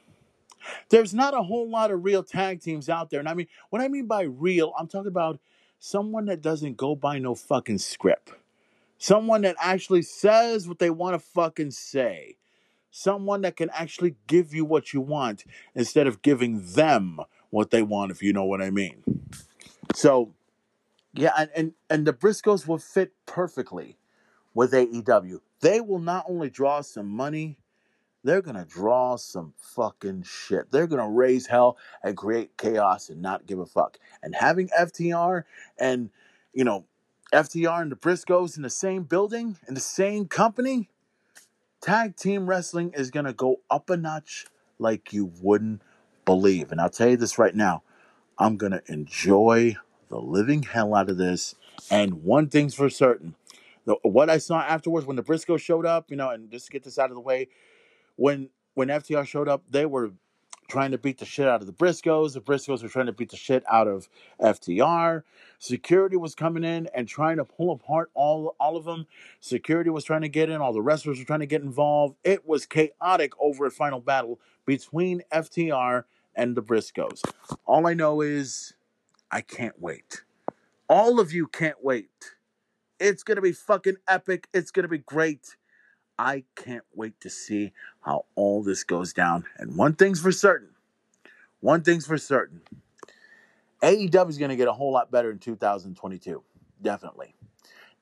There's 0.90 1.14
not 1.14 1.32
a 1.32 1.42
whole 1.42 1.70
lot 1.70 1.90
of 1.90 2.04
real 2.04 2.22
tag 2.22 2.60
teams 2.60 2.90
out 2.90 3.08
there. 3.08 3.20
And 3.20 3.28
I 3.28 3.32
mean, 3.32 3.46
what 3.70 3.80
I 3.80 3.88
mean 3.88 4.06
by 4.06 4.24
real, 4.24 4.74
I'm 4.78 4.86
talking 4.86 5.08
about 5.08 5.40
someone 5.78 6.26
that 6.26 6.42
doesn't 6.42 6.76
go 6.76 6.94
by 6.94 7.18
no 7.18 7.34
fucking 7.34 7.78
script. 7.78 8.32
Someone 8.98 9.40
that 9.42 9.56
actually 9.58 10.02
says 10.02 10.68
what 10.68 10.78
they 10.78 10.90
want 10.90 11.14
to 11.14 11.18
fucking 11.18 11.70
say. 11.70 12.36
Someone 12.96 13.40
that 13.40 13.56
can 13.56 13.70
actually 13.70 14.14
give 14.28 14.54
you 14.54 14.64
what 14.64 14.92
you 14.92 15.00
want 15.00 15.44
instead 15.74 16.06
of 16.06 16.22
giving 16.22 16.64
them 16.64 17.18
what 17.50 17.72
they 17.72 17.82
want, 17.82 18.12
if 18.12 18.22
you 18.22 18.32
know 18.32 18.44
what 18.44 18.62
I 18.62 18.70
mean. 18.70 19.02
So, 19.96 20.32
yeah, 21.12 21.32
and, 21.36 21.50
and, 21.56 21.72
and 21.90 22.06
the 22.06 22.12
Briscoes 22.12 22.68
will 22.68 22.78
fit 22.78 23.12
perfectly 23.26 23.98
with 24.54 24.70
AEW. 24.70 25.40
They 25.60 25.80
will 25.80 25.98
not 25.98 26.26
only 26.28 26.50
draw 26.50 26.82
some 26.82 27.08
money, 27.08 27.58
they're 28.22 28.42
to 28.42 28.64
draw 28.64 29.16
some 29.16 29.54
fucking 29.56 30.22
shit. 30.22 30.70
They're 30.70 30.86
to 30.86 31.08
raise 31.08 31.48
hell 31.48 31.76
and 32.04 32.16
create 32.16 32.56
chaos 32.56 33.08
and 33.08 33.20
not 33.20 33.44
give 33.44 33.58
a 33.58 33.66
fuck. 33.66 33.98
And 34.22 34.36
having 34.36 34.68
FTR 34.68 35.42
and, 35.80 36.10
you 36.52 36.62
know, 36.62 36.84
FTR 37.32 37.82
and 37.82 37.90
the 37.90 37.96
Briscoes 37.96 38.56
in 38.56 38.62
the 38.62 38.70
same 38.70 39.02
building, 39.02 39.56
in 39.66 39.74
the 39.74 39.80
same 39.80 40.28
company, 40.28 40.90
tag 41.84 42.16
team 42.16 42.46
wrestling 42.46 42.92
is 42.94 43.10
going 43.10 43.26
to 43.26 43.32
go 43.32 43.60
up 43.70 43.90
a 43.90 43.96
notch 43.96 44.46
like 44.78 45.12
you 45.12 45.30
wouldn't 45.42 45.82
believe. 46.24 46.72
And 46.72 46.80
I'll 46.80 46.88
tell 46.88 47.10
you 47.10 47.16
this 47.16 47.38
right 47.38 47.54
now 47.54 47.82
I'm 48.38 48.56
going 48.56 48.72
to 48.72 48.82
enjoy 48.88 49.76
the 50.08 50.18
living 50.18 50.62
hell 50.62 50.94
out 50.94 51.10
of 51.10 51.18
this. 51.18 51.54
And 51.90 52.24
one 52.24 52.48
thing's 52.48 52.74
for 52.74 52.88
certain 52.88 53.34
the, 53.84 53.96
what 54.02 54.30
I 54.30 54.38
saw 54.38 54.60
afterwards 54.60 55.06
when 55.06 55.16
the 55.16 55.22
Briscoe 55.22 55.58
showed 55.58 55.84
up, 55.84 56.10
you 56.10 56.16
know, 56.16 56.30
and 56.30 56.50
just 56.50 56.66
to 56.66 56.72
get 56.72 56.84
this 56.84 56.98
out 56.98 57.10
of 57.10 57.16
the 57.16 57.20
way, 57.20 57.48
when 58.16 58.48
when 58.74 58.88
FTR 58.88 59.26
showed 59.26 59.48
up, 59.48 59.62
they 59.68 59.86
were 59.86 60.12
trying 60.68 60.90
to 60.90 60.98
beat 60.98 61.18
the 61.18 61.24
shit 61.24 61.46
out 61.46 61.60
of 61.60 61.66
the 61.66 61.72
Briscoes. 61.72 62.34
The 62.34 62.40
Briscoes 62.40 62.82
were 62.82 62.88
trying 62.88 63.06
to 63.06 63.12
beat 63.12 63.30
the 63.30 63.36
shit 63.36 63.64
out 63.70 63.88
of 63.88 64.08
FTR. 64.40 65.22
Security 65.58 66.16
was 66.16 66.34
coming 66.34 66.64
in 66.64 66.88
and 66.94 67.08
trying 67.08 67.36
to 67.36 67.44
pull 67.44 67.72
apart 67.72 68.10
all 68.14 68.54
all 68.58 68.76
of 68.76 68.84
them. 68.84 69.06
Security 69.40 69.90
was 69.90 70.04
trying 70.04 70.22
to 70.22 70.28
get 70.28 70.50
in. 70.50 70.60
All 70.60 70.72
the 70.72 70.82
wrestlers 70.82 71.18
were 71.18 71.24
trying 71.24 71.40
to 71.40 71.46
get 71.46 71.62
involved. 71.62 72.16
It 72.24 72.46
was 72.46 72.66
chaotic 72.66 73.32
over 73.40 73.66
a 73.66 73.70
final 73.70 74.00
battle 74.00 74.40
between 74.66 75.22
FTR 75.32 76.04
and 76.34 76.56
the 76.56 76.62
Briscoes. 76.62 77.22
All 77.66 77.86
I 77.86 77.94
know 77.94 78.20
is 78.20 78.74
I 79.30 79.40
can't 79.40 79.80
wait. 79.80 80.22
All 80.88 81.20
of 81.20 81.32
you 81.32 81.46
can't 81.46 81.82
wait. 81.82 82.34
It's 83.00 83.22
gonna 83.22 83.40
be 83.40 83.52
fucking 83.52 83.96
epic. 84.06 84.48
It's 84.52 84.70
gonna 84.70 84.88
be 84.88 84.98
great. 84.98 85.56
I 86.18 86.44
can't 86.54 86.84
wait 86.94 87.20
to 87.20 87.30
see 87.30 87.72
how 88.00 88.26
all 88.34 88.62
this 88.62 88.84
goes 88.84 89.12
down. 89.12 89.44
And 89.58 89.76
one 89.76 89.94
thing's 89.94 90.20
for 90.20 90.32
certain. 90.32 90.70
One 91.60 91.82
thing's 91.82 92.06
for 92.06 92.18
certain. 92.18 92.62
AEW 93.82 94.28
is 94.28 94.38
going 94.38 94.50
to 94.50 94.56
get 94.56 94.68
a 94.68 94.72
whole 94.72 94.92
lot 94.92 95.10
better 95.10 95.30
in 95.30 95.38
2022. 95.38 96.42
Definitely. 96.80 97.34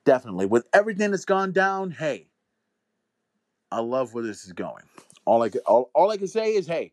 Definitely. 0.05 0.47
With 0.47 0.66
everything 0.72 1.10
that's 1.10 1.24
gone 1.24 1.52
down, 1.52 1.90
hey, 1.90 2.28
I 3.70 3.80
love 3.80 4.14
where 4.14 4.24
this 4.24 4.44
is 4.44 4.52
going. 4.52 4.82
All 5.24 5.43
I 5.43 5.48
can, 5.48 5.60
all, 5.66 5.90
all 5.94 6.10
I 6.10 6.16
can 6.16 6.28
say 6.28 6.55
is, 6.55 6.66
hey, 6.66 6.93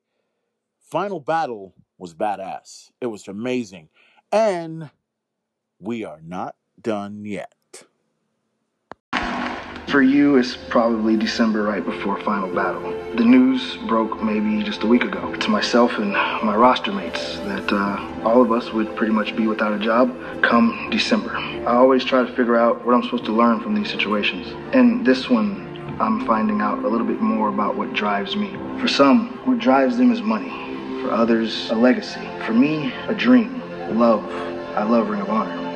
Final 0.79 1.19
Battle 1.19 1.73
was 1.97 2.13
badass. 2.13 2.91
It 3.01 3.07
was 3.07 3.27
amazing. 3.27 3.89
And 4.31 4.89
we 5.79 6.05
are 6.05 6.21
not 6.21 6.55
done 6.81 7.25
yet. 7.25 7.53
For 9.90 10.03
you, 10.03 10.36
it's 10.36 10.56
probably 10.56 11.18
December 11.18 11.64
right 11.64 11.84
before 11.84 12.22
final 12.22 12.53
battle. 12.53 12.91
The 13.16 13.24
news 13.24 13.76
broke 13.88 14.22
maybe 14.22 14.61
just 14.61 14.84
a 14.84 14.86
week 14.86 15.03
ago 15.03 15.34
to 15.34 15.49
myself 15.49 15.98
and 15.98 16.11
my 16.11 16.56
roster 16.56 16.91
mates 16.91 17.38
that 17.40 17.74
uh, 17.74 18.22
all 18.24 18.40
of 18.40 18.52
us 18.52 18.72
would 18.72 18.95
pretty 18.95 19.14
much 19.14 19.36
be 19.36 19.48
without 19.48 19.74
a 19.74 19.80
job 19.80 20.16
come 20.44 20.90
December. 20.91 21.36
I 21.36 21.74
always 21.74 22.06
try 22.06 22.24
to 22.24 22.28
figure 22.36 22.56
out 22.56 22.86
what 22.86 22.94
I'm 22.94 23.02
supposed 23.02 23.26
to 23.26 23.32
learn 23.32 23.61
from 23.61 23.74
these 23.74 23.90
situations. 23.90 24.53
And 24.76 25.03
this 25.03 25.28
one, 25.28 25.98
I'm 25.99 26.24
finding 26.28 26.61
out 26.61 26.86
a 26.86 26.88
little 26.88 27.07
bit 27.07 27.20
more 27.20 27.49
about 27.49 27.76
what 27.76 27.91
drives 27.94 28.36
me. 28.36 28.56
For 28.80 28.88
some, 28.88 29.40
what 29.48 29.57
drives 29.57 29.98
them 29.98 30.11
is 30.11 30.22
money. 30.22 30.49
For 31.02 31.10
others, 31.10 31.72
a 31.72 31.76
legacy. 31.76 32.22
For 32.45 32.53
me, 32.53 32.94
a 33.07 33.16
dream. 33.16 33.60
Love. 33.98 34.24
I 34.78 34.84
love 34.84 35.10
Ring 35.10 35.22
of 35.22 35.32
Honor. 35.32 35.68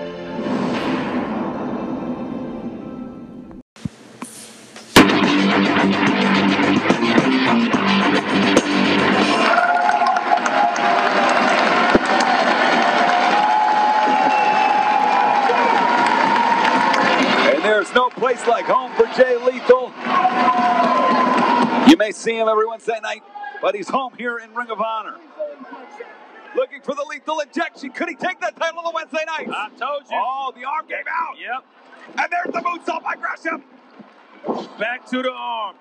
Him 22.43 22.49
every 22.49 22.65
Wednesday 22.67 22.99
night, 23.01 23.23
but 23.61 23.75
he's 23.75 23.89
home 23.89 24.13
here 24.17 24.37
in 24.37 24.53
Ring 24.53 24.69
of 24.69 24.81
Honor. 24.81 25.15
Looking 26.55 26.81
for 26.81 26.93
the 26.93 27.05
lethal 27.09 27.39
injection. 27.39 27.91
Could 27.91 28.09
he 28.09 28.15
take 28.15 28.39
that 28.41 28.55
title 28.55 28.79
on 28.85 28.93
Wednesday 28.93 29.23
night? 29.25 29.47
I 29.49 29.69
told 29.69 30.03
you. 30.09 30.17
Oh, 30.21 30.51
the 30.55 30.65
arm 30.65 30.85
came 30.87 31.05
out. 31.09 31.35
Yep. 31.39 31.65
And 32.19 32.31
there's 32.31 32.53
the 32.53 32.59
moonsault 32.61 33.01
by 33.03 33.15
Gresham. 33.15 33.63
Back 34.77 35.09
to 35.09 35.23
the 35.23 35.31
arm. 35.31 35.75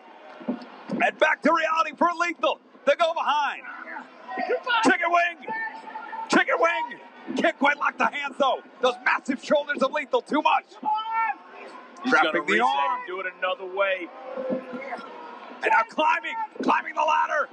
And 0.48 1.18
back 1.18 1.42
to 1.42 1.52
reality 1.52 1.94
for 1.96 2.08
Lethal. 2.18 2.60
They 2.86 2.94
go 2.94 3.12
behind. 3.12 3.62
Chicken 4.84 5.10
wing. 5.10 5.46
Chicken 6.30 6.54
wing. 6.58 7.36
Can't 7.36 7.58
quite 7.58 7.76
lock 7.78 7.98
the 7.98 8.06
hands 8.06 8.36
though. 8.38 8.62
Those 8.80 8.94
massive 9.04 9.44
shoulders 9.44 9.82
of 9.82 9.92
Lethal 9.92 10.22
too 10.22 10.40
much. 10.42 10.64
He's 12.02 12.12
Trapping 12.12 12.46
the 12.46 12.60
arm. 12.60 13.00
do 13.06 13.20
it 13.20 13.26
another 13.38 13.66
way. 13.76 14.08
And 15.62 15.70
now 15.70 15.82
climbing, 15.88 16.34
climbing 16.62 16.94
the 16.94 17.02
ladder. 17.02 17.48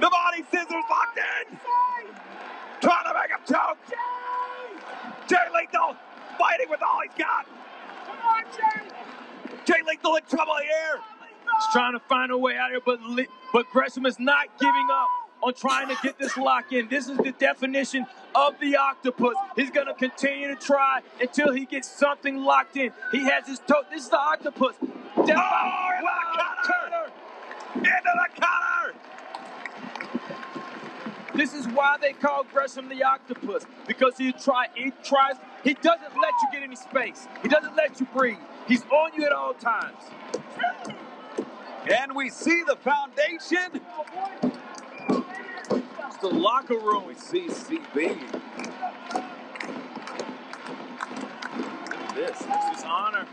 The 0.00 0.10
body 0.10 0.44
scissors 0.50 0.84
locked 0.90 1.18
in. 1.18 1.58
Trying 2.80 3.04
to 3.04 3.14
make 3.14 3.30
him 3.30 3.40
choke. 3.48 3.78
Jay 5.28 5.36
Lethal 5.54 5.96
fighting 6.38 6.68
with 6.70 6.80
all 6.82 7.00
he's 7.02 7.12
got. 7.18 7.46
Come 8.06 8.16
on, 8.24 8.44
Jay 9.66 9.82
Lethal 9.86 10.16
in 10.16 10.22
trouble 10.30 10.54
here. 10.62 11.00
He's 11.44 11.72
trying 11.72 11.92
to 11.94 12.00
find 12.00 12.30
a 12.30 12.38
way 12.38 12.56
out 12.56 12.70
here, 12.70 12.80
but 12.84 13.02
li- 13.02 13.26
but 13.52 13.66
Gresham 13.72 14.06
is 14.06 14.18
not 14.20 14.46
giving 14.60 14.88
up 14.92 15.08
on 15.42 15.54
trying 15.54 15.88
to 15.88 15.96
get 16.02 16.18
this 16.18 16.36
lock 16.36 16.72
in. 16.72 16.88
This 16.88 17.08
is 17.08 17.16
the 17.18 17.32
definition 17.32 18.06
of 18.34 18.58
the 18.60 18.76
octopus. 18.76 19.34
He's 19.56 19.70
gonna 19.70 19.94
continue 19.94 20.48
to 20.48 20.56
try 20.56 21.00
until 21.20 21.52
he 21.52 21.64
gets 21.66 21.90
something 21.90 22.38
locked 22.38 22.76
in. 22.76 22.92
He 23.12 23.24
has 23.24 23.46
his 23.46 23.58
toe. 23.60 23.82
This 23.90 24.04
is 24.04 24.10
the 24.10 24.18
octopus. 24.18 24.76
Down 25.26 25.38
Oh, 25.38 25.90
a 26.00 26.66
cutter. 26.66 26.97
Into 27.78 27.90
the 28.04 28.28
cutter. 28.40 28.94
This 31.34 31.54
is 31.54 31.68
why 31.68 31.96
they 32.00 32.12
call 32.14 32.44
Gresham 32.44 32.88
the 32.88 33.04
octopus 33.04 33.64
because 33.86 34.18
he 34.18 34.32
try 34.32 34.66
he 34.74 34.92
tries 35.04 35.36
he 35.64 35.74
doesn't 35.74 36.16
let 36.20 36.34
you 36.42 36.48
get 36.52 36.62
any 36.62 36.76
space. 36.76 37.28
He 37.42 37.48
doesn't 37.48 37.76
let 37.76 38.00
you 38.00 38.06
breathe. 38.14 38.38
He's 38.66 38.82
on 38.84 39.12
you 39.16 39.24
at 39.24 39.32
all 39.32 39.54
times. 39.54 39.96
And 41.90 42.14
we 42.14 42.30
see 42.30 42.62
the 42.66 42.76
foundation. 42.76 43.82
It's 46.06 46.16
the 46.18 46.28
locker 46.28 46.78
room. 46.78 47.06
We 47.06 47.14
see 47.14 47.46
CB. 47.48 48.20
Look 51.82 51.94
at 51.94 52.14
this. 52.16 52.38
This 52.38 52.78
is 52.78 52.84
honor. 52.84 53.26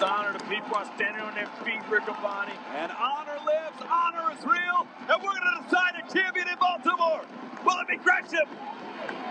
Honor. 0.00 0.32
The 0.32 0.44
people 0.44 0.74
are 0.74 0.86
standing 0.96 1.22
on 1.22 1.34
their 1.34 1.46
feet, 1.64 1.80
Riccaboni. 1.90 2.54
And 2.74 2.90
honor 2.92 3.38
lives, 3.44 3.82
honor 3.90 4.32
is 4.32 4.44
real, 4.44 4.86
and 5.08 5.22
we're 5.22 5.34
going 5.34 5.58
to 5.58 5.64
decide 5.64 5.94
a 5.96 6.12
champion 6.12 6.48
in 6.48 6.56
Baltimore. 6.58 7.24
Will 7.64 7.78
it 7.80 7.88
be 7.88 7.96
Gresham? 7.98 8.48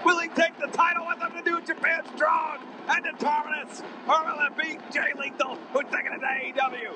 Will 0.05 0.19
he 0.19 0.27
take 0.29 0.57
the 0.59 0.67
title 0.67 1.07
with 1.07 1.19
him 1.19 1.31
to 1.33 1.41
do 1.43 1.61
Japan 1.61 2.03
strong 2.15 2.59
and 2.87 3.03
determinants? 3.03 3.81
Or 4.07 4.23
will 4.23 4.45
it 4.45 4.57
be 4.57 4.77
Jay 4.93 5.11
Lethal 5.19 5.57
who's 5.73 5.85
taking 5.91 6.13
it 6.13 6.19
to 6.19 6.61
AEW? 6.61 6.91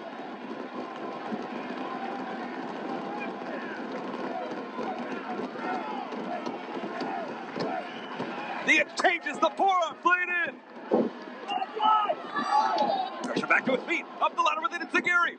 The 8.66 8.80
exchanges, 8.80 9.38
the 9.38 9.52
forearm 9.56 9.96
flayed 10.02 10.30
in. 10.48 10.56
Gresham 13.24 13.50
back 13.50 13.66
to 13.66 13.72
his 13.76 13.84
feet, 13.84 14.06
up 14.22 14.36
the 14.36 14.42
ladder 14.42 14.62
with 14.62 14.74
it, 14.74 14.82
it's 14.82 14.94
Zagiri. 14.94 15.38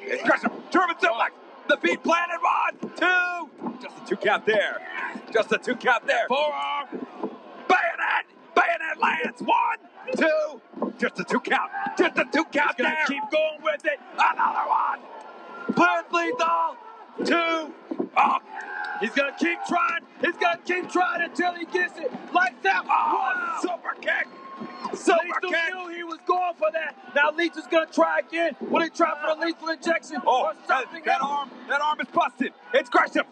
It's 0.00 0.22
Gresham, 0.22 0.52
German 0.70 0.96
suplex, 0.96 1.30
the 1.68 1.76
feet 1.78 2.02
planted, 2.02 2.38
one, 2.40 2.92
two. 2.96 3.78
Just 3.80 3.96
a 4.02 4.06
two 4.06 4.16
count 4.16 4.46
there. 4.46 4.80
Just 5.32 5.52
a 5.52 5.58
two 5.58 5.74
count 5.76 6.06
there. 6.06 6.26
Forearm, 6.28 6.86
bayonet, 7.68 8.26
bayonet 8.54 9.00
lands, 9.00 9.42
one, 9.42 9.78
two. 10.16 10.60
Just 10.98 11.18
a 11.20 11.24
two 11.24 11.40
count, 11.40 11.70
just 11.98 12.16
a 12.18 12.24
two 12.32 12.44
count 12.46 12.74
He's 12.76 12.86
there. 12.86 13.04
keep 13.06 13.22
going 13.30 13.62
with 13.62 13.84
it. 13.84 13.98
Another 14.14 14.68
one. 14.68 15.00
Plant 15.74 16.12
lethal, 16.12 16.76
two. 17.24 17.74
Oh, 18.16 18.38
He's 19.00 19.10
gonna 19.10 19.36
keep 19.38 19.58
trying. 19.68 20.02
He's 20.20 20.36
gonna 20.36 20.60
keep 20.64 20.90
trying 20.90 21.22
until 21.22 21.54
he 21.54 21.66
gets 21.66 21.98
it. 21.98 22.10
Like 22.32 22.62
that. 22.62 22.82
oh, 22.84 22.88
ah, 22.90 23.58
Wow. 23.64 23.76
super 23.76 23.94
kick. 24.00 24.28
Super 24.96 25.18
Lethal 25.24 25.50
kick. 25.50 25.74
knew 25.74 25.88
he 25.94 26.04
was 26.04 26.18
going 26.26 26.54
for 26.58 26.70
that. 26.72 26.96
Now 27.14 27.30
Lethal's 27.32 27.66
gonna 27.68 27.86
try 27.86 28.20
again. 28.20 28.56
Will 28.60 28.82
he 28.82 28.90
try 28.90 29.12
for 29.20 29.34
the 29.40 29.46
lethal 29.46 29.68
injection 29.70 30.18
Oh, 30.26 30.46
or 30.46 30.54
that, 30.54 30.84
something 30.84 31.02
that 31.04 31.20
else? 31.20 31.30
arm, 31.30 31.50
that 31.68 31.80
arm 31.80 32.00
is 32.00 32.08
busted. 32.08 32.52
It's 32.72 32.88
Gresham. 32.90 33.24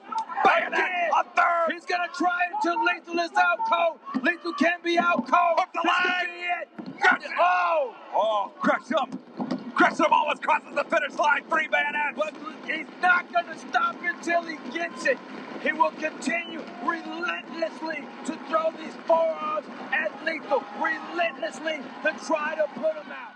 Again. 0.44 0.72
a 0.74 1.24
third. 1.36 1.72
He's 1.72 1.86
gonna 1.86 2.08
try 2.16 2.38
it 2.48 2.54
until 2.56 2.84
Lethal 2.84 3.18
is 3.20 3.30
out 3.36 3.58
cold. 3.72 4.24
Lethal 4.24 4.52
can 4.54 4.78
be 4.82 4.98
out 4.98 5.26
cold. 5.28 5.58
Hook 5.60 5.68
the 5.74 5.80
This 5.84 5.92
could 6.02 6.10
leg. 6.10 6.26
be 6.28 6.92
it. 6.92 7.00
Gresham. 7.00 7.32
Oh, 7.38 7.94
Oh, 8.14 8.52
Gresham. 8.60 9.61
Gresham 9.74 10.12
almost 10.12 10.42
crosses 10.42 10.74
the 10.74 10.84
finish 10.84 11.14
line. 11.14 11.44
Three 11.48 11.68
bayonets. 11.68 12.16
but 12.16 12.34
he's 12.66 12.86
not 13.00 13.32
gonna 13.32 13.58
stop 13.58 13.96
until 14.02 14.42
he 14.42 14.56
gets 14.70 15.06
it. 15.06 15.18
He 15.62 15.72
will 15.72 15.92
continue 15.92 16.62
relentlessly 16.84 18.04
to 18.26 18.36
throw 18.48 18.70
these 18.72 18.94
forearms 19.06 19.66
at 19.92 20.24
Lethal, 20.24 20.62
relentlessly 20.80 21.80
to 22.02 22.26
try 22.26 22.54
to 22.56 22.66
put 22.74 22.94
him 22.96 23.12
out. 23.12 23.32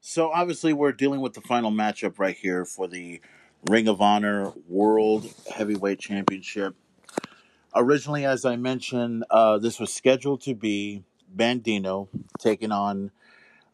So 0.00 0.30
obviously, 0.32 0.72
we're 0.72 0.92
dealing 0.92 1.20
with 1.20 1.34
the 1.34 1.42
final 1.42 1.70
matchup 1.70 2.18
right 2.18 2.34
here 2.34 2.64
for 2.64 2.88
the 2.88 3.20
Ring 3.68 3.88
of 3.88 4.00
Honor 4.00 4.52
World 4.68 5.28
Heavyweight 5.52 5.98
Championship. 5.98 6.76
Originally, 7.74 8.24
as 8.24 8.44
I 8.44 8.54
mentioned, 8.54 9.24
uh, 9.28 9.58
this 9.58 9.80
was 9.80 9.92
scheduled 9.92 10.40
to 10.42 10.54
be 10.54 11.02
Bandido 11.34 12.06
taking 12.38 12.70
on 12.70 13.10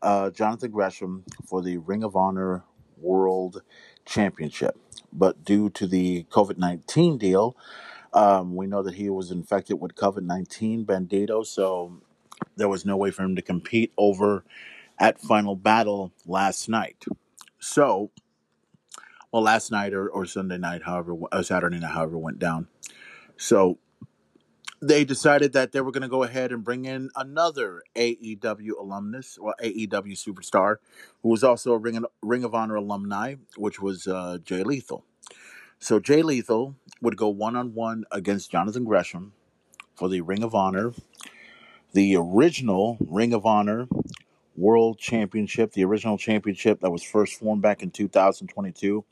uh, 0.00 0.30
Jonathan 0.30 0.70
Gresham 0.70 1.24
for 1.46 1.60
the 1.60 1.76
Ring 1.76 2.02
of 2.02 2.16
Honor 2.16 2.64
World 2.96 3.60
Championship. 4.06 4.78
But 5.12 5.44
due 5.44 5.68
to 5.70 5.86
the 5.86 6.24
COVID 6.30 6.56
19 6.56 7.18
deal, 7.18 7.54
um, 8.14 8.56
we 8.56 8.66
know 8.66 8.82
that 8.82 8.94
he 8.94 9.10
was 9.10 9.30
infected 9.30 9.78
with 9.78 9.94
COVID 9.94 10.22
19, 10.22 10.86
Bandido, 10.86 11.44
so 11.44 12.00
there 12.56 12.68
was 12.68 12.86
no 12.86 12.96
way 12.96 13.10
for 13.10 13.24
him 13.24 13.36
to 13.36 13.42
compete 13.42 13.92
over 13.98 14.42
at 14.98 15.20
Final 15.20 15.54
Battle 15.54 16.12
last 16.26 16.68
night. 16.70 17.04
So, 17.58 18.10
well, 19.32 19.42
last 19.42 19.72
night 19.72 19.94
or, 19.94 20.08
or 20.08 20.26
Sunday 20.26 20.58
night, 20.58 20.82
however, 20.84 21.14
or 21.14 21.42
Saturday 21.42 21.78
night, 21.78 21.92
however, 21.92 22.18
went 22.18 22.38
down. 22.38 22.68
So 23.36 23.78
they 24.82 25.04
decided 25.04 25.52
that 25.54 25.72
they 25.72 25.80
were 25.80 25.92
going 25.92 26.02
to 26.02 26.08
go 26.08 26.22
ahead 26.22 26.52
and 26.52 26.62
bring 26.62 26.84
in 26.84 27.08
another 27.16 27.82
AEW 27.96 28.72
alumnus 28.78 29.38
or 29.38 29.54
AEW 29.62 30.12
superstar 30.12 30.76
who 31.22 31.30
was 31.30 31.42
also 31.42 31.72
a 31.72 31.78
Ring 31.78 31.96
of, 31.96 32.06
Ring 32.20 32.44
of 32.44 32.54
Honor 32.54 32.74
alumni, 32.74 33.36
which 33.56 33.80
was 33.80 34.06
uh, 34.06 34.38
Jay 34.44 34.62
Lethal. 34.62 35.04
So 35.78 35.98
Jay 35.98 36.22
Lethal 36.22 36.76
would 37.00 37.16
go 37.16 37.28
one 37.28 37.56
on 37.56 37.74
one 37.74 38.04
against 38.12 38.50
Jonathan 38.50 38.84
Gresham 38.84 39.32
for 39.94 40.08
the 40.08 40.20
Ring 40.20 40.42
of 40.42 40.54
Honor, 40.54 40.92
the 41.92 42.16
original 42.16 42.98
Ring 43.00 43.32
of 43.32 43.46
Honor 43.46 43.88
World 44.56 44.98
Championship, 44.98 45.72
the 45.72 45.84
original 45.84 46.18
championship 46.18 46.80
that 46.80 46.90
was 46.90 47.02
first 47.02 47.38
formed 47.38 47.62
back 47.62 47.82
in 47.82 47.90
2022. 47.90 49.04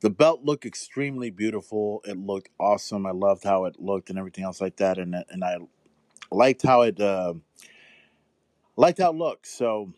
The 0.00 0.10
belt 0.10 0.42
looked 0.44 0.66
extremely 0.66 1.30
beautiful. 1.30 2.02
It 2.04 2.18
looked 2.18 2.50
awesome. 2.60 3.06
I 3.06 3.12
loved 3.12 3.44
how 3.44 3.64
it 3.64 3.80
looked 3.80 4.10
and 4.10 4.18
everything 4.18 4.44
else 4.44 4.60
like 4.60 4.76
that, 4.76 4.98
and 4.98 5.16
and 5.30 5.42
I 5.42 5.58
liked 6.30 6.62
how 6.62 6.82
it 6.82 7.00
uh, 7.00 7.34
liked 8.76 8.98
how 8.98 9.10
it 9.10 9.16
looked. 9.16 9.46
So, 9.46 9.92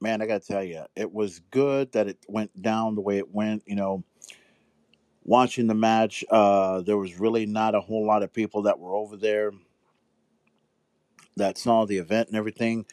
man, 0.00 0.22
I 0.22 0.26
gotta 0.26 0.46
tell 0.46 0.62
you, 0.62 0.84
it 0.94 1.12
was 1.12 1.40
good 1.50 1.92
that 1.92 2.08
it 2.08 2.18
went 2.28 2.62
down 2.62 2.94
the 2.94 3.00
way 3.00 3.18
it 3.18 3.34
went. 3.34 3.64
You 3.66 3.76
know, 3.76 4.04
watching 5.24 5.66
the 5.66 5.74
match, 5.74 6.24
uh, 6.30 6.82
there 6.82 6.96
was 6.96 7.18
really 7.18 7.46
not 7.46 7.74
a 7.74 7.80
whole 7.80 8.06
lot 8.06 8.22
of 8.22 8.32
people 8.32 8.62
that 8.62 8.78
were 8.78 8.94
over 8.94 9.16
there 9.16 9.52
that 11.36 11.58
saw 11.58 11.86
the 11.86 11.98
event 11.98 12.28
and 12.28 12.36
everything 12.36 12.84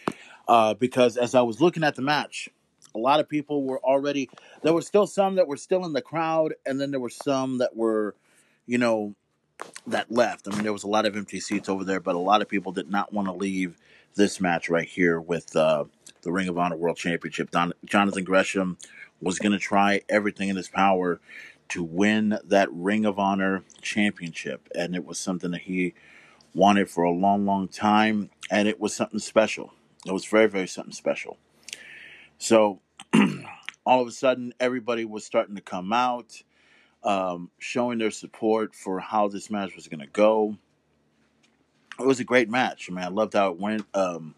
uh, 0.47 0.73
because 0.73 1.17
as 1.17 1.35
I 1.35 1.41
was 1.41 1.61
looking 1.61 1.83
at 1.83 1.95
the 1.95 2.01
match, 2.01 2.49
a 2.95 2.99
lot 2.99 3.19
of 3.19 3.29
people 3.29 3.63
were 3.63 3.79
already. 3.79 4.29
There 4.63 4.73
were 4.73 4.81
still 4.81 5.07
some 5.07 5.35
that 5.35 5.47
were 5.47 5.57
still 5.57 5.85
in 5.85 5.93
the 5.93 6.01
crowd, 6.01 6.55
and 6.65 6.79
then 6.79 6.91
there 6.91 6.99
were 6.99 7.09
some 7.09 7.59
that 7.59 7.75
were, 7.75 8.15
you 8.65 8.77
know, 8.77 9.15
that 9.87 10.11
left. 10.11 10.47
I 10.47 10.51
mean, 10.51 10.63
there 10.63 10.73
was 10.73 10.83
a 10.83 10.89
lot 10.89 11.05
of 11.05 11.15
empty 11.15 11.39
seats 11.39 11.69
over 11.69 11.83
there, 11.83 11.99
but 11.99 12.15
a 12.15 12.19
lot 12.19 12.41
of 12.41 12.49
people 12.49 12.71
did 12.71 12.89
not 12.89 13.13
want 13.13 13.27
to 13.27 13.33
leave 13.33 13.77
this 14.15 14.39
match 14.41 14.69
right 14.69 14.87
here 14.87 15.19
with 15.19 15.55
uh, 15.55 15.85
the 16.21 16.31
Ring 16.31 16.47
of 16.47 16.57
Honor 16.57 16.77
World 16.77 16.97
Championship. 16.97 17.51
Don- 17.51 17.73
Jonathan 17.85 18.23
Gresham 18.23 18.77
was 19.21 19.39
going 19.39 19.51
to 19.51 19.59
try 19.59 20.01
everything 20.09 20.49
in 20.49 20.55
his 20.55 20.69
power 20.69 21.19
to 21.69 21.83
win 21.83 22.37
that 22.43 22.71
Ring 22.71 23.05
of 23.05 23.19
Honor 23.19 23.63
Championship, 23.81 24.67
and 24.75 24.95
it 24.95 25.05
was 25.05 25.19
something 25.19 25.51
that 25.51 25.61
he 25.61 25.93
wanted 26.53 26.89
for 26.89 27.03
a 27.03 27.11
long, 27.11 27.45
long 27.45 27.67
time, 27.67 28.29
and 28.49 28.67
it 28.67 28.79
was 28.79 28.95
something 28.95 29.19
special. 29.19 29.73
It 30.05 30.11
was 30.11 30.25
very, 30.25 30.47
very 30.47 30.67
something 30.67 30.93
special. 30.93 31.37
So 32.37 32.81
all 33.85 34.01
of 34.01 34.07
a 34.07 34.11
sudden, 34.11 34.53
everybody 34.59 35.05
was 35.05 35.25
starting 35.25 35.55
to 35.55 35.61
come 35.61 35.93
out, 35.93 36.41
um, 37.03 37.49
showing 37.59 37.99
their 37.99 38.11
support 38.11 38.75
for 38.75 38.99
how 38.99 39.27
this 39.27 39.49
match 39.49 39.75
was 39.75 39.87
going 39.87 39.99
to 39.99 40.07
go. 40.07 40.57
It 41.99 42.05
was 42.05 42.19
a 42.19 42.25
great 42.25 42.49
match. 42.49 42.89
I 42.89 42.93
mean, 42.93 43.05
I 43.05 43.09
loved 43.09 43.33
how 43.33 43.51
it 43.51 43.59
went. 43.59 43.85
Um, 43.93 44.35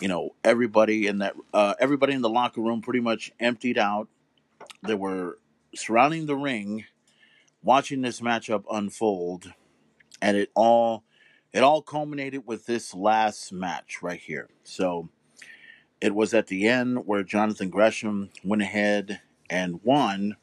you 0.00 0.08
know, 0.08 0.34
everybody 0.44 1.06
in 1.06 1.18
that, 1.18 1.34
uh, 1.52 1.74
everybody 1.80 2.12
in 2.12 2.22
the 2.22 2.30
locker 2.30 2.60
room 2.60 2.82
pretty 2.82 3.00
much 3.00 3.32
emptied 3.40 3.78
out. 3.78 4.08
They 4.82 4.94
were 4.94 5.38
surrounding 5.74 6.26
the 6.26 6.36
ring, 6.36 6.84
watching 7.62 8.02
this 8.02 8.20
matchup 8.20 8.64
unfold, 8.70 9.52
and 10.22 10.36
it 10.36 10.50
all, 10.54 11.04
it 11.52 11.62
all 11.62 11.82
culminated 11.82 12.46
with 12.46 12.66
this 12.66 12.94
last 12.94 13.52
match 13.52 14.02
right 14.02 14.20
here. 14.20 14.48
So 14.64 15.08
it 16.00 16.14
was 16.14 16.34
at 16.34 16.48
the 16.48 16.68
end 16.68 17.06
where 17.06 17.22
Jonathan 17.22 17.70
Gresham 17.70 18.30
went 18.44 18.62
ahead 18.62 19.20
and 19.48 19.80
won 19.82 20.36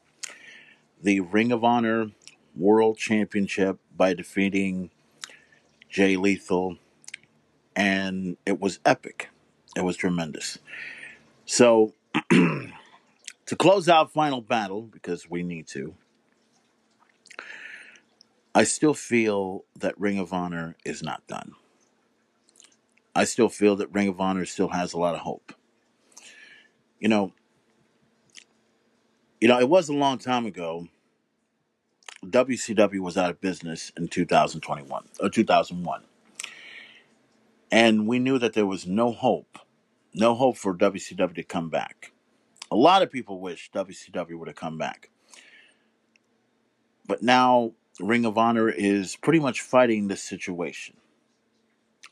the 1.00 1.20
Ring 1.20 1.52
of 1.52 1.62
Honor 1.62 2.10
World 2.56 2.98
Championship 2.98 3.78
by 3.96 4.14
defeating 4.14 4.90
Jay 5.88 6.16
Lethal, 6.16 6.78
and 7.76 8.36
it 8.46 8.60
was 8.60 8.80
epic. 8.84 9.28
It 9.76 9.82
was 9.82 9.96
tremendous. 9.96 10.58
So, 11.46 11.92
to 12.30 13.56
close 13.56 13.88
out 13.88 14.12
Final 14.12 14.40
Battle, 14.40 14.82
because 14.82 15.28
we 15.28 15.42
need 15.42 15.66
to, 15.68 15.94
I 18.54 18.64
still 18.64 18.94
feel 18.94 19.64
that 19.76 19.98
Ring 20.00 20.18
of 20.18 20.32
Honor 20.32 20.76
is 20.84 21.02
not 21.02 21.26
done. 21.26 21.52
I 23.14 23.24
still 23.24 23.48
feel 23.48 23.76
that 23.76 23.92
Ring 23.92 24.08
of 24.08 24.20
Honor 24.20 24.44
still 24.44 24.68
has 24.68 24.92
a 24.92 24.98
lot 24.98 25.14
of 25.14 25.20
hope. 25.20 25.52
You 26.98 27.08
know, 27.08 27.32
you 29.40 29.48
know, 29.48 29.60
it 29.60 29.68
was 29.68 29.88
a 29.88 29.94
long 29.94 30.18
time 30.18 30.46
ago. 30.46 30.88
WCW 32.24 33.00
was 33.00 33.18
out 33.18 33.30
of 33.30 33.40
business 33.40 33.92
in 33.96 34.08
2021 34.08 35.04
or 35.20 35.28
2001. 35.28 36.02
And 37.70 38.06
we 38.06 38.18
knew 38.18 38.38
that 38.38 38.54
there 38.54 38.66
was 38.66 38.86
no 38.86 39.12
hope, 39.12 39.58
no 40.14 40.34
hope 40.34 40.56
for 40.56 40.74
WCW 40.74 41.34
to 41.34 41.42
come 41.42 41.68
back. 41.68 42.12
A 42.70 42.76
lot 42.76 43.02
of 43.02 43.12
people 43.12 43.40
wish 43.40 43.70
WCW 43.72 44.38
would 44.38 44.48
have 44.48 44.56
come 44.56 44.78
back. 44.78 45.10
But 47.06 47.22
now 47.22 47.72
Ring 48.00 48.24
of 48.24 48.38
Honor 48.38 48.68
is 48.68 49.16
pretty 49.16 49.40
much 49.40 49.60
fighting 49.60 50.08
this 50.08 50.22
situation. 50.22 50.96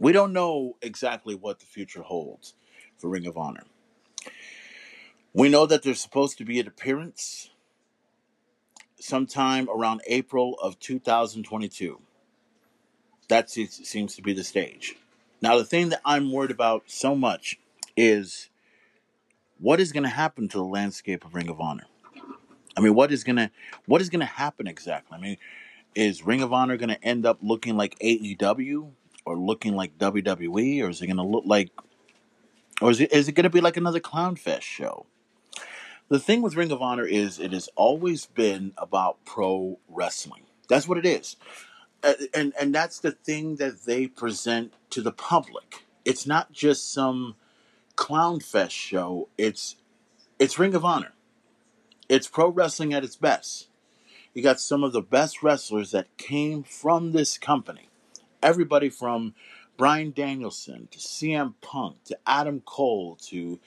We 0.02 0.10
don't 0.10 0.32
know 0.32 0.78
exactly 0.82 1.36
what 1.36 1.60
the 1.60 1.64
future 1.64 2.02
holds 2.02 2.54
for 2.98 3.08
Ring 3.08 3.24
of 3.24 3.38
Honor. 3.38 3.62
We 5.32 5.48
know 5.48 5.64
that 5.64 5.84
there's 5.84 6.00
supposed 6.00 6.38
to 6.38 6.44
be 6.44 6.58
an 6.58 6.66
appearance 6.66 7.50
sometime 8.98 9.68
around 9.70 10.00
April 10.08 10.58
of 10.60 10.80
2022. 10.80 12.00
That 13.28 13.48
seems 13.48 14.16
to 14.16 14.22
be 14.22 14.32
the 14.32 14.42
stage. 14.42 14.96
Now, 15.40 15.56
the 15.56 15.64
thing 15.64 15.90
that 15.90 16.00
I'm 16.04 16.32
worried 16.32 16.50
about 16.50 16.82
so 16.86 17.14
much 17.14 17.60
is 17.96 18.50
what 19.60 19.78
is 19.78 19.92
going 19.92 20.02
to 20.02 20.08
happen 20.08 20.48
to 20.48 20.58
the 20.58 20.64
landscape 20.64 21.24
of 21.24 21.32
Ring 21.32 21.48
of 21.48 21.60
Honor. 21.60 21.86
I 22.76 22.80
mean, 22.80 22.96
what 22.96 23.12
is 23.12 23.22
gonna 23.22 23.52
what 23.86 24.00
is 24.00 24.08
gonna 24.08 24.24
happen 24.24 24.66
exactly? 24.66 25.16
I 25.16 25.20
mean, 25.20 25.36
is 25.94 26.26
Ring 26.26 26.42
of 26.42 26.52
Honor 26.52 26.76
gonna 26.76 26.98
end 27.04 27.24
up 27.24 27.38
looking 27.40 27.76
like 27.76 27.96
AEW 28.00 28.90
or 29.24 29.36
looking 29.36 29.74
like 29.74 29.98
WWE, 29.98 30.82
or 30.82 30.90
is 30.90 31.00
it 31.00 31.06
gonna 31.06 31.26
look 31.26 31.44
like, 31.46 31.70
or 32.80 32.90
is 32.90 33.00
it 33.00 33.12
is 33.12 33.28
it 33.28 33.32
gonna 33.32 33.50
be 33.50 33.60
like 33.60 33.76
another 33.76 34.00
Clown 34.00 34.36
Fest 34.36 34.66
show? 34.66 35.06
The 36.08 36.18
thing 36.18 36.42
with 36.42 36.56
Ring 36.56 36.70
of 36.70 36.82
Honor 36.82 37.06
is 37.06 37.38
it 37.38 37.52
has 37.52 37.68
always 37.74 38.26
been 38.26 38.72
about 38.76 39.24
pro 39.24 39.78
wrestling. 39.88 40.42
That's 40.68 40.86
what 40.86 40.98
it 40.98 41.06
is, 41.06 41.36
and 42.34 42.52
and 42.58 42.74
that's 42.74 42.98
the 42.98 43.12
thing 43.12 43.56
that 43.56 43.84
they 43.84 44.06
present 44.06 44.72
to 44.90 45.02
the 45.02 45.12
public. 45.12 45.84
It's 46.04 46.26
not 46.26 46.52
just 46.52 46.92
some 46.92 47.36
Clown 47.96 48.40
Fest 48.40 48.74
show. 48.74 49.28
It's 49.38 49.76
it's 50.38 50.58
Ring 50.58 50.74
of 50.74 50.84
Honor. 50.84 51.12
It's 52.08 52.26
pro 52.28 52.48
wrestling 52.48 52.92
at 52.92 53.04
its 53.04 53.16
best. 53.16 53.68
You 54.34 54.42
got 54.42 54.60
some 54.60 54.82
of 54.82 54.92
the 54.92 55.02
best 55.02 55.42
wrestlers 55.42 55.90
that 55.92 56.16
came 56.16 56.62
from 56.62 57.12
this 57.12 57.38
company. 57.38 57.88
Everybody 58.42 58.88
from 58.88 59.34
Bryan 59.76 60.12
Danielson 60.12 60.88
to 60.90 60.98
CM 60.98 61.54
Punk 61.60 62.04
to 62.04 62.18
Adam 62.26 62.60
Cole 62.60 63.16
to 63.28 63.60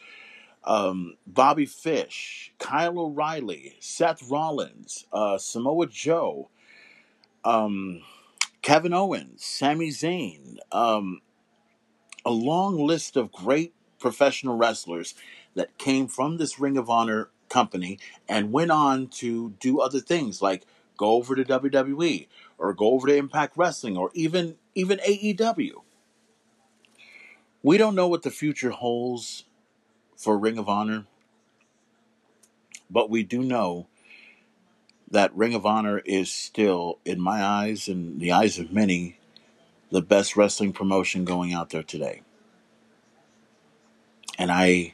um, 0.65 1.15
Bobby 1.25 1.65
Fish, 1.65 2.53
Kyle 2.59 2.99
O'Reilly, 2.99 3.75
Seth 3.79 4.29
Rollins, 4.29 5.05
uh, 5.13 5.37
Samoa 5.37 5.87
Joe, 5.87 6.49
um, 7.43 8.01
Kevin 8.61 8.93
Owens, 8.93 9.45
Sami 9.45 9.89
Zayn, 9.89 10.57
um, 10.71 11.21
a 12.25 12.31
long 12.31 12.77
list 12.85 13.15
of 13.15 13.31
great 13.31 13.73
professional 13.99 14.57
wrestlers 14.57 15.13
that 15.53 15.77
came 15.77 16.07
from 16.07 16.37
this 16.37 16.59
Ring 16.59 16.77
of 16.77 16.89
Honor 16.89 17.29
company 17.49 17.99
and 18.27 18.51
went 18.51 18.71
on 18.71 19.07
to 19.07 19.51
do 19.59 19.79
other 19.79 19.99
things 19.99 20.41
like 20.41 20.65
go 20.97 21.13
over 21.13 21.35
to 21.35 21.43
WWE 21.43 22.27
or 22.57 22.73
go 22.73 22.91
over 22.91 23.07
to 23.07 23.15
Impact 23.15 23.57
Wrestling 23.57 23.97
or 23.97 24.11
even 24.13 24.55
even 24.73 24.99
AEW. 24.99 25.81
We 27.63 27.77
don't 27.77 27.95
know 27.95 28.07
what 28.07 28.23
the 28.23 28.31
future 28.31 28.69
holds 28.69 29.45
for 30.15 30.37
Ring 30.37 30.57
of 30.57 30.69
Honor, 30.69 31.05
but 32.89 33.09
we 33.09 33.23
do 33.23 33.41
know 33.41 33.87
that 35.09 35.35
Ring 35.35 35.53
of 35.53 35.65
Honor 35.65 35.99
is 35.99 36.31
still, 36.31 36.99
in 37.05 37.21
my 37.21 37.43
eyes 37.43 37.87
and 37.87 38.19
the 38.19 38.31
eyes 38.31 38.59
of 38.59 38.71
many, 38.71 39.17
the 39.91 40.01
best 40.01 40.35
wrestling 40.35 40.73
promotion 40.73 41.25
going 41.25 41.53
out 41.53 41.69
there 41.69 41.83
today. 41.83 42.21
And 44.37 44.51
I 44.51 44.93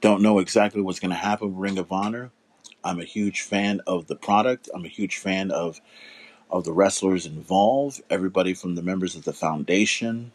don't 0.00 0.22
know 0.22 0.38
exactly 0.38 0.80
what's 0.80 1.00
going 1.00 1.10
to 1.10 1.16
happen 1.16 1.48
with 1.48 1.62
Ring 1.62 1.78
of 1.78 1.92
Honor. 1.92 2.30
I'm 2.84 3.00
a 3.00 3.04
huge 3.04 3.42
fan 3.42 3.80
of 3.86 4.06
the 4.06 4.16
product. 4.16 4.68
I'm 4.74 4.84
a 4.84 4.88
huge 4.88 5.18
fan 5.18 5.50
of 5.50 5.80
of 6.50 6.64
the 6.64 6.72
wrestlers 6.72 7.24
involved. 7.24 8.02
Everybody 8.10 8.54
from 8.54 8.74
the 8.74 8.82
members 8.82 9.16
of 9.16 9.24
the 9.24 9.32
foundation 9.32 10.32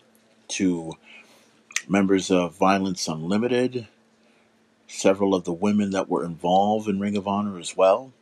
to 0.50 0.94
members 1.88 2.32
of 2.32 2.58
Violence 2.58 3.08
Unlimited, 3.08 3.88
several 4.88 5.36
of 5.36 5.44
the 5.44 5.54
women 5.54 5.92
that 5.92 6.10
were 6.10 6.26
involved 6.26 6.88
in 6.88 7.00
Ring 7.00 7.16
of 7.18 7.28
Honor 7.28 7.60
as 7.60 7.78
well. 7.78 8.14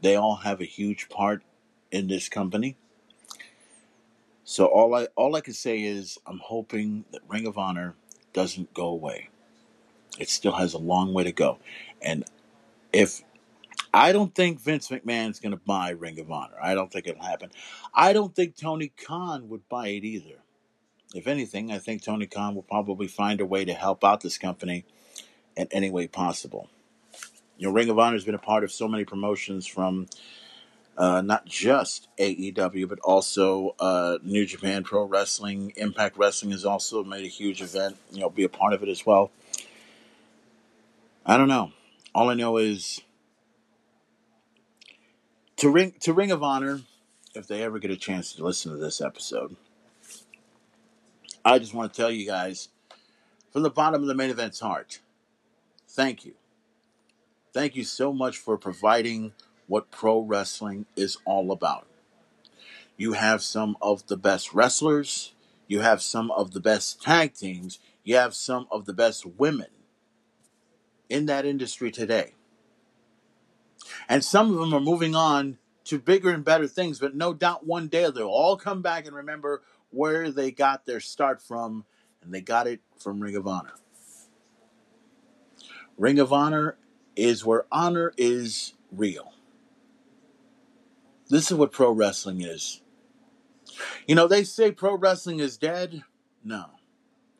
They 0.00 0.14
all 0.16 0.36
have 0.36 0.60
a 0.60 0.64
huge 0.64 1.08
part 1.08 1.42
in 1.90 2.08
this 2.08 2.28
company. 2.28 2.76
So 4.44 4.66
all 4.66 4.94
I 4.94 5.08
all 5.16 5.36
I 5.36 5.40
can 5.40 5.54
say 5.54 5.82
is 5.82 6.18
I'm 6.26 6.40
hoping 6.42 7.04
that 7.12 7.22
Ring 7.28 7.46
of 7.46 7.58
Honor 7.58 7.94
doesn't 8.32 8.74
go 8.74 8.86
away. 8.86 9.28
It 10.18 10.28
still 10.28 10.52
has 10.52 10.74
a 10.74 10.78
long 10.78 11.12
way 11.14 11.24
to 11.24 11.32
go. 11.32 11.58
And 12.00 12.24
if 12.92 13.22
I 13.94 14.12
don't 14.12 14.34
think 14.34 14.60
Vince 14.60 14.88
McMahon's 14.88 15.38
going 15.38 15.52
to 15.52 15.60
buy 15.64 15.90
Ring 15.90 16.18
of 16.18 16.30
Honor. 16.30 16.56
I 16.60 16.74
don't 16.74 16.90
think 16.90 17.06
it'll 17.06 17.22
happen. 17.22 17.50
I 17.92 18.12
don't 18.12 18.34
think 18.34 18.56
Tony 18.56 18.92
Khan 18.96 19.48
would 19.48 19.68
buy 19.68 19.88
it 19.88 20.04
either. 20.04 20.38
If 21.14 21.26
anything, 21.26 21.70
I 21.70 21.78
think 21.78 22.02
Tony 22.02 22.26
Khan 22.26 22.54
will 22.54 22.62
probably 22.62 23.06
find 23.06 23.40
a 23.40 23.46
way 23.46 23.64
to 23.66 23.74
help 23.74 24.02
out 24.02 24.22
this 24.22 24.38
company 24.38 24.84
in 25.56 25.68
any 25.70 25.90
way 25.90 26.06
possible. 26.06 26.70
You 27.58 27.68
know, 27.68 27.74
Ring 27.74 27.90
of 27.90 27.98
Honor 27.98 28.16
has 28.16 28.24
been 28.24 28.34
a 28.34 28.38
part 28.38 28.64
of 28.64 28.72
so 28.72 28.88
many 28.88 29.04
promotions 29.04 29.66
from 29.66 30.06
uh, 30.96 31.20
not 31.20 31.44
just 31.44 32.08
AEW, 32.18 32.88
but 32.88 32.98
also 33.00 33.74
uh, 33.78 34.18
New 34.22 34.46
Japan 34.46 34.84
Pro 34.84 35.04
Wrestling. 35.04 35.72
Impact 35.76 36.16
Wrestling 36.16 36.52
has 36.52 36.64
also 36.64 37.04
made 37.04 37.24
a 37.24 37.28
huge 37.28 37.60
event, 37.60 37.96
you 38.10 38.20
know, 38.20 38.30
be 38.30 38.44
a 38.44 38.48
part 38.48 38.72
of 38.72 38.82
it 38.82 38.88
as 38.88 39.04
well. 39.04 39.30
I 41.26 41.36
don't 41.36 41.48
know. 41.48 41.72
All 42.14 42.30
I 42.30 42.34
know 42.34 42.56
is 42.56 43.00
to 45.62 45.70
Ring 45.70 45.94
to 46.00 46.12
Ring 46.12 46.32
of 46.32 46.42
Honor, 46.42 46.80
if 47.36 47.46
they 47.46 47.62
ever 47.62 47.78
get 47.78 47.92
a 47.92 47.96
chance 47.96 48.32
to 48.32 48.44
listen 48.44 48.72
to 48.72 48.78
this 48.78 49.00
episode, 49.00 49.54
I 51.44 51.60
just 51.60 51.72
want 51.72 51.92
to 51.92 51.96
tell 51.96 52.10
you 52.10 52.26
guys 52.26 52.70
from 53.52 53.62
the 53.62 53.70
bottom 53.70 54.02
of 54.02 54.08
the 54.08 54.14
main 54.16 54.30
event's 54.30 54.58
heart, 54.58 54.98
thank 55.88 56.24
you. 56.24 56.34
Thank 57.54 57.76
you 57.76 57.84
so 57.84 58.12
much 58.12 58.38
for 58.38 58.58
providing 58.58 59.34
what 59.68 59.92
pro 59.92 60.18
wrestling 60.18 60.86
is 60.96 61.18
all 61.24 61.52
about. 61.52 61.86
You 62.96 63.12
have 63.12 63.40
some 63.40 63.76
of 63.80 64.08
the 64.08 64.16
best 64.16 64.52
wrestlers, 64.52 65.32
you 65.68 65.78
have 65.78 66.02
some 66.02 66.32
of 66.32 66.54
the 66.54 66.60
best 66.60 67.00
tag 67.00 67.34
teams, 67.34 67.78
you 68.02 68.16
have 68.16 68.34
some 68.34 68.66
of 68.72 68.84
the 68.84 68.92
best 68.92 69.24
women 69.24 69.68
in 71.08 71.26
that 71.26 71.46
industry 71.46 71.92
today. 71.92 72.32
And 74.08 74.24
some 74.24 74.50
of 74.52 74.58
them 74.58 74.74
are 74.74 74.80
moving 74.80 75.14
on 75.14 75.58
to 75.84 75.98
bigger 75.98 76.30
and 76.30 76.44
better 76.44 76.68
things, 76.68 76.98
but 76.98 77.14
no 77.14 77.34
doubt 77.34 77.66
one 77.66 77.88
day 77.88 78.08
they'll 78.10 78.28
all 78.28 78.56
come 78.56 78.82
back 78.82 79.06
and 79.06 79.16
remember 79.16 79.62
where 79.90 80.30
they 80.30 80.50
got 80.50 80.86
their 80.86 81.00
start 81.00 81.42
from, 81.42 81.84
and 82.22 82.32
they 82.32 82.40
got 82.40 82.66
it 82.66 82.80
from 82.98 83.20
Ring 83.20 83.36
of 83.36 83.46
Honor. 83.46 83.74
Ring 85.98 86.18
of 86.18 86.32
Honor 86.32 86.76
is 87.16 87.44
where 87.44 87.66
honor 87.70 88.12
is 88.16 88.74
real. 88.90 89.32
This 91.28 91.50
is 91.50 91.56
what 91.56 91.72
pro 91.72 91.92
wrestling 91.92 92.42
is. 92.42 92.82
You 94.06 94.14
know, 94.14 94.28
they 94.28 94.44
say 94.44 94.70
pro 94.70 94.96
wrestling 94.96 95.40
is 95.40 95.56
dead. 95.56 96.02
No. 96.44 96.66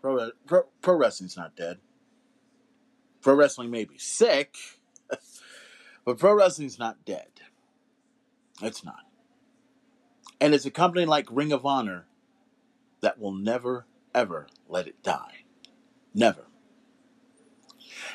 Pro, 0.00 0.30
pro, 0.46 0.64
pro 0.80 0.94
wrestling's 0.96 1.36
not 1.36 1.56
dead. 1.56 1.78
Pro 3.20 3.34
wrestling 3.34 3.70
may 3.70 3.84
be 3.84 3.98
sick, 3.98 4.56
but 6.04 6.18
pro 6.18 6.34
wrestling's 6.34 6.78
not 6.78 7.04
dead. 7.04 7.28
It's 8.60 8.84
not. 8.84 9.06
And 10.40 10.54
it's 10.54 10.66
a 10.66 10.70
company 10.70 11.04
like 11.04 11.26
Ring 11.30 11.52
of 11.52 11.64
Honor 11.64 12.06
that 13.00 13.18
will 13.18 13.32
never, 13.32 13.86
ever 14.14 14.46
let 14.68 14.86
it 14.86 15.02
die. 15.02 15.44
Never. 16.14 16.46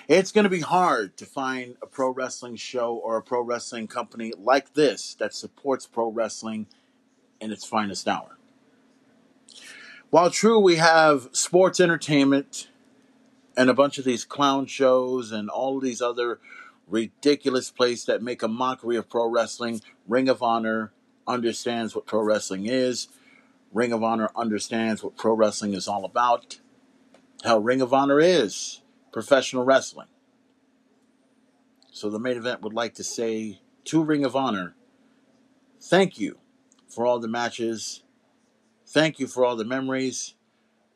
It's 0.07 0.31
going 0.31 0.43
to 0.43 0.49
be 0.49 0.61
hard 0.61 1.17
to 1.17 1.25
find 1.25 1.75
a 1.81 1.87
pro 1.87 2.09
wrestling 2.09 2.55
show 2.55 2.95
or 2.95 3.17
a 3.17 3.21
pro 3.21 3.41
wrestling 3.41 3.87
company 3.87 4.33
like 4.37 4.73
this 4.73 5.15
that 5.15 5.33
supports 5.33 5.85
pro 5.85 6.09
wrestling 6.09 6.67
in 7.39 7.51
its 7.51 7.65
finest 7.65 8.07
hour. 8.07 8.37
While 10.09 10.31
true, 10.31 10.59
we 10.59 10.77
have 10.77 11.29
sports 11.33 11.79
entertainment 11.79 12.69
and 13.57 13.69
a 13.69 13.73
bunch 13.73 13.97
of 13.97 14.05
these 14.05 14.23
clown 14.23 14.65
shows 14.65 15.31
and 15.31 15.49
all 15.49 15.79
these 15.79 16.01
other 16.01 16.39
ridiculous 16.87 17.69
place 17.69 18.05
that 18.05 18.21
make 18.21 18.41
a 18.41 18.47
mockery 18.47 18.95
of 18.95 19.09
pro 19.09 19.27
wrestling, 19.29 19.81
Ring 20.07 20.29
of 20.29 20.41
Honor 20.41 20.91
understands 21.27 21.95
what 21.95 22.05
pro 22.05 22.21
wrestling 22.21 22.65
is. 22.65 23.07
Ring 23.73 23.91
of 23.91 24.03
Honor 24.03 24.29
understands 24.35 25.03
what 25.03 25.17
pro 25.17 25.33
wrestling 25.33 25.73
is 25.73 25.87
all 25.87 26.05
about. 26.05 26.59
Hell, 27.43 27.59
Ring 27.61 27.81
of 27.81 27.93
Honor 27.93 28.19
is 28.19 28.81
professional 29.11 29.63
wrestling. 29.63 30.07
So 31.91 32.09
the 32.09 32.19
main 32.19 32.37
event 32.37 32.61
would 32.61 32.73
like 32.73 32.93
to 32.95 33.03
say 33.03 33.59
to 33.85 34.03
Ring 34.03 34.23
of 34.23 34.35
Honor, 34.35 34.75
thank 35.81 36.19
you 36.19 36.37
for 36.87 37.05
all 37.05 37.19
the 37.19 37.27
matches. 37.27 38.03
Thank 38.85 39.19
you 39.19 39.27
for 39.27 39.43
all 39.45 39.55
the 39.55 39.65
memories. 39.65 40.35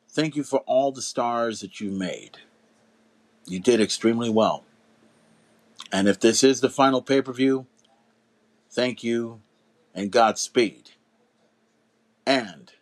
Thank 0.08 0.36
you 0.36 0.42
for 0.44 0.60
all 0.60 0.92
the 0.92 1.02
stars 1.02 1.60
that 1.60 1.80
you 1.80 1.90
made. 1.90 2.38
You 3.46 3.60
did 3.60 3.80
extremely 3.80 4.30
well. 4.30 4.64
And 5.92 6.08
if 6.08 6.18
this 6.18 6.42
is 6.42 6.62
the 6.62 6.70
final 6.70 7.02
pay 7.02 7.20
per 7.20 7.32
view, 7.32 7.66
thank 8.70 9.04
you 9.04 9.42
and 9.94 10.10
Godspeed. 10.10 10.92
And 12.26 12.72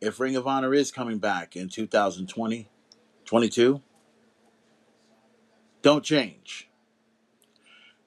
if 0.00 0.18
Ring 0.18 0.36
of 0.36 0.46
Honor 0.46 0.72
is 0.72 0.90
coming 0.90 1.18
back 1.18 1.54
in 1.54 1.68
2020, 1.68 2.68
22, 3.26 3.82
don't 5.82 6.04
change. 6.04 6.70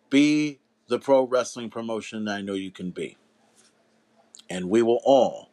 Be 0.10 0.60
the 0.88 1.00
pro 1.00 1.24
wrestling 1.24 1.70
promotion 1.70 2.28
I 2.28 2.42
know 2.42 2.54
you 2.54 2.72
can 2.72 2.90
be. 2.90 3.18
And 4.50 4.70
we 4.70 4.82
will 4.82 5.00
all 5.04 5.52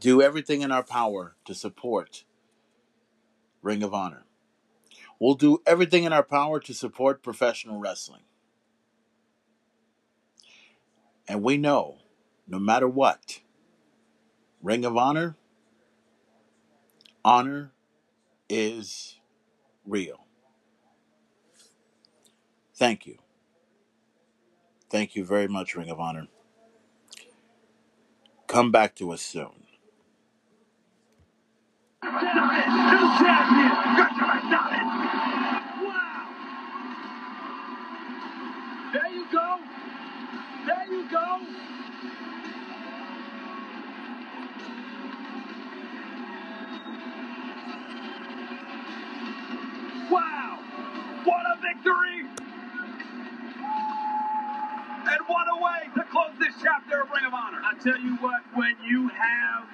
do 0.00 0.20
everything 0.20 0.62
in 0.62 0.72
our 0.72 0.82
power 0.82 1.36
to 1.44 1.54
support 1.54 2.24
Ring 3.62 3.84
of 3.84 3.94
Honor. 3.94 4.25
We'll 5.18 5.34
do 5.34 5.62
everything 5.66 6.04
in 6.04 6.12
our 6.12 6.22
power 6.22 6.60
to 6.60 6.74
support 6.74 7.22
professional 7.22 7.78
wrestling. 7.78 8.22
And 11.28 11.42
we 11.42 11.56
know, 11.56 11.98
no 12.46 12.58
matter 12.58 12.86
what, 12.86 13.40
Ring 14.62 14.84
of 14.84 14.96
Honor, 14.96 15.36
honor 17.24 17.72
is 18.48 19.16
real. 19.86 20.26
Thank 22.74 23.06
you. 23.06 23.18
Thank 24.88 25.16
you 25.16 25.24
very 25.24 25.48
much, 25.48 25.74
Ring 25.74 25.90
of 25.90 25.98
Honor. 25.98 26.28
Come 28.46 28.70
back 28.70 28.94
to 28.96 29.10
us 29.10 29.22
soon. 29.22 29.66
There 40.66 40.86
you 40.90 41.08
go. 41.10 41.40
Wow. 50.10 50.58
What 51.24 51.46
a 51.46 51.60
victory. 51.62 52.26
And 54.92 55.20
what 55.28 55.46
a 55.50 55.62
way 55.62 55.90
to 55.94 56.02
close 56.10 56.32
this 56.40 56.54
chapter 56.62 57.02
of 57.02 57.10
Ring 57.10 57.24
of 57.26 57.34
Honor. 57.34 57.60
I 57.64 57.74
tell 57.82 57.98
you 58.00 58.16
what, 58.16 58.42
when 58.54 58.76
you 58.84 59.08
have 59.08 59.64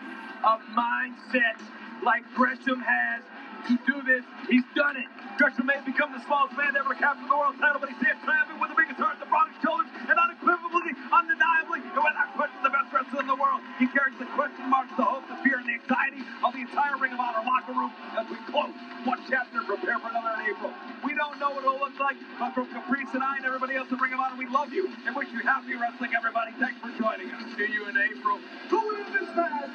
a 0.45 0.59
mindset 0.77 1.61
like 2.05 2.23
Gresham 2.35 2.81
has 2.81 3.23
to 3.69 3.75
do 3.87 3.97
this, 4.03 4.25
he's 4.51 4.67
done 4.75 4.97
it. 4.97 5.07
Gresham 5.39 5.67
may 5.67 5.79
become 5.87 6.13
the 6.13 6.23
smallest 6.27 6.57
man 6.59 6.75
ever 6.77 6.93
to 6.93 6.99
capture 6.99 7.27
the 7.27 7.37
world 7.37 7.55
title, 7.59 7.79
but 7.79 7.89
he 7.89 7.97
stands 8.03 8.21
triumphant 8.27 8.59
with 8.61 8.71
the 8.75 8.79
biggest 8.79 8.99
heart, 8.99 9.17
the 9.23 9.31
broadest 9.31 9.59
shoulders, 9.63 9.89
and 10.07 10.17
unequivocally, 10.19 10.93
undeniably, 11.11 11.81
and 11.81 11.97
without 11.97 12.31
question, 12.35 12.61
the 12.63 12.75
best 12.75 12.91
wrestler 12.93 13.23
in 13.23 13.29
the 13.31 13.39
world. 13.39 13.63
He 13.79 13.87
carries 13.89 14.19
the 14.19 14.29
question 14.35 14.67
marks, 14.69 14.93
the 14.99 15.07
hope, 15.07 15.25
the 15.31 15.39
fear, 15.47 15.63
and 15.63 15.67
the 15.67 15.79
anxiety 15.79 16.23
of 16.43 16.51
the 16.53 16.63
entire 16.67 16.99
Ring 16.99 17.15
of 17.15 17.21
Honor 17.23 17.45
locker 17.47 17.75
room 17.75 17.93
as 18.19 18.27
we 18.29 18.37
close 18.51 18.75
one 19.07 19.21
chapter 19.31 19.63
and 19.63 19.67
prepare 19.67 19.99
for 19.99 20.11
another 20.11 20.43
in 20.43 20.53
April. 20.53 20.71
We 21.07 21.15
don't 21.15 21.39
know 21.39 21.51
what 21.55 21.65
it'll 21.65 21.79
look 21.79 21.97
like, 21.99 22.19
but 22.39 22.53
from 22.55 22.67
Caprice 22.71 23.15
and 23.15 23.23
I 23.23 23.39
and 23.41 23.47
everybody 23.47 23.79
else 23.79 23.91
at 23.91 23.99
Ring 23.99 24.13
of 24.13 24.21
Honor, 24.21 24.37
we 24.37 24.47
love 24.51 24.73
you 24.75 24.91
and 25.07 25.15
wish 25.17 25.31
you 25.33 25.41
happy 25.41 25.75
wrestling, 25.75 26.13
everybody. 26.15 26.53
Thanks 26.59 26.79
for 26.83 26.93
joining 26.99 27.31
us. 27.33 27.43
See 27.57 27.71
you 27.73 27.89
in 27.89 27.97
April. 27.97 28.39
Who 28.69 28.79
wins 28.91 29.11
this 29.17 29.31
match? 29.35 29.75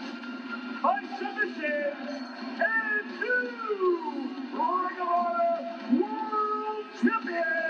By 0.84 1.02
submission 1.18 2.37
and 2.60 3.20
two 3.20 3.50
Ring 4.54 4.54
of 4.54 4.60
Honor 4.60 6.00
World 6.00 6.86
Champion, 7.02 7.67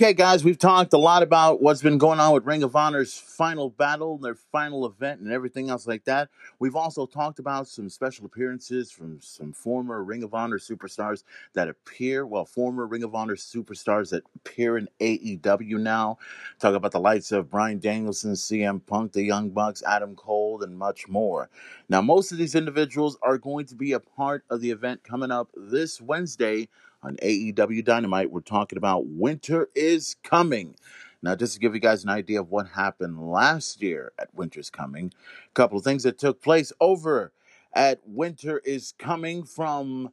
Okay, 0.00 0.12
guys, 0.12 0.44
we've 0.44 0.60
talked 0.60 0.92
a 0.92 0.96
lot 0.96 1.24
about 1.24 1.60
what's 1.60 1.82
been 1.82 1.98
going 1.98 2.20
on 2.20 2.32
with 2.32 2.46
Ring 2.46 2.62
of 2.62 2.76
Honor's 2.76 3.14
final 3.14 3.68
battle, 3.68 4.16
their 4.16 4.36
final 4.36 4.86
event, 4.86 5.20
and 5.20 5.32
everything 5.32 5.70
else 5.70 5.88
like 5.88 6.04
that. 6.04 6.28
We've 6.60 6.76
also 6.76 7.04
talked 7.04 7.40
about 7.40 7.66
some 7.66 7.88
special 7.88 8.24
appearances 8.24 8.92
from 8.92 9.18
some 9.20 9.52
former 9.52 10.04
Ring 10.04 10.22
of 10.22 10.34
Honor 10.34 10.60
superstars 10.60 11.24
that 11.54 11.66
appear, 11.68 12.24
well, 12.24 12.44
former 12.44 12.86
Ring 12.86 13.02
of 13.02 13.16
Honor 13.16 13.34
superstars 13.34 14.10
that 14.10 14.22
appear 14.36 14.78
in 14.78 14.88
AEW 15.00 15.80
now. 15.80 16.18
Talk 16.60 16.76
about 16.76 16.92
the 16.92 17.00
likes 17.00 17.32
of 17.32 17.50
Bryan 17.50 17.80
Danielson, 17.80 18.34
CM 18.34 18.80
Punk, 18.86 19.10
the 19.10 19.24
Young 19.24 19.50
Bucks, 19.50 19.82
Adam 19.84 20.14
Cole, 20.14 20.62
and 20.62 20.78
much 20.78 21.08
more. 21.08 21.50
Now, 21.88 22.02
most 22.02 22.30
of 22.30 22.38
these 22.38 22.54
individuals 22.54 23.18
are 23.22 23.36
going 23.36 23.66
to 23.66 23.74
be 23.74 23.94
a 23.94 24.00
part 24.00 24.44
of 24.48 24.60
the 24.60 24.70
event 24.70 25.02
coming 25.02 25.32
up 25.32 25.48
this 25.56 26.00
Wednesday 26.00 26.68
on 27.02 27.16
AEW 27.16 27.84
Dynamite. 27.84 28.30
We're 28.30 28.40
talking 28.40 28.76
about 28.76 29.06
Winter 29.06 29.68
is 29.74 30.16
Coming. 30.22 30.74
Now, 31.22 31.34
just 31.34 31.54
to 31.54 31.60
give 31.60 31.74
you 31.74 31.80
guys 31.80 32.04
an 32.04 32.10
idea 32.10 32.40
of 32.40 32.50
what 32.50 32.68
happened 32.68 33.30
last 33.30 33.82
year 33.82 34.12
at 34.18 34.34
Winter's 34.34 34.70
Coming, 34.70 35.12
a 35.46 35.54
couple 35.54 35.78
of 35.78 35.84
things 35.84 36.04
that 36.04 36.18
took 36.18 36.42
place 36.42 36.72
over 36.80 37.32
at 37.72 38.00
Winter 38.04 38.60
is 38.64 38.94
Coming 38.98 39.44
from 39.44 40.10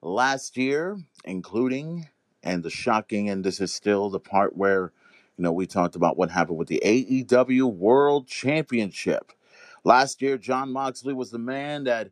last 0.00 0.56
year, 0.56 0.98
including, 1.24 2.08
and 2.42 2.62
the 2.62 2.70
shocking, 2.70 3.28
and 3.28 3.44
this 3.44 3.60
is 3.60 3.72
still 3.72 4.10
the 4.10 4.20
part 4.20 4.56
where, 4.56 4.92
you 5.36 5.44
know, 5.44 5.52
we 5.52 5.66
talked 5.66 5.94
about 5.96 6.16
what 6.16 6.30
happened 6.30 6.58
with 6.58 6.68
the 6.68 6.82
AEW 6.84 7.72
World 7.72 8.26
Championship. 8.26 9.32
Last 9.84 10.22
year, 10.22 10.38
Jon 10.38 10.72
Moxley 10.72 11.14
was 11.14 11.30
the 11.30 11.38
man 11.38 11.84
that 11.84 12.10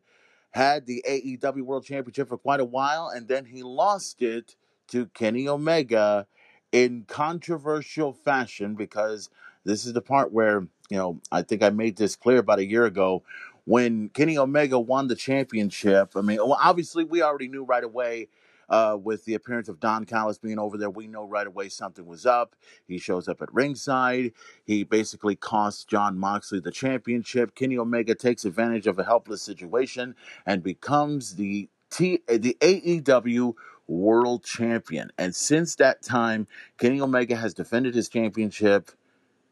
had 0.51 0.85
the 0.85 1.03
AEW 1.07 1.63
World 1.63 1.85
Championship 1.85 2.29
for 2.29 2.37
quite 2.37 2.59
a 2.59 2.65
while, 2.65 3.09
and 3.09 3.27
then 3.27 3.45
he 3.45 3.63
lost 3.63 4.21
it 4.21 4.55
to 4.89 5.07
Kenny 5.07 5.47
Omega 5.47 6.27
in 6.71 7.05
controversial 7.07 8.13
fashion 8.13 8.75
because 8.75 9.29
this 9.63 9.85
is 9.85 9.93
the 9.93 10.01
part 10.01 10.31
where, 10.31 10.67
you 10.89 10.97
know, 10.97 11.19
I 11.31 11.41
think 11.41 11.63
I 11.63 11.69
made 11.69 11.97
this 11.97 12.15
clear 12.15 12.39
about 12.39 12.59
a 12.59 12.65
year 12.65 12.85
ago 12.85 13.23
when 13.65 14.09
Kenny 14.09 14.37
Omega 14.37 14.79
won 14.79 15.07
the 15.07 15.15
championship. 15.15 16.13
I 16.15 16.21
mean, 16.21 16.37
well, 16.37 16.57
obviously, 16.61 17.03
we 17.03 17.21
already 17.21 17.47
knew 17.47 17.63
right 17.63 17.83
away. 17.83 18.27
Uh, 18.71 18.95
with 18.95 19.25
the 19.25 19.33
appearance 19.33 19.67
of 19.67 19.81
Don 19.81 20.05
Callis 20.05 20.37
being 20.37 20.57
over 20.57 20.77
there, 20.77 20.89
we 20.89 21.05
know 21.05 21.27
right 21.27 21.45
away 21.45 21.67
something 21.67 22.05
was 22.05 22.25
up. 22.25 22.55
He 22.87 22.97
shows 22.97 23.27
up 23.27 23.41
at 23.41 23.53
ringside. 23.53 24.31
He 24.63 24.85
basically 24.85 25.35
costs 25.35 25.83
Jon 25.83 26.17
Moxley 26.17 26.61
the 26.61 26.71
championship. 26.71 27.53
Kenny 27.53 27.77
Omega 27.77 28.15
takes 28.15 28.45
advantage 28.45 28.87
of 28.87 28.97
a 28.97 29.03
helpless 29.03 29.41
situation 29.41 30.15
and 30.45 30.63
becomes 30.63 31.35
the 31.35 31.69
T- 31.89 32.21
the 32.27 32.55
AEW 32.61 33.55
World 33.87 34.45
Champion. 34.45 35.11
And 35.17 35.35
since 35.35 35.75
that 35.75 36.01
time, 36.01 36.47
Kenny 36.77 37.01
Omega 37.01 37.35
has 37.35 37.53
defended 37.53 37.93
his 37.93 38.07
championship 38.07 38.91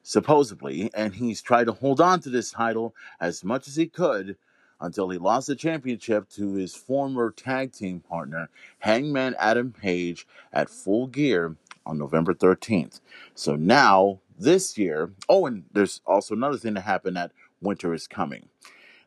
supposedly, 0.02 0.90
and 0.94 1.16
he's 1.16 1.42
tried 1.42 1.66
to 1.66 1.74
hold 1.74 2.00
on 2.00 2.22
to 2.22 2.30
this 2.30 2.52
title 2.52 2.96
as 3.20 3.44
much 3.44 3.68
as 3.68 3.76
he 3.76 3.88
could 3.88 4.38
until 4.82 5.10
he 5.10 5.18
lost 5.18 5.48
the 5.48 5.56
championship 5.56 6.30
to 6.30 6.54
his 6.54 6.76
former 6.76 7.32
tag 7.32 7.72
team 7.72 8.00
partner, 8.00 8.50
Hangman 8.80 9.36
Adam 9.38 9.72
Page, 9.72 10.28
at 10.54 10.70
Full 10.70 11.08
Gear 11.08 11.56
on 11.86 11.98
November 11.98 12.34
13th. 12.34 13.02
So 13.36 13.56
now, 13.56 14.20
this 14.38 14.78
year, 14.78 15.12
oh, 15.28 15.46
and 15.46 15.66
there's 15.74 16.02
also 16.06 16.34
another 16.34 16.58
thing 16.58 16.76
that 16.76 16.82
happened 16.82 17.18
at 17.18 17.32
Winter 17.62 17.94
is 17.94 18.08
Coming. 18.08 18.48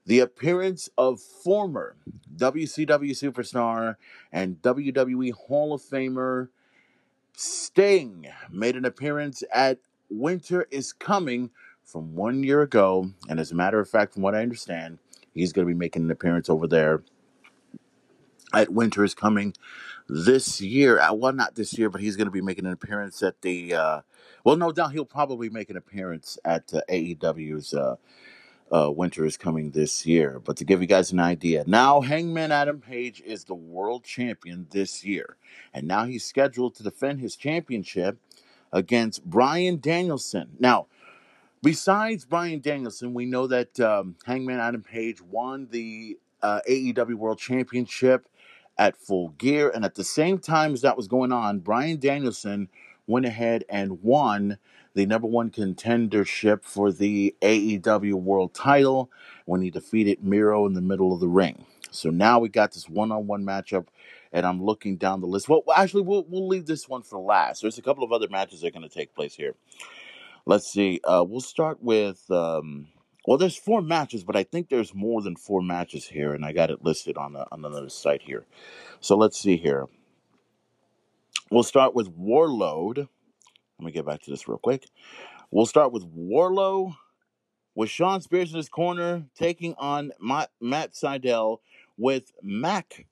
The 0.05 0.19
appearance 0.19 0.90
of 0.99 1.20
former 1.20 1.97
WCW 2.36 3.12
superstar 3.12 3.97
and 4.32 4.61
WWE 4.61 5.32
Hall 5.32 5.73
of 5.73 5.81
Famer 5.81 6.49
Sting 7.35 8.27
made 8.51 8.77
an 8.77 8.85
appearance 8.85 9.43
at 9.53 9.78
Winter 10.11 10.66
is 10.70 10.93
Coming 10.93 11.51
from 11.85 12.15
one 12.15 12.43
year 12.43 12.62
ago. 12.62 13.11
And 13.28 13.40
as 13.40 13.53
a 13.53 13.57
matter 13.57 13.81
of 13.81 13.89
fact, 13.89 14.15
from 14.15 14.23
what 14.23 14.35
I 14.35 14.43
understand, 14.43 14.99
He's 15.35 15.53
going 15.53 15.67
to 15.67 15.73
be 15.73 15.79
making 15.79 16.05
an 16.05 16.11
appearance 16.11 16.51
over 16.51 16.67
there 16.67 17.03
at 18.53 18.71
Winter 18.71 19.05
is 19.05 19.15
Coming 19.15 19.55
this 20.09 20.61
year. 20.61 21.01
Uh, 21.01 21.15
well, 21.15 21.33
not 21.33 21.55
this 21.55 21.79
year, 21.79 21.89
but 21.89 22.01
he's 22.01 22.17
going 22.17 22.27
to 22.27 22.33
be 22.33 22.43
making 22.43 22.67
an 22.67 22.73
appearance 22.73 23.23
at 23.23 23.41
the. 23.43 23.75
Uh, 23.75 24.01
well, 24.45 24.57
no 24.57 24.73
doubt 24.73 24.93
he'll 24.93 25.05
probably 25.05 25.49
make 25.49 25.71
an 25.71 25.77
appearance 25.77 26.39
at 26.45 26.73
uh, 26.75 26.81
AEW's 26.91 27.75
uh, 27.75 27.97
uh, 28.71 28.91
Winter 28.91 29.25
is 29.25 29.37
Coming 29.37 29.71
this 29.71 30.07
year. 30.07 30.41
But 30.41 30.57
to 30.59 30.65
give 30.65 30.81
you 30.81 30.87
guys 30.87 31.13
an 31.13 31.21
idea, 31.21 31.65
now 31.67 32.01
Hangman 32.01 32.53
Adam 32.53 32.81
Page 32.81 33.23
is 33.25 33.45
the 33.45 33.55
world 33.55 34.05
champion 34.05 34.67
this 34.71 35.05
year, 35.05 35.37
and 35.73 35.87
now 35.87 36.05
he's 36.05 36.25
scheduled 36.25 36.75
to 36.77 36.83
defend 36.83 37.21
his 37.21 37.37
championship 37.37 38.19
against 38.73 39.25
Bryan 39.25 39.79
Danielson. 39.81 40.57
Now, 40.59 40.87
besides 41.63 42.25
Bryan 42.25 42.61
Danielson, 42.61 43.15
we 43.15 43.27
know 43.27 43.47
that 43.47 43.79
um, 43.81 44.17
Hangman 44.27 44.61
Adam 44.61 44.83
Page 44.83 45.23
won 45.23 45.69
the 45.71 46.19
uh, 46.43 46.61
AEW 46.69 47.15
World 47.15 47.39
Championship 47.39 48.29
at 48.79 48.97
Full 48.97 49.31
Gear, 49.31 49.71
and 49.75 49.85
at 49.85 49.95
the 49.95 50.05
same 50.05 50.39
time 50.39 50.73
as 50.73 50.83
that 50.83 50.97
was 50.97 51.09
going 51.09 51.33
on, 51.33 51.61
Bryan 51.61 51.99
Danielson 51.99 52.69
went 53.07 53.27
ahead 53.27 53.65
and 53.69 54.03
won 54.03 54.59
the 54.95 55.07
number 55.07 55.27
one 55.27 55.51
contendership 55.51 56.65
for 56.65 56.93
the 56.93 57.35
AEW 57.43 58.15
World 58.15 58.55
Title 58.55 59.11
when 59.47 59.63
he 59.63 59.71
defeated 59.71 60.23
Miro 60.23 60.67
in 60.67 60.75
the 60.75 60.81
middle 60.81 61.13
of 61.13 61.21
the 61.21 61.29
ring. 61.29 61.65
So 61.91 62.11
now 62.11 62.39
we 62.39 62.49
got 62.49 62.73
this 62.73 62.89
one-on-one 62.89 63.45
matchup, 63.45 63.87
and 64.33 64.47
I'm 64.47 64.63
looking 64.63 64.97
down 64.97 65.21
the 65.21 65.27
list. 65.27 65.49
Well, 65.49 65.63
actually, 65.77 66.03
we'll 66.03 66.25
we'll 66.29 66.49
leave 66.49 66.67
this 66.67 66.89
one 66.89 67.03
for 67.03 67.19
last. 67.19 67.61
There's 67.61 67.79
a 67.79 67.83
couple 67.83 68.03
of 68.03 68.13
other 68.13 68.29
matches 68.29 68.61
that 68.61 68.69
are 68.69 68.71
going 68.71 68.89
to 68.89 68.95
take 68.95 69.15
place 69.15 69.35
here. 69.35 69.55
Let's 70.47 70.70
see. 70.70 71.01
Uh, 71.05 71.24
we'll 71.27 71.40
start 71.40 71.82
with. 71.82 72.31
Um, 72.31 72.89
well, 73.27 73.39
there's 73.39 73.56
four 73.56 73.82
matches, 73.82 74.24
but 74.24 74.35
I 74.35 74.43
think 74.43 74.69
there's 74.69 74.94
more 74.94 75.23
than 75.23 75.36
four 75.36 75.62
matches 75.62 76.09
here, 76.09 76.35
and 76.35 76.44
I 76.44 76.52
got 76.52 76.70
it 76.70 76.85
listed 76.85 77.16
on 77.16 77.35
the, 77.35 77.47
on 77.52 77.64
another 77.64 77.89
site 77.89 78.23
here. 78.23 78.47
So 79.01 79.16
let's 79.16 79.39
see 79.40 79.56
here. 79.56 79.86
We'll 81.51 81.62
start 81.62 81.94
with 81.94 82.09
Warlord. 82.09 82.98
Let 82.98 83.86
me 83.86 83.93
get 83.93 84.06
back 84.06 84.23
to 84.23 84.31
this 84.31 84.48
real 84.48 84.59
quick. 84.59 84.89
We'll 85.51 85.66
start 85.66 85.93
with 85.93 86.05
Wardlow 86.05 86.97
with 87.74 87.90
Shawn 87.90 88.20
Spears 88.20 88.51
in 88.51 88.56
his 88.56 88.69
corner, 88.69 89.24
taking 89.35 89.74
on 89.78 90.12
Ma- 90.20 90.47
Matt 90.60 90.93
Sydal 90.93 91.59
with 91.97 92.32
Mac. 92.43 93.06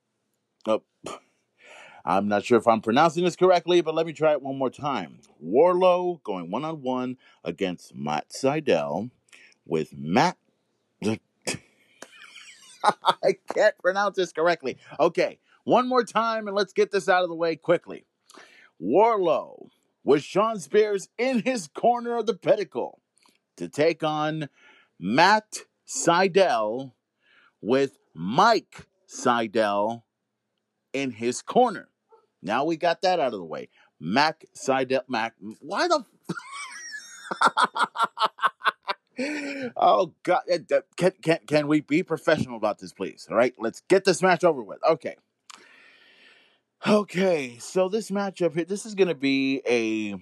I'm 2.04 2.28
not 2.28 2.44
sure 2.44 2.58
if 2.58 2.66
I'm 2.66 2.80
pronouncing 2.80 3.24
this 3.24 3.36
correctly, 3.36 3.80
but 3.80 3.94
let 3.94 4.06
me 4.06 4.12
try 4.12 4.32
it 4.32 4.42
one 4.42 4.58
more 4.58 4.70
time. 4.70 5.20
Wardlow 5.44 6.22
going 6.22 6.50
one 6.50 6.64
on 6.64 6.82
one 6.82 7.16
against 7.44 7.94
Matt 7.94 8.30
Sydal 8.30 9.10
with 9.66 9.94
Matt. 9.96 10.36
I 12.84 13.36
can't 13.54 13.78
pronounce 13.78 14.16
this 14.16 14.32
correctly. 14.32 14.78
Okay, 14.98 15.38
one 15.64 15.88
more 15.88 16.04
time 16.04 16.46
and 16.46 16.56
let's 16.56 16.72
get 16.72 16.90
this 16.90 17.08
out 17.08 17.22
of 17.22 17.28
the 17.28 17.34
way 17.34 17.56
quickly. 17.56 18.04
Wardlow 18.82 19.68
with 20.02 20.22
Shawn 20.22 20.58
Spears 20.58 21.08
in 21.18 21.42
his 21.42 21.68
corner 21.68 22.16
of 22.16 22.26
the 22.26 22.34
pedicle 22.34 23.00
to 23.56 23.68
take 23.68 24.02
on 24.02 24.48
Matt 24.98 25.58
Sydal 25.86 26.92
with 27.60 27.98
Mike 28.14 28.86
Sydal 29.06 30.02
in 30.92 31.10
his 31.12 31.42
corner. 31.42 31.89
Now 32.42 32.64
we 32.64 32.76
got 32.76 33.02
that 33.02 33.20
out 33.20 33.32
of 33.32 33.38
the 33.38 33.44
way. 33.44 33.68
Mac 33.98 34.44
Sydal, 34.56 35.02
Mac, 35.08 35.34
why 35.60 35.88
the? 35.88 36.04
oh 39.76 40.12
God! 40.22 40.42
Uh, 40.50 40.80
Can, 40.96 41.12
can 41.22 41.38
can 41.46 41.68
we 41.68 41.80
be 41.80 42.02
professional 42.02 42.56
about 42.56 42.78
this, 42.78 42.92
please? 42.92 43.26
All 43.30 43.36
right, 43.36 43.54
let's 43.58 43.82
get 43.88 44.04
this 44.04 44.22
match 44.22 44.44
over 44.44 44.62
with. 44.62 44.78
Okay. 44.88 45.16
Okay, 46.86 47.58
so 47.58 47.90
this 47.90 48.10
matchup 48.10 48.54
here, 48.54 48.64
this 48.64 48.86
is 48.86 48.94
going 48.94 49.08
to 49.08 49.14
be 49.14 49.60
a 49.68 50.14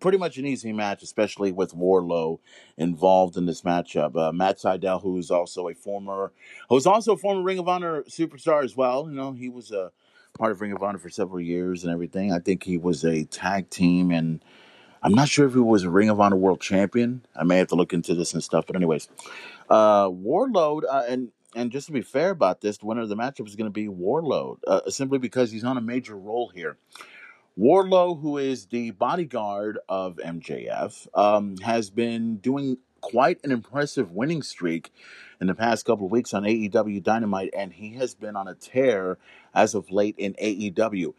pretty 0.00 0.18
much 0.18 0.38
an 0.38 0.44
easy 0.44 0.72
match, 0.72 1.04
especially 1.04 1.52
with 1.52 1.72
Wardlow 1.72 2.40
involved 2.76 3.36
in 3.36 3.46
this 3.46 3.62
matchup. 3.62 4.16
Uh, 4.16 4.32
Matt 4.32 4.58
Sydal, 4.58 5.00
who's 5.02 5.30
also 5.30 5.68
a 5.68 5.74
former, 5.74 6.32
who's 6.68 6.86
also 6.86 7.12
a 7.12 7.16
former 7.16 7.42
Ring 7.42 7.60
of 7.60 7.68
Honor 7.68 8.02
superstar 8.08 8.64
as 8.64 8.76
well. 8.76 9.08
You 9.08 9.14
know, 9.14 9.32
he 9.32 9.48
was 9.48 9.70
a 9.70 9.92
part 10.34 10.50
of 10.52 10.60
Ring 10.60 10.72
of 10.72 10.82
Honor 10.82 10.98
for 10.98 11.08
several 11.08 11.40
years 11.40 11.84
and 11.84 11.92
everything. 11.92 12.32
I 12.32 12.40
think 12.40 12.64
he 12.64 12.76
was 12.76 13.04
a 13.04 13.24
tag 13.24 13.70
team, 13.70 14.10
and 14.10 14.44
I'm 15.02 15.14
not 15.14 15.28
sure 15.28 15.46
if 15.46 15.52
he 15.54 15.60
was 15.60 15.84
a 15.84 15.90
Ring 15.90 16.10
of 16.10 16.20
Honor 16.20 16.36
World 16.36 16.60
Champion. 16.60 17.24
I 17.36 17.44
may 17.44 17.58
have 17.58 17.68
to 17.68 17.76
look 17.76 17.92
into 17.92 18.14
this 18.14 18.34
and 18.34 18.42
stuff. 18.42 18.66
But 18.66 18.76
anyways, 18.76 19.08
uh, 19.70 20.08
Warlord, 20.10 20.84
uh, 20.90 21.04
and 21.08 21.30
and 21.54 21.70
just 21.70 21.86
to 21.86 21.92
be 21.92 22.02
fair 22.02 22.30
about 22.30 22.60
this, 22.60 22.78
the 22.78 22.86
winner 22.86 23.02
of 23.02 23.08
the 23.08 23.16
matchup 23.16 23.46
is 23.46 23.54
going 23.54 23.66
to 23.66 23.70
be 23.70 23.88
Warlord, 23.88 24.58
uh, 24.66 24.90
simply 24.90 25.18
because 25.18 25.52
he's 25.52 25.64
on 25.64 25.76
a 25.76 25.80
major 25.80 26.16
role 26.16 26.50
here. 26.52 26.76
Wardlow, 27.56 28.20
who 28.20 28.36
is 28.36 28.66
the 28.66 28.90
bodyguard 28.90 29.78
of 29.88 30.16
MJF, 30.16 31.06
um, 31.14 31.56
has 31.58 31.88
been 31.88 32.38
doing 32.38 32.78
quite 33.00 33.38
an 33.44 33.52
impressive 33.52 34.10
winning 34.10 34.42
streak 34.42 34.92
in 35.40 35.46
the 35.46 35.54
past 35.54 35.84
couple 35.84 36.06
of 36.06 36.12
weeks 36.12 36.34
on 36.34 36.44
AEW 36.44 37.02
Dynamite, 37.02 37.50
and 37.56 37.72
he 37.72 37.94
has 37.94 38.14
been 38.14 38.36
on 38.36 38.48
a 38.48 38.54
tear 38.54 39.18
as 39.54 39.74
of 39.74 39.90
late 39.90 40.14
in 40.18 40.34
AEW. 40.34 41.14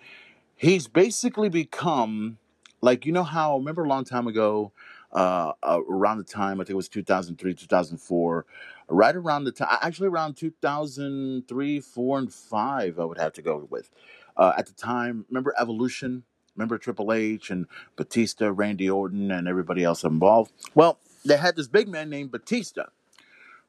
He's 0.55 0.87
basically 0.87 1.49
become 1.49 2.37
like 2.81 3.05
you 3.05 3.11
know 3.11 3.23
how 3.23 3.57
remember 3.57 3.83
a 3.83 3.89
long 3.89 4.05
time 4.05 4.27
ago, 4.27 4.71
uh, 5.11 5.53
uh, 5.63 5.79
around 5.89 6.17
the 6.17 6.23
time 6.23 6.59
I 6.59 6.63
think 6.63 6.71
it 6.71 6.75
was 6.75 6.89
two 6.89 7.03
thousand 7.03 7.37
three, 7.37 7.53
two 7.53 7.67
thousand 7.67 7.97
four, 7.97 8.45
right 8.87 9.15
around 9.15 9.45
the 9.45 9.51
time 9.51 9.77
actually 9.81 10.07
around 10.07 10.35
two 10.37 10.53
thousand 10.61 11.47
three, 11.47 11.79
four, 11.79 12.19
and 12.19 12.31
five. 12.31 12.99
I 12.99 13.05
would 13.05 13.17
have 13.17 13.33
to 13.33 13.41
go 13.41 13.67
with. 13.69 13.89
Uh, 14.37 14.53
at 14.57 14.67
the 14.67 14.73
time, 14.73 15.25
remember 15.29 15.53
Evolution? 15.59 16.23
Remember 16.55 16.77
Triple 16.77 17.11
H 17.11 17.49
and 17.49 17.67
Batista, 17.97 18.49
Randy 18.49 18.89
Orton, 18.89 19.29
and 19.29 19.47
everybody 19.47 19.83
else 19.83 20.03
involved? 20.05 20.53
Well, 20.73 20.99
they 21.25 21.35
had 21.35 21.57
this 21.57 21.67
big 21.67 21.89
man 21.89 22.09
named 22.09 22.31
Batista 22.31 22.85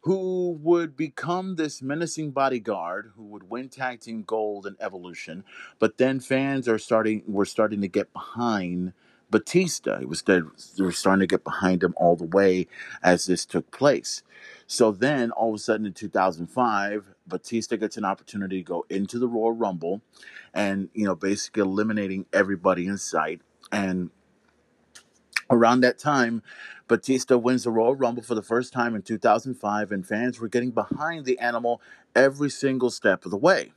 who 0.07 0.59
would 0.63 0.97
become 0.97 1.57
this 1.57 1.83
menacing 1.83 2.31
bodyguard 2.33 3.13
who 3.17 3.25
would 3.25 3.51
win 3.51 3.69
tag 3.69 4.01
team 4.01 4.23
gold 4.23 4.67
in 4.67 4.77
evolution 4.81 5.45
but 5.79 5.99
then 5.99 6.21
fans 6.21 6.69
are 6.69 6.79
starting 6.79 7.23
were 7.27 7.47
starting 7.47 7.81
to 7.83 7.89
get 7.89 8.13
behind 8.13 8.93
batista. 9.31 9.99
It 10.01 10.09
was 10.09 10.23
they 10.23 10.41
were 10.79 10.93
starting 10.93 11.21
to 11.21 11.27
get 11.27 11.45
behind 11.45 11.83
him 11.83 11.95
all 11.97 12.17
the 12.17 12.25
way 12.25 12.67
as 13.03 13.27
this 13.27 13.45
took 13.45 13.71
place. 13.71 14.23
So 14.67 14.93
then 14.93 15.31
all 15.31 15.51
of 15.51 15.57
a 15.57 15.59
sudden 15.59 15.87
in 15.87 15.93
2005 15.93 17.05
batista 17.27 17.77
gets 17.77 17.97
an 17.97 18.05
opportunity 18.05 18.59
to 18.59 18.63
go 18.63 18.87
into 18.89 19.19
the 19.19 19.29
royal 19.29 19.53
rumble 19.53 20.03
and 20.55 20.89
you 20.95 21.05
know 21.05 21.15
basically 21.15 21.63
eliminating 21.63 22.27
everybody 22.33 22.87
in 22.87 22.99
sight. 22.99 23.41
And 23.73 24.11
Around 25.49 25.81
that 25.81 25.99
time, 25.99 26.43
Batista 26.89 27.37
wins 27.37 27.65
the 27.65 27.71
Royal 27.71 27.95
Rumble 27.95 28.23
for 28.23 28.35
the 28.35 28.43
first 28.43 28.73
time 28.73 28.95
in 28.95 29.03
2005, 29.03 29.93
and 29.93 30.07
fans 30.07 30.41
were 30.41 30.49
getting 30.49 30.71
behind 30.71 31.25
the 31.25 31.39
animal 31.39 31.81
every 32.15 32.51
single 32.51 32.91
step 32.91 33.25
of 33.25 33.31
the 33.31 33.37
way. 33.37 33.73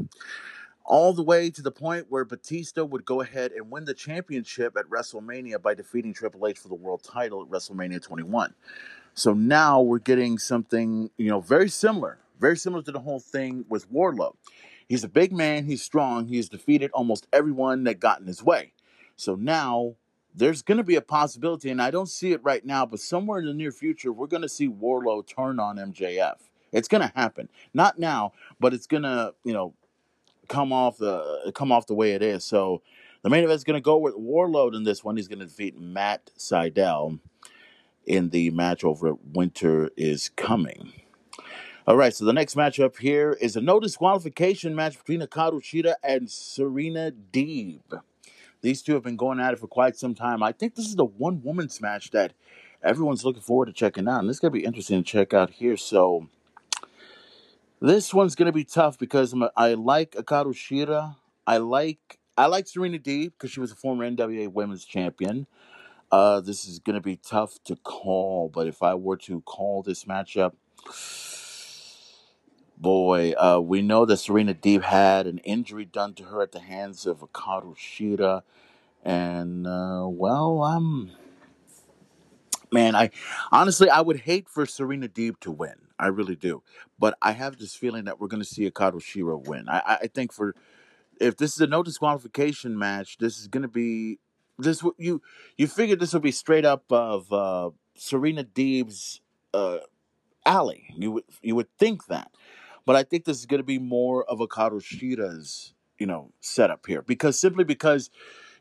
All 0.84 1.14
the 1.14 1.24
way 1.24 1.52
to 1.52 1.62
the 1.62 1.72
point 1.72 2.08
where 2.10 2.26
Batista 2.26 2.84
would 2.84 3.06
go 3.06 3.22
ahead 3.22 3.52
and 3.52 3.70
win 3.70 3.86
the 3.86 3.94
championship 3.94 4.76
at 4.78 4.90
WrestleMania 4.90 5.62
by 5.62 5.76
defeating 5.76 6.14
Triple 6.14 6.48
H 6.48 6.58
for 6.58 6.68
the 6.68 6.76
world 6.76 7.04
title 7.04 7.44
at 7.44 7.50
WrestleMania 7.50 8.02
21. 8.02 8.56
So 9.14 9.34
now 9.34 9.82
we're 9.82 10.00
getting 10.00 10.40
something, 10.40 11.12
you 11.18 11.30
know, 11.30 11.42
very 11.42 11.70
similar, 11.70 12.18
very 12.40 12.58
similar 12.58 12.82
to 12.84 12.92
the 12.92 13.00
whole 13.00 13.20
thing 13.20 13.66
with 13.70 13.92
Wardlow. 13.92 14.34
He's 14.88 15.04
a 15.04 15.10
big 15.10 15.32
man, 15.32 15.66
he's 15.66 15.84
strong, 15.84 16.26
he's 16.26 16.50
defeated 16.50 16.90
almost 16.92 17.28
everyone 17.32 17.84
that 17.84 18.00
got 18.00 18.22
in 18.22 18.26
his 18.26 18.42
way. 18.42 18.74
So 19.18 19.36
now 19.36 19.96
there's 20.36 20.62
going 20.62 20.78
to 20.78 20.84
be 20.84 20.96
a 20.96 21.02
possibility, 21.02 21.70
and 21.70 21.82
I 21.82 21.92
don't 21.92 22.10
see 22.10 22.32
it 22.32 22.44
right 22.44 22.66
now, 22.66 22.86
but 22.86 23.00
somewhere 23.00 23.40
in 23.40 23.46
the 23.46 23.54
near 23.54 23.72
future, 23.72 24.12
we're 24.12 24.28
going 24.28 24.44
to 24.44 24.50
see 24.50 24.70
Wardlow 24.70 25.26
turn 25.28 25.60
on 25.60 25.78
MJF. 25.78 26.36
It's 26.72 26.88
going 26.88 27.02
to 27.02 27.12
happen. 27.16 27.50
Not 27.74 27.98
now, 27.98 28.34
but 28.60 28.74
it's 28.74 28.88
going 28.88 29.04
to, 29.04 29.34
you 29.44 29.54
know, 29.54 29.74
come 30.48 30.74
off 30.74 30.98
the 30.98 31.52
come 31.56 31.72
off 31.72 31.88
the 31.88 31.94
way 31.94 32.14
it 32.14 32.22
is. 32.22 32.44
So 32.44 32.82
the 33.22 33.30
main 33.30 33.44
event 33.44 33.58
is 33.58 33.64
going 33.64 33.78
to 33.78 33.82
go 33.82 33.98
with 33.98 34.16
Warlord 34.16 34.76
in 34.76 34.84
this 34.84 35.04
one. 35.04 35.16
He's 35.16 35.28
going 35.28 35.40
to 35.40 35.46
defeat 35.46 35.80
Matt 35.80 36.32
Sydal 36.38 37.20
in 38.06 38.30
the 38.30 38.50
match 38.52 38.84
over 38.84 39.16
Winter 39.34 39.90
is 39.96 40.30
Coming. 40.36 40.94
All 41.88 41.98
right, 41.98 42.14
so 42.14 42.24
the 42.24 42.34
next 42.34 42.56
matchup 42.56 43.00
here 43.00 43.36
is 43.42 43.56
a 43.56 43.62
no 43.62 43.80
disqualification 43.80 44.76
match 44.76 44.98
between 44.98 45.22
Hikaru 45.22 45.62
Shida 45.62 45.96
and 46.04 46.30
Serena 46.30 47.12
Deeb. 47.12 48.02
These 48.62 48.82
two 48.82 48.94
have 48.94 49.04
been 49.04 49.16
going 49.16 49.40
at 49.40 49.54
it 49.54 49.60
for 49.60 49.68
quite 49.68 49.96
some 49.96 50.16
time. 50.16 50.44
I 50.44 50.52
think 50.52 50.76
this 50.76 50.86
is 50.86 50.96
the 50.96 51.06
one 51.06 51.42
woman's 51.44 51.80
match 51.82 52.12
that 52.12 52.34
everyone's 52.84 53.24
looking 53.24 53.42
forward 53.42 53.68
to 53.68 53.74
checking 53.74 54.08
out. 54.08 54.20
And 54.20 54.30
this 54.30 54.38
is 54.38 54.40
going 54.40 54.52
to 54.54 54.60
be 54.60 54.66
interesting 54.66 55.04
to 55.04 55.10
check 55.10 55.34
out 55.34 55.50
here. 55.52 55.78
So 55.78 56.28
this 57.82 58.14
one's 58.14 58.36
going 58.36 58.48
to 58.48 58.52
be 58.52 58.66
tough 58.66 58.98
because 58.98 59.34
I'm 59.34 59.44
a, 59.44 59.52
I 59.56 59.74
like 59.76 60.12
Hikaru 60.12 60.54
Shida. 60.54 61.16
I 61.48 61.58
like 61.58 62.20
I 62.38 62.46
like 62.46 62.68
Serena 62.68 63.00
Deeb 63.00 63.34
because 63.34 63.52
she 63.52 63.60
was 63.60 63.72
a 63.72 63.76
former 63.76 64.10
NWA 64.10 64.52
Women's 64.52 64.86
Champion. 64.86 65.48
Uh, 66.12 66.40
this 66.40 66.66
is 66.66 66.80
going 66.80 66.96
to 66.96 67.02
be 67.02 67.18
tough 67.18 67.62
to 67.66 67.76
call, 67.76 68.50
but 68.50 68.68
if 68.68 68.82
I 68.82 68.96
were 68.96 69.18
to 69.18 69.42
call 69.42 69.84
this 69.84 70.06
matchup, 70.06 70.54
Boy, 72.80 73.34
uh, 73.34 73.60
we 73.60 73.82
know 73.82 74.06
that 74.06 74.18
Serena 74.18 74.54
Deeb 74.54 74.84
had 74.84 75.28
an 75.28 75.40
injury 75.40 75.84
done 75.84 76.14
to 76.14 76.24
her 76.24 76.42
at 76.42 76.54
the 76.54 76.62
hands 76.62 77.06
of 77.06 77.20
Hikaru 77.20 77.76
and 79.04 79.68
uh, 79.68 80.06
well, 80.08 80.64
um, 80.64 81.12
man, 82.72 82.96
I 82.96 83.10
honestly 83.52 83.90
I 83.90 84.02
would 84.02 84.22
hate 84.22 84.48
for 84.48 84.66
Serena 84.66 85.08
Deeb 85.08 85.40
to 85.42 85.52
win. 85.52 85.76
I 85.98 86.08
really 86.08 86.36
do, 86.36 86.64
but 86.98 87.18
I 87.22 87.34
have 87.34 87.58
this 87.58 87.76
feeling 87.76 88.06
that 88.06 88.20
we're 88.20 88.28
going 88.28 88.42
to 88.42 88.48
see 88.48 88.70
Hikaru 88.70 89.02
Shida 89.02 89.46
win. 89.46 89.68
I, 89.68 89.98
I 90.04 90.08
think 90.08 90.32
for 90.32 90.56
if 91.20 91.36
this 91.36 91.54
is 91.54 91.62
a 91.62 91.68
no 91.68 91.84
disqualification 91.84 92.78
match, 92.78 93.18
this 93.18 93.40
is 93.40 93.48
going 93.48 93.64
to 93.64 93.68
be 93.68 94.20
this. 94.58 94.84
You 94.98 95.22
you 95.58 95.68
figure 95.68 95.96
this 95.96 96.14
would 96.14 96.22
be 96.22 96.32
straight 96.32 96.66
up 96.66 96.86
of 96.92 97.32
uh, 97.34 97.72
Serena 97.96 98.44
Deeb's 98.44 99.22
uh, 99.54 99.80
alley. 100.46 100.94
You 100.96 101.12
would 101.12 101.24
you 101.42 101.56
would 101.56 101.68
think 101.78 102.08
that, 102.08 102.32
but 102.90 102.96
I 102.96 103.04
think 103.04 103.26
this 103.26 103.38
is 103.38 103.46
going 103.46 103.60
to 103.60 103.64
be 103.64 103.78
more 103.78 104.24
of 104.24 104.42
a 104.42 104.48
Shida's 104.48 105.76
you 106.00 106.08
know 106.08 106.32
setup 106.40 106.88
here 106.88 107.04
because 107.04 107.40
simply 107.40 107.64
because 107.64 108.10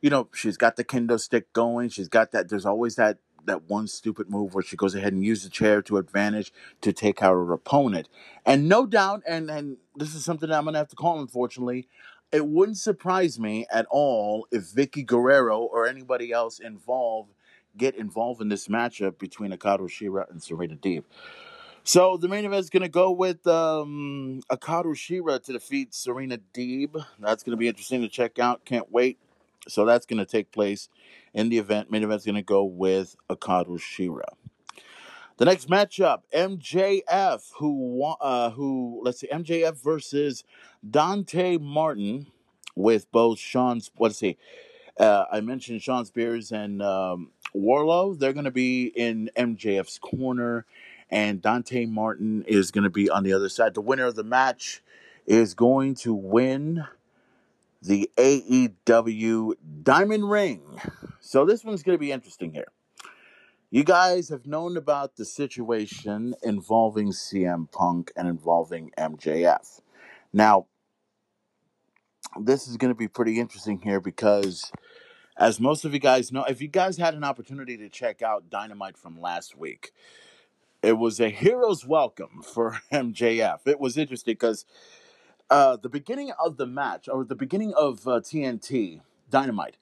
you 0.02 0.10
know 0.10 0.28
she's 0.34 0.58
got 0.58 0.76
the 0.76 0.84
kendo 0.84 1.18
stick 1.18 1.50
going. 1.54 1.88
She's 1.88 2.08
got 2.08 2.32
that. 2.32 2.50
There's 2.50 2.66
always 2.66 2.96
that 2.96 3.20
that 3.46 3.70
one 3.70 3.86
stupid 3.86 4.28
move 4.28 4.52
where 4.52 4.62
she 4.62 4.76
goes 4.76 4.94
ahead 4.94 5.14
and 5.14 5.24
uses 5.24 5.44
the 5.44 5.50
chair 5.50 5.80
to 5.80 5.96
advantage 5.96 6.52
to 6.82 6.92
take 6.92 7.22
out 7.22 7.32
her 7.32 7.52
opponent. 7.54 8.10
And 8.44 8.68
no 8.68 8.84
doubt, 8.84 9.22
and 9.26 9.50
and 9.50 9.78
this 9.96 10.14
is 10.14 10.26
something 10.26 10.50
that 10.50 10.58
I'm 10.58 10.66
gonna 10.66 10.76
have 10.76 10.88
to 10.88 10.96
call. 10.96 11.20
Unfortunately, 11.20 11.88
it 12.30 12.46
wouldn't 12.46 12.76
surprise 12.76 13.40
me 13.40 13.64
at 13.72 13.86
all 13.88 14.46
if 14.52 14.64
Vickie 14.64 15.06
Guerrero 15.06 15.60
or 15.60 15.88
anybody 15.88 16.32
else 16.32 16.58
involved 16.58 17.32
get 17.78 17.94
involved 17.94 18.42
in 18.42 18.50
this 18.50 18.68
matchup 18.68 19.18
between 19.18 19.52
Hikaru 19.52 19.88
Shida 19.88 20.30
and 20.30 20.42
Serena 20.42 20.76
Deeb. 20.76 21.04
So 21.88 22.18
the 22.18 22.28
main 22.28 22.44
event 22.44 22.60
is 22.60 22.68
going 22.68 22.82
to 22.82 22.90
go 22.90 23.10
with 23.10 23.46
um, 23.46 24.42
Hikaru 24.50 24.92
Shida 24.92 25.42
to 25.44 25.54
defeat 25.54 25.94
Serena 25.94 26.38
Deeb. 26.52 27.02
That's 27.18 27.42
going 27.42 27.52
to 27.52 27.56
be 27.56 27.66
interesting 27.66 28.02
to 28.02 28.10
check 28.10 28.38
out. 28.38 28.66
Can't 28.66 28.92
wait. 28.92 29.18
So 29.68 29.86
that's 29.86 30.04
going 30.04 30.18
to 30.18 30.26
take 30.26 30.52
place 30.52 30.90
in 31.32 31.48
the 31.48 31.56
event. 31.56 31.90
Main 31.90 32.02
event 32.02 32.20
is 32.20 32.26
going 32.26 32.34
to 32.34 32.42
go 32.42 32.62
with 32.62 33.16
Hikaru 33.30 33.78
Shida. 33.78 34.20
The 35.38 35.46
next 35.46 35.70
matchup, 35.70 36.24
MJF, 36.34 37.52
who 37.56 38.04
uh, 38.20 38.50
who 38.50 39.00
let's 39.02 39.20
see, 39.20 39.28
MJF 39.28 39.82
versus 39.82 40.44
Dante 40.90 41.56
Martin, 41.56 42.26
with 42.76 43.10
both 43.12 43.38
Sean's. 43.38 43.90
Let's 43.98 44.18
see, 44.18 44.36
uh, 44.98 45.24
I 45.32 45.40
mentioned 45.40 45.80
Shawn 45.80 46.04
Spears 46.04 46.52
and 46.52 46.82
um, 46.82 47.30
Wardlow. 47.54 48.18
They're 48.18 48.34
going 48.34 48.44
to 48.44 48.50
be 48.50 48.86
in 48.86 49.30
MJF's 49.36 49.98
corner, 49.98 50.66
and 51.10 51.40
Dante 51.40 51.86
Martin 51.86 52.44
is 52.46 52.70
going 52.70 52.84
to 52.84 52.90
be 52.90 53.08
on 53.08 53.24
the 53.24 53.32
other 53.32 53.48
side. 53.48 53.74
The 53.74 53.80
winner 53.80 54.06
of 54.06 54.16
the 54.16 54.24
match 54.24 54.82
is 55.26 55.54
going 55.54 55.94
to 55.94 56.14
win 56.14 56.84
the 57.82 58.10
AEW 58.16 59.54
Diamond 59.82 60.30
Ring. 60.30 60.62
So 61.20 61.44
this 61.44 61.64
one's 61.64 61.82
going 61.82 61.96
to 61.96 62.00
be 62.00 62.12
interesting 62.12 62.52
here. 62.52 62.68
You 63.70 63.84
guys 63.84 64.30
have 64.30 64.46
known 64.46 64.78
about 64.78 65.16
the 65.16 65.26
situation 65.26 66.34
involving 66.42 67.12
CM 67.12 67.70
Punk 67.70 68.10
and 68.16 68.26
involving 68.26 68.92
MJF. 68.98 69.82
Now, 70.32 70.66
this 72.40 72.66
is 72.66 72.78
going 72.78 72.90
to 72.90 72.98
be 72.98 73.08
pretty 73.08 73.38
interesting 73.38 73.80
here 73.82 74.00
because, 74.00 74.72
as 75.36 75.60
most 75.60 75.84
of 75.84 75.92
you 75.92 76.00
guys 76.00 76.32
know, 76.32 76.44
if 76.44 76.62
you 76.62 76.68
guys 76.68 76.96
had 76.96 77.14
an 77.14 77.24
opportunity 77.24 77.76
to 77.76 77.90
check 77.90 78.22
out 78.22 78.48
Dynamite 78.48 78.96
from 78.96 79.20
last 79.20 79.56
week, 79.56 79.92
it 80.88 80.96
was 80.96 81.20
a 81.20 81.28
hero's 81.28 81.84
welcome 81.84 82.40
for 82.42 82.80
MJF. 82.92 83.58
It 83.66 83.78
was 83.78 83.98
interesting 83.98 84.32
because 84.32 84.64
uh, 85.50 85.76
the 85.76 85.90
beginning 85.90 86.32
of 86.42 86.56
the 86.56 86.66
match, 86.66 87.10
or 87.12 87.24
the 87.24 87.34
beginning 87.34 87.74
of 87.74 88.08
uh, 88.08 88.20
TNT 88.20 89.02
Dynamite, 89.28 89.76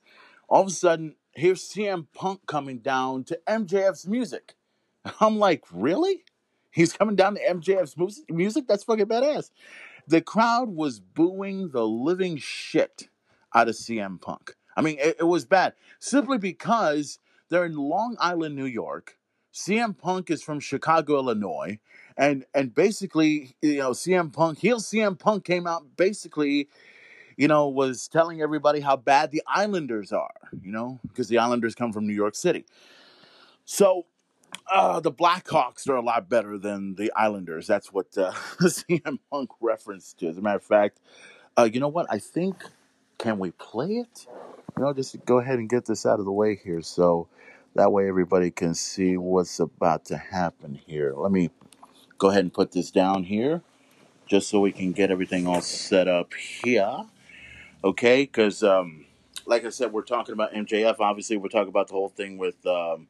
all 0.49 0.63
of 0.63 0.67
a 0.67 0.73
sudden, 0.73 1.15
here's 1.31 1.63
CM 1.63 2.09
Punk 2.13 2.41
coming 2.47 2.79
down 2.79 3.23
to 3.23 3.39
MJF's 3.47 4.09
music. 4.09 4.57
I'm 5.21 5.39
like, 5.39 5.63
really? 5.73 6.25
He's 6.73 6.93
coming 6.93 7.15
down 7.15 7.37
to 7.37 7.41
MJF's 7.41 7.97
music? 8.29 8.67
That's 8.67 8.83
fucking 8.83 9.07
badass. 9.07 9.53
The 10.09 10.21
crowd 10.21 10.71
was 10.71 10.99
booing 10.99 11.69
the 11.69 11.87
living 11.87 12.37
shit 12.37 13.11
out 13.55 13.69
of 13.69 13.77
CM 13.77 14.21
Punk. 14.21 14.57
I 14.77 14.83
mean, 14.83 14.97
it, 14.99 15.19
it 15.21 15.25
was 15.25 15.45
bad 15.45 15.75
simply 16.01 16.39
because 16.39 17.21
they're 17.49 17.65
in 17.65 17.77
Long 17.77 18.17
Island, 18.19 18.57
New 18.57 18.67
York. 18.67 19.17
CM 19.57 19.97
Punk 19.97 20.31
is 20.31 20.43
from 20.43 20.61
Chicago, 20.61 21.15
Illinois, 21.15 21.79
and 22.15 22.45
and 22.55 22.75
basically, 22.75 23.57
you 23.63 23.79
know, 23.79 23.93
CM 23.93 24.31
Punk, 24.31 24.59
heel 24.59 24.81
CM 24.81 25.19
Punk 25.19 25.47
came 25.47 25.67
out 25.67 25.97
basically, 25.97 26.69
you 27.39 27.49
know, 27.49 27.67
was 27.67 28.07
telling 28.07 28.43
everybody 28.43 28.81
how 28.81 28.97
bad 28.97 29.31
the 29.31 29.43
Islanders 29.47 30.13
are, 30.13 30.51
you 30.61 30.71
know, 30.71 31.01
because 31.09 31.29
the 31.29 31.39
Islanders 31.39 31.75
come 31.75 31.91
from 31.91 32.07
New 32.07 32.15
York 32.15 32.35
City. 32.35 32.67
So 33.65 34.05
uh, 34.71 35.01
the 35.01 35.11
Blackhawks 35.11 35.89
are 35.89 35.97
a 35.97 36.03
lot 36.03 36.29
better 36.29 36.59
than 36.59 36.95
the 36.97 37.11
Islanders. 37.17 37.67
That's 37.67 37.91
what 37.91 38.09
uh, 38.19 38.33
CM 38.61 39.21
Punk 39.33 39.49
referenced 39.63 40.19
to. 40.19 40.29
As 40.29 40.37
a 40.37 40.43
matter 40.43 40.59
of 40.59 40.65
fact, 40.65 41.01
uh, 41.57 41.67
you 41.73 41.81
know 41.81 41.89
what? 41.89 42.07
I 42.11 42.19
think 42.19 42.63
can 43.17 43.39
we 43.39 43.53
play 43.53 43.93
it? 43.93 44.27
You 44.77 44.85
know, 44.85 44.93
just 44.93 45.17
go 45.25 45.39
ahead 45.39 45.59
and 45.59 45.71
get 45.71 45.87
this 45.87 46.05
out 46.05 46.19
of 46.19 46.27
the 46.27 46.33
way 46.33 46.61
here, 46.63 46.83
so 46.83 47.29
that 47.77 47.93
way 47.93 48.09
everybody 48.09 48.51
can 48.51 48.75
see 48.75 49.17
what's 49.17 49.61
about 49.61 50.05
to 50.07 50.17
happen 50.17 50.81
here. 50.87 51.13
Let 51.15 51.31
me 51.31 51.51
go 52.19 52.31
ahead 52.31 52.43
and 52.43 52.53
put 52.53 52.73
this 52.73 52.91
down 52.91 53.25
here, 53.25 53.63
just 54.27 54.49
so 54.49 54.61
we 54.61 54.73
can 54.73 54.93
get 54.93 55.11
everything 55.11 55.47
all 55.47 55.61
set 55.61 56.09
up 56.09 56.33
here. 56.35 57.05
Okay, 57.85 58.23
because 58.23 58.63
um, 58.63 59.05
like 59.47 59.65
I 59.65 59.69
said, 59.69 59.93
we're 59.93 60.03
talking 60.03 60.33
about 60.33 60.53
MJF. 60.55 60.97
Obviously, 61.01 61.37
we're 61.37 61.49
talking 61.49 61.69
about 61.69 61.89
the 61.89 61.95
whole 61.95 62.09
thing 62.09 62.39
with 62.39 62.67
um, 62.67 63.09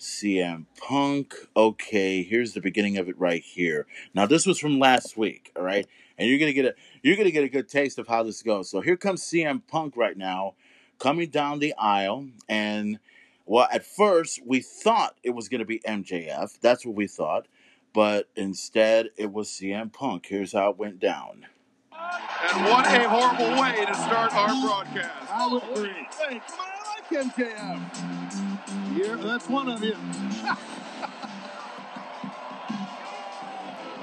CM 0.00 0.64
Punk. 0.80 1.34
Okay, 1.54 2.22
here's 2.22 2.54
the 2.54 2.62
beginning 2.62 2.96
of 2.96 3.08
it 3.10 3.18
right 3.18 3.42
here. 3.42 3.86
Now, 4.14 4.24
this 4.24 4.46
was 4.46 4.58
from 4.58 4.78
last 4.78 5.18
week. 5.18 5.52
All 5.56 5.62
right, 5.62 5.86
and 6.16 6.28
you're 6.28 6.38
gonna 6.38 6.54
get 6.54 6.64
a 6.64 6.74
you're 7.02 7.16
gonna 7.16 7.30
get 7.30 7.44
a 7.44 7.50
good 7.50 7.68
taste 7.68 7.98
of 7.98 8.08
how 8.08 8.22
this 8.22 8.42
goes. 8.42 8.70
So 8.70 8.80
here 8.80 8.96
comes 8.96 9.22
CM 9.22 9.60
Punk 9.68 9.94
right 9.94 10.16
now, 10.16 10.54
coming 10.98 11.28
down 11.28 11.58
the 11.58 11.74
aisle, 11.74 12.28
and 12.48 12.98
well, 13.46 13.68
at 13.72 13.86
first 13.86 14.40
we 14.44 14.60
thought 14.60 15.16
it 15.22 15.30
was 15.30 15.48
gonna 15.48 15.64
be 15.64 15.78
MJF. 15.80 16.60
That's 16.60 16.84
what 16.84 16.96
we 16.96 17.06
thought, 17.06 17.46
but 17.92 18.28
instead 18.34 19.10
it 19.16 19.32
was 19.32 19.48
CM 19.48 19.92
Punk. 19.92 20.26
Here's 20.26 20.52
how 20.52 20.70
it 20.70 20.78
went 20.78 20.98
down. 20.98 21.46
And 21.92 22.64
what 22.64 22.86
a 22.86 23.08
horrible 23.08 23.60
way 23.60 23.84
to 23.86 23.94
start 23.94 24.34
our 24.34 24.48
broadcast. 24.60 25.32
I 25.32 25.46
would 25.50 25.62
agree. 25.62 26.08
Hey, 26.18 26.40
come 26.46 26.60
on, 26.60 26.66
I 26.68 26.80
like 26.96 27.08
MJF. 27.34 28.94
Here, 28.94 29.16
that's 29.16 29.48
one 29.48 29.68
of 29.68 29.82
you. 29.82 29.94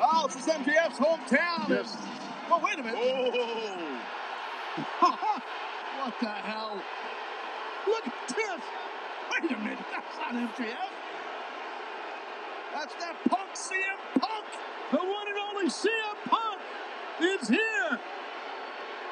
oh, 0.01 0.27
this 0.27 0.37
is 0.37 0.45
MJF's 0.51 0.99
hometown. 0.99 1.69
Yes. 1.69 1.97
Oh, 2.49 2.59
wait 2.63 2.79
a 2.79 2.83
minute. 2.83 2.95
Oh, 2.97 3.99
what 5.99 6.13
the 6.19 6.27
hell? 6.27 6.81
Look 7.87 8.07
at 8.07 8.13
this. 8.27 8.61
Wait 9.43 9.51
a 9.51 9.57
minute. 9.57 9.77
That's 9.91 10.17
not 10.19 10.55
MJF. 10.55 10.73
That's 12.73 12.95
that 12.95 13.15
punk 13.27 13.49
CM 13.53 14.21
Punk. 14.21 14.45
The 14.89 14.97
one 14.97 15.27
and 15.27 15.37
only 15.51 15.69
CM 15.69 16.15
Punk 16.29 16.61
is 17.19 17.49
here. 17.49 17.99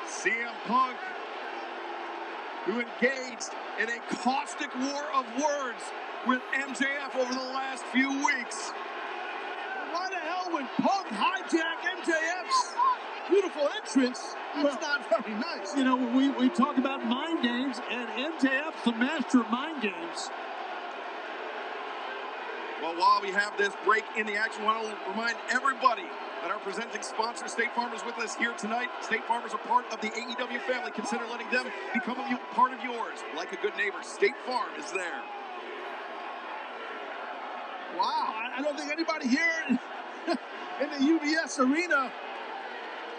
CM 0.07 0.53
Punk, 0.67 0.95
who 2.65 2.79
engaged 2.79 3.49
in 3.81 3.89
a 3.89 3.99
caustic 4.15 4.73
war 4.79 5.03
of 5.13 5.25
words 5.35 5.83
with 6.25 6.39
MJF 6.53 7.13
over 7.19 7.33
the 7.33 7.51
last 7.51 7.83
few 7.87 8.09
weeks. 8.23 8.71
Why 9.91 10.07
the 10.09 10.15
hell 10.15 10.49
would 10.53 10.67
Punk 10.77 11.07
hijack 11.07 11.83
MJF's 11.99 12.73
beautiful 13.31 13.67
entrance? 13.75 14.35
That's 14.55 14.81
not 14.81 15.09
very 15.09 15.33
nice. 15.39 15.75
You 15.75 15.85
know, 15.85 15.95
we, 15.95 16.29
we 16.29 16.49
talk 16.49 16.77
about 16.77 17.03
mind 17.05 17.41
games, 17.41 17.79
and 17.89 18.07
MJF's 18.09 18.83
the 18.83 18.91
master 18.91 19.39
of 19.39 19.49
mind 19.49 19.81
games. 19.81 20.29
Well, 22.81 22.95
while 22.99 23.21
we 23.21 23.31
have 23.31 23.57
this 23.57 23.73
break 23.85 24.03
in 24.17 24.25
the 24.25 24.35
action, 24.35 24.63
I 24.63 24.65
want 24.65 24.89
to 24.89 25.09
remind 25.09 25.37
everybody 25.49 26.03
that 26.41 26.51
our 26.51 26.59
presenting 26.59 27.03
sponsor, 27.03 27.47
State 27.47 27.71
Farm, 27.73 27.93
is 27.93 28.03
with 28.03 28.17
us 28.17 28.35
here 28.35 28.53
tonight. 28.53 28.89
State 29.01 29.23
Farmers 29.25 29.53
are 29.53 29.59
part 29.59 29.85
of 29.93 30.01
the 30.01 30.09
AEW 30.09 30.59
family. 30.61 30.91
Consider 30.91 31.23
letting 31.31 31.49
them 31.51 31.67
become 31.93 32.19
a 32.19 32.39
part 32.53 32.73
of 32.73 32.83
yours. 32.83 33.19
Like 33.35 33.53
a 33.53 33.57
good 33.57 33.75
neighbor, 33.77 34.01
State 34.01 34.35
Farm 34.45 34.69
is 34.77 34.91
there. 34.91 35.21
Wow, 37.95 38.33
I 38.57 38.61
don't 38.61 38.77
think 38.77 38.91
anybody 38.91 39.27
here 39.27 39.79
in 40.81 40.89
the 40.89 41.19
UBS 41.19 41.59
arena 41.59 42.11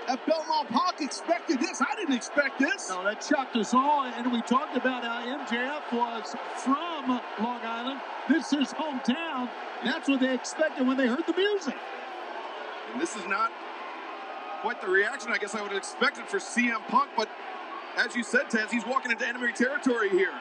at 0.08 0.24
Belmont 0.26 0.68
Park 0.70 1.00
expected 1.00 1.60
this. 1.60 1.80
I 1.80 1.94
didn't 1.96 2.14
expect 2.14 2.58
this. 2.58 2.88
No, 2.88 3.04
that 3.04 3.22
shocked 3.22 3.56
us 3.56 3.74
all, 3.74 4.04
and 4.04 4.32
we 4.32 4.42
talked 4.42 4.76
about 4.76 5.04
uh, 5.04 5.22
how 5.22 5.44
MJF 5.44 5.92
was 5.92 6.34
from 6.58 7.20
Long 7.44 7.60
Island. 7.62 8.00
This 8.28 8.52
is 8.52 8.58
his 8.58 8.72
hometown. 8.72 9.48
That's 9.84 10.08
what 10.08 10.20
they 10.20 10.34
expected 10.34 10.86
when 10.86 10.96
they 10.96 11.06
heard 11.06 11.24
the 11.26 11.34
music. 11.34 11.76
And 12.92 13.00
this 13.00 13.16
is 13.16 13.26
not 13.26 13.50
quite 14.60 14.80
the 14.80 14.88
reaction 14.88 15.32
I 15.32 15.38
guess 15.38 15.54
I 15.54 15.62
would 15.62 15.72
have 15.72 15.78
expected 15.78 16.26
for 16.26 16.38
CM 16.38 16.86
Punk, 16.88 17.10
but 17.16 17.28
as 17.96 18.14
you 18.14 18.22
said, 18.22 18.42
Taz, 18.42 18.70
he's 18.70 18.86
walking 18.86 19.10
into 19.10 19.26
enemy 19.26 19.52
territory 19.52 20.08
here. 20.10 20.32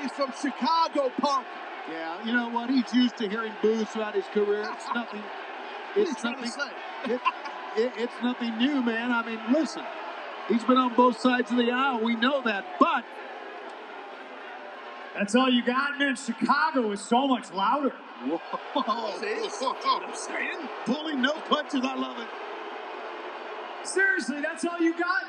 He's 0.00 0.10
from 0.12 0.32
Chicago, 0.40 1.10
Punk. 1.20 1.46
Yeah, 1.90 2.24
you 2.24 2.32
know 2.32 2.48
what? 2.48 2.68
He's 2.68 2.92
used 2.92 3.16
to 3.18 3.28
hearing 3.28 3.52
boos 3.62 3.88
throughout 3.88 4.14
his 4.14 4.24
career. 4.26 4.68
It's 4.72 4.86
nothing. 4.94 5.20
What 5.20 5.96
are 5.96 6.00
you 6.00 6.10
It's 6.10 6.24
nothing. 6.24 6.50
It, 7.12 7.20
it, 7.76 7.92
it's 7.96 8.12
nothing 8.22 8.56
new, 8.58 8.82
man. 8.82 9.10
I 9.12 9.24
mean, 9.24 9.40
listen, 9.52 9.82
he's 10.48 10.64
been 10.64 10.76
on 10.76 10.94
both 10.94 11.20
sides 11.20 11.50
of 11.50 11.56
the 11.56 11.70
aisle. 11.70 12.00
We 12.02 12.16
know 12.16 12.42
that, 12.42 12.64
but 12.78 13.04
That's 15.14 15.34
all 15.34 15.48
you 15.48 15.64
got, 15.64 15.98
man. 15.98 16.14
Chicago 16.16 16.90
is 16.92 17.00
so 17.00 17.26
much 17.26 17.50
louder. 17.52 17.92
whoa, 18.26 18.40
Saying? 20.14 20.68
pulling 20.84 21.22
no 21.22 21.32
punches. 21.48 21.80
I 21.84 21.94
love 21.94 22.18
it. 22.18 22.28
Seriously, 23.86 24.40
that's 24.42 24.64
all 24.64 24.80
you 24.80 24.92
got? 24.98 25.22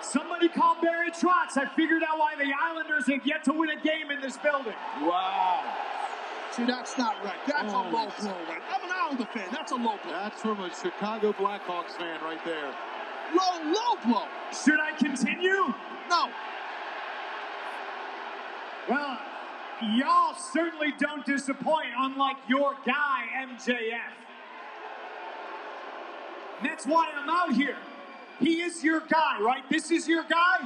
Somebody 0.00 0.48
call 0.48 0.76
Barry 0.82 1.10
Trotz. 1.10 1.56
I 1.56 1.66
figured 1.74 2.02
out 2.02 2.18
why 2.18 2.34
the 2.36 2.52
Islanders 2.62 3.06
have 3.06 3.26
yet 3.26 3.42
to 3.44 3.52
win 3.52 3.70
a 3.70 3.76
game 3.80 4.10
in 4.10 4.20
this 4.20 4.36
building. 4.36 4.74
Wow. 5.00 5.64
See, 6.56 6.64
that's 6.64 6.96
not 6.96 7.16
right. 7.24 7.38
That's 7.48 7.72
Oh, 7.72 7.80
a 7.80 7.90
low 7.90 8.12
blow, 8.20 8.36
right? 8.48 8.62
I'm 8.72 8.84
an 8.84 8.90
Islander 8.96 9.26
fan. 9.26 9.48
That's 9.50 9.72
a 9.72 9.76
low 9.76 9.98
blow. 10.04 10.12
That's 10.12 10.40
from 10.40 10.60
a 10.60 10.70
Chicago 10.74 11.32
Blackhawks 11.32 11.90
fan 11.98 12.20
right 12.22 12.38
there. 12.44 12.72
Low, 13.34 13.72
low 13.72 13.96
blow. 14.06 14.26
Should 14.64 14.78
I 14.78 14.92
continue? 14.96 15.74
No. 16.08 16.28
Well, 18.88 19.18
y'all 19.96 20.34
certainly 20.52 20.92
don't 20.98 21.24
disappoint, 21.26 21.88
unlike 21.98 22.36
your 22.48 22.74
guy, 22.86 23.24
MJF. 23.36 24.12
And 26.60 26.70
that's 26.70 26.86
why 26.86 27.08
I'm 27.16 27.28
out 27.28 27.52
here. 27.52 27.76
He 28.38 28.60
is 28.62 28.84
your 28.84 29.00
guy, 29.00 29.40
right? 29.40 29.68
This 29.70 29.90
is 29.90 30.06
your 30.06 30.22
guy? 30.24 30.58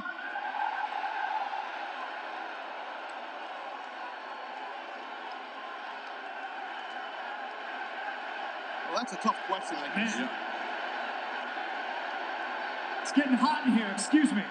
Well, 8.89 8.97
that's 8.97 9.13
a 9.13 9.17
tough 9.17 9.37
question. 9.47 9.77
I 9.77 9.95
guess. 9.95 10.15
Man. 10.15 10.29
It's 13.03 13.11
getting 13.11 13.33
hot 13.33 13.67
in 13.67 13.73
here, 13.73 13.87
excuse 13.93 14.33
me. 14.33 14.41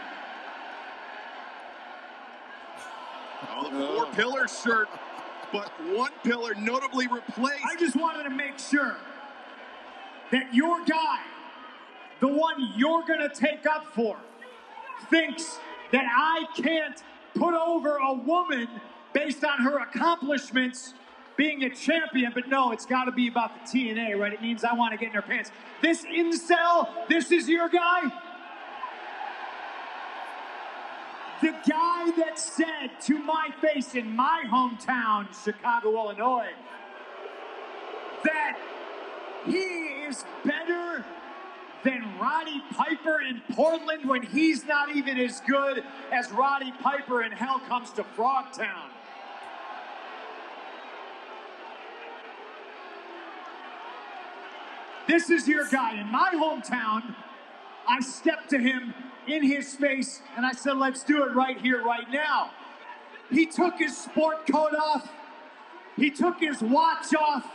Oh, 3.51 3.65
the 3.65 3.71
four 3.71 4.07
oh. 4.07 4.11
pillar 4.15 4.47
shirt, 4.47 4.89
but 5.53 5.71
one 5.93 6.13
pillar 6.23 6.55
notably 6.55 7.09
replaced. 7.09 7.65
I 7.65 7.75
just 7.77 7.97
wanted 7.97 8.25
to 8.25 8.31
make 8.31 8.61
sure 8.61 8.97
that 10.31 10.55
your 10.55 10.85
guy, 10.85 11.21
the 12.21 12.29
one 12.29 12.73
you're 12.77 13.03
going 13.07 13.21
to 13.21 13.35
take 13.35 13.67
up 13.67 13.87
for, 13.93 14.19
thinks 15.11 15.59
that 15.91 16.05
I 16.07 16.47
can't 16.61 17.03
put 17.35 17.55
over 17.55 17.97
a 17.97 18.15
woman 18.15 18.69
based 19.13 19.45
on 19.45 19.59
her 19.63 19.79
accomplishments 19.79 20.95
being 21.39 21.63
a 21.63 21.71
champion. 21.71 22.33
But 22.35 22.49
no, 22.49 22.73
it's 22.73 22.85
got 22.85 23.05
to 23.05 23.13
be 23.13 23.29
about 23.29 23.53
the 23.55 23.79
TNA, 23.79 24.19
right? 24.19 24.35
It 24.35 24.43
means 24.43 24.65
I 24.65 24.75
want 24.75 24.93
to 24.93 24.99
get 24.99 25.09
in 25.09 25.15
her 25.15 25.23
pants. 25.23 25.51
This 25.81 26.05
incel, 26.05 26.89
this 27.09 27.33
is 27.33 27.49
your 27.49 27.71
guy? 27.71 28.13
The 31.41 31.55
guy 31.71 32.11
that 32.19 32.37
said 32.37 33.01
to 33.03 33.19
my 33.21 33.49
face 33.63 33.95
in 33.95 34.15
my 34.15 34.43
hometown, 34.51 35.29
Chicago, 35.45 35.95
Illinois, 35.95 36.51
that 38.25 38.59
he 39.47 39.61
is 40.09 40.25
better 40.45 41.05
than 41.85 42.19
Roddy 42.19 42.61
Piper 42.73 43.21
in 43.23 43.41
Portland 43.55 44.09
when 44.09 44.23
he's 44.23 44.67
not 44.67 44.97
even 44.97 45.17
as 45.17 45.41
good 45.47 45.85
as 46.11 46.33
Roddy 46.33 46.73
Piper 46.83 47.23
in 47.23 47.31
Hell 47.31 47.61
Comes 47.69 47.93
to 47.93 48.03
Frogtown. 48.03 48.91
This 55.09 55.31
is 55.31 55.49
your 55.49 55.67
guy. 55.67 55.99
In 55.99 56.13
my 56.13 56.33
hometown, 56.35 57.15
I 57.89 58.01
stepped 58.01 58.51
to 58.51 58.59
him 58.59 58.93
in 59.27 59.43
his 59.43 59.75
face 59.75 60.21
and 60.37 60.45
I 60.45 60.53
said, 60.53 60.77
let's 60.77 61.03
do 61.03 61.25
it 61.25 61.35
right 61.35 61.59
here, 61.59 61.83
right 61.83 62.09
now. 62.11 62.51
He 63.31 63.47
took 63.47 63.79
his 63.79 63.97
sport 63.97 64.47
coat 64.47 64.75
off, 64.75 65.11
he 65.97 66.11
took 66.11 66.41
his 66.41 66.61
watch 66.61 67.15
off, 67.15 67.47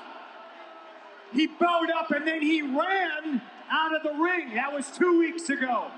he 1.32 1.48
bowed 1.48 1.90
up, 1.92 2.12
and 2.12 2.28
then 2.28 2.42
he 2.42 2.62
ran 2.62 3.42
out 3.72 3.96
of 3.96 4.04
the 4.04 4.14
ring. 4.20 4.56
That 4.56 4.74
was 4.74 4.90
two 4.90 5.20
weeks 5.20 5.50
ago. 5.50 5.92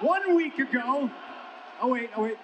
One 0.00 0.34
week 0.34 0.58
ago, 0.58 1.10
oh 1.82 1.88
wait, 1.88 2.10
oh 2.16 2.24
wait. 2.24 2.38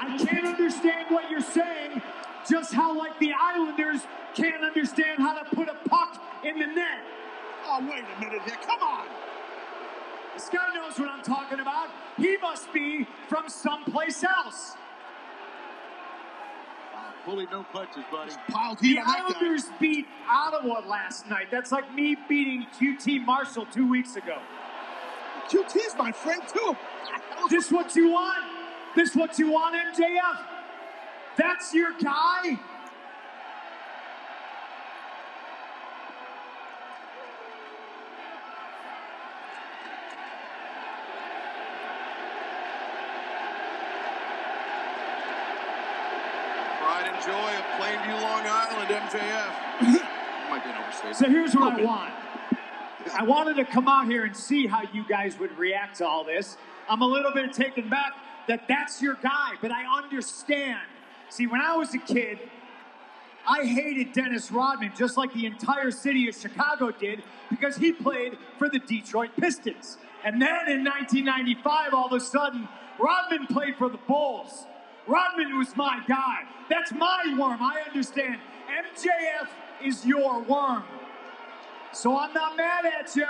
I 0.00 0.18
can't 0.18 0.46
understand 0.46 1.06
what 1.08 1.30
you're 1.30 1.40
saying, 1.40 2.02
just 2.48 2.72
how, 2.72 2.96
like, 2.96 3.18
the 3.18 3.32
Islanders 3.38 4.02
can't 4.34 4.62
understand 4.62 5.18
how 5.18 5.34
to 5.34 5.44
put 5.54 5.68
a 5.68 5.76
puck 5.88 6.22
in 6.44 6.58
the 6.58 6.66
net. 6.66 7.00
Oh, 7.66 7.80
wait 7.80 8.04
a 8.04 8.20
minute 8.20 8.42
here. 8.42 8.56
Come 8.66 8.82
on. 8.82 9.06
This 10.34 10.48
guy 10.48 10.74
knows 10.74 10.98
what 10.98 11.08
I'm 11.08 11.22
talking 11.22 11.60
about. 11.60 11.88
He 12.16 12.36
must 12.38 12.72
be 12.72 13.06
from 13.28 13.48
someplace 13.48 14.24
else. 14.24 14.76
Pulling 17.24 17.48
no 17.50 17.62
punches, 17.72 18.04
buddy. 18.12 18.32
Piled 18.50 18.78
The 18.80 18.86
heat 18.86 18.96
guy. 18.96 19.02
Islanders 19.06 19.64
beat 19.80 20.06
Ottawa 20.30 20.80
last 20.86 21.26
night. 21.30 21.50
That's 21.50 21.72
like 21.72 21.90
me 21.94 22.16
beating 22.28 22.66
QT 22.78 23.24
Marshall 23.24 23.66
two 23.72 23.88
weeks 23.88 24.16
ago. 24.16 24.36
QT's 25.48 25.94
my 25.96 26.12
friend, 26.12 26.42
too. 26.46 26.76
This 27.48 27.70
what 27.70 27.96
you 27.96 28.10
want? 28.10 28.44
This 28.94 29.14
what 29.14 29.38
you 29.38 29.52
want, 29.52 29.74
MJF? 29.74 30.38
That's 31.36 31.74
your 31.74 31.92
guy? 32.00 32.58
Pride 46.78 47.08
and 47.08 47.24
joy 47.24 47.32
of 47.32 47.64
Plainview, 47.78 48.22
Long 48.22 48.46
Island, 48.46 48.88
MJF. 48.90 49.54
Might 50.50 50.62
be 50.62 50.70
an 50.70 50.76
overstatement. 50.76 51.16
So 51.16 51.28
here's 51.28 51.54
what 51.56 51.80
I 51.80 51.84
want. 51.84 52.14
I 53.12 53.24
wanted 53.24 53.56
to 53.56 53.64
come 53.64 53.88
out 53.88 54.06
here 54.06 54.24
and 54.24 54.36
see 54.36 54.66
how 54.66 54.82
you 54.92 55.04
guys 55.08 55.38
would 55.38 55.56
react 55.58 55.98
to 55.98 56.06
all 56.06 56.24
this. 56.24 56.56
I'm 56.88 57.02
a 57.02 57.06
little 57.06 57.32
bit 57.32 57.52
taken 57.52 57.88
back 57.88 58.12
that 58.46 58.68
that's 58.68 59.02
your 59.02 59.14
guy, 59.14 59.54
but 59.60 59.72
I 59.72 59.84
understand. 59.96 60.80
See, 61.34 61.48
when 61.48 61.60
I 61.60 61.76
was 61.76 61.92
a 61.94 61.98
kid, 61.98 62.38
I 63.44 63.64
hated 63.64 64.12
Dennis 64.12 64.52
Rodman 64.52 64.92
just 64.96 65.16
like 65.16 65.34
the 65.34 65.46
entire 65.46 65.90
city 65.90 66.28
of 66.28 66.36
Chicago 66.36 66.92
did 66.92 67.24
because 67.50 67.76
he 67.76 67.90
played 67.90 68.38
for 68.56 68.68
the 68.68 68.78
Detroit 68.78 69.30
Pistons. 69.36 69.98
And 70.24 70.40
then 70.40 70.68
in 70.68 70.84
1995, 70.84 71.92
all 71.92 72.06
of 72.06 72.12
a 72.12 72.20
sudden, 72.20 72.68
Rodman 73.00 73.48
played 73.48 73.74
for 73.74 73.88
the 73.88 73.98
Bulls. 74.06 74.64
Rodman 75.08 75.58
was 75.58 75.76
my 75.76 76.04
guy. 76.06 76.44
That's 76.70 76.92
my 76.92 77.34
worm. 77.36 77.60
I 77.60 77.82
understand. 77.84 78.38
MJF 78.68 79.48
is 79.84 80.06
your 80.06 80.40
worm. 80.40 80.84
So 81.92 82.16
I'm 82.16 82.32
not 82.32 82.56
mad 82.56 82.84
at 82.86 83.16
you. 83.16 83.26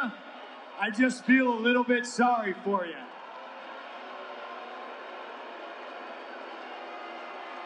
I 0.79 0.91
just 0.91 1.25
feel 1.25 1.55
a 1.55 1.59
little 1.59 1.85
bit 1.85 2.05
sorry 2.05 2.55
for 2.65 2.85
you. 2.85 3.04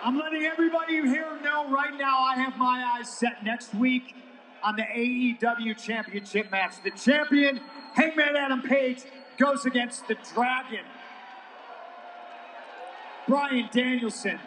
I'm 0.04 0.16
letting 0.16 0.44
everybody 0.44 0.94
here 0.94 1.38
know 1.42 1.68
right 1.70 1.96
now 1.98 2.20
I 2.20 2.36
have 2.36 2.56
my 2.56 2.94
eyes 2.94 3.08
set 3.08 3.44
next 3.44 3.74
week 3.74 4.14
on 4.62 4.76
the 4.76 4.82
AEW 4.82 5.76
Championship 5.76 6.52
match. 6.52 6.74
The 6.84 6.92
champion, 6.92 7.60
Hangman 7.94 8.36
Adam 8.36 8.62
Page, 8.62 9.02
goes 9.38 9.66
against 9.66 10.06
the 10.06 10.16
Dragon, 10.34 10.84
Bryan 13.26 13.68
Danielson. 13.72 14.38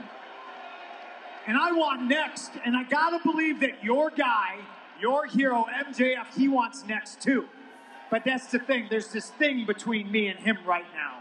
And 1.48 1.58
I 1.58 1.74
want 1.74 2.04
next, 2.04 2.52
and 2.64 2.78
I 2.78 2.84
gotta 2.84 3.20
believe 3.22 3.60
that 3.60 3.84
your 3.84 4.10
guy, 4.10 4.56
your 5.02 5.26
hero, 5.26 5.66
MJF, 5.86 6.34
he 6.34 6.48
wants 6.48 6.86
next 6.88 7.22
too. 7.22 7.46
But 8.10 8.24
that's 8.24 8.48
the 8.48 8.60
thing, 8.60 8.88
there's 8.90 9.12
this 9.12 9.30
thing 9.32 9.66
between 9.66 10.12
me 10.12 10.28
and 10.28 10.40
him 10.40 10.60
right 10.66 10.86
now. 10.94 11.18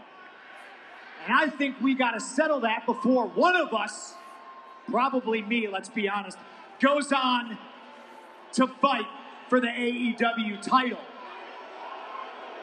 And 1.25 1.33
I 1.33 1.47
think 1.49 1.81
we 1.81 1.95
gotta 1.95 2.21
settle 2.21 2.61
that 2.61 2.85
before 2.85 3.27
one 3.27 3.57
of 3.57 3.73
us, 3.73 4.15
probably 4.91 5.41
me, 5.41 5.67
let's 5.67 5.89
be 5.89 6.07
honest, 6.07 6.37
goes 6.79 7.11
on 7.11 7.57
to 8.53 8.67
fight 8.67 9.07
for 9.47 9.59
the 9.59 9.67
AEW 9.67 10.61
title. 10.61 10.99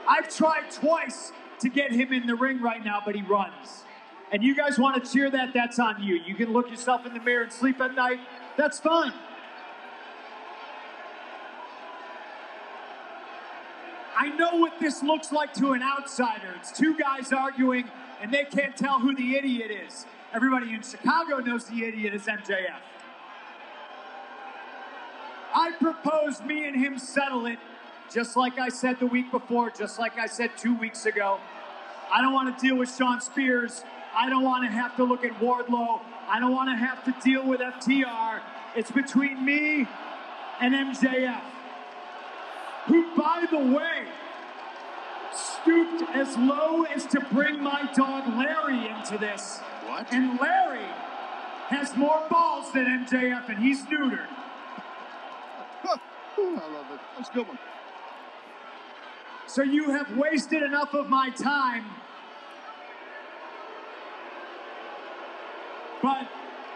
I've 0.07 0.35
tried 0.35 0.71
twice 0.71 1.33
to 1.61 1.69
get 1.69 1.93
him 1.93 2.13
in 2.13 2.27
the 2.27 2.35
ring 2.35 2.63
right 2.63 2.85
now, 2.85 3.03
but 3.05 3.15
he 3.15 3.23
runs. 3.23 3.85
And 4.31 4.43
you 4.43 4.55
guys 4.55 4.79
want 4.79 5.03
to 5.03 5.11
cheer 5.11 5.31
that, 5.31 5.55
that's 5.55 5.79
on 5.79 6.03
you. 6.03 6.17
You 6.27 6.35
can 6.35 6.53
look 6.53 6.71
yourself 6.71 7.07
in 7.07 7.15
the 7.15 7.21
mirror 7.21 7.45
and 7.45 7.53
sleep 7.53 7.81
at 7.81 7.95
night. 7.95 8.21
That's 8.57 8.79
fine. 8.79 9.13
I 14.17 14.31
know 14.31 14.57
what 14.57 14.81
this 14.81 15.03
looks 15.03 15.31
like 15.31 15.55
to 15.55 15.73
an 15.73 15.83
outsider. 15.83 16.55
It's 16.59 16.73
two 16.73 16.97
guys 16.97 17.33
arguing, 17.33 17.85
and 18.21 18.33
they 18.33 18.45
can't 18.45 18.77
tell 18.77 18.99
who 18.99 19.15
the 19.15 19.37
idiot 19.37 19.71
is. 19.71 20.07
Everybody 20.33 20.75
in 20.75 20.83
Chicago 20.83 21.39
knows 21.39 21.65
the 21.65 21.85
idiot 21.85 22.15
is 22.15 22.27
MJF. 22.27 22.81
I 25.55 25.73
propose 25.81 26.43
me 26.43 26.69
and 26.69 26.77
him 26.77 26.99
settle 26.99 27.47
it, 27.47 27.59
just 28.13 28.37
like 28.37 28.59
I 28.59 28.69
said 28.69 29.01
the 29.01 29.07
week 29.07 29.31
before, 29.31 29.71
just 29.71 29.99
like 29.99 30.19
I 30.19 30.27
said 30.27 30.51
two 30.59 30.75
weeks 30.75 31.07
ago. 31.07 31.39
I 32.13 32.21
don't 32.21 32.35
want 32.35 32.57
to 32.57 32.67
deal 32.67 32.77
with 32.77 32.95
Shawn 32.95 33.23
Spears. 33.23 33.83
I 34.15 34.29
don't 34.29 34.45
want 34.45 34.65
to 34.65 34.71
have 34.71 34.97
to 34.97 35.05
look 35.05 35.25
at 35.25 35.33
Wardlow. 35.41 36.01
I 36.29 36.39
don't 36.41 36.53
want 36.53 36.69
to 36.69 36.77
have 36.77 37.05
to 37.05 37.15
deal 37.23 37.47
with 37.47 37.61
FTR. 37.61 38.41
It's 38.77 38.91
between 38.91 39.45
me 39.45 39.87
and 40.61 40.75
MJF, 40.75 41.41
who, 42.87 43.17
by 43.17 43.47
the 43.51 43.59
way, 43.59 44.05
stooped 45.35 46.03
as 46.15 46.37
low 46.37 46.83
as 46.83 47.07
to 47.07 47.21
bring 47.33 47.63
my 47.63 47.89
dog 47.95 48.27
Larry 48.37 48.89
into 48.89 49.17
this. 49.19 49.61
What? 49.89 50.13
And 50.13 50.39
Larry 50.39 50.87
has 51.69 51.97
more 51.97 52.23
balls 52.31 52.73
than 52.73 52.85
MJF, 52.85 53.49
and 53.49 53.59
he's 53.59 53.83
neutered. 53.85 54.29
Ooh, 56.39 56.57
I 56.57 56.73
love 56.73 56.87
it. 56.93 57.01
That's 57.17 57.31
a 57.31 57.33
good 57.33 57.49
one. 57.49 57.59
So 59.47 59.63
you 59.63 59.91
have 59.91 60.17
wasted 60.17 60.63
enough 60.63 60.95
of 60.95 61.09
my 61.09 61.31
time. 61.31 61.85
But 66.01 66.29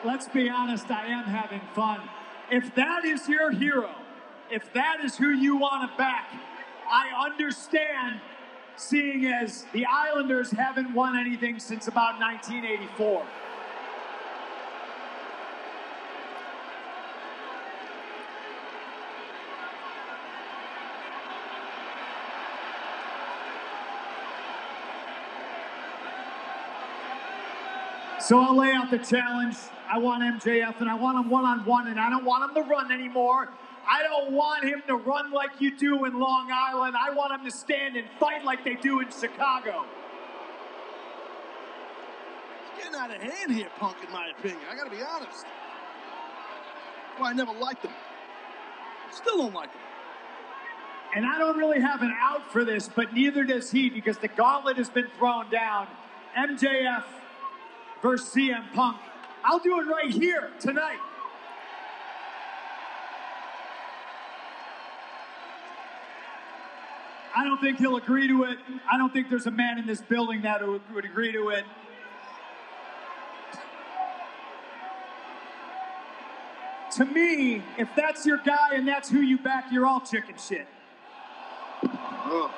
let's 0.05 0.27
be 0.29 0.49
honest, 0.49 0.91
I 0.91 1.07
am 1.07 1.25
having 1.25 1.61
fun. 1.75 2.01
If 2.51 2.75
that 2.75 3.05
is 3.05 3.29
your 3.29 3.53
hero, 3.53 3.95
if 4.51 4.73
that 4.73 4.99
is 5.05 5.17
who 5.17 5.29
you 5.29 5.57
want 5.57 5.91
to 5.91 5.97
back, 5.97 6.29
I 6.91 7.25
understand 7.25 8.21
seeing 8.83 9.27
as 9.27 9.65
the 9.73 9.87
Islanders 9.87 10.51
haven't 10.51 10.93
won 10.93 11.17
anything 11.19 11.59
since 11.59 11.89
about 11.89 12.19
1984. 12.21 13.25
So 28.21 28.39
I'll 28.39 28.57
lay 28.57 28.73
out 28.73 28.91
the 28.91 28.99
challenge. 28.99 29.57
I 29.91 29.99
want 29.99 30.23
MJF 30.23 30.81
and 30.81 30.89
I 30.89 30.95
want 30.95 31.19
him 31.19 31.31
one 31.31 31.45
on 31.45 31.65
one, 31.67 31.89
and 31.89 32.01
I 32.01 32.09
don't 32.09 32.25
want 32.25 32.49
him 32.49 32.63
to 32.63 32.71
run 32.71 32.91
anymore. 32.91 33.49
I 33.89 34.03
don't 34.03 34.33
want 34.33 34.65
him 34.65 34.83
to 34.87 34.97
run 34.97 35.33
like 35.33 35.61
you 35.61 35.77
do 35.77 36.05
in 36.05 36.19
Long 36.19 36.51
Island. 36.53 36.95
I 36.97 37.11
want 37.15 37.33
him 37.33 37.45
to 37.45 37.51
stand 37.51 37.97
and 37.97 38.09
fight 38.19 38.45
like 38.45 38.65
they 38.65 38.75
do 38.75 39.01
in 39.01 39.09
Chicago. 39.11 39.85
It's 42.61 42.85
getting 42.85 42.99
out 42.99 43.15
of 43.15 43.21
hand 43.21 43.53
here, 43.53 43.69
Punk, 43.79 43.97
in 44.05 44.13
my 44.13 44.31
opinion. 44.39 44.61
I 44.71 44.77
gotta 44.77 44.91
be 44.91 45.03
honest. 45.03 45.45
Well, 47.19 47.29
I 47.29 47.33
never 47.33 47.53
liked 47.53 47.85
him. 47.85 47.93
Still 49.11 49.39
don't 49.39 49.55
like 49.55 49.73
him. 49.73 49.81
And 51.15 51.27
I 51.27 51.39
don't 51.39 51.59
really 51.59 51.81
have 51.81 52.01
an 52.03 52.15
out 52.19 52.51
for 52.51 52.65
this, 52.65 52.89
but 52.89 53.13
neither 53.13 53.45
does 53.45 53.71
he 53.71 53.91
because 53.91 54.17
the 54.17 54.29
gauntlet 54.29 54.79
has 54.79 54.89
been 54.89 55.09
thrown 55.19 55.51
down. 55.51 55.87
MJF 56.37 57.05
versus 58.01 58.35
CM 58.35 58.73
Punk. 58.73 58.97
I'll 59.45 59.59
do 59.59 59.79
it 59.81 59.85
right 59.85 60.11
here 60.11 60.51
tonight. 60.59 60.99
I 67.35 67.45
don't 67.45 67.61
think 67.61 67.79
he'll 67.79 67.97
agree 67.97 68.29
to 68.29 68.45
it. 68.45 68.59
I 68.91 68.99
don't 68.99 69.13
think 69.13 69.31
there's 69.31 69.47
a 69.47 69.51
man 69.51 69.79
in 69.79 69.87
this 69.87 70.03
building 70.03 70.43
that 70.43 70.67
would, 70.67 71.05
agree 71.05 71.33
to 71.33 71.49
it. 71.49 71.65
To 76.97 77.07
me, 77.07 77.63
if 77.79 77.89
that's 77.97 78.27
your 78.27 78.37
guy 78.37 78.75
and 78.75 78.87
that's 78.87 79.09
who 79.09 79.21
you 79.21 79.39
back, 79.39 79.73
you're 79.73 79.87
all 79.87 80.01
chicken 80.01 80.35
shit. 80.37 80.67
What 81.81 82.51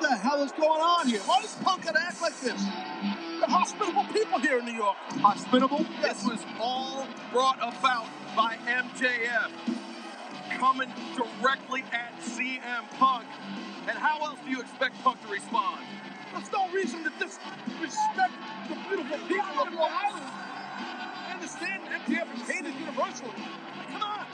the 0.00 0.16
hell 0.16 0.42
is 0.44 0.52
going 0.52 0.80
on 0.80 1.08
here? 1.08 1.20
Why 1.20 1.40
does 1.42 1.56
Punk 1.56 1.84
gotta 1.84 2.00
act 2.00 2.22
like 2.22 2.38
this? 2.40 2.62
They're 2.62 3.48
hospitable 3.48 4.04
people 4.12 4.38
here 4.38 4.60
in 4.60 4.64
New 4.64 4.72
York. 4.72 4.96
Hospitable? 5.20 5.84
This 6.00 6.24
was 6.24 6.38
all 6.60 7.06
brought 7.32 7.58
about 7.58 8.06
by 8.36 8.56
MJF 8.66 9.50
coming 10.60 10.92
directly 11.16 11.82
at 11.90 12.12
CM 12.20 12.84
Punk. 12.98 13.24
And 13.88 13.96
how 13.96 14.20
else 14.20 14.38
do 14.44 14.50
you 14.50 14.60
expect 14.60 14.94
Punk 15.02 15.18
to 15.22 15.32
respond? 15.32 15.80
There's 16.34 16.52
no 16.52 16.68
reason 16.68 17.02
to 17.02 17.10
disrespect 17.18 18.34
the 18.68 18.76
beautiful 18.86 19.16
people 19.26 19.56
of 19.56 19.72
Long 19.72 19.90
Island. 19.90 20.26
I 20.28 21.32
understand 21.32 21.82
MJF 22.04 22.28
is 22.36 22.42
hated 22.46 22.74
universally. 22.74 23.32
Come 23.90 24.02
on. 24.02 24.26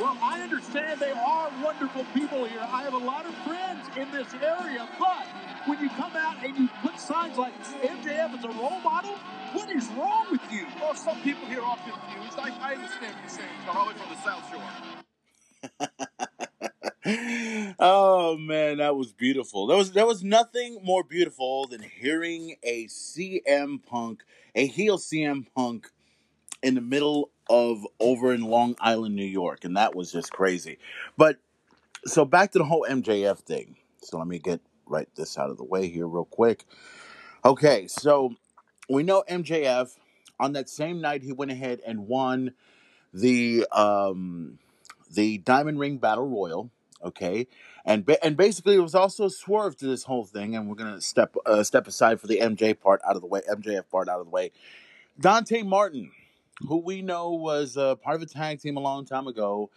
Well, 0.00 0.18
I 0.20 0.40
understand 0.40 0.98
they 0.98 1.12
are 1.12 1.50
wonderful 1.62 2.04
people 2.12 2.44
here. 2.46 2.66
I 2.66 2.82
have 2.82 2.94
a 2.94 2.98
lot 2.98 3.24
of 3.24 3.34
friends 3.46 3.86
in 3.96 4.10
this 4.10 4.34
area, 4.34 4.88
but 4.98 5.26
when 5.66 5.78
you 5.78 5.90
come 5.90 6.16
out 6.16 6.44
and 6.44 6.58
you 6.58 6.68
put 6.82 6.98
signs 6.98 7.38
like 7.38 7.54
MJF 7.82 8.36
is 8.36 8.44
a 8.44 8.48
role 8.48 8.80
model, 8.80 9.14
what 9.52 9.70
is 9.70 9.86
wrong 9.96 10.26
with 10.32 10.42
you? 10.50 10.66
Well, 10.80 10.96
some 10.96 11.20
people 11.20 11.46
here 11.46 11.62
are 11.62 11.76
confused. 11.76 12.36
I, 12.36 12.50
I 12.60 12.74
understand 12.74 13.14
what 13.14 13.22
you're 13.22 13.30
saying. 13.30 13.56
Probably 13.64 13.94
from 13.94 14.08
the 14.10 14.22
South 14.22 14.50
Shore. 14.50 15.00
oh 17.78 18.36
man, 18.38 18.78
that 18.78 18.96
was 18.96 19.12
beautiful. 19.12 19.66
There 19.66 19.76
was 19.76 19.92
there 19.92 20.06
was 20.06 20.22
nothing 20.22 20.78
more 20.82 21.02
beautiful 21.02 21.66
than 21.66 21.82
hearing 21.82 22.56
a 22.62 22.86
CM 22.86 23.84
Punk, 23.84 24.22
a 24.54 24.66
heel 24.66 24.98
CM 24.98 25.46
Punk, 25.54 25.88
in 26.62 26.74
the 26.74 26.80
middle 26.80 27.30
of 27.48 27.86
over 27.98 28.32
in 28.32 28.42
Long 28.42 28.76
Island, 28.80 29.16
New 29.16 29.24
York, 29.24 29.64
and 29.64 29.76
that 29.76 29.94
was 29.94 30.12
just 30.12 30.32
crazy. 30.32 30.78
But 31.16 31.38
so 32.04 32.24
back 32.24 32.52
to 32.52 32.58
the 32.58 32.64
whole 32.64 32.86
MJF 32.88 33.38
thing. 33.38 33.76
So 34.02 34.18
let 34.18 34.26
me 34.26 34.38
get 34.38 34.60
right 34.86 35.08
this 35.16 35.38
out 35.38 35.50
of 35.50 35.56
the 35.56 35.64
way 35.64 35.88
here 35.88 36.06
real 36.06 36.24
quick. 36.24 36.64
Okay, 37.44 37.86
so 37.86 38.34
we 38.88 39.02
know 39.02 39.24
MJF 39.28 39.96
on 40.38 40.52
that 40.52 40.68
same 40.68 41.00
night 41.00 41.22
he 41.22 41.32
went 41.32 41.50
ahead 41.50 41.80
and 41.86 42.06
won 42.06 42.52
the 43.12 43.66
um 43.72 44.58
the 45.10 45.38
Diamond 45.38 45.78
Ring 45.78 45.98
Battle 45.98 46.28
Royal. 46.28 46.70
Okay, 47.02 47.46
and 47.86 48.04
ba- 48.04 48.22
and 48.22 48.36
basically 48.36 48.74
it 48.74 48.80
was 48.80 48.94
also 48.94 49.24
a 49.24 49.30
swerve 49.30 49.74
to 49.78 49.86
this 49.86 50.04
whole 50.04 50.24
thing, 50.24 50.54
and 50.54 50.68
we're 50.68 50.74
gonna 50.74 51.00
step 51.00 51.34
uh, 51.46 51.62
step 51.62 51.86
aside 51.86 52.20
for 52.20 52.26
the 52.26 52.40
MJ 52.40 52.78
part 52.78 53.00
out 53.08 53.16
of 53.16 53.22
the 53.22 53.26
way, 53.26 53.40
MJF 53.50 53.88
part 53.90 54.08
out 54.08 54.20
of 54.20 54.26
the 54.26 54.30
way. 54.30 54.50
Dante 55.18 55.62
Martin, 55.62 56.12
who 56.68 56.76
we 56.78 57.00
know 57.02 57.30
was 57.30 57.76
uh, 57.76 57.94
part 57.96 58.16
of 58.16 58.22
a 58.22 58.26
tag 58.26 58.60
team 58.60 58.76
a 58.76 58.80
long 58.80 59.06
time 59.06 59.26
ago, 59.26 59.70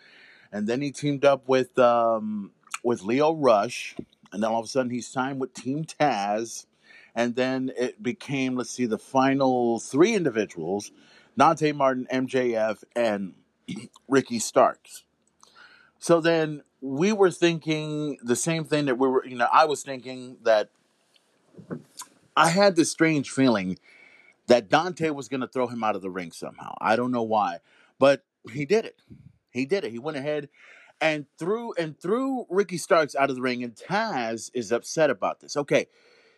and 0.51 0.67
then 0.67 0.81
he 0.81 0.91
teamed 0.91 1.25
up 1.25 1.47
with 1.47 1.77
um, 1.79 2.51
with 2.83 3.03
Lio 3.03 3.33
Rush, 3.33 3.95
and 4.31 4.43
then 4.43 4.51
all 4.51 4.59
of 4.59 4.65
a 4.65 4.69
sudden 4.69 4.91
he 4.91 5.01
signed 5.01 5.39
with 5.39 5.53
Team 5.53 5.85
Taz, 5.85 6.65
and 7.15 7.35
then 7.35 7.71
it 7.77 8.03
became 8.03 8.55
let's 8.55 8.69
see 8.69 8.85
the 8.85 8.97
final 8.97 9.79
three 9.79 10.13
individuals: 10.13 10.91
Dante 11.37 11.71
Martin, 11.71 12.07
MJF, 12.11 12.83
and 12.95 13.33
Ricky 14.07 14.39
Starks. 14.39 15.03
So 16.03 16.19
then 16.19 16.63
we 16.81 17.13
were 17.13 17.31
thinking 17.31 18.17
the 18.21 18.35
same 18.35 18.65
thing 18.65 18.87
that 18.87 18.95
we 18.95 19.07
were, 19.07 19.25
you 19.25 19.37
know, 19.37 19.47
I 19.49 19.63
was 19.63 19.83
thinking 19.83 20.35
that 20.43 20.67
I 22.35 22.49
had 22.49 22.75
this 22.75 22.91
strange 22.91 23.29
feeling 23.29 23.79
that 24.47 24.67
Dante 24.67 25.11
was 25.11 25.29
going 25.29 25.39
to 25.39 25.47
throw 25.47 25.67
him 25.67 25.81
out 25.81 25.95
of 25.95 26.01
the 26.01 26.09
ring 26.09 26.33
somehow. 26.33 26.75
I 26.81 26.97
don't 26.97 27.13
know 27.13 27.23
why, 27.23 27.59
but 27.99 28.25
he 28.51 28.65
did 28.65 28.83
it. 28.83 28.99
He 29.51 29.65
did 29.65 29.85
it. 29.85 29.91
He 29.91 29.97
went 29.97 30.17
ahead 30.17 30.49
and 30.99 31.25
threw 31.39 31.73
and 31.75 31.97
threw 31.97 32.47
Ricky 32.49 32.77
Starks 32.77 33.15
out 33.15 33.29
of 33.29 33.37
the 33.37 33.41
ring, 33.41 33.63
and 33.63 33.73
Taz 33.73 34.51
is 34.53 34.73
upset 34.73 35.09
about 35.09 35.39
this. 35.39 35.55
Okay, 35.55 35.87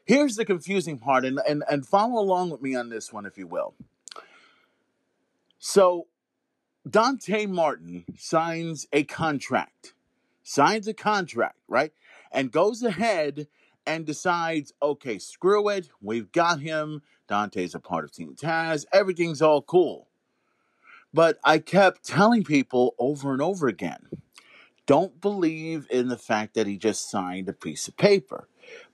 here's 0.05 0.35
the 0.35 0.45
confusing 0.45 0.99
part, 0.99 1.25
and 1.25 1.39
and 1.49 1.63
and 1.67 1.87
follow 1.87 2.21
along 2.21 2.51
with 2.51 2.61
me 2.61 2.75
on 2.75 2.89
this 2.89 3.11
one, 3.11 3.25
if 3.25 3.35
you 3.35 3.47
will. 3.47 3.73
So 5.57 6.05
Dante 6.89 7.47
Martin 7.47 8.05
signs 8.17 8.87
a 8.93 9.03
contract, 9.03 9.93
signs 10.43 10.87
a 10.87 10.93
contract, 10.93 11.57
right? 11.67 11.91
And 12.31 12.51
goes 12.51 12.83
ahead 12.83 13.47
and 13.87 14.05
decides, 14.05 14.73
okay, 14.81 15.17
screw 15.17 15.69
it. 15.69 15.89
We've 16.01 16.31
got 16.31 16.59
him. 16.59 17.01
Dante's 17.27 17.73
a 17.73 17.79
part 17.79 18.03
of 18.03 18.11
Team 18.11 18.35
Taz. 18.35 18.85
Everything's 18.93 19.41
all 19.41 19.61
cool. 19.61 20.07
But 21.13 21.39
I 21.43 21.59
kept 21.59 22.05
telling 22.05 22.43
people 22.43 22.93
over 22.99 23.31
and 23.31 23.41
over 23.41 23.67
again 23.67 24.07
don't 24.85 25.19
believe 25.19 25.87
in 25.89 26.09
the 26.09 26.17
fact 26.17 26.53
that 26.53 26.67
he 26.67 26.77
just 26.77 27.09
signed 27.09 27.49
a 27.49 27.53
piece 27.53 27.87
of 27.87 27.97
paper. 27.97 28.47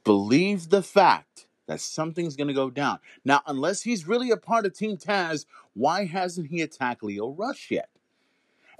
Believe 0.03 0.69
the 0.69 0.83
fact 0.83 1.47
that 1.71 1.79
something's 1.79 2.35
going 2.35 2.49
to 2.49 2.53
go 2.53 2.69
down. 2.69 2.99
Now, 3.23 3.41
unless 3.47 3.83
he's 3.83 4.07
really 4.07 4.29
a 4.29 4.37
part 4.37 4.65
of 4.65 4.73
Team 4.73 4.97
Taz, 4.97 5.45
why 5.73 6.05
hasn't 6.05 6.47
he 6.47 6.61
attacked 6.61 7.01
Lio 7.01 7.29
Rush 7.29 7.71
yet? 7.71 7.89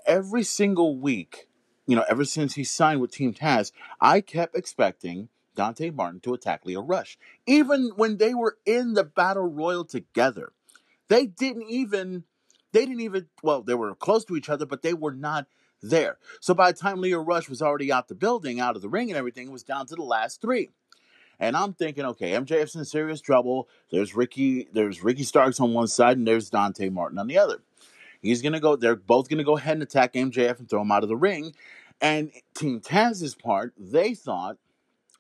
Every 0.06 0.44
single 0.44 0.98
week, 0.98 1.48
you 1.88 1.96
know, 1.96 2.04
ever 2.10 2.26
since 2.26 2.56
he 2.56 2.64
signed 2.64 3.00
with 3.00 3.12
Team 3.12 3.34
Taz, 3.34 3.72
I 4.02 4.20
kept 4.20 4.58
expecting 4.58 5.30
Dante 5.56 5.90
Martin 5.90 6.20
to 6.22 6.34
attack 6.34 6.66
Lio 6.66 6.82
Rush. 6.82 7.18
Even 7.46 7.92
when 7.96 8.18
they 8.18 8.34
were 8.34 8.58
in 8.66 8.94
the 8.94 9.06
Battle 9.06 9.48
Royal 9.48 9.86
together, 9.86 10.52
they 11.08 11.26
didn't 11.26 11.70
even, 11.70 12.26
they 12.74 12.86
didn't 12.86 13.02
even, 13.02 13.28
well, 13.42 13.62
they 13.62 13.74
were 13.74 13.96
close 13.96 14.26
to 14.26 14.36
each 14.36 14.50
other, 14.50 14.66
but 14.66 14.82
they 14.82 14.94
were 14.94 15.14
not 15.14 15.48
there. 15.82 16.18
So 16.42 16.54
by 16.54 16.72
the 16.72 16.78
time 16.78 17.00
Lio 17.00 17.22
Rush 17.22 17.48
was 17.48 17.62
already 17.62 17.92
out 17.92 18.10
the 18.10 18.16
building, 18.16 18.60
out 18.60 18.76
of 18.76 18.82
the 18.82 18.90
ring 18.90 19.10
and 19.10 19.18
everything, 19.18 19.48
it 19.48 19.54
was 19.54 19.64
down 19.64 19.88
to 19.88 19.96
the 19.96 20.04
last 20.04 20.42
three. 20.42 20.70
And 21.42 21.58
I'm 21.58 21.74
thinking, 21.74 22.06
okay, 22.06 22.34
MJF's 22.34 22.76
in 22.76 22.86
serious 22.86 23.20
trouble. 23.20 23.68
There's 23.92 24.16
Ricky, 24.16 24.70
there's 24.72 25.04
Ricky 25.04 25.24
Starks 25.24 25.60
on 25.60 25.74
one 25.74 25.88
side, 25.88 26.18
and 26.18 26.28
there's 26.28 26.52
Dante 26.52 26.90
Martin 26.90 27.18
on 27.18 27.26
the 27.26 27.40
other. 27.40 27.64
He's 28.22 28.44
gonna 28.44 28.60
go. 28.60 28.76
They're 28.76 28.96
both 28.96 29.28
gonna 29.28 29.44
go 29.44 29.58
ahead 29.58 29.74
and 29.74 29.84
attack 29.84 30.14
MJF 30.14 30.60
and 30.60 30.70
throw 30.70 30.84
him 30.84 30.92
out 30.92 31.02
of 31.02 31.10
the 31.10 31.18
ring. 31.18 31.56
And 32.00 32.32
Team 32.54 32.80
Taz's 32.80 33.34
part, 33.34 33.74
they 33.76 34.14
thought 34.14 34.58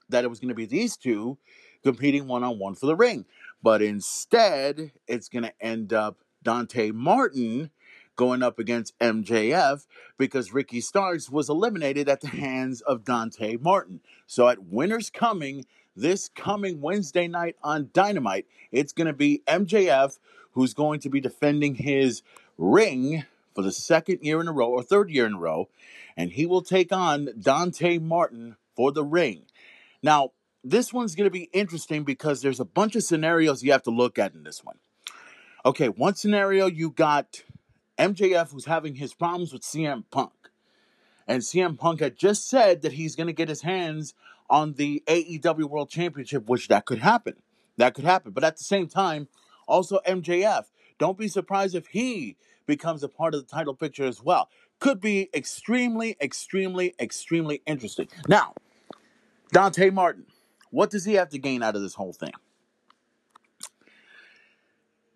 that 0.10 0.23
it 0.23 0.27
was 0.27 0.39
gonna 0.39 0.53
be 0.53 0.68
these 0.68 0.95
two 0.95 1.39
competing 1.84 2.27
one 2.27 2.43
on 2.43 2.60
one 2.60 2.76
for 2.76 2.85
the 2.85 2.95
ring, 2.95 3.26
but 3.64 3.81
instead, 3.81 4.91
it's 5.07 5.27
gonna 5.27 5.53
end 5.60 5.91
up 5.91 6.19
Dante 6.43 6.91
Martin 6.91 7.72
going 8.15 8.43
up 8.43 8.60
against 8.60 8.98
MJF 8.99 9.88
because 10.19 10.53
Ricky 10.53 10.81
Starks 10.81 11.31
was 11.31 11.49
eliminated 11.49 12.07
at 12.07 12.22
the 12.22 12.27
hands 12.27 12.81
of 12.81 13.03
Dante 13.03 13.57
Martin. 13.57 14.02
So 14.27 14.48
at 14.48 14.64
Winter's 14.64 15.10
Coming, 15.10 15.65
this 15.96 16.30
coming 16.30 16.82
Wednesday 16.82 17.28
night 17.28 17.56
on 17.64 17.90
Dynamite, 17.94 18.46
it's 18.72 18.94
going 18.94 19.08
to 19.08 19.14
be 19.14 19.42
MJF 19.48 20.18
who's 20.52 20.74
going 20.74 21.00
to 21.02 21.10
be 21.10 21.22
defending 21.22 21.76
his 21.76 22.24
ring 22.58 23.26
for 23.54 23.62
the 23.62 23.72
second 23.72 24.20
year 24.22 24.40
in 24.42 24.48
a 24.48 24.52
row 24.52 24.70
or 24.70 24.84
third 24.84 25.10
year 25.10 25.26
in 25.26 25.34
a 25.34 25.40
row, 25.40 25.70
and 26.16 26.32
he 26.32 26.46
will 26.46 26.62
take 26.62 26.92
on 26.92 27.30
Dante 27.40 27.98
Martin 27.98 28.56
for 28.76 28.92
the 28.92 29.04
ring. 29.04 29.44
Now, 30.02 30.32
this 30.64 30.94
one's 30.94 31.16
going 31.16 31.26
to 31.26 31.32
be 31.32 31.50
interesting 31.54 32.04
because 32.04 32.42
there's 32.42 32.60
a 32.60 32.66
bunch 32.66 32.96
of 32.96 33.04
scenarios 33.04 33.64
you 33.64 33.72
have 33.72 33.84
to 33.84 33.92
look 33.92 34.20
at 34.20 34.34
in 34.34 34.44
this 34.44 34.64
one. 34.64 34.78
Okay, 35.66 35.90
one 35.90 36.16
scenario 36.16 36.68
you 36.68 36.92
got 36.92 37.44
MJF 37.98 38.52
who's 38.52 38.66
having 38.66 38.96
his 38.96 39.14
problems 39.14 39.54
with 39.54 39.62
CM 39.62 40.04
Punk. 40.12 40.32
And 41.28 41.42
CM 41.42 41.78
Punk 41.78 42.00
had 42.00 42.18
just 42.18 42.50
said 42.50 42.82
that 42.82 42.94
he's 42.94 43.16
going 43.16 43.28
to 43.28 43.34
get 43.34 43.50
his 43.50 43.62
hands 43.62 44.14
on 44.52 44.73
the 44.73 45.02
AEW 45.07 45.65
World 45.69 45.90
Championship, 45.90 46.48
which 46.48 46.68
that 46.68 46.86
could 46.86 46.99
happen. 46.99 47.36
That 47.78 47.95
could 47.95 48.03
happen. 48.06 48.34
But 48.34 48.44
at 48.44 48.57
the 48.57 48.64
same 48.65 48.88
time, 48.88 49.30
also 49.68 50.02
MJF, 50.07 50.65
don't 50.99 51.18
be 51.18 51.30
surprised 51.30 51.73
if 51.73 51.88
he 51.88 52.38
becomes 52.68 53.02
a 53.02 53.10
part 53.10 53.34
of 53.34 53.41
the 53.41 53.48
title 53.48 53.73
picture 53.73 54.06
as 54.06 54.22
well. 54.22 54.49
Could 54.80 55.02
be 55.02 55.30
extremely, 55.34 56.18
extremely, 56.22 56.94
extremely 56.99 57.64
interesting. 57.65 58.10
Now, 58.28 58.53
Dante 59.53 59.90
Martin, 59.90 60.26
what 60.69 60.91
does 60.91 61.06
he 61.06 61.14
have 61.15 61.30
to 61.30 61.40
gain 61.40 61.64
out 61.64 61.76
of 61.76 61.82
this 61.82 61.95
whole 61.95 62.14
thing? 62.14 62.34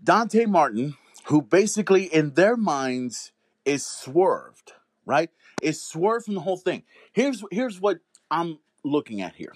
Dante 0.04 0.46
Martin, 0.46 0.96
who 1.26 1.42
basically 1.42 2.06
in 2.06 2.36
their 2.36 2.56
minds 2.58 3.34
is 3.66 3.86
swerved, 3.86 4.74
right? 5.06 5.30
Is 5.62 5.82
swerved 5.82 6.26
from 6.26 6.36
the 6.36 6.42
whole 6.42 6.58
thing. 6.58 6.84
Here's 7.14 7.44
here's 7.52 7.82
what 7.82 8.00
I'm 8.32 8.60
looking 8.86 9.22
at 9.22 9.36
here. 9.36 9.54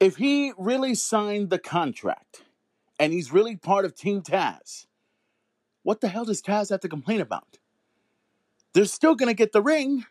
If 0.00 0.16
he 0.16 0.52
really 0.58 0.94
signed 0.94 1.50
the 1.50 1.58
contract 1.58 2.42
and 2.98 3.12
he's 3.12 3.32
really 3.32 3.56
part 3.56 3.84
of 3.84 3.94
Team 3.94 4.22
Taz, 4.22 4.86
what 5.82 6.00
the 6.00 6.08
hell 6.08 6.24
does 6.24 6.42
Taz 6.42 6.70
have 6.70 6.80
to 6.80 6.88
complain 6.88 7.20
about? 7.20 7.58
They're 8.72 8.84
still 8.86 9.14
going 9.14 9.28
to 9.28 9.34
get 9.34 9.52
the 9.52 9.62
ring. 9.62 10.06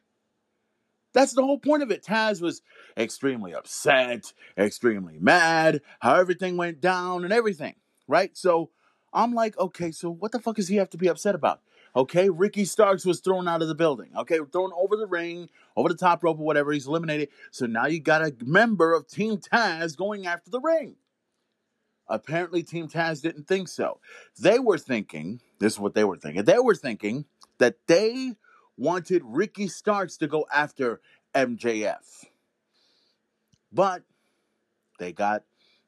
That's 1.13 1.33
the 1.33 1.43
whole 1.43 1.59
point 1.59 1.83
of 1.83 1.91
it. 1.91 2.05
Taz 2.05 2.41
was 2.41 2.61
extremely 2.97 3.53
upset, 3.53 4.33
extremely 4.57 5.17
mad, 5.19 5.81
how 5.99 6.15
everything 6.15 6.55
went 6.55 6.79
down 6.79 7.23
and 7.25 7.33
everything, 7.33 7.75
right? 8.07 8.37
So 8.37 8.69
I'm 9.11 9.33
like, 9.33 9.57
okay, 9.57 9.91
so 9.91 10.09
what 10.09 10.31
the 10.31 10.39
fuck 10.39 10.55
does 10.55 10.69
he 10.69 10.77
have 10.77 10.89
to 10.91 10.97
be 10.97 11.07
upset 11.07 11.35
about? 11.35 11.59
Okay, 11.95 12.29
Ricky 12.29 12.63
Starks 12.63 13.05
was 13.05 13.19
thrown 13.19 13.47
out 13.47 13.61
of 13.61 13.67
the 13.67 13.75
building. 13.75 14.11
Okay, 14.15 14.39
thrown 14.51 14.71
over 14.75 14.95
the 14.95 15.07
ring, 15.07 15.49
over 15.75 15.89
the 15.89 15.95
top 15.95 16.23
rope 16.23 16.39
or 16.39 16.45
whatever. 16.45 16.71
He's 16.71 16.87
eliminated. 16.87 17.29
So 17.51 17.65
now 17.65 17.87
you 17.87 17.99
got 17.99 18.21
a 18.21 18.33
member 18.43 18.93
of 18.93 19.07
Team 19.07 19.37
Taz 19.37 19.97
going 19.97 20.25
after 20.25 20.49
the 20.49 20.61
ring. 20.61 20.95
Apparently, 22.07 22.63
Team 22.63 22.87
Taz 22.87 23.21
didn't 23.21 23.47
think 23.47 23.67
so. 23.67 23.99
They 24.39 24.59
were 24.59 24.77
thinking, 24.77 25.41
this 25.59 25.73
is 25.73 25.79
what 25.79 25.93
they 25.93 26.03
were 26.03 26.17
thinking. 26.17 26.43
They 26.43 26.59
were 26.59 26.75
thinking 26.75 27.25
that 27.57 27.75
they 27.87 28.35
wanted 28.77 29.21
Ricky 29.25 29.67
Starks 29.67 30.17
to 30.17 30.27
go 30.27 30.45
after 30.53 31.01
MJF. 31.33 32.25
But 33.71 34.03
they 34.99 35.11
got 35.13 35.43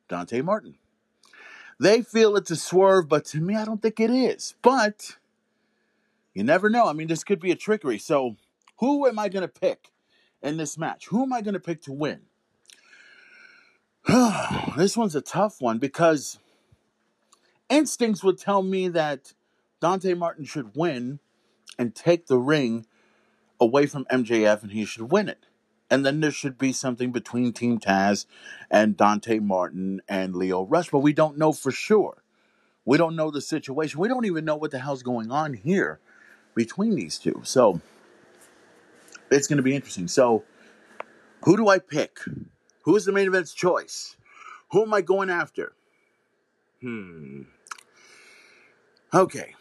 Dante 0.07 0.41
Martin. 0.41 0.75
They 1.79 2.01
feel 2.01 2.35
it's 2.35 2.51
a 2.51 2.55
swerve, 2.55 3.09
but 3.09 3.25
to 3.25 3.41
me, 3.41 3.55
I 3.55 3.65
don't 3.65 3.81
think 3.81 3.99
it 3.99 4.09
is. 4.09 4.55
But 4.61 5.17
you 6.33 6.43
never 6.43 6.69
know. 6.69 6.87
I 6.87 6.93
mean, 6.93 7.07
this 7.07 7.23
could 7.23 7.39
be 7.39 7.51
a 7.51 7.55
trickery. 7.55 7.97
So, 7.97 8.35
who 8.77 9.07
am 9.07 9.19
I 9.19 9.29
going 9.29 9.47
to 9.47 9.47
pick 9.47 9.91
in 10.41 10.57
this 10.57 10.77
match? 10.77 11.07
Who 11.07 11.23
am 11.23 11.33
I 11.33 11.41
going 11.41 11.53
to 11.53 11.59
pick 11.59 11.81
to 11.83 11.91
win? 11.91 12.21
this 14.77 14.97
one's 14.97 15.15
a 15.15 15.21
tough 15.21 15.61
one 15.61 15.77
because 15.77 16.39
instincts 17.69 18.23
would 18.23 18.37
tell 18.37 18.61
me 18.61 18.87
that 18.89 19.33
Dante 19.79 20.13
Martin 20.13 20.45
should 20.45 20.75
win 20.75 21.19
and 21.77 21.95
take 21.95 22.27
the 22.27 22.37
ring 22.37 22.85
away 23.59 23.85
from 23.85 24.05
MJF 24.05 24.63
and 24.63 24.71
he 24.71 24.85
should 24.85 25.11
win 25.11 25.29
it. 25.29 25.45
And 25.89 26.05
then 26.05 26.21
there 26.21 26.31
should 26.31 26.57
be 26.57 26.73
something 26.73 27.11
between 27.11 27.53
Team 27.53 27.79
Taz 27.79 28.25
and 28.71 28.97
Dante 28.97 29.39
Martin 29.39 30.01
and 30.09 30.35
Lio 30.35 30.65
Rush, 30.65 30.89
but 30.89 30.99
we 30.99 31.13
don't 31.13 31.37
know 31.37 31.53
for 31.53 31.71
sure. 31.71 32.23
We 32.85 32.97
don't 32.97 33.15
know 33.15 33.31
the 33.31 33.41
situation. 33.41 33.99
We 33.99 34.07
don't 34.07 34.25
even 34.25 34.43
know 34.43 34.55
what 34.55 34.71
the 34.71 34.79
hell's 34.79 35.03
going 35.03 35.31
on 35.31 35.53
here 35.53 35.99
between 36.55 36.95
these 36.95 37.17
two. 37.17 37.41
So 37.43 37.81
it's 39.31 39.47
going 39.47 39.57
to 39.57 39.63
be 39.63 39.75
interesting. 39.75 40.07
So, 40.07 40.43
who 41.43 41.57
do 41.57 41.67
I 41.67 41.79
pick? 41.79 42.19
Who 42.83 42.95
is 42.95 43.05
the 43.05 43.11
main 43.11 43.27
event's 43.27 43.53
choice? 43.53 44.15
Who 44.71 44.83
am 44.83 44.93
I 44.93 45.01
going 45.01 45.29
after? 45.29 45.73
Hmm. 46.81 47.43
Okay. 49.13 49.55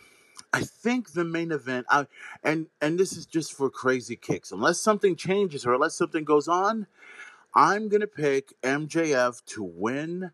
I 0.52 0.62
think 0.62 1.12
the 1.12 1.24
main 1.24 1.50
event, 1.50 1.86
I, 1.88 2.06
and 2.42 2.66
and 2.80 2.98
this 2.98 3.16
is 3.16 3.24
just 3.24 3.54
for 3.54 3.70
crazy 3.70 4.16
kicks. 4.16 4.52
Unless 4.52 4.80
something 4.80 5.16
changes 5.16 5.64
or 5.64 5.74
unless 5.74 5.94
something 5.94 6.24
goes 6.24 6.46
on, 6.46 6.86
I'm 7.54 7.88
gonna 7.88 8.06
pick 8.06 8.52
MJF 8.62 9.44
to 9.46 9.62
win 9.62 10.32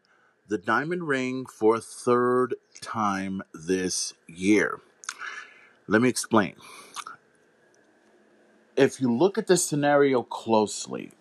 the 0.49 0.59
Diamond 0.59 1.07
Ring 1.07 1.47
for 1.47 1.77
a 1.77 1.81
third 1.81 2.57
time 2.81 3.43
this 3.55 4.15
year. 4.27 4.81
Let 5.89 6.03
me 6.03 6.09
explain. 6.11 6.55
If 8.77 9.01
you 9.01 9.13
look 9.13 9.39
at 9.39 9.47
this 9.47 9.65
scenario 9.65 10.23
closely, 10.23 11.13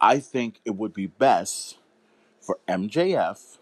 I 0.00 0.18
think 0.18 0.60
it 0.66 0.76
would 0.76 0.92
be 0.92 1.06
best 1.06 1.78
for 2.40 2.58
MJF 2.68 3.58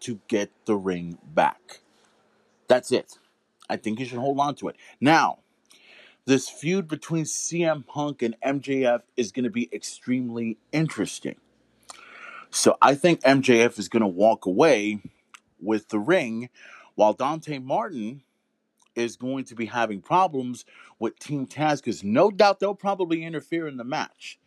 to 0.00 0.20
get 0.26 0.50
the 0.64 0.74
ring 0.74 1.18
back. 1.22 1.82
That's 2.66 2.90
it. 2.90 3.18
I 3.68 3.76
think 3.76 4.00
you 4.00 4.06
should 4.06 4.18
hold 4.18 4.40
on 4.40 4.54
to 4.56 4.68
it. 4.68 4.76
Now, 5.00 5.40
this 6.24 6.48
feud 6.48 6.88
between 6.88 7.24
CM 7.24 7.86
Punk 7.86 8.22
and 8.22 8.36
MJF 8.44 9.02
is 9.18 9.32
going 9.32 9.44
to 9.44 9.50
be 9.50 9.68
extremely 9.72 10.56
interesting. 10.72 11.36
So 12.50 12.76
I 12.80 12.94
think 12.94 13.20
MJF 13.20 13.78
is 13.78 13.88
going 13.88 14.00
to 14.00 14.06
walk 14.06 14.46
away 14.46 15.02
with 15.60 15.88
the 15.88 15.98
ring 15.98 16.48
while 16.94 17.12
Dante 17.12 17.58
Martin 17.58 18.22
is 18.94 19.16
going 19.16 19.44
to 19.44 19.54
be 19.54 19.66
having 19.66 20.00
problems 20.00 20.64
with 20.98 21.18
Team 21.18 21.46
Taz 21.46 21.76
because 21.76 22.04
no 22.04 22.30
doubt 22.30 22.60
they'll 22.60 22.74
probably 22.74 23.24
interfere 23.24 23.66
in 23.66 23.76
the 23.76 23.84
match. 23.84 24.38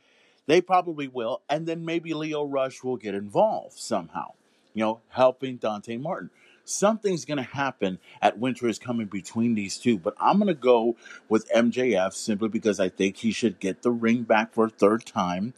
They 0.47 0.61
probably 0.61 1.07
will. 1.07 1.41
And 1.49 1.65
then 1.65 1.85
maybe 1.85 2.13
Lio 2.13 2.43
Rush 2.43 2.84
will 2.84 2.97
get 2.97 3.15
involved 3.15 3.77
somehow, 3.77 4.34
you 4.73 4.84
know, 4.84 5.01
helping 5.09 5.57
Dante 5.57 5.97
Martin 5.97 6.30
something's 6.65 7.26
going 7.26 7.38
to 7.38 7.43
happen 7.43 7.99
at 8.22 8.38
Winter 8.38 8.67
is 8.67 8.80
coming 8.80 9.07
between 9.07 9.55
these 9.55 9.77
two. 9.77 9.97
But 9.97 10.15
I'm 10.19 10.38
going 10.38 10.47
to 10.47 10.53
go 10.53 10.97
with 11.30 11.49
MJF 11.51 12.13
simply 12.13 12.49
because 12.49 12.80
I 12.80 12.89
think 12.89 13.17
he 13.17 13.31
should 13.31 13.59
get 13.59 13.84
the 13.84 13.91
ring 13.91 14.23
back 14.23 14.53
for 14.53 14.65
a 14.65 14.69
third 14.69 15.05
time. 15.05 15.53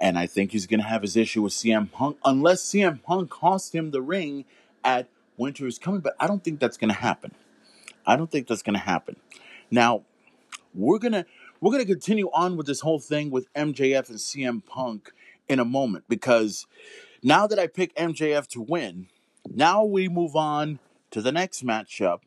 And 0.00 0.18
I 0.18 0.26
think 0.26 0.52
he's 0.52 0.66
going 0.66 0.80
to 0.80 0.86
have 0.86 1.02
his 1.02 1.16
issue 1.16 1.42
with 1.42 1.52
CM 1.52 1.90
Punk 1.90 2.18
unless 2.24 2.62
CM 2.62 3.02
Punk 3.02 3.30
cost 3.30 3.74
him 3.74 3.90
the 3.90 4.02
ring 4.02 4.44
at 4.84 5.08
Winter 5.36 5.66
is 5.66 5.78
coming. 5.78 6.00
But 6.00 6.14
I 6.18 6.26
don't 6.26 6.42
think 6.42 6.60
that's 6.60 6.76
going 6.76 6.92
to 6.92 7.00
happen. 7.00 7.32
I 8.06 8.16
don't 8.16 8.30
think 8.30 8.46
that's 8.46 8.62
going 8.62 8.74
to 8.74 8.80
happen. 8.80 9.16
Now, 9.70 10.02
we're 10.74 10.98
going 10.98 11.12
to 11.12 11.26
we're 11.60 11.72
going 11.72 11.84
to 11.84 11.90
continue 11.90 12.30
on 12.32 12.56
with 12.56 12.66
this 12.66 12.80
whole 12.80 12.98
thing 13.00 13.30
with 13.30 13.52
MJF 13.54 14.10
and 14.10 14.18
CM 14.18 14.64
Punk 14.64 15.12
in 15.48 15.58
a 15.58 15.64
moment 15.64 16.04
because 16.08 16.66
Now 17.22 17.46
that 17.46 17.58
I 17.58 17.66
pick 17.66 17.94
MJF 17.96 18.46
to 18.48 18.60
win, 18.60 19.08
now 19.48 19.84
we 19.84 20.08
move 20.08 20.36
on 20.36 20.78
to 21.10 21.22
the 21.22 21.32
next 21.32 21.64
matchup, 21.64 22.20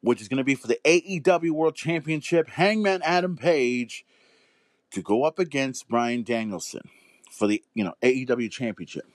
which 0.00 0.20
is 0.20 0.28
going 0.28 0.38
to 0.38 0.44
be 0.44 0.54
for 0.54 0.66
the 0.66 0.80
AEW 0.84 1.50
World 1.50 1.74
Championship. 1.74 2.48
Hangman 2.48 3.02
Adam 3.02 3.36
Page 3.36 4.04
to 4.92 5.02
go 5.02 5.24
up 5.24 5.38
against 5.38 5.88
Bryan 5.88 6.22
Danielson 6.22 6.88
for 7.30 7.46
the 7.46 7.62
you 7.74 7.84
know 7.84 7.94
AEW 8.02 8.50
Championship. 8.50 9.06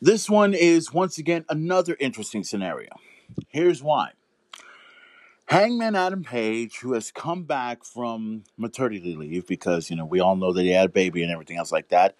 This 0.00 0.28
one 0.28 0.52
is 0.52 0.92
once 0.92 1.16
again 1.16 1.46
another 1.48 1.96
interesting 1.98 2.44
scenario. 2.44 2.90
Here's 3.48 3.82
why. 3.82 4.12
Hangman 5.46 5.94
Adam 5.94 6.24
Page, 6.24 6.78
who 6.78 6.94
has 6.94 7.12
come 7.12 7.44
back 7.44 7.84
from 7.84 8.42
maternity 8.56 9.14
leave 9.14 9.46
because, 9.46 9.90
you 9.90 9.96
know, 9.96 10.04
we 10.04 10.18
all 10.18 10.34
know 10.34 10.52
that 10.52 10.62
he 10.62 10.70
had 10.70 10.86
a 10.86 10.92
baby 10.92 11.22
and 11.22 11.30
everything 11.30 11.56
else 11.56 11.70
like 11.70 11.88
that, 11.90 12.16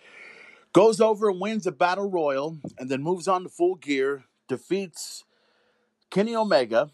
goes 0.72 1.00
over 1.00 1.28
and 1.28 1.40
wins 1.40 1.66
a 1.66 1.72
battle 1.72 2.08
royal 2.08 2.58
and 2.78 2.88
then 2.88 3.02
moves 3.02 3.26
on 3.26 3.42
to 3.42 3.48
full 3.48 3.74
gear, 3.74 4.24
defeats 4.46 5.24
Kenny 6.10 6.36
Omega 6.36 6.90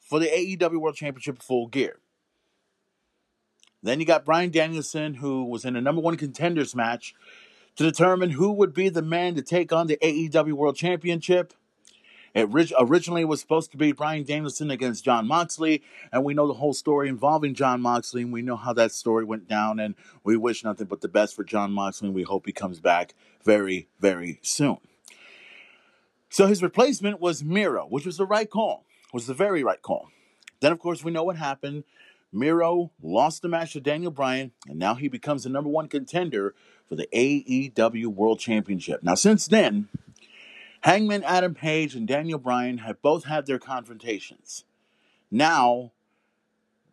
for 0.00 0.18
the 0.18 0.26
AEW 0.26 0.80
World 0.80 0.96
Championship 0.96 1.40
full 1.40 1.68
gear. 1.68 1.98
Then 3.82 4.00
you 4.00 4.06
got 4.06 4.24
Bryan 4.24 4.50
Danielson, 4.50 5.14
who 5.14 5.44
was 5.44 5.64
in 5.64 5.76
a 5.76 5.80
number 5.80 6.00
one 6.00 6.16
contenders 6.16 6.74
match 6.74 7.14
to 7.76 7.84
determine 7.84 8.30
who 8.30 8.50
would 8.52 8.72
be 8.72 8.88
the 8.88 9.02
man 9.02 9.34
to 9.34 9.42
take 9.42 9.72
on 9.72 9.86
the 9.86 9.98
AEW 9.98 10.54
World 10.54 10.76
Championship. 10.76 11.52
It 12.34 12.48
originally 12.52 13.24
was 13.24 13.40
supposed 13.40 13.70
to 13.70 13.76
be 13.76 13.92
Bryan 13.92 14.24
Danielson 14.24 14.70
against 14.70 15.04
Jon 15.04 15.28
Moxley, 15.28 15.82
and 16.12 16.24
we 16.24 16.34
know 16.34 16.48
the 16.48 16.54
whole 16.54 16.74
story 16.74 17.08
involving 17.08 17.54
Jon 17.54 17.80
Moxley, 17.80 18.22
and 18.22 18.32
we 18.32 18.42
know 18.42 18.56
how 18.56 18.72
that 18.72 18.90
story 18.90 19.24
went 19.24 19.48
down, 19.48 19.78
and 19.78 19.94
we 20.24 20.36
wish 20.36 20.64
nothing 20.64 20.88
but 20.88 21.00
the 21.00 21.08
best 21.08 21.36
for 21.36 21.44
Jon 21.44 21.72
Moxley, 21.72 22.08
and 22.08 22.14
we 22.14 22.24
hope 22.24 22.46
he 22.46 22.52
comes 22.52 22.80
back 22.80 23.14
very, 23.44 23.88
very 24.00 24.40
soon. 24.42 24.78
So 26.28 26.48
his 26.48 26.60
replacement 26.60 27.20
was 27.20 27.44
Miro, 27.44 27.86
which 27.86 28.04
was 28.04 28.16
the 28.16 28.26
right 28.26 28.50
call, 28.50 28.84
was 29.12 29.28
the 29.28 29.34
very 29.34 29.62
right 29.62 29.80
call. 29.80 30.08
Then, 30.58 30.72
of 30.72 30.80
course, 30.80 31.04
we 31.04 31.12
know 31.12 31.22
what 31.22 31.36
happened. 31.36 31.84
Miro 32.32 32.90
lost 33.00 33.42
the 33.42 33.48
match 33.48 33.74
to 33.74 33.80
Daniel 33.80 34.10
Bryan, 34.10 34.50
and 34.68 34.76
now 34.76 34.96
he 34.96 35.06
becomes 35.06 35.44
the 35.44 35.50
number 35.50 35.70
one 35.70 35.86
contender 35.86 36.56
for 36.88 36.96
the 36.96 37.06
AEW 37.14 38.06
World 38.06 38.40
Championship. 38.40 39.04
Now, 39.04 39.14
since 39.14 39.46
then, 39.46 39.88
Hangman 40.84 41.24
Adam 41.24 41.54
Page 41.54 41.94
and 41.94 42.06
Daniel 42.06 42.38
Bryan 42.38 42.76
have 42.78 43.00
both 43.00 43.24
had 43.24 43.46
their 43.46 43.58
confrontations. 43.58 44.64
Now, 45.30 45.92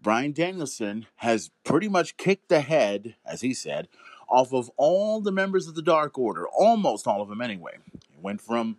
Bryan 0.01 0.31
Danielson 0.31 1.07
has 1.17 1.51
pretty 1.65 1.89
much 1.89 2.15
kicked 2.15 2.47
the 2.47 2.61
head, 2.61 3.15
as 3.25 3.41
he 3.41 3.53
said, 3.53 3.89
off 4.29 4.53
of 4.53 4.71
all 4.77 5.19
the 5.19 5.33
members 5.33 5.67
of 5.67 5.75
the 5.75 5.81
Dark 5.81 6.17
Order, 6.17 6.47
almost 6.47 7.05
all 7.05 7.21
of 7.21 7.27
them 7.27 7.41
anyway. 7.41 7.79
He 7.91 8.21
went 8.21 8.39
from, 8.39 8.77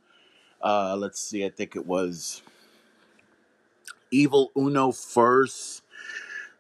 uh, 0.63 0.97
let's 0.97 1.21
see, 1.21 1.45
I 1.45 1.51
think 1.51 1.77
it 1.77 1.87
was 1.87 2.41
Evil 4.11 4.51
Uno 4.57 4.93
first, 4.93 5.83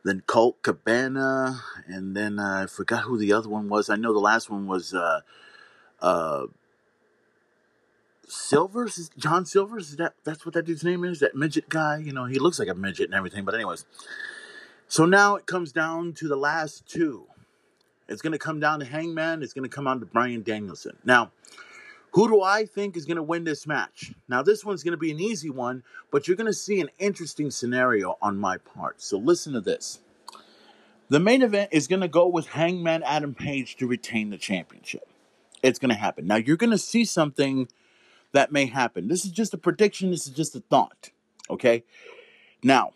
then 0.04 0.24
Colt 0.26 0.60
Cabana, 0.60 1.62
and 1.86 2.14
then 2.14 2.38
uh, 2.38 2.64
I 2.64 2.66
forgot 2.66 3.04
who 3.04 3.16
the 3.16 3.32
other 3.32 3.48
one 3.48 3.70
was. 3.70 3.88
I 3.88 3.96
know 3.96 4.12
the 4.12 4.18
last 4.18 4.50
one 4.50 4.66
was 4.66 4.92
uh, 4.92 5.20
uh, 6.02 6.48
Silvers, 8.32 8.98
is 8.98 9.10
John 9.18 9.44
Silvers, 9.44 9.90
is 9.90 9.96
that 9.96 10.14
that's 10.24 10.46
what 10.46 10.54
that 10.54 10.64
dude's 10.64 10.82
name 10.82 11.04
is? 11.04 11.20
That 11.20 11.34
midget 11.34 11.68
guy, 11.68 11.98
you 11.98 12.12
know, 12.12 12.24
he 12.24 12.38
looks 12.38 12.58
like 12.58 12.68
a 12.68 12.74
midget 12.74 13.06
and 13.06 13.14
everything. 13.14 13.44
But 13.44 13.54
anyways, 13.54 13.84
so 14.88 15.04
now 15.04 15.36
it 15.36 15.46
comes 15.46 15.70
down 15.70 16.14
to 16.14 16.28
the 16.28 16.36
last 16.36 16.86
two. 16.86 17.26
It's 18.08 18.22
going 18.22 18.32
to 18.32 18.38
come 18.38 18.58
down 18.58 18.80
to 18.80 18.86
Hangman. 18.86 19.42
It's 19.42 19.52
going 19.52 19.68
to 19.68 19.74
come 19.74 19.84
down 19.84 20.00
to 20.00 20.06
Bryan 20.06 20.42
Danielson. 20.42 20.96
Now, 21.04 21.30
who 22.12 22.28
do 22.28 22.42
I 22.42 22.64
think 22.64 22.96
is 22.96 23.06
going 23.06 23.16
to 23.16 23.22
win 23.22 23.44
this 23.44 23.66
match? 23.66 24.12
Now, 24.28 24.42
this 24.42 24.64
one's 24.64 24.82
going 24.82 24.92
to 24.92 24.98
be 24.98 25.10
an 25.10 25.20
easy 25.20 25.50
one, 25.50 25.82
but 26.10 26.26
you're 26.26 26.36
going 26.36 26.46
to 26.46 26.52
see 26.52 26.80
an 26.80 26.90
interesting 26.98 27.50
scenario 27.50 28.18
on 28.20 28.38
my 28.38 28.58
part. 28.58 29.00
So 29.02 29.18
listen 29.18 29.52
to 29.54 29.60
this. 29.60 30.00
The 31.08 31.20
main 31.20 31.42
event 31.42 31.70
is 31.72 31.86
going 31.86 32.00
to 32.00 32.08
go 32.08 32.26
with 32.26 32.48
Hangman 32.48 33.02
Adam 33.02 33.34
Page 33.34 33.76
to 33.76 33.86
retain 33.86 34.30
the 34.30 34.38
championship. 34.38 35.06
It's 35.62 35.78
going 35.78 35.90
to 35.90 35.94
happen. 35.94 36.26
Now, 36.26 36.36
you're 36.36 36.56
going 36.56 36.70
to 36.70 36.78
see 36.78 37.04
something 37.04 37.68
that 38.32 38.52
may 38.52 38.66
happen. 38.66 39.08
This 39.08 39.24
is 39.24 39.30
just 39.30 39.54
a 39.54 39.58
prediction, 39.58 40.10
this 40.10 40.26
is 40.26 40.32
just 40.32 40.56
a 40.56 40.60
thought. 40.60 41.10
Okay? 41.50 41.84
Now, 42.62 42.92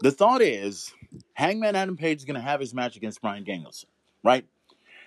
the 0.00 0.10
thought 0.10 0.42
is 0.42 0.92
Hangman 1.34 1.76
Adam 1.76 1.96
Page 1.96 2.18
is 2.18 2.24
going 2.24 2.36
to 2.36 2.40
have 2.40 2.60
his 2.60 2.74
match 2.74 2.96
against 2.96 3.20
Bryan 3.20 3.44
Danielson, 3.44 3.88
right? 4.22 4.46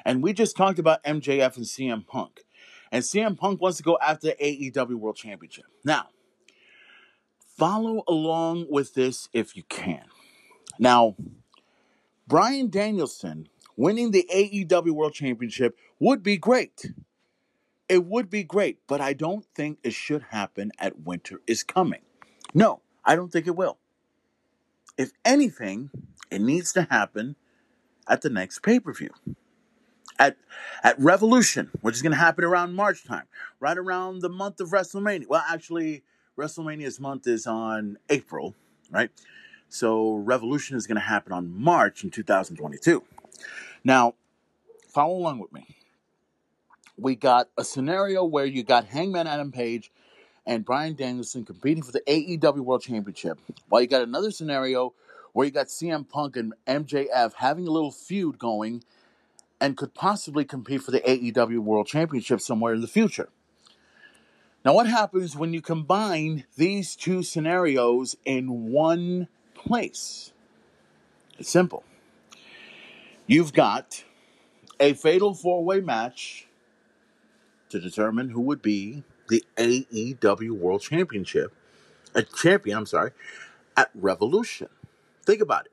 And 0.05 0.21
we 0.21 0.33
just 0.33 0.57
talked 0.57 0.79
about 0.79 1.03
MJF 1.03 1.57
and 1.57 1.65
CM 1.65 2.05
Punk. 2.05 2.41
And 2.91 3.03
CM 3.03 3.37
Punk 3.37 3.61
wants 3.61 3.77
to 3.77 3.83
go 3.83 3.97
after 4.01 4.27
the 4.27 4.35
AEW 4.35 4.95
World 4.95 5.15
Championship. 5.15 5.65
Now, 5.83 6.09
follow 7.57 8.03
along 8.07 8.67
with 8.69 8.93
this 8.93 9.29
if 9.33 9.55
you 9.55 9.63
can. 9.63 10.03
Now, 10.77 11.15
Bryan 12.27 12.69
Danielson 12.69 13.47
winning 13.75 14.11
the 14.11 14.27
AEW 14.33 14.91
World 14.91 15.13
Championship 15.13 15.77
would 15.99 16.21
be 16.21 16.37
great. 16.37 16.91
It 17.89 18.05
would 18.05 18.29
be 18.29 18.43
great, 18.43 18.79
but 18.87 19.01
I 19.01 19.13
don't 19.13 19.45
think 19.55 19.79
it 19.83 19.93
should 19.93 20.23
happen 20.29 20.71
at 20.79 21.01
Winter 21.01 21.41
is 21.45 21.63
Coming. 21.63 22.01
No, 22.53 22.81
I 23.03 23.15
don't 23.15 23.31
think 23.31 23.47
it 23.47 23.55
will. 23.55 23.77
If 24.97 25.11
anything, 25.25 25.89
it 26.31 26.41
needs 26.41 26.71
to 26.73 26.83
happen 26.83 27.35
at 28.07 28.21
the 28.21 28.29
next 28.29 28.61
pay 28.61 28.79
per 28.79 28.93
view. 28.93 29.09
At, 30.19 30.37
at 30.83 30.99
Revolution, 30.99 31.71
which 31.81 31.95
is 31.95 32.01
going 32.01 32.11
to 32.11 32.17
happen 32.17 32.43
around 32.43 32.75
March 32.75 33.03
time, 33.03 33.25
right 33.59 33.77
around 33.77 34.19
the 34.19 34.29
month 34.29 34.59
of 34.61 34.69
WrestleMania. 34.69 35.27
Well, 35.27 35.43
actually, 35.49 36.03
WrestleMania's 36.37 36.99
month 36.99 37.27
is 37.27 37.47
on 37.47 37.97
April, 38.09 38.55
right? 38.91 39.09
So 39.69 40.13
Revolution 40.13 40.77
is 40.77 40.85
going 40.85 40.95
to 40.95 41.01
happen 41.01 41.33
on 41.33 41.51
March 41.51 42.03
in 42.03 42.11
2022. 42.11 43.03
Now, 43.83 44.13
follow 44.87 45.15
along 45.15 45.39
with 45.39 45.51
me 45.51 45.65
we 47.03 47.15
got 47.15 47.49
a 47.57 47.63
scenario 47.63 48.23
where 48.23 48.45
you 48.45 48.63
got 48.63 48.85
Hangman 48.85 49.27
Adam 49.27 49.51
Page 49.51 49.91
and 50.45 50.65
Bryan 50.65 50.95
Danielson 50.95 51.43
competing 51.45 51.83
for 51.83 51.91
the 51.91 52.01
AEW 52.01 52.61
World 52.61 52.81
Championship, 52.81 53.39
while 53.67 53.81
you 53.81 53.87
got 53.87 54.01
another 54.01 54.31
scenario 54.31 54.93
where 55.33 55.45
you 55.45 55.51
got 55.51 55.67
CM 55.67 56.07
Punk 56.07 56.37
and 56.37 56.53
MJF 56.65 57.33
having 57.35 57.67
a 57.67 57.71
little 57.71 57.91
feud 57.91 58.39
going 58.39 58.83
and 59.59 59.75
could 59.77 59.93
possibly 59.93 60.45
compete 60.45 60.81
for 60.81 60.91
the 60.91 61.01
AEW 61.01 61.59
World 61.59 61.87
Championship 61.87 62.39
somewhere 62.39 62.73
in 62.73 62.81
the 62.81 62.87
future. 62.87 63.29
Now, 64.63 64.73
what 64.73 64.87
happens 64.87 65.35
when 65.35 65.53
you 65.53 65.61
combine 65.61 66.45
these 66.55 66.95
two 66.95 67.21
scenarios 67.21 68.15
in 68.23 68.71
one 68.71 69.27
place? 69.55 70.31
It's 71.37 71.49
simple. 71.49 71.83
You've 73.27 73.51
got 73.51 74.05
a 74.79 74.93
fatal 74.93 75.33
four 75.33 75.65
way 75.65 75.81
match 75.81 76.47
to 77.73 77.79
determine 77.79 78.29
who 78.29 78.41
would 78.41 78.61
be 78.61 79.03
the 79.29 79.43
AEW 79.57 80.51
World 80.51 80.81
Championship, 80.81 81.51
a 82.13 82.21
champion, 82.21 82.77
I'm 82.77 82.85
sorry, 82.85 83.11
at 83.75 83.89
Revolution. 83.95 84.69
Think 85.25 85.41
about 85.41 85.65
it. 85.65 85.71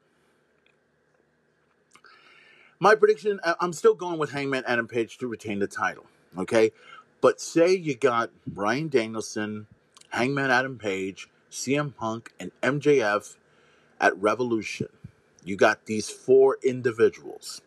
My 2.79 2.95
prediction, 2.95 3.39
I'm 3.61 3.75
still 3.75 3.95
going 3.95 4.19
with 4.19 4.33
Hangman 4.33 4.65
Adam 4.67 4.89
Page 4.89 5.19
to 5.19 5.27
retain 5.27 5.59
the 5.59 5.67
title, 5.67 6.07
okay? 6.39 6.73
But 7.21 7.39
say 7.39 7.75
you 7.75 7.95
got 7.95 8.31
Bryan 8.47 8.89
Danielson, 8.89 9.67
Hangman 10.09 10.51
Adam 10.51 10.79
Page, 10.79 11.29
CM 11.51 11.95
Punk, 11.95 12.33
and 12.41 12.51
MJF 12.63 13.37
at 14.01 14.17
Revolution. 14.17 14.89
You 15.45 15.57
got 15.57 15.85
these 15.85 16.09
four 16.09 16.57
individuals 16.63 17.61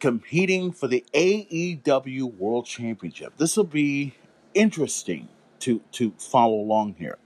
competing 0.00 0.72
for 0.72 0.88
the 0.88 1.04
AEW 1.14 2.34
World 2.36 2.66
Championship. 2.66 3.36
This 3.36 3.56
will 3.56 3.64
be 3.64 4.14
interesting 4.54 5.28
to 5.60 5.80
to 5.92 6.12
follow 6.18 6.56
along 6.56 6.96
here. 6.98 7.18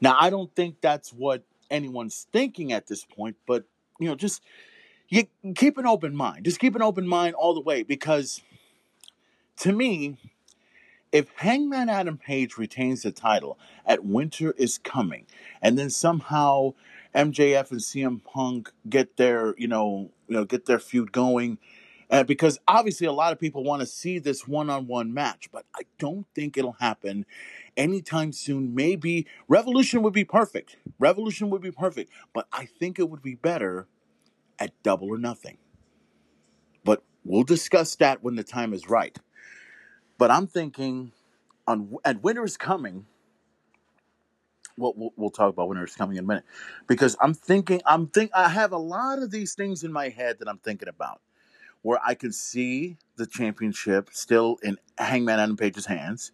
Now, 0.00 0.16
I 0.18 0.30
don't 0.30 0.54
think 0.54 0.80
that's 0.80 1.12
what 1.12 1.42
anyone's 1.70 2.26
thinking 2.32 2.72
at 2.72 2.86
this 2.86 3.04
point, 3.04 3.36
but 3.46 3.64
you 3.98 4.08
know, 4.08 4.14
just 4.14 4.42
you 5.08 5.24
keep 5.54 5.78
an 5.78 5.86
open 5.86 6.14
mind. 6.14 6.44
Just 6.44 6.60
keep 6.60 6.76
an 6.76 6.82
open 6.82 7.06
mind 7.06 7.34
all 7.34 7.54
the 7.54 7.60
way 7.60 7.82
because 7.82 8.42
to 9.58 9.72
me, 9.72 10.16
if 11.10 11.30
Hangman 11.36 11.88
Adam 11.88 12.18
Page 12.18 12.58
retains 12.58 13.02
the 13.02 13.10
title 13.10 13.58
at 13.86 14.04
Winter 14.04 14.52
is 14.52 14.78
Coming, 14.78 15.26
and 15.62 15.78
then 15.78 15.90
somehow 15.90 16.74
MJF 17.14 17.70
and 17.70 17.80
CM 17.80 18.22
Punk 18.22 18.70
get 18.88 19.16
their, 19.16 19.54
you 19.56 19.66
know, 19.66 20.10
you 20.28 20.36
know, 20.36 20.44
get 20.44 20.66
their 20.66 20.78
feud 20.78 21.10
going 21.10 21.58
uh, 22.10 22.24
because 22.24 22.58
obviously 22.68 23.06
a 23.06 23.12
lot 23.12 23.32
of 23.32 23.40
people 23.40 23.64
want 23.64 23.80
to 23.80 23.86
see 23.86 24.18
this 24.18 24.46
one-on-one 24.46 25.12
match, 25.12 25.50
but 25.52 25.64
I 25.74 25.82
don't 25.98 26.26
think 26.34 26.56
it'll 26.56 26.72
happen 26.72 27.26
anytime 27.76 28.32
soon. 28.32 28.74
Maybe 28.74 29.26
Revolution 29.48 30.02
would 30.02 30.14
be 30.14 30.24
perfect. 30.24 30.76
Revolution 30.98 31.50
would 31.50 31.62
be 31.62 31.70
perfect, 31.72 32.10
but 32.34 32.46
I 32.52 32.66
think 32.66 32.98
it 32.98 33.10
would 33.10 33.22
be 33.22 33.34
better 33.34 33.88
at 34.58 34.72
Double 34.82 35.08
or 35.08 35.18
Nothing. 35.18 35.58
But 36.84 37.02
We'll 37.24 37.42
discuss 37.42 37.94
that 37.96 38.22
when 38.22 38.36
the 38.36 38.42
time 38.42 38.72
is 38.72 38.88
right. 38.88 39.16
But 40.16 40.30
I'm 40.30 40.46
thinking 40.46 41.12
on 41.66 41.96
and 42.04 42.22
winter 42.22 42.44
is 42.44 42.56
coming. 42.56 43.06
Well, 44.78 44.94
we'll, 44.96 45.12
we'll 45.16 45.30
talk 45.30 45.52
about 45.52 45.68
winter 45.68 45.84
is 45.84 45.94
coming 45.94 46.16
in 46.16 46.24
a 46.24 46.26
minute 46.26 46.44
because 46.86 47.16
I'm 47.20 47.34
thinking 47.34 47.82
I'm 47.84 48.06
think 48.06 48.30
I 48.34 48.48
have 48.48 48.72
a 48.72 48.78
lot 48.78 49.22
of 49.22 49.30
these 49.30 49.54
things 49.54 49.84
in 49.84 49.92
my 49.92 50.08
head 50.08 50.38
that 50.38 50.48
I'm 50.48 50.58
thinking 50.58 50.88
about 50.88 51.20
where 51.82 51.98
I 52.04 52.14
can 52.14 52.32
see 52.32 52.96
the 53.16 53.26
championship 53.26 54.10
still 54.12 54.58
in 54.62 54.78
Hangman 54.96 55.40
Adam 55.40 55.56
Page's 55.56 55.86
hands. 55.86 56.32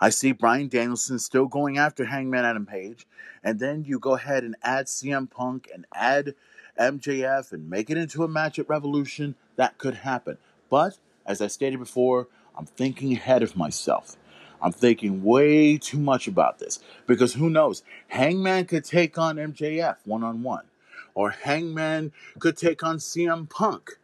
I 0.00 0.10
see 0.10 0.32
Bryan 0.32 0.68
Danielson 0.68 1.18
still 1.18 1.46
going 1.46 1.78
after 1.78 2.04
Hangman 2.04 2.44
Adam 2.44 2.66
Page, 2.66 3.06
and 3.42 3.58
then 3.58 3.84
you 3.84 3.98
go 3.98 4.14
ahead 4.14 4.44
and 4.44 4.56
add 4.62 4.86
CM 4.86 5.30
Punk 5.30 5.68
and 5.72 5.86
add 5.94 6.34
MJF 6.78 7.52
and 7.52 7.68
make 7.68 7.90
it 7.90 7.96
into 7.96 8.22
a 8.24 8.28
match 8.28 8.58
at 8.58 8.68
Revolution. 8.68 9.34
That 9.56 9.78
could 9.78 9.94
happen, 9.94 10.38
but 10.70 10.98
as 11.26 11.40
I 11.40 11.46
stated 11.46 11.78
before, 11.78 12.28
I'm 12.56 12.66
thinking 12.66 13.12
ahead 13.12 13.42
of 13.42 13.56
myself. 13.56 14.16
I'm 14.62 14.72
thinking 14.72 15.22
way 15.22 15.76
too 15.76 15.98
much 15.98 16.26
about 16.26 16.58
this 16.58 16.78
because 17.06 17.34
who 17.34 17.50
knows? 17.50 17.82
Hangman 18.08 18.64
could 18.66 18.84
take 18.84 19.18
on 19.18 19.36
MJF 19.36 19.96
one 20.04 20.22
on 20.22 20.42
one, 20.42 20.64
or 21.14 21.30
Hangman 21.30 22.12
could 22.38 22.56
take 22.56 22.82
on 22.82 22.96
CM 22.98 23.48
Punk. 23.48 23.98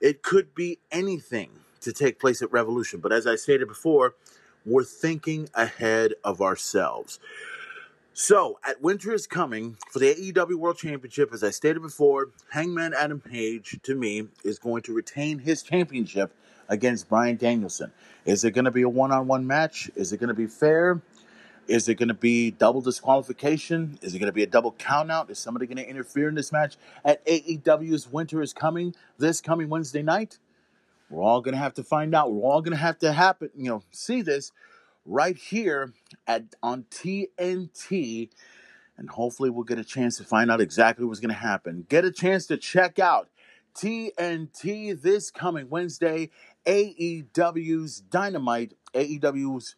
It 0.00 0.22
could 0.22 0.54
be 0.54 0.78
anything 0.90 1.50
to 1.80 1.92
take 1.92 2.18
place 2.18 2.42
at 2.42 2.52
Revolution. 2.52 3.00
But 3.00 3.12
as 3.12 3.26
I 3.26 3.36
stated 3.36 3.68
before, 3.68 4.14
we're 4.64 4.84
thinking 4.84 5.48
ahead 5.54 6.14
of 6.24 6.40
ourselves. 6.40 7.18
So, 8.12 8.58
at 8.64 8.82
Winter 8.82 9.14
is 9.14 9.26
Coming 9.26 9.76
for 9.90 9.98
the 9.98 10.14
AEW 10.14 10.56
World 10.56 10.76
Championship, 10.76 11.32
as 11.32 11.42
I 11.42 11.50
stated 11.50 11.80
before, 11.80 12.30
Hangman 12.50 12.92
Adam 12.92 13.20
Page, 13.20 13.78
to 13.82 13.94
me, 13.94 14.28
is 14.44 14.58
going 14.58 14.82
to 14.82 14.92
retain 14.92 15.38
his 15.38 15.62
championship 15.62 16.34
against 16.68 17.08
Bryan 17.08 17.36
Danielson. 17.36 17.92
Is 18.26 18.44
it 18.44 18.50
going 18.50 18.66
to 18.66 18.70
be 18.70 18.82
a 18.82 18.88
one 18.88 19.12
on 19.12 19.26
one 19.26 19.46
match? 19.46 19.90
Is 19.94 20.12
it 20.12 20.18
going 20.18 20.28
to 20.28 20.34
be 20.34 20.46
fair? 20.46 21.00
Is 21.70 21.88
it 21.88 21.94
going 21.94 22.08
to 22.08 22.14
be 22.14 22.50
double 22.50 22.80
disqualification? 22.80 23.96
Is 24.02 24.12
it 24.12 24.18
going 24.18 24.26
to 24.26 24.32
be 24.32 24.42
a 24.42 24.46
double 24.48 24.72
countout? 24.72 25.30
Is 25.30 25.38
somebody 25.38 25.66
going 25.66 25.76
to 25.76 25.88
interfere 25.88 26.28
in 26.28 26.34
this 26.34 26.50
match 26.50 26.76
at 27.04 27.24
AEW's 27.26 28.10
Winter 28.10 28.42
is 28.42 28.52
Coming 28.52 28.92
this 29.18 29.40
coming 29.40 29.68
Wednesday 29.68 30.02
night? 30.02 30.38
We're 31.08 31.22
all 31.22 31.40
going 31.40 31.54
to 31.54 31.60
have 31.60 31.74
to 31.74 31.84
find 31.84 32.12
out. 32.12 32.32
We're 32.32 32.50
all 32.50 32.60
going 32.60 32.72
to 32.72 32.82
have 32.82 32.98
to 32.98 33.12
happen, 33.12 33.50
you 33.56 33.70
know, 33.70 33.84
see 33.92 34.20
this 34.20 34.50
right 35.06 35.36
here 35.36 35.92
at 36.26 36.56
on 36.60 36.86
TNT 36.90 38.30
and 38.98 39.08
hopefully 39.08 39.48
we'll 39.48 39.62
get 39.62 39.78
a 39.78 39.84
chance 39.84 40.16
to 40.16 40.24
find 40.24 40.50
out 40.50 40.60
exactly 40.60 41.06
what's 41.06 41.20
going 41.20 41.32
to 41.32 41.40
happen. 41.40 41.86
Get 41.88 42.04
a 42.04 42.10
chance 42.10 42.46
to 42.46 42.56
check 42.56 42.98
out 42.98 43.28
TNT 43.76 45.00
this 45.00 45.30
coming 45.30 45.70
Wednesday, 45.70 46.30
AEW's 46.66 48.00
Dynamite, 48.00 48.74
AEW's 48.92 49.76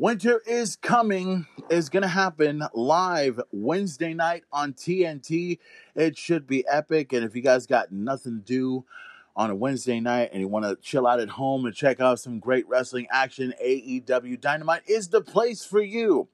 Winter 0.00 0.40
is 0.46 0.76
Coming 0.76 1.46
is 1.68 1.90
going 1.90 2.00
to 2.00 2.08
happen 2.08 2.62
live 2.72 3.38
Wednesday 3.52 4.14
night 4.14 4.44
on 4.50 4.72
TNT. 4.72 5.58
It 5.94 6.16
should 6.16 6.46
be 6.46 6.66
epic. 6.66 7.12
And 7.12 7.22
if 7.22 7.36
you 7.36 7.42
guys 7.42 7.66
got 7.66 7.92
nothing 7.92 8.38
to 8.38 8.42
do 8.42 8.86
on 9.36 9.50
a 9.50 9.54
Wednesday 9.54 10.00
night 10.00 10.30
and 10.32 10.40
you 10.40 10.48
want 10.48 10.64
to 10.64 10.76
chill 10.76 11.06
out 11.06 11.20
at 11.20 11.28
home 11.28 11.66
and 11.66 11.74
check 11.74 12.00
out 12.00 12.18
some 12.18 12.38
great 12.38 12.66
wrestling 12.66 13.08
action, 13.12 13.52
AEW 13.62 14.40
Dynamite 14.40 14.88
is 14.88 15.08
the 15.08 15.20
place 15.20 15.66
for 15.66 15.82
you. 15.82 16.28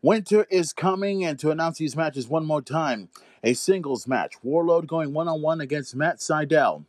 Winter 0.00 0.46
is 0.48 0.72
coming, 0.72 1.26
and 1.26 1.38
to 1.40 1.50
announce 1.50 1.76
these 1.76 1.96
matches 1.96 2.26
one 2.26 2.46
more 2.46 2.62
time 2.62 3.10
a 3.42 3.52
singles 3.52 4.06
match 4.06 4.36
Wardlow 4.42 4.86
going 4.86 5.12
one 5.12 5.28
on 5.28 5.42
one 5.42 5.60
against 5.60 5.94
Matt 5.94 6.20
Sydal. 6.20 6.86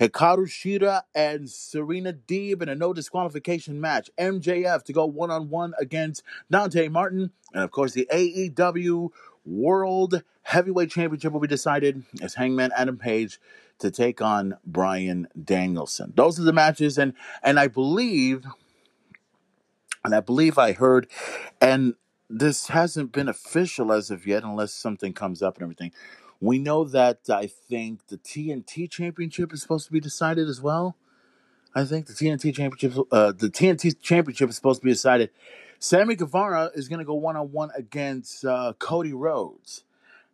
Hikaru 0.00 0.46
Shida 0.46 1.02
and 1.14 1.48
Serena 1.50 2.14
Deeb 2.14 2.62
in 2.62 2.70
a 2.70 2.74
no 2.74 2.94
disqualification 2.94 3.80
match. 3.80 4.10
MJF 4.18 4.82
to 4.84 4.92
go 4.94 5.04
one 5.04 5.30
on 5.30 5.50
one 5.50 5.74
against 5.78 6.22
Dante 6.50 6.88
Martin. 6.88 7.32
And 7.52 7.62
of 7.62 7.70
course, 7.70 7.92
the 7.92 8.08
AEW 8.10 9.10
World 9.44 10.22
Heavyweight 10.42 10.90
Championship 10.90 11.32
will 11.32 11.40
be 11.40 11.46
decided 11.46 12.04
as 12.22 12.34
Hangman 12.34 12.72
Adam 12.74 12.96
Page 12.96 13.38
to 13.78 13.90
take 13.90 14.22
on 14.22 14.56
Bryan 14.64 15.28
Danielson. 15.42 16.12
Those 16.16 16.40
are 16.40 16.44
the 16.44 16.52
matches, 16.52 16.98
and 16.98 17.14
and 17.42 17.58
I 17.58 17.68
believe, 17.68 18.44
and 20.04 20.14
I 20.14 20.20
believe 20.20 20.58
I 20.58 20.72
heard, 20.72 21.08
and 21.60 21.94
this 22.28 22.68
hasn't 22.68 23.12
been 23.12 23.28
official 23.28 23.92
as 23.92 24.10
of 24.10 24.26
yet, 24.26 24.44
unless 24.44 24.72
something 24.72 25.12
comes 25.12 25.42
up 25.42 25.56
and 25.56 25.62
everything. 25.62 25.92
We 26.40 26.58
know 26.58 26.84
that 26.84 27.20
I 27.28 27.46
think 27.46 28.06
the 28.08 28.16
TNT 28.16 28.90
Championship 28.90 29.52
is 29.52 29.60
supposed 29.62 29.86
to 29.86 29.92
be 29.92 30.00
decided 30.00 30.48
as 30.48 30.60
well. 30.60 30.96
I 31.74 31.84
think 31.84 32.06
the 32.06 32.14
TNT 32.14 32.54
Championship, 32.54 33.06
uh, 33.12 33.32
the 33.32 33.48
TNT 33.48 34.00
Championship 34.00 34.50
is 34.50 34.56
supposed 34.56 34.80
to 34.80 34.84
be 34.84 34.92
decided. 34.92 35.30
Sammy 35.78 36.14
Guevara 36.16 36.70
is 36.74 36.88
going 36.88 36.98
to 36.98 37.04
go 37.04 37.14
one 37.14 37.36
on 37.36 37.52
one 37.52 37.70
against 37.76 38.44
uh, 38.44 38.72
Cody 38.78 39.12
Rhodes, 39.12 39.84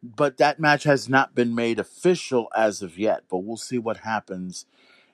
but 0.03 0.39
that 0.39 0.59
match 0.61 0.85
has 0.85 1.09
not 1.09 1.35
been 1.35 1.55
made 1.55 1.79
official 1.79 2.49
as 2.57 2.83
of 2.83 2.99
yet. 2.99 3.25
But 3.29 3.39
we'll 3.39 3.57
see 3.57 3.79
what 3.79 3.99
happens 3.99 4.67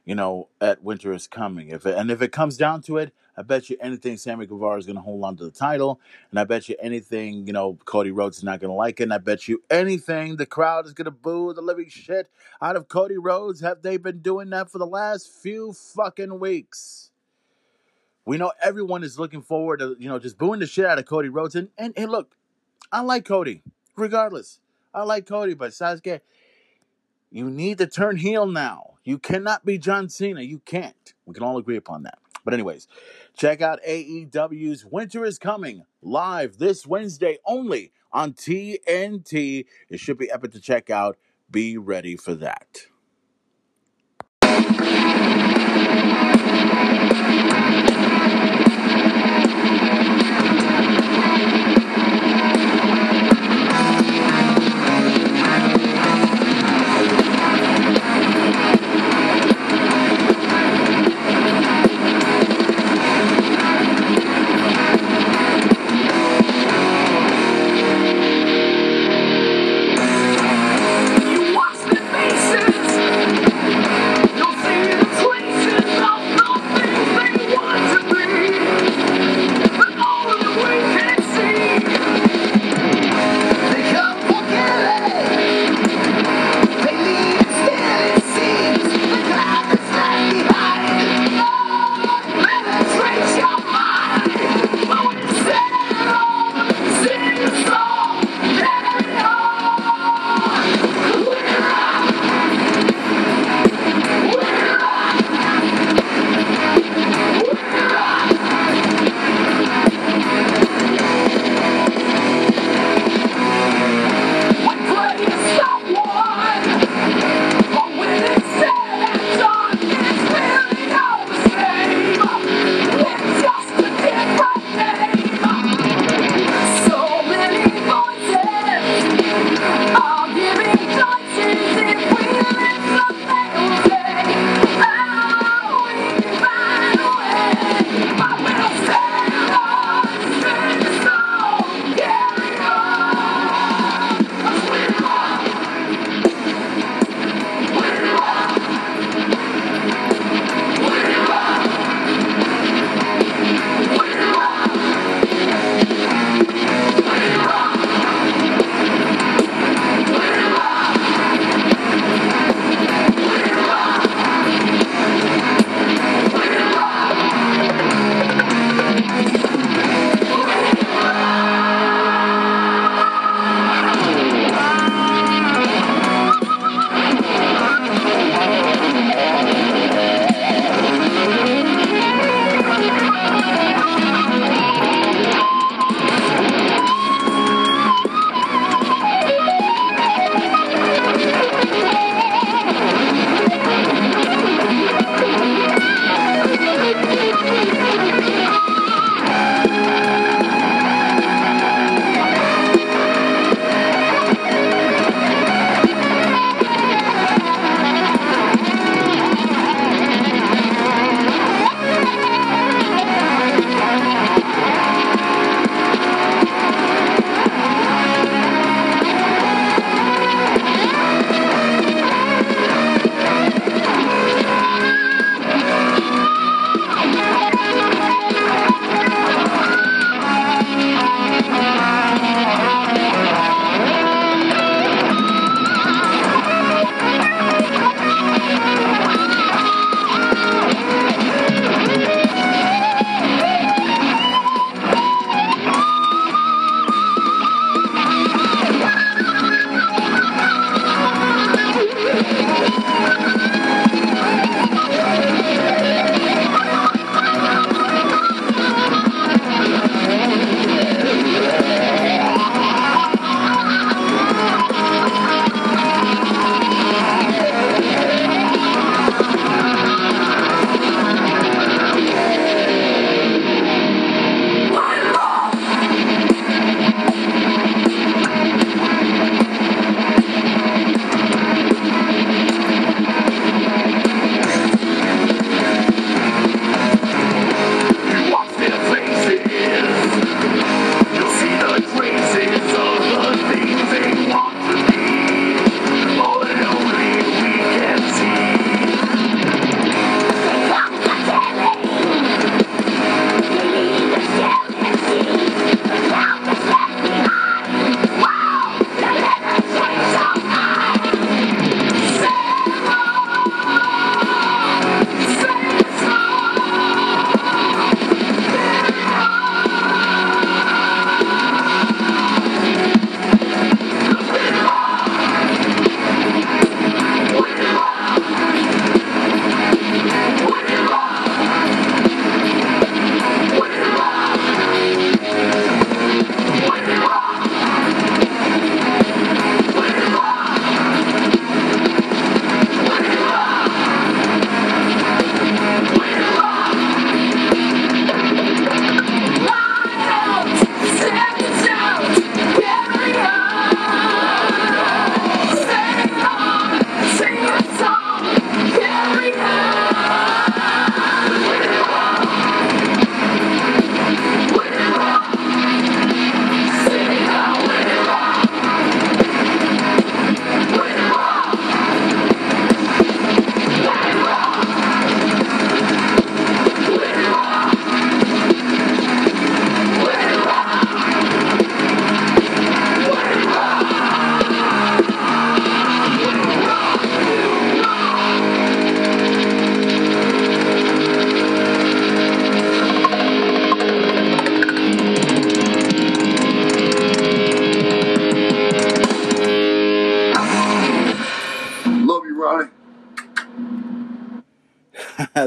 you 0.04 0.14
know, 0.14 0.48
at 0.60 0.82
Winter 0.82 1.12
is 1.12 1.26
Coming. 1.26 1.68
If 1.68 1.86
it, 1.86 1.96
and 1.96 2.10
if 2.10 2.22
it 2.22 2.32
comes 2.32 2.56
down 2.56 2.82
to 2.82 2.98
it, 2.98 3.12
I 3.36 3.42
bet 3.42 3.70
you 3.70 3.76
anything 3.80 4.18
Sammy 4.18 4.46
Guevara 4.46 4.78
is 4.78 4.84
going 4.86 4.96
to 4.96 5.02
hold 5.02 5.24
on 5.24 5.36
to 5.36 5.44
the 5.44 5.50
title, 5.50 6.00
and 6.30 6.38
I 6.38 6.44
bet 6.44 6.68
you 6.68 6.76
anything 6.80 7.46
you 7.46 7.52
know 7.52 7.78
Cody 7.84 8.10
Rhodes 8.10 8.38
is 8.38 8.44
not 8.44 8.60
going 8.60 8.70
to 8.70 8.74
like 8.74 9.00
it, 9.00 9.04
and 9.04 9.14
I 9.14 9.18
bet 9.18 9.48
you 9.48 9.62
anything 9.70 10.36
the 10.36 10.46
crowd 10.46 10.86
is 10.86 10.92
going 10.92 11.06
to 11.06 11.10
boo 11.10 11.54
the 11.54 11.62
living 11.62 11.88
shit 11.88 12.28
out 12.60 12.76
of 12.76 12.88
Cody 12.88 13.16
Rhodes. 13.16 13.60
Have 13.60 13.82
they 13.82 13.96
been 13.96 14.18
doing 14.18 14.50
that 14.50 14.70
for 14.70 14.78
the 14.78 14.86
last 14.86 15.32
few 15.32 15.72
fucking 15.72 16.40
weeks? 16.40 17.10
We 18.24 18.36
know 18.36 18.52
everyone 18.62 19.02
is 19.02 19.18
looking 19.18 19.42
forward 19.42 19.78
to 19.78 19.96
you 19.98 20.08
know 20.08 20.18
just 20.18 20.36
booing 20.36 20.60
the 20.60 20.66
shit 20.66 20.84
out 20.84 20.98
of 20.98 21.06
Cody 21.06 21.30
Rhodes, 21.30 21.54
and 21.54 21.68
and, 21.78 21.94
and 21.96 22.10
look, 22.10 22.36
I 22.90 23.00
like 23.00 23.24
Cody 23.24 23.62
regardless. 23.96 24.58
I 24.94 25.04
like 25.04 25.26
Cody, 25.26 25.54
but 25.54 25.70
Sasuke, 25.70 26.20
you 27.30 27.48
need 27.48 27.78
to 27.78 27.86
turn 27.86 28.18
heel 28.18 28.44
now. 28.44 28.91
You 29.04 29.18
cannot 29.18 29.64
be 29.64 29.78
John 29.78 30.08
Cena. 30.08 30.42
You 30.42 30.60
can't. 30.60 31.14
We 31.26 31.34
can 31.34 31.42
all 31.42 31.58
agree 31.58 31.76
upon 31.76 32.04
that. 32.04 32.18
But, 32.44 32.54
anyways, 32.54 32.88
check 33.36 33.60
out 33.60 33.80
AEW's 33.86 34.84
Winter 34.84 35.24
is 35.24 35.38
Coming 35.38 35.84
live 36.00 36.58
this 36.58 36.86
Wednesday 36.86 37.38
only 37.46 37.92
on 38.12 38.32
TNT. 38.32 39.66
It 39.88 40.00
should 40.00 40.18
be 40.18 40.30
epic 40.30 40.52
to 40.52 40.60
check 40.60 40.90
out. 40.90 41.16
Be 41.50 41.76
ready 41.76 42.16
for 42.16 42.34
that. 42.34 42.86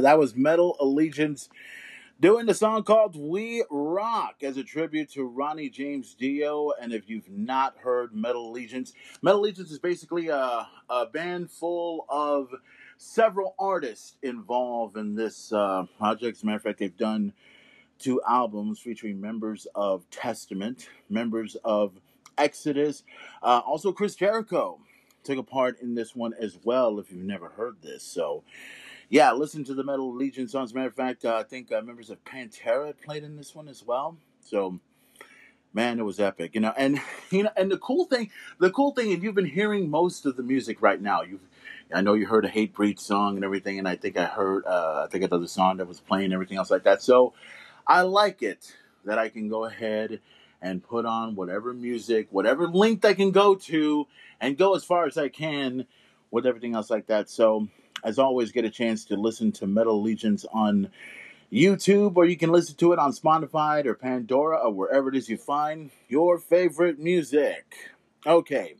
That 0.02 0.20
was 0.20 0.36
Metal 0.36 0.76
Allegiance 0.80 1.50
doing 2.20 2.46
the 2.46 2.54
song 2.54 2.84
called 2.84 3.16
We 3.16 3.64
Rock 3.70 4.36
as 4.42 4.58
a 4.58 4.64
tribute 4.64 5.12
to 5.12 5.24
Ronnie 5.24 5.70
James 5.70 6.14
Dio. 6.14 6.72
And 6.80 6.94
if 6.94 7.10
you've 7.10 7.30
not 7.30 7.78
heard 7.80 8.14
Metal 8.14 8.50
Allegiance, 8.50 8.94
Metal 9.22 9.42
Allegiance 9.42 9.72
is 9.72 9.80
basically 9.80 10.30
a, 10.30 10.68
a 10.90 11.06
band 11.06 11.52
full 11.52 12.06
of 12.10 12.50
several 12.98 13.56
artists 13.60 14.16
involved 14.22 14.98
in 14.98 15.16
this 15.16 15.52
uh, 15.52 15.86
project. 15.98 16.38
As 16.38 16.44
a 16.44 16.46
matter 16.46 16.58
of 16.58 16.64
fact, 16.64 16.80
they've 16.80 16.98
done 16.98 17.34
two 18.00 18.22
albums 18.28 18.80
featuring 18.80 19.20
members 19.20 19.68
of 19.76 20.10
Testament, 20.10 20.90
members 21.10 21.56
of 21.64 21.94
Exodus, 22.38 23.04
uh, 23.42 23.62
also 23.66 23.92
Chris 23.92 24.16
Jericho 24.16 24.80
took 25.24 25.38
a 25.38 25.44
part 25.44 25.82
in 25.82 25.96
this 25.96 26.16
one 26.16 26.34
as 26.40 26.58
well. 26.64 27.00
If 27.00 27.12
you've 27.12 27.24
never 27.24 27.50
heard 27.50 27.78
this, 27.82 28.04
so 28.04 28.44
yeah, 29.10 29.32
listen 29.34 29.64
to 29.66 29.74
the 29.74 29.84
Metal 29.84 30.10
Allegiance 30.10 30.52
songs. 30.52 30.74
Matter 30.74 30.88
of 30.88 30.96
fact, 30.96 31.26
uh, 31.26 31.36
I 31.36 31.44
think 31.44 31.72
uh, 31.72 31.82
members 31.82 32.10
of 32.10 32.24
Pantera 32.24 32.94
played 33.06 33.24
in 33.24 33.36
this 33.36 33.54
one 33.54 33.68
as 33.68 33.84
well. 33.84 34.18
So, 34.42 34.80
man, 35.74 36.00
it 36.00 36.04
was 36.04 36.20
epic, 36.20 36.56
you 36.56 36.62
know. 36.62 36.74
And 36.76 37.00
you 37.32 37.44
know, 37.44 37.52
and 37.56 37.72
the 37.72 37.78
cool 37.78 38.06
thing, 38.06 38.32
the 38.60 38.72
cool 38.72 38.92
thing, 38.92 39.12
if 39.12 39.24
you've 39.24 39.36
been 39.36 39.46
hearing 39.46 39.90
most 39.90 40.26
of 40.26 40.36
the 40.36 40.44
music 40.44 40.82
right 40.82 41.02
now, 41.02 41.22
you've, 41.22 41.48
I 41.94 42.02
know 42.02 42.14
you 42.14 42.26
heard 42.26 42.46
a 42.46 42.50
Hatebreed 42.50 43.00
song 43.00 43.36
and 43.36 43.46
everything, 43.46 43.78
and 43.78 43.88
I 43.88 43.96
think 43.96 44.18
I 44.18 44.26
heard, 44.26 44.66
uh, 44.66 45.04
I 45.06 45.12
think 45.12 45.24
another 45.24 45.48
song 45.48 45.78
that 45.78 45.88
was 45.88 46.00
playing, 46.00 46.26
and 46.26 46.34
everything 46.34 46.58
else 46.58 46.72
like 46.72 46.84
that. 46.84 47.02
So, 47.02 47.34
I 47.86 48.02
like 48.02 48.42
it 48.42 48.76
that 49.06 49.20
I 49.20 49.30
can 49.30 49.50
go 49.50 49.66
ahead 49.66 50.20
and 50.62 50.84
put 50.84 51.06
on 51.06 51.36
whatever 51.36 51.74
music, 51.74 52.28
whatever 52.32 52.68
length 52.68 53.06
I 53.06 53.14
can 53.14 53.30
go 53.30 53.54
to, 53.54 54.08
and 54.42 54.58
go 54.58 54.76
as 54.76 54.84
far 54.84 55.06
as 55.06 55.16
I 55.16 55.30
can 55.30 55.86
with 56.32 56.48
everything 56.48 56.74
else 56.74 56.90
like 56.90 57.06
that. 57.08 57.30
So 57.30 57.68
as 58.06 58.20
always, 58.20 58.52
get 58.52 58.64
a 58.66 58.70
chance 58.70 59.04
to 59.06 59.16
listen 59.16 59.52
to 59.54 59.66
Metal 59.66 60.00
Allegiance 60.00 60.46
on 60.54 60.90
YouTube, 61.52 62.16
or 62.16 62.26
you 62.26 62.38
can 62.38 62.52
listen 62.52 62.76
to 62.76 62.94
it 62.94 63.00
on 63.00 63.12
Spotify 63.12 63.84
or 63.84 63.96
Pandora 63.96 64.58
or 64.58 64.72
wherever 64.72 65.10
it 65.10 65.16
is 65.16 65.28
you 65.28 65.38
find 65.38 65.90
your 66.08 66.38
favorite 66.38 67.00
music. 67.00 67.76
Okay. 68.26 68.76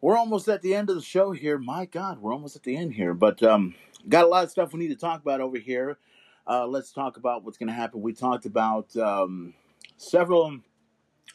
We're 0.00 0.16
almost 0.16 0.48
at 0.48 0.62
the 0.62 0.74
end 0.74 0.90
of 0.90 0.96
the 0.96 1.02
show 1.02 1.30
here. 1.30 1.58
My 1.58 1.86
God, 1.86 2.18
we're 2.18 2.32
almost 2.32 2.56
at 2.56 2.64
the 2.64 2.76
end 2.76 2.94
here. 2.94 3.14
But 3.14 3.40
um, 3.44 3.76
got 4.08 4.24
a 4.24 4.28
lot 4.28 4.42
of 4.42 4.50
stuff 4.50 4.72
we 4.72 4.80
need 4.80 4.88
to 4.88 4.96
talk 4.96 5.22
about 5.22 5.40
over 5.40 5.58
here. 5.58 5.96
Uh, 6.44 6.66
let's 6.66 6.90
talk 6.90 7.18
about 7.18 7.44
what's 7.44 7.58
going 7.58 7.68
to 7.68 7.72
happen. 7.72 8.02
We 8.02 8.14
talked 8.14 8.46
about 8.46 8.96
um, 8.96 9.54
several 9.96 10.58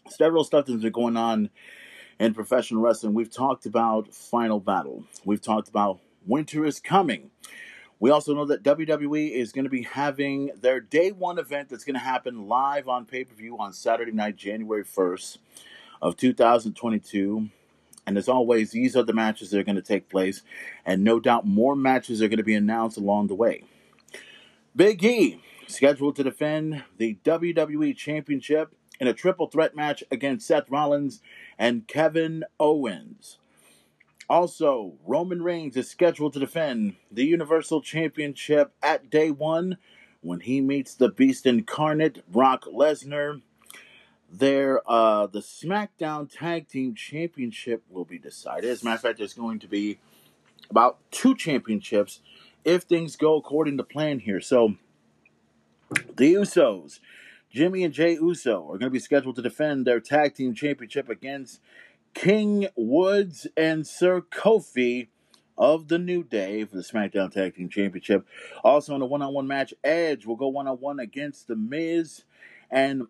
several 0.10 0.44
stuff 0.44 0.66
that's 0.66 0.82
been 0.82 0.92
going 0.92 1.16
on 1.16 1.50
in 2.20 2.34
professional 2.34 2.82
wrestling. 2.82 3.14
We've 3.14 3.32
talked 3.32 3.66
about 3.66 4.14
Final 4.14 4.60
Battle. 4.60 5.06
We've 5.24 5.42
talked 5.42 5.70
about 5.70 6.02
winter 6.26 6.66
is 6.66 6.80
coming. 6.80 7.32
We 8.00 8.12
also 8.12 8.36
know 8.36 8.46
that 8.46 8.64
WWE 8.64 9.32
is 9.32 9.52
going 9.52 9.64
to 9.64 9.70
be 9.70 9.84
having 9.84 10.52
their 10.60 10.80
day 10.80 11.12
one 11.12 11.40
event 11.40 11.70
that's 11.70 11.86
going 11.86 11.94
to 11.94 12.00
happen 12.00 12.48
live 12.48 12.88
on 12.88 13.06
pay 13.06 13.24
per 13.24 13.34
view 13.34 13.58
on 13.58 13.72
Saturday 13.72 14.12
night, 14.12 14.36
January 14.36 14.84
1st 14.84 15.38
of 16.02 16.18
2022. 16.18 17.50
And 18.06 18.18
as 18.18 18.28
always, 18.28 18.72
these 18.72 18.98
are 18.98 19.04
the 19.04 19.14
matches 19.14 19.52
that 19.52 19.60
are 19.60 19.64
going 19.64 19.78
to 19.78 19.82
take 19.82 20.10
place, 20.10 20.42
and 20.86 21.04
no 21.04 21.22
doubt 21.22 21.48
more 21.48 21.76
matches 21.76 22.22
are 22.22 22.28
going 22.28 22.38
to 22.38 22.44
be 22.44 22.56
announced 22.56 22.98
along 22.98 23.28
the 23.28 23.36
way. 23.36 23.64
Big 24.76 25.04
E 25.04 25.42
scheduled 25.68 26.18
to 26.18 26.24
defend 26.24 26.84
the 26.98 27.18
WWE 27.24 27.96
Championship 27.96 28.76
in 29.00 29.08
a 29.08 29.14
triple 29.14 29.48
threat 29.48 29.76
match 29.76 30.04
against 30.12 30.48
Seth 30.48 30.70
Rollins 30.70 31.22
and 31.58 31.88
Kevin 31.88 32.44
Owens. 32.60 33.38
Also, 34.30 34.94
Roman 35.06 35.42
Reigns 35.42 35.76
is 35.76 35.90
scheduled 35.90 36.34
to 36.34 36.40
defend 36.40 36.96
the 37.12 37.26
Universal 37.26 37.82
Championship 37.82 38.74
at 38.82 39.10
day 39.10 39.30
one 39.32 39.78
when 40.22 40.40
he 40.40 40.62
meets 40.62 40.96
the 40.96 41.10
Beast 41.10 41.46
Incarnate, 41.46 42.30
Brock 42.32 42.64
Lesnar. 42.66 43.42
There, 44.32 44.82
uh, 44.90 45.28
the 45.28 45.42
SmackDown 45.42 46.30
Tag 46.32 46.68
Team 46.68 46.96
Championship 46.96 47.84
will 47.90 48.06
be 48.06 48.18
decided. 48.18 48.70
As 48.70 48.82
a 48.82 48.86
matter 48.86 48.96
of 48.96 49.02
fact, 49.02 49.18
there's 49.20 49.34
going 49.34 49.60
to 49.60 49.68
be 49.68 50.00
about 50.70 50.98
two 51.12 51.36
championships 51.36 52.22
if 52.64 52.84
things 52.84 53.16
go 53.16 53.36
according 53.36 53.78
to 53.78 53.84
plan 53.84 54.20
here. 54.20 54.42
So, 54.42 54.76
the 56.16 56.34
Usos, 56.34 57.00
Jimmy 57.52 57.84
and 57.84 57.94
Jay 57.94 58.14
Uso, 58.14 58.64
are 58.64 58.80
going 58.80 58.80
to 58.82 58.90
be 58.90 59.00
scheduled 59.00 59.36
to 59.36 59.42
defend 59.42 59.86
their 59.86 60.00
tag 60.00 60.34
team 60.34 60.56
championship 60.56 61.10
against 61.10 61.60
King 62.14 62.68
Woods 62.76 63.48
and 63.58 63.86
Sir 63.86 64.22
Kofi 64.22 65.08
of 65.58 65.88
the 65.88 66.00
New 66.00 66.24
Day 66.24 66.66
for 66.66 66.76
the 66.76 66.82
SmackDown 66.82 67.32
Tag 67.32 67.56
Team 67.56 67.70
Championship. 67.70 68.26
Also 68.64 68.96
in 68.96 69.02
a 69.02 69.06
one-on-one 69.06 69.48
match, 69.48 69.74
Edge 69.84 70.26
will 70.26 70.36
go 70.36 70.48
one-on-one 70.48 71.00
against 71.00 71.48
The 71.48 71.56
Miz, 71.56 72.24
and 72.72 73.08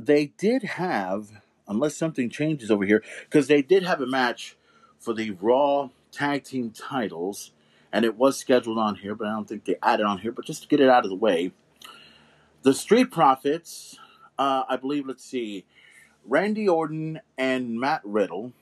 they 0.00 0.26
did 0.26 0.62
have, 0.62 1.42
unless 1.66 1.96
something 1.96 2.28
changes 2.28 2.70
over 2.70 2.84
here, 2.84 3.02
because 3.24 3.46
they 3.46 3.62
did 3.62 3.82
have 3.82 4.00
a 4.00 4.06
match 4.06 4.56
for 4.98 5.14
the 5.14 5.30
Raw 5.30 5.90
Tag 6.12 6.44
Team 6.44 6.70
titles, 6.70 7.52
and 7.92 8.04
it 8.04 8.16
was 8.16 8.38
scheduled 8.38 8.78
on 8.78 8.96
here, 8.96 9.14
but 9.14 9.26
I 9.26 9.32
don't 9.32 9.48
think 9.48 9.64
they 9.64 9.76
added 9.82 10.06
on 10.06 10.18
here. 10.18 10.32
But 10.32 10.44
just 10.44 10.62
to 10.62 10.68
get 10.68 10.80
it 10.80 10.88
out 10.88 11.04
of 11.04 11.10
the 11.10 11.16
way, 11.16 11.52
the 12.62 12.74
Street 12.74 13.10
Profits, 13.10 13.98
uh, 14.38 14.64
I 14.68 14.76
believe. 14.76 15.06
Let's 15.06 15.24
see. 15.24 15.64
Randy 16.28 16.68
Orton 16.68 17.20
and 17.38 17.78
Matt 17.78 18.00
Riddle 18.04 18.52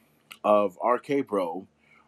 of 0.42 0.78
RK 0.84 1.26
Bro 1.26 1.66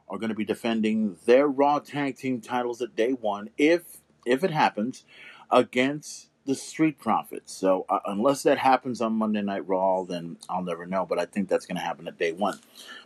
are 0.09 0.19
going 0.19 0.29
to 0.29 0.35
be 0.35 0.45
defending 0.45 1.17
their 1.25 1.49
Raw 1.49 1.79
Tag 1.79 2.17
Team 2.17 2.41
titles 2.41 2.83
at 2.83 2.95
day 2.95 3.13
one, 3.13 3.51
if 3.57 3.99
if 4.25 4.45
it 4.45 4.51
happens, 4.51 5.05
against 5.51 6.29
the 6.45 6.55
Street 6.55 6.99
Profits. 6.99 7.53
So 7.53 7.87
uh, 7.89 8.01
unless 8.07 8.43
that 8.43 8.59
happens 8.59 9.01
on 9.01 9.15
Monday 9.15 9.43
Night 9.43 9.67
Raw, 9.67 10.05
then 10.05 10.37
I'll 10.49 10.63
never 10.63 10.87
know. 10.87 11.07
But 11.07 11.19
I 11.19 11.25
think 11.25 11.49
that's 11.49 11.67
going 11.67 11.77
to 11.77 11.83
happen 11.83 12.07
at 12.07 12.19
day 12.19 12.33
one. 12.33 12.61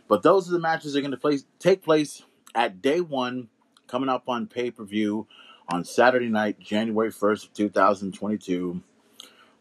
But 0.07 0.21
those 0.21 0.49
are 0.49 0.51
the 0.51 0.59
matches 0.59 0.93
that 0.93 0.99
are 0.99 1.01
going 1.01 1.11
to 1.11 1.17
place, 1.17 1.45
take 1.57 1.83
place 1.83 2.23
at 2.53 2.81
day 2.81 3.01
one, 3.01 3.47
coming 3.87 4.09
up 4.09 4.27
on 4.27 4.47
pay 4.47 4.71
per 4.71 4.83
view 4.83 5.27
on 5.69 5.85
Saturday 5.85 6.27
night, 6.27 6.59
January 6.59 7.11
first, 7.11 7.53
two 7.55 7.69
thousand 7.69 8.13
twenty-two. 8.13 8.81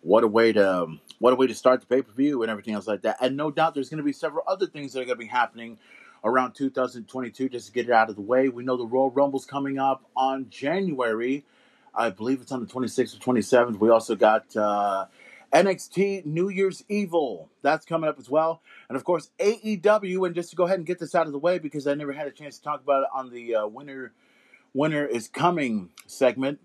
What 0.02 0.24
a 0.24 0.28
way 0.28 0.52
to 0.52 0.94
what 1.20 1.34
a 1.34 1.36
way 1.36 1.46
to 1.46 1.54
start 1.54 1.80
the 1.80 1.86
pay 1.86 2.02
per 2.02 2.12
view 2.12 2.42
and 2.42 2.50
everything 2.50 2.74
else 2.74 2.88
like 2.88 3.02
that. 3.02 3.18
And 3.20 3.36
no 3.36 3.50
doubt 3.50 3.74
there's 3.74 3.90
going 3.90 3.98
to 3.98 4.04
be 4.04 4.12
several 4.12 4.42
other 4.48 4.66
things 4.66 4.92
that 4.92 5.00
are 5.00 5.04
going 5.04 5.18
to 5.18 5.24
be 5.24 5.26
happening 5.26 5.78
around 6.24 6.54
2022 6.54 7.48
just 7.48 7.66
to 7.66 7.72
get 7.72 7.86
it 7.86 7.92
out 7.92 8.10
of 8.10 8.16
the 8.16 8.22
way. 8.22 8.48
We 8.48 8.64
know 8.64 8.76
the 8.76 8.86
Royal 8.86 9.10
Rumble's 9.10 9.44
coming 9.44 9.78
up 9.78 10.04
on 10.16 10.46
January. 10.50 11.44
I 11.94 12.10
believe 12.10 12.40
it's 12.40 12.52
on 12.52 12.60
the 12.60 12.66
26th 12.66 13.16
or 13.16 13.34
27th. 13.34 13.78
We 13.78 13.90
also 13.90 14.16
got 14.16 14.56
uh, 14.56 15.06
NXT 15.52 16.24
New 16.24 16.48
Year's 16.48 16.84
Evil. 16.88 17.50
That's 17.62 17.84
coming 17.84 18.08
up 18.08 18.18
as 18.18 18.30
well. 18.30 18.62
And 18.88 18.96
of 18.96 19.04
course, 19.04 19.30
AEW. 19.38 20.26
And 20.26 20.34
just 20.34 20.50
to 20.50 20.56
go 20.56 20.64
ahead 20.64 20.78
and 20.78 20.86
get 20.86 20.98
this 20.98 21.14
out 21.14 21.26
of 21.26 21.32
the 21.32 21.38
way 21.38 21.58
because 21.58 21.86
I 21.86 21.94
never 21.94 22.12
had 22.12 22.26
a 22.26 22.32
chance 22.32 22.58
to 22.58 22.64
talk 22.64 22.82
about 22.82 23.02
it 23.02 23.08
on 23.14 23.30
the 23.30 23.56
uh, 23.56 23.66
Winter, 23.66 24.12
Winter 24.72 25.06
is 25.06 25.28
Coming 25.28 25.90
segment. 26.06 26.60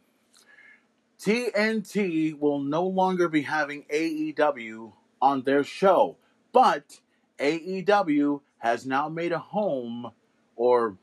TNT 1.19 2.37
will 2.37 2.59
no 2.59 2.85
longer 2.85 3.27
be 3.29 3.43
having 3.43 3.83
AEW 3.83 4.93
on 5.21 5.43
their 5.43 5.63
show, 5.63 6.17
but 6.51 6.99
AEW 7.39 8.41
has 8.59 8.85
now 8.85 9.09
made 9.09 9.31
a 9.31 9.39
home, 9.39 10.11
or 10.55 10.97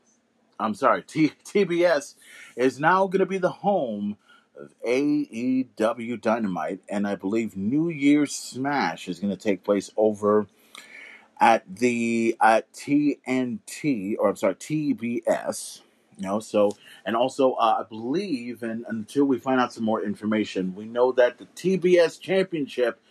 I'm 0.59 0.75
sorry, 0.75 1.03
T- 1.03 1.33
TBS 1.45 2.15
is 2.55 2.79
now 2.79 3.07
going 3.07 3.19
to 3.19 3.25
be 3.25 3.37
the 3.37 3.49
home 3.49 4.17
of 4.55 4.73
AEW 4.87 6.21
Dynamite, 6.21 6.81
and 6.87 7.07
I 7.07 7.15
believe 7.15 7.57
New 7.57 7.89
Year's 7.89 8.35
Smash 8.35 9.07
is 9.07 9.19
going 9.19 9.35
to 9.35 9.41
take 9.41 9.63
place 9.63 9.91
over 9.97 10.47
at 11.39 11.63
the 11.67 12.37
at 12.39 12.71
TNT, 12.71 14.15
or 14.19 14.29
I'm 14.29 14.35
sorry, 14.35 14.55
TBS. 14.55 15.81
You 16.17 16.27
know, 16.27 16.39
so 16.39 16.77
and 17.05 17.15
also 17.15 17.53
uh, 17.53 17.77
I 17.79 17.83
believe, 17.87 18.63
and 18.63 18.85
until 18.87 19.25
we 19.25 19.39
find 19.39 19.59
out 19.59 19.73
some 19.73 19.83
more 19.83 20.03
information, 20.03 20.75
we 20.75 20.85
know 20.85 21.11
that 21.13 21.37
the 21.37 21.45
TBS 21.45 22.19
Championship 22.19 23.01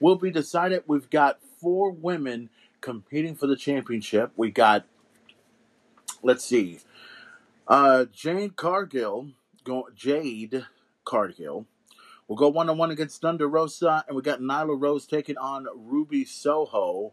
will 0.00 0.16
be 0.16 0.30
decided. 0.30 0.82
We've 0.86 1.08
got 1.10 1.40
four 1.60 1.90
women 1.90 2.50
competing 2.80 3.34
for 3.34 3.46
the 3.46 3.56
championship. 3.56 4.32
We 4.36 4.50
got, 4.50 4.84
let's 6.22 6.44
see, 6.44 6.80
uh, 7.68 8.06
Jane 8.12 8.50
Cargill, 8.50 9.28
go, 9.64 9.88
Jade 9.94 10.66
Cargill. 11.04 11.66
We'll 12.28 12.38
go 12.38 12.48
one 12.48 12.68
on 12.70 12.78
one 12.78 12.90
against 12.90 13.20
Thunder 13.20 13.48
Rosa, 13.48 14.04
and 14.06 14.16
we 14.16 14.22
got 14.22 14.40
Nyla 14.40 14.80
Rose 14.80 15.06
taking 15.06 15.36
on 15.36 15.66
Ruby 15.74 16.24
Soho 16.24 17.12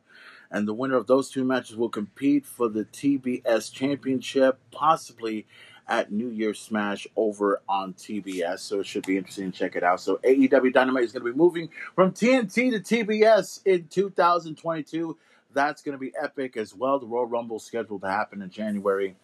and 0.51 0.67
the 0.67 0.73
winner 0.73 0.95
of 0.97 1.07
those 1.07 1.29
two 1.29 1.43
matches 1.45 1.77
will 1.77 1.89
compete 1.89 2.45
for 2.45 2.69
the 2.69 2.85
TBS 2.85 3.71
Championship, 3.73 4.59
possibly 4.71 5.47
at 5.87 6.11
New 6.11 6.29
Year's 6.29 6.59
Smash 6.59 7.07
over 7.15 7.61
on 7.69 7.93
TBS. 7.93 8.59
So 8.59 8.79
it 8.81 8.87
should 8.87 9.05
be 9.05 9.17
interesting 9.17 9.51
to 9.51 9.57
check 9.57 9.75
it 9.75 9.83
out. 9.83 10.01
So 10.01 10.17
AEW 10.23 10.73
Dynamite 10.73 11.03
is 11.05 11.11
going 11.11 11.25
to 11.25 11.31
be 11.31 11.37
moving 11.37 11.69
from 11.95 12.11
TNT 12.11 12.71
to 12.71 12.79
TBS 12.79 13.61
in 13.65 13.87
2022. 13.89 15.17
That's 15.53 15.81
going 15.81 15.93
to 15.93 15.99
be 15.99 16.13
epic 16.21 16.57
as 16.57 16.75
well. 16.75 16.99
The 16.99 17.07
Royal 17.07 17.25
Rumble 17.25 17.59
scheduled 17.59 18.01
to 18.01 18.09
happen 18.09 18.41
in 18.41 18.49
January. 18.51 19.15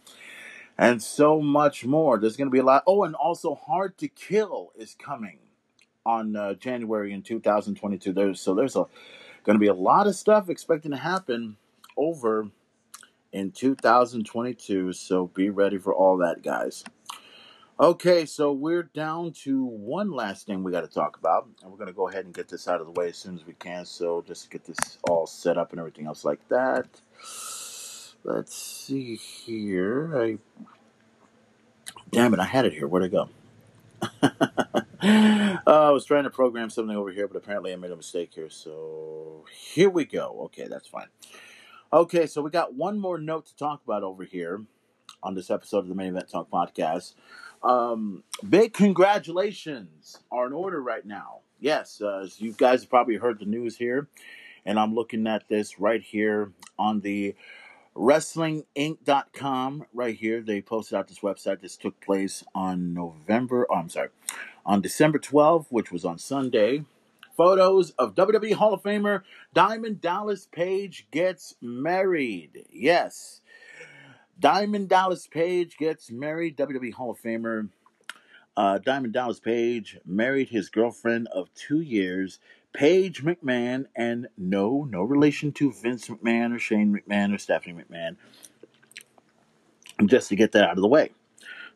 and 0.78 1.02
so 1.04 1.42
much 1.42 1.86
more. 1.86 2.20
There's 2.20 2.38
going 2.38 2.50
to 2.50 2.54
be 2.54 2.60
a 2.60 2.64
lot. 2.66 2.84
Oh, 2.88 3.06
and 3.06 3.16
also 3.16 3.56
Hard 3.56 3.98
to 4.00 4.08
Kill 4.10 4.74
is 4.78 4.96
coming 5.00 5.40
on 6.06 6.36
uh, 6.36 6.56
January 6.56 7.14
in 7.14 7.24
2022. 7.24 8.14
There's 8.14 8.42
so 8.42 8.56
there's 8.56 8.76
a 8.76 8.86
going 9.46 9.56
to 9.56 9.60
be 9.60 9.68
a 9.68 9.74
lot 9.74 10.08
of 10.08 10.16
stuff 10.16 10.50
expecting 10.50 10.92
to 10.92 10.98
happen 10.98 11.58
over 11.98 12.50
in 13.32 13.52
2022. 13.52 14.94
So 14.94 15.28
be 15.28 15.50
ready 15.50 15.78
for 15.78 15.94
all 15.94 16.18
that, 16.18 16.44
guys. 16.44 16.84
Okay, 17.78 18.26
so 18.26 18.54
we're 18.54 18.84
down 18.84 19.34
to 19.44 19.66
one 19.66 20.10
last 20.12 20.48
thing 20.48 20.64
we 20.64 20.72
got 20.72 20.82
to 20.82 20.88
talk 20.88 21.18
about, 21.18 21.50
and 21.62 21.70
we're 21.70 21.78
going 21.78 21.88
to 21.88 21.94
go 21.94 22.08
ahead 22.08 22.24
and 22.24 22.34
get 22.34 22.48
this 22.48 22.70
out 22.70 22.80
of 22.80 22.88
the 22.88 22.94
way 22.94 23.10
as 23.10 23.18
soon 23.18 23.36
as 23.36 23.46
we 23.46 23.54
can. 23.54 23.84
So 23.84 24.24
just 24.26 24.50
get 24.50 24.64
this 24.64 24.98
all 25.10 25.28
set 25.28 25.58
up 25.58 25.72
and 25.72 25.80
everything 25.80 26.08
else 26.08 26.24
like 26.24 26.40
that. 26.48 26.88
Let's 28.24 28.56
see 28.56 29.16
here. 29.18 30.18
I 30.18 30.38
damn 32.12 32.34
it, 32.34 32.40
I 32.40 32.46
had 32.46 32.66
it 32.66 32.74
here. 32.74 32.88
Where'd 32.88 33.04
it 33.04 33.12
go? 33.12 33.30
uh, 35.06 35.60
I 35.68 35.92
was 35.92 36.06
trying 36.06 36.24
to 36.24 36.30
program 36.30 36.70
something 36.70 36.96
over 36.96 37.12
here, 37.12 37.28
but 37.28 37.38
apparently 37.38 37.74
I 37.74 37.76
made 37.76 37.92
a 37.92 37.96
mistake 37.96 38.32
here. 38.34 38.50
So 38.50 39.46
here 39.52 39.90
we 39.90 40.06
go. 40.06 40.42
Okay, 40.46 40.68
that's 40.68 40.88
fine. 40.88 41.08
Okay, 41.94 42.26
so 42.26 42.42
we 42.42 42.50
got 42.50 42.74
one 42.74 43.00
more 43.00 43.18
note 43.18 43.46
to 43.48 43.56
talk 43.56 43.82
about 43.86 44.04
over 44.04 44.24
here 44.24 44.64
on 45.22 45.36
this 45.36 45.50
episode 45.50 45.80
of 45.80 45.88
the 45.88 45.96
Main 45.96 46.10
Event 46.10 46.30
Talk 46.30 46.50
podcast. 46.50 47.14
Um, 47.64 48.24
big 48.48 48.74
congratulations 48.74 50.18
are 50.32 50.48
in 50.48 50.54
order 50.54 50.82
right 50.82 51.06
now. 51.06 51.42
Yes, 51.60 52.02
uh, 52.02 52.28
you 52.38 52.54
guys 52.54 52.82
have 52.82 52.90
probably 52.90 53.16
heard 53.16 53.40
the 53.40 53.46
news 53.46 53.78
here, 53.78 54.08
and 54.66 54.80
I'm 54.80 54.94
looking 54.94 55.28
at 55.28 55.48
this 55.48 55.80
right 55.80 56.02
here 56.02 56.52
on 56.78 57.02
the 57.02 57.36
WrestlingInc.com 57.96 59.86
right 59.94 60.16
here. 60.16 60.42
They 60.42 60.62
posted 60.62 60.98
out 60.98 61.08
this 61.08 61.20
website. 61.20 61.62
This 61.62 61.78
took 61.78 62.00
place 62.02 62.44
on 62.54 62.94
November, 62.94 63.66
oh, 63.70 63.76
I'm 63.76 63.90
sorry, 63.90 64.10
on 64.66 64.82
December 64.82 65.20
12th, 65.20 65.68
which 65.70 65.92
was 65.92 66.06
on 66.06 66.18
Sunday. 66.18 66.84
Photos 67.38 67.92
of 67.92 68.16
WWE 68.16 68.54
Hall 68.54 68.74
of 68.74 68.82
Famer 68.82 69.24
Diamond 69.54 70.00
Dallas 70.00 70.48
Page 70.52 71.08
gets 71.12 71.56
married. 71.62 72.66
Yes. 72.72 73.42
Diamond 74.40 74.90
Dallas 74.90 75.28
Page 75.28 75.78
gets 75.78 76.10
married. 76.10 76.58
WWE 76.58 76.94
Hall 76.94 77.12
of 77.12 77.22
Famer 77.22 77.70
uh, 78.58 78.78
Diamond 78.80 79.14
Dallas 79.14 79.40
Page 79.40 79.98
married 80.06 80.50
his 80.50 80.70
girlfriend 80.70 81.28
of 81.28 81.54
two 81.56 81.82
years, 81.82 82.40
Paige 82.74 83.24
McMahon, 83.24 83.86
and 83.96 84.28
no, 84.38 84.88
no 84.90 85.04
relation 85.04 85.52
to 85.54 85.72
Vince 85.72 86.08
McMahon 86.08 86.56
or 86.56 86.60
Shane 86.60 86.94
McMahon 86.94 87.34
or 87.34 87.38
Stephanie 87.38 87.82
McMahon. 87.84 88.16
Just 90.06 90.30
to 90.30 90.36
get 90.36 90.52
that 90.54 90.66
out 90.66 90.78
of 90.78 90.82
the 90.82 90.88
way. 90.88 91.12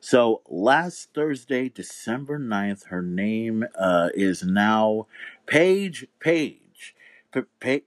So 0.02 0.42
last 0.48 1.14
Thursday, 1.14 1.68
December 1.70 2.40
9th, 2.40 2.86
her 2.88 3.02
name 3.02 3.66
uh, 3.78 4.10
is 4.14 4.44
now 4.44 5.08
Paige 5.46 6.08
Page. 6.20 6.96
P- 7.34 7.42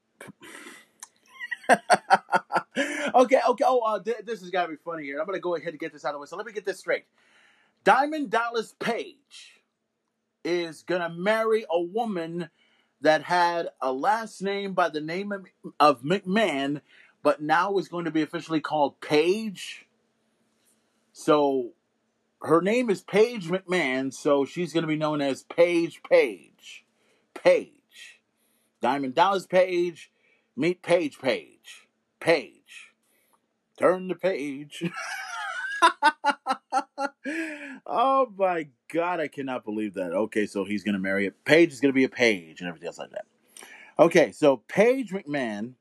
okay, 3.14 3.40
okay. 3.48 3.64
Oh, 3.66 3.80
uh, 3.80 4.02
th- 4.02 4.18
this 4.24 4.40
has 4.40 4.50
got 4.50 4.66
to 4.66 4.72
be 4.72 4.76
funny 4.84 5.04
here. 5.04 5.18
I'm 5.20 5.26
going 5.26 5.36
to 5.38 5.40
go 5.40 5.56
ahead 5.56 5.70
and 5.70 5.78
get 5.80 5.92
this 5.92 6.04
out 6.04 6.10
of 6.10 6.14
the 6.14 6.18
way. 6.20 6.26
So 6.26 6.36
let 6.36 6.46
me 6.46 6.52
get 6.52 6.66
this 6.66 6.80
straight. 6.80 7.04
Diamond 7.84 8.30
Dallas 8.30 8.74
Page 8.78 9.62
is 10.44 10.82
going 10.82 11.00
to 11.00 11.08
marry 11.08 11.64
a 11.70 11.80
woman 11.80 12.50
that 13.00 13.22
had 13.22 13.68
a 13.80 13.92
last 13.92 14.42
name 14.42 14.74
by 14.74 14.88
the 14.88 15.00
name 15.00 15.32
of, 15.32 15.46
of 15.80 16.02
McMahon, 16.02 16.82
but 17.22 17.40
now 17.40 17.78
is 17.78 17.88
going 17.88 18.04
to 18.04 18.10
be 18.10 18.22
officially 18.22 18.60
called 18.60 19.00
Page. 19.00 19.86
So 21.12 21.72
her 22.42 22.60
name 22.60 22.90
is 22.90 23.02
Paige 23.02 23.48
McMahon, 23.48 24.12
so 24.12 24.44
she's 24.44 24.72
going 24.72 24.82
to 24.82 24.88
be 24.88 24.96
known 24.96 25.20
as 25.20 25.44
Paige 25.44 26.02
Page. 26.02 26.84
Page. 27.34 28.20
Diamond 28.80 29.14
Dallas 29.14 29.46
Page, 29.46 30.10
meet 30.56 30.82
Paige 30.82 31.18
Page. 31.20 31.86
Page. 32.18 32.92
Turn 33.78 34.08
the 34.08 34.14
page. 34.14 34.84
oh 37.86 38.32
my 38.36 38.68
god, 38.92 39.20
I 39.20 39.28
cannot 39.28 39.64
believe 39.64 39.94
that. 39.94 40.12
Okay, 40.12 40.46
so 40.46 40.64
he's 40.64 40.84
gonna 40.84 40.98
marry 40.98 41.26
it. 41.26 41.44
Paige 41.44 41.72
is 41.72 41.80
gonna 41.80 41.92
be 41.92 42.04
a 42.04 42.08
page 42.08 42.60
and 42.60 42.68
everything 42.68 42.86
else 42.86 42.98
like 42.98 43.10
that. 43.10 43.24
Okay, 43.98 44.30
so 44.32 44.58
Paige 44.68 45.10
McMahon 45.10 45.74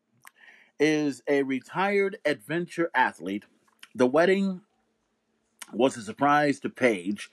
is 0.79 1.21
a 1.27 1.43
retired 1.43 2.17
adventure 2.25 2.89
athlete. 2.95 3.43
The 3.93 4.07
wedding 4.07 4.61
was 5.73 5.97
a 5.97 6.01
surprise 6.01 6.59
to 6.59 6.69
Paige. 6.69 7.29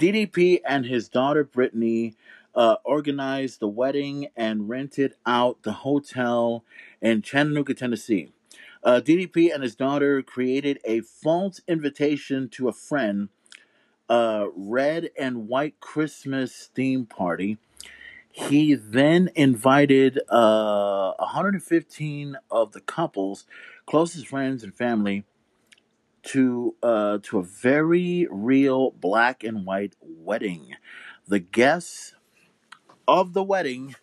DDP 0.00 0.60
and 0.66 0.86
his 0.86 1.08
daughter 1.08 1.44
Brittany 1.44 2.14
uh, 2.54 2.76
organized 2.84 3.60
the 3.60 3.68
wedding 3.68 4.28
and 4.36 4.68
rented 4.68 5.14
out 5.26 5.62
the 5.62 5.72
hotel 5.72 6.64
in 7.00 7.22
Chattanooga, 7.22 7.74
Tennessee. 7.74 8.32
Uh, 8.82 9.00
DDP 9.00 9.52
and 9.52 9.62
his 9.62 9.74
daughter 9.74 10.22
created 10.22 10.78
a 10.84 11.00
false 11.00 11.60
invitation 11.66 12.48
to 12.50 12.68
a 12.68 12.72
friend, 12.72 13.30
a 14.08 14.48
red 14.54 15.10
and 15.18 15.48
white 15.48 15.80
Christmas 15.80 16.70
theme 16.74 17.06
party. 17.06 17.56
He 18.30 18.74
then 18.74 19.30
invited 19.34 20.20
uh, 20.28 21.12
115 21.18 22.36
of 22.50 22.72
the 22.72 22.80
couple's 22.80 23.46
closest 23.86 24.26
friends 24.26 24.62
and 24.62 24.74
family 24.74 25.24
to 26.24 26.74
uh, 26.82 27.18
to 27.22 27.38
a 27.38 27.42
very 27.42 28.26
real 28.30 28.90
black 28.92 29.44
and 29.44 29.66
white 29.66 29.94
wedding. 30.00 30.74
The 31.26 31.38
guests 31.40 32.14
of 33.06 33.32
the 33.32 33.42
wedding 33.42 33.94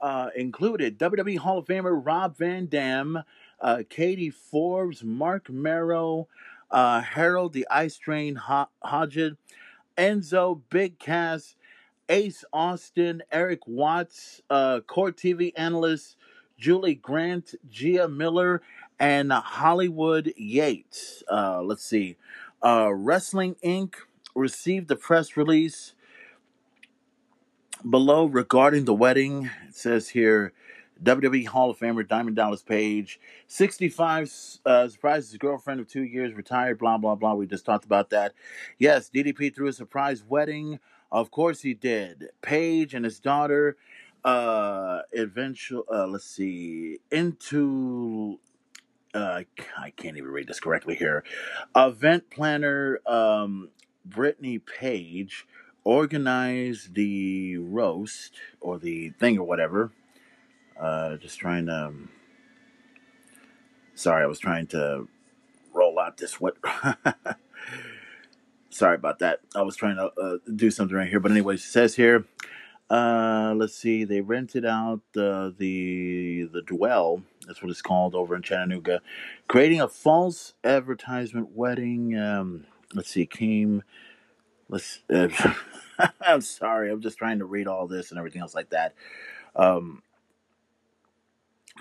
uh, 0.00 0.30
included 0.34 0.98
WWE 0.98 1.38
Hall 1.38 1.58
of 1.58 1.66
Famer 1.66 2.00
Rob 2.04 2.36
Van 2.38 2.66
Dam, 2.66 3.22
uh, 3.60 3.82
Katie 3.88 4.30
Forbes, 4.30 5.04
Marc 5.04 5.50
Mero, 5.50 6.28
uh, 6.70 7.00
Harold 7.00 7.52
the 7.52 7.66
Ice 7.70 7.98
Train 7.98 8.36
Ho- 8.36 8.68
Hodgett, 8.82 9.36
Enzo 9.98 10.60
Big 10.70 10.98
Cass, 10.98 11.56
Ace 12.08 12.44
Austin, 12.52 13.22
Erik 13.30 13.66
Watts, 13.66 14.40
uh, 14.50 14.80
Court 14.80 15.16
TV 15.16 15.52
analyst 15.56 16.16
Julie 16.58 16.94
Grant, 16.94 17.54
Gia 17.70 18.06
Miller, 18.08 18.62
and 19.00 19.32
Hollywood 19.32 20.32
Yates. 20.36 21.24
Uh, 21.30 21.62
let's 21.62 21.84
see. 21.84 22.16
Uh, 22.62 22.92
Wrestling 22.92 23.56
Inc. 23.64 23.94
received 24.34 24.88
the 24.88 24.96
press 24.96 25.36
release 25.36 25.94
below 27.88 28.26
regarding 28.26 28.84
the 28.84 28.94
wedding. 28.94 29.48
It 29.68 29.74
says 29.74 30.10
here 30.10 30.52
WWE 31.02 31.46
Hall 31.46 31.70
of 31.70 31.78
Famer 31.78 32.06
Diamond 32.06 32.36
Dallas 32.36 32.62
Page, 32.62 33.18
65, 33.46 34.30
uh, 34.66 34.88
surprises 34.88 35.30
his 35.30 35.38
girlfriend 35.38 35.80
of 35.80 35.88
two 35.88 36.02
years, 36.02 36.34
retired, 36.34 36.78
blah, 36.78 36.98
blah, 36.98 37.14
blah. 37.14 37.32
We 37.34 37.46
just 37.46 37.64
talked 37.64 37.86
about 37.86 38.10
that. 38.10 38.34
Yes, 38.78 39.10
DDP 39.12 39.54
threw 39.54 39.68
a 39.68 39.72
surprise 39.72 40.22
wedding. 40.22 40.78
Of 41.10 41.30
course 41.30 41.62
he 41.62 41.72
did. 41.72 42.28
Page 42.42 42.92
and 42.92 43.04
his 43.04 43.18
daughter, 43.18 43.78
uh, 44.24 45.00
eventual, 45.14 45.84
uh, 45.90 46.06
let's 46.06 46.26
see, 46.26 46.98
into, 47.10 48.38
uh, 49.14 49.42
I 49.78 49.90
can't 49.90 50.16
even 50.16 50.30
read 50.30 50.46
this 50.46 50.60
correctly 50.60 50.94
here. 50.94 51.24
Event 51.74 52.30
planner, 52.30 53.00
um, 53.06 53.70
Brittany 54.04 54.58
Page 54.58 55.46
organized 55.84 56.94
the 56.94 57.56
roast 57.58 58.34
or 58.60 58.78
the 58.78 59.10
thing 59.10 59.38
or 59.38 59.44
whatever. 59.44 59.92
Uh, 60.80 61.16
just 61.16 61.38
trying 61.38 61.66
to. 61.66 61.86
Um, 61.86 62.10
sorry, 63.94 64.24
I 64.24 64.26
was 64.26 64.38
trying 64.38 64.66
to 64.68 65.08
roll 65.74 65.98
out 65.98 66.16
this 66.16 66.40
what. 66.40 66.56
sorry 68.70 68.94
about 68.94 69.18
that. 69.18 69.40
I 69.54 69.62
was 69.62 69.76
trying 69.76 69.96
to 69.96 70.10
uh, 70.20 70.38
do 70.54 70.70
something 70.70 70.96
right 70.96 71.08
here, 71.08 71.20
but 71.20 71.32
anyway, 71.32 71.54
it 71.54 71.60
says 71.60 71.96
here. 71.96 72.24
Uh, 72.88 73.54
let's 73.56 73.76
see. 73.76 74.02
They 74.02 74.20
rented 74.20 74.64
out 74.64 75.00
uh, 75.16 75.50
the 75.56 76.48
the 76.52 76.62
dwell. 76.62 77.22
That's 77.50 77.60
what 77.64 77.70
it's 77.72 77.82
called 77.82 78.14
over 78.14 78.36
in 78.36 78.42
Chattanooga, 78.42 79.02
creating 79.48 79.80
a 79.80 79.88
false 79.88 80.54
advertisement 80.62 81.50
wedding. 81.52 82.16
Um, 82.16 82.64
let's 82.94 83.10
see. 83.10 83.26
Came. 83.26 83.82
Let's. 84.68 85.00
Uh, 85.12 85.26
I'm 86.20 86.42
sorry. 86.42 86.92
I'm 86.92 87.00
just 87.00 87.18
trying 87.18 87.40
to 87.40 87.44
read 87.44 87.66
all 87.66 87.88
this 87.88 88.10
and 88.10 88.18
everything 88.18 88.40
else 88.40 88.54
like 88.54 88.70
that. 88.70 88.94
Um, 89.56 90.04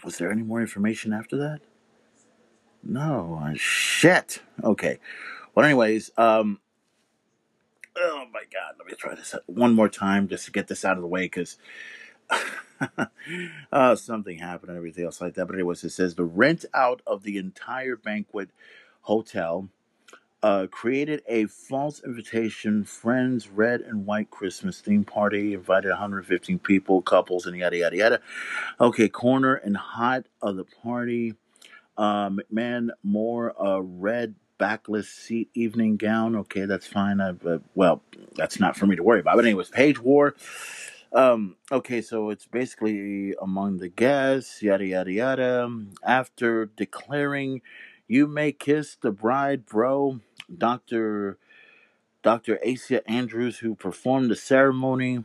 was 0.03 0.17
there 0.17 0.31
any 0.31 0.41
more 0.41 0.59
information 0.59 1.13
after 1.13 1.37
that? 1.37 1.59
No. 2.81 3.39
uh, 3.43 3.53
Shit. 3.55 4.41
Okay. 4.63 4.97
Well, 5.53 5.67
anyways, 5.67 6.09
um, 6.17 6.59
oh 7.95 8.25
my 8.33 8.41
god, 8.51 8.73
let 8.79 8.87
me 8.87 8.93
try 8.97 9.13
this 9.13 9.35
one 9.45 9.75
more 9.75 9.89
time 9.89 10.27
just 10.27 10.45
to 10.45 10.51
get 10.51 10.67
this 10.67 10.83
out 10.83 10.95
of 10.97 11.01
the 11.01 11.07
way 11.07 11.25
because 11.25 11.57
uh, 13.71 13.95
something 13.95 14.37
happened 14.37 14.69
and 14.69 14.77
everything 14.77 15.05
else 15.05 15.21
like 15.21 15.35
that. 15.35 15.45
But 15.45 15.55
anyways, 15.55 15.83
it 15.83 15.91
says 15.91 16.15
the 16.15 16.23
rent 16.23 16.65
out 16.73 17.01
of 17.05 17.23
the 17.23 17.37
entire 17.37 17.95
banquet 17.95 18.49
hotel 19.01 19.69
uh, 20.41 20.67
created 20.71 21.21
a 21.27 21.45
false 21.47 22.01
invitation, 22.03 22.83
friends, 22.85 23.49
red 23.49 23.81
and 23.81 24.05
white 24.05 24.29
Christmas 24.29 24.79
theme 24.79 25.03
party, 25.03 25.53
invited 25.53 25.89
115 25.89 26.59
people, 26.59 27.01
couples, 27.01 27.45
and 27.45 27.57
yada, 27.57 27.77
yada, 27.77 27.97
yada. 27.97 28.21
Okay, 28.79 29.09
corner 29.09 29.55
and 29.55 29.75
hot 29.75 30.25
of 30.41 30.55
the 30.55 30.63
party. 30.63 31.33
Uh, 31.97 32.29
McMahon 32.29 32.89
more 33.03 33.53
a 33.59 33.81
red 33.81 34.35
backless 34.57 35.09
seat 35.09 35.49
evening 35.53 35.97
gown. 35.97 36.35
Okay, 36.35 36.65
that's 36.65 36.87
fine. 36.87 37.19
I've, 37.19 37.45
uh, 37.45 37.59
well, 37.75 38.01
that's 38.35 38.59
not 38.59 38.77
for 38.77 38.85
me 38.87 38.95
to 38.95 39.03
worry 39.03 39.19
about. 39.19 39.35
But 39.35 39.45
anyways, 39.45 39.69
Page 39.69 39.99
wore. 39.99 40.35
Um, 41.11 41.55
okay, 41.71 42.01
so 42.01 42.29
it's 42.29 42.45
basically 42.45 43.33
among 43.41 43.77
the 43.77 43.89
guests, 43.89 44.61
yada 44.61 44.85
yada 44.85 45.11
yada. 45.11 45.69
After 46.03 46.65
declaring, 46.67 47.61
"You 48.07 48.27
may 48.27 48.51
kiss 48.51 48.95
the 48.95 49.11
bride, 49.11 49.65
bro," 49.65 50.19
Doctor 50.55 51.39
Doctor 52.21 52.59
Asia 52.61 53.07
Andrews, 53.09 53.59
who 53.59 53.73
performed 53.75 54.29
the 54.29 54.35
ceremony, 54.35 55.23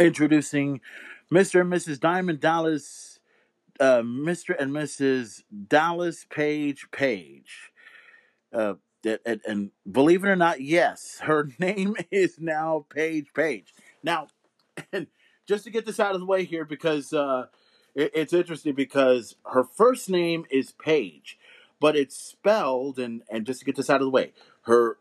introducing 0.00 0.80
Mr. 1.30 1.60
and 1.60 1.72
Mrs. 1.72 2.00
Diamond 2.00 2.40
Dallas, 2.40 3.20
uh, 3.80 4.00
Mr. 4.00 4.54
and 4.58 4.70
Mrs. 4.72 5.42
Dallas 5.68 6.26
Page 6.30 6.86
Page. 6.92 7.72
Uh, 8.52 8.74
and, 9.26 9.40
and 9.46 9.70
believe 9.90 10.24
it 10.24 10.28
or 10.28 10.36
not, 10.36 10.60
yes, 10.62 11.20
her 11.24 11.50
name 11.58 11.96
is 12.10 12.38
now 12.38 12.86
Paige 12.88 13.34
Page. 13.34 13.74
Now, 14.04 14.28
and 14.92 15.08
just 15.46 15.64
to 15.64 15.70
get 15.70 15.86
this 15.86 15.98
out 15.98 16.14
of 16.14 16.20
the 16.20 16.26
way 16.26 16.44
here, 16.44 16.64
because 16.64 17.12
uh, 17.12 17.46
it, 17.94 18.12
it's 18.14 18.32
interesting 18.32 18.74
because 18.74 19.34
her 19.52 19.64
first 19.64 20.08
name 20.08 20.44
is 20.50 20.72
Paige, 20.72 21.38
but 21.80 21.96
it's 21.96 22.16
spelled 22.16 22.98
and 23.00 23.22
and 23.28 23.44
just 23.44 23.60
to 23.60 23.64
get 23.64 23.74
this 23.74 23.90
out 23.90 24.00
of 24.00 24.06
the 24.06 24.10
way, 24.10 24.32
her 24.62 24.98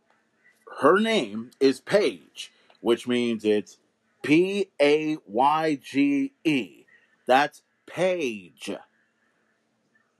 her 0.79 0.99
name 0.99 1.51
is 1.59 1.79
Paige, 1.81 2.51
which 2.81 3.07
means 3.07 3.45
it's 3.45 3.77
P 4.23 4.69
A 4.81 5.17
Y 5.27 5.79
G 5.81 6.33
E. 6.43 6.85
That's 7.27 7.61
Paige. 7.85 8.71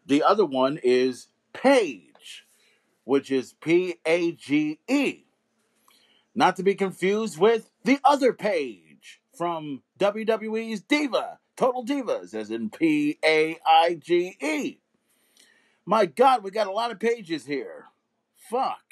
The 0.06 0.22
other 0.22 0.46
one 0.46 0.80
is 0.84 1.28
Page, 1.54 2.46
which 3.06 3.32
is 3.32 3.54
P 3.54 3.96
A 4.06 4.34
G 4.34 4.80
E. 4.88 5.26
Not 6.36 6.56
to 6.56 6.64
be 6.64 6.76
confused 6.76 7.38
with 7.38 7.70
the 7.84 8.00
other 8.04 8.34
Page 8.34 9.22
from 9.38 9.84
WWE's 10.00 10.82
Diva, 10.82 11.40
Total 11.56 11.86
Divas, 11.86 12.34
as 12.34 12.52
in 12.52 12.70
P 12.70 13.18
A 13.24 13.58
I 13.66 13.96
G 13.96 14.38
E. 14.42 14.80
My 15.86 16.06
God, 16.06 16.44
we 16.44 16.52
got 16.52 16.68
a 16.68 16.72
lot 16.72 16.92
of 16.92 17.00
pages 17.00 17.46
here. 17.46 17.86
Fuck. 18.50 18.84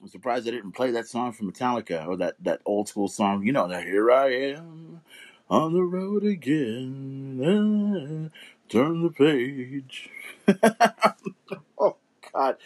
I'm 0.00 0.08
surprised 0.08 0.46
I 0.46 0.50
didn't 0.50 0.72
play 0.72 0.90
that 0.92 1.08
song 1.08 1.32
from 1.32 1.50
Metallica 1.50 2.06
or 2.06 2.16
that, 2.18 2.36
that 2.42 2.60
old 2.64 2.88
school 2.88 3.08
song. 3.08 3.44
You 3.44 3.52
know 3.52 3.68
that 3.68 3.84
here 3.84 4.10
I 4.10 4.28
am 4.28 5.00
on 5.48 5.72
the 5.72 5.82
road 5.82 6.24
again. 6.24 7.40
Ah, 7.42 8.30
turn 8.68 9.02
the 9.02 9.10
page. 9.10 10.10
oh 11.78 11.96
God. 12.32 12.56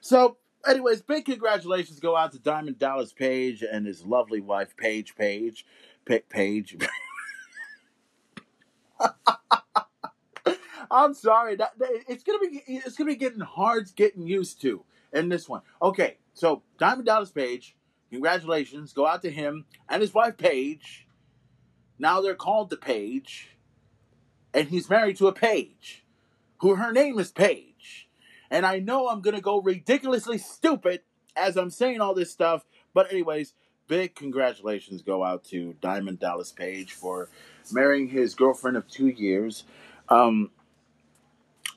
So, 0.00 0.36
anyways, 0.68 1.02
big 1.02 1.24
congratulations 1.24 2.00
go 2.00 2.16
out 2.16 2.32
to 2.32 2.38
Diamond 2.38 2.78
Dallas 2.78 3.12
Page 3.12 3.62
and 3.62 3.86
his 3.86 4.04
lovely 4.04 4.40
wife 4.40 4.76
Paige 4.76 5.14
Page. 5.16 5.64
Pa- 6.06 6.18
Page. 6.28 6.76
I'm 10.90 11.14
sorry. 11.14 11.56
That, 11.56 11.72
it's 12.08 12.24
gonna 12.24 12.38
be 12.38 12.62
it's 12.66 12.96
gonna 12.96 13.10
be 13.10 13.16
getting 13.16 13.40
hard 13.40 13.94
getting 13.94 14.26
used 14.26 14.60
to 14.62 14.84
in 15.12 15.28
this 15.28 15.48
one. 15.48 15.62
Okay, 15.82 16.16
so 16.34 16.62
Diamond 16.78 17.06
Dallas 17.06 17.30
Page, 17.30 17.76
congratulations 18.10 18.92
go 18.92 19.06
out 19.06 19.22
to 19.22 19.30
him 19.30 19.66
and 19.88 20.00
his 20.00 20.14
wife 20.14 20.36
Paige. 20.36 21.06
Now 21.98 22.20
they're 22.20 22.34
called 22.34 22.70
the 22.70 22.76
Page, 22.76 23.56
and 24.54 24.68
he's 24.68 24.88
married 24.88 25.16
to 25.18 25.26
a 25.26 25.32
Page, 25.32 26.04
who 26.60 26.76
her 26.76 26.92
name 26.92 27.18
is 27.18 27.32
Paige. 27.32 27.67
And 28.50 28.64
I 28.64 28.78
know 28.78 29.08
I'm 29.08 29.20
gonna 29.20 29.40
go 29.40 29.60
ridiculously 29.60 30.38
stupid 30.38 31.02
as 31.36 31.56
I'm 31.56 31.70
saying 31.70 32.00
all 32.00 32.14
this 32.14 32.30
stuff, 32.32 32.64
but 32.94 33.10
anyways, 33.10 33.54
big 33.86 34.14
congratulations 34.14 35.02
go 35.02 35.24
out 35.24 35.44
to 35.44 35.74
Diamond 35.80 36.20
Dallas 36.20 36.52
Page 36.52 36.92
for 36.92 37.28
marrying 37.72 38.08
his 38.08 38.34
girlfriend 38.34 38.76
of 38.76 38.88
two 38.88 39.08
years. 39.08 39.64
Um, 40.08 40.50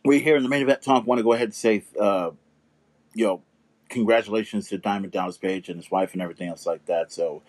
we 0.04 0.20
here 0.20 0.36
in 0.36 0.44
the 0.44 0.50
main 0.50 0.62
event 0.62 0.82
talk 0.82 1.06
want 1.06 1.20
to 1.20 1.24
go 1.24 1.34
ahead 1.34 1.46
and 1.46 1.54
say, 1.56 1.84
uh, 2.00 2.32
you 3.14 3.26
know, 3.26 3.42
congratulations 3.90 4.68
to 4.70 4.78
Diamond 4.78 5.12
Dallas 5.12 5.38
Page 5.38 5.70
and 5.70 5.78
his 5.78 5.92
wife 5.92 6.14
and 6.14 6.22
everything 6.22 6.50
else 6.50 6.66
like 6.66 6.86
that. 6.86 7.12
So, 7.12 7.44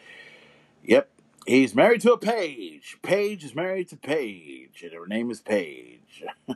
yep, 0.85 1.09
he's 1.47 1.75
married 1.75 2.01
to 2.03 2.13
a 2.13 2.19
Page. 2.19 2.99
Page 3.03 3.45
is 3.45 3.55
married 3.55 3.89
to 3.89 3.97
Page, 3.97 4.83
and 4.83 4.93
her 4.93 5.07
name 5.07 5.31
is 5.31 5.41
Page. 5.41 6.25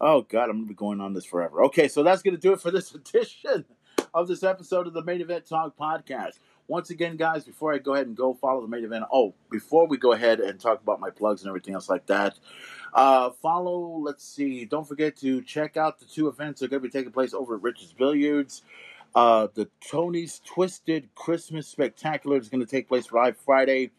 oh 0.00 0.22
God, 0.22 0.50
I'm 0.50 0.58
gonna 0.58 0.66
be 0.66 0.74
going 0.74 1.00
on 1.00 1.14
this 1.14 1.24
forever. 1.24 1.64
Okay, 1.64 1.88
so 1.88 2.02
that's 2.02 2.22
gonna 2.22 2.36
do 2.36 2.52
it 2.52 2.60
for 2.60 2.70
this 2.70 2.94
edition 2.94 3.64
of 4.14 4.28
this 4.28 4.42
episode 4.42 4.86
of 4.86 4.92
the 4.92 5.04
Main 5.04 5.20
Event 5.20 5.46
Talk 5.46 5.76
podcast. 5.76 6.38
Once 6.68 6.90
again, 6.90 7.16
guys, 7.16 7.44
before 7.44 7.74
I 7.74 7.78
go 7.78 7.94
ahead 7.94 8.06
and 8.06 8.16
go 8.16 8.34
follow 8.34 8.60
the 8.60 8.68
main 8.68 8.84
event, 8.84 9.04
oh, 9.12 9.34
before 9.50 9.86
we 9.86 9.96
go 9.96 10.12
ahead 10.12 10.40
and 10.40 10.60
talk 10.60 10.80
about 10.80 11.00
my 11.00 11.10
plugs 11.10 11.42
and 11.42 11.48
everything 11.48 11.74
else 11.74 11.88
like 11.88 12.06
that, 12.06 12.38
uh, 12.94 13.30
follow, 13.42 13.98
let's 13.98 14.24
see, 14.24 14.64
don't 14.64 14.86
forget 14.86 15.16
to 15.18 15.42
check 15.42 15.76
out 15.76 15.98
the 15.98 16.04
two 16.04 16.28
events 16.28 16.60
that 16.60 16.66
are 16.66 16.68
going 16.68 16.82
to 16.82 16.88
be 16.88 16.92
taking 16.92 17.12
place 17.12 17.34
over 17.34 17.56
at 17.56 17.62
Richard's 17.62 17.92
Billiards. 17.92 18.62
Uh, 19.14 19.48
the 19.54 19.68
Tony's 19.86 20.40
Twisted 20.44 21.08
Christmas 21.14 21.68
Spectacular 21.68 22.38
is 22.38 22.48
going 22.48 22.64
to 22.64 22.70
take 22.70 22.88
place 22.88 23.12
live 23.12 23.36
Friday, 23.36 23.90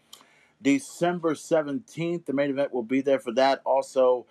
December 0.61 1.33
17th. 1.33 2.25
The 2.25 2.33
main 2.33 2.49
event 2.49 2.73
will 2.73 2.83
be 2.83 3.01
there 3.01 3.19
for 3.19 3.31
that. 3.33 3.61
Also, 3.63 4.25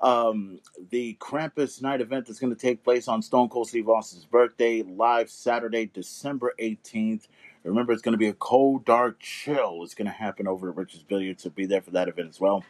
um, 0.00 0.60
the 0.90 1.16
Krampus 1.20 1.80
night 1.80 2.02
event 2.02 2.28
is 2.28 2.38
going 2.38 2.54
to 2.54 2.60
take 2.60 2.84
place 2.84 3.08
on 3.08 3.22
Stone 3.22 3.48
Cold 3.48 3.68
Steve 3.68 3.88
Austin's 3.88 4.26
birthday, 4.26 4.82
live 4.82 5.30
Saturday, 5.30 5.86
December 5.86 6.52
18th. 6.60 7.28
Remember, 7.64 7.92
it's 7.92 8.02
going 8.02 8.12
to 8.12 8.18
be 8.18 8.28
a 8.28 8.34
cold, 8.34 8.84
dark 8.84 9.18
chill. 9.18 9.80
It's 9.82 9.94
going 9.94 10.06
to 10.06 10.12
happen 10.12 10.46
over 10.46 10.68
at 10.68 10.76
Richard's 10.76 11.02
Billiards, 11.02 11.42
so 11.42 11.50
be 11.50 11.66
there 11.66 11.80
for 11.80 11.90
that 11.92 12.08
event 12.08 12.28
as 12.28 12.38
well. 12.38 12.62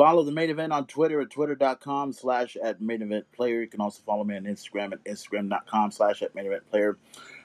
Follow 0.00 0.22
the 0.22 0.32
main 0.32 0.48
event 0.48 0.72
on 0.72 0.86
Twitter 0.86 1.20
at 1.20 1.28
twitter.com 1.28 2.14
slash 2.14 2.56
at 2.64 2.80
main 2.80 3.02
event 3.02 3.30
player. 3.32 3.60
You 3.60 3.66
can 3.66 3.82
also 3.82 4.00
follow 4.06 4.24
me 4.24 4.34
on 4.34 4.44
Instagram 4.44 4.94
at 4.94 5.04
instagram.com 5.04 5.90
slash 5.90 6.22
at 6.22 6.34
main 6.34 6.46
event 6.46 6.62
player. 6.70 6.96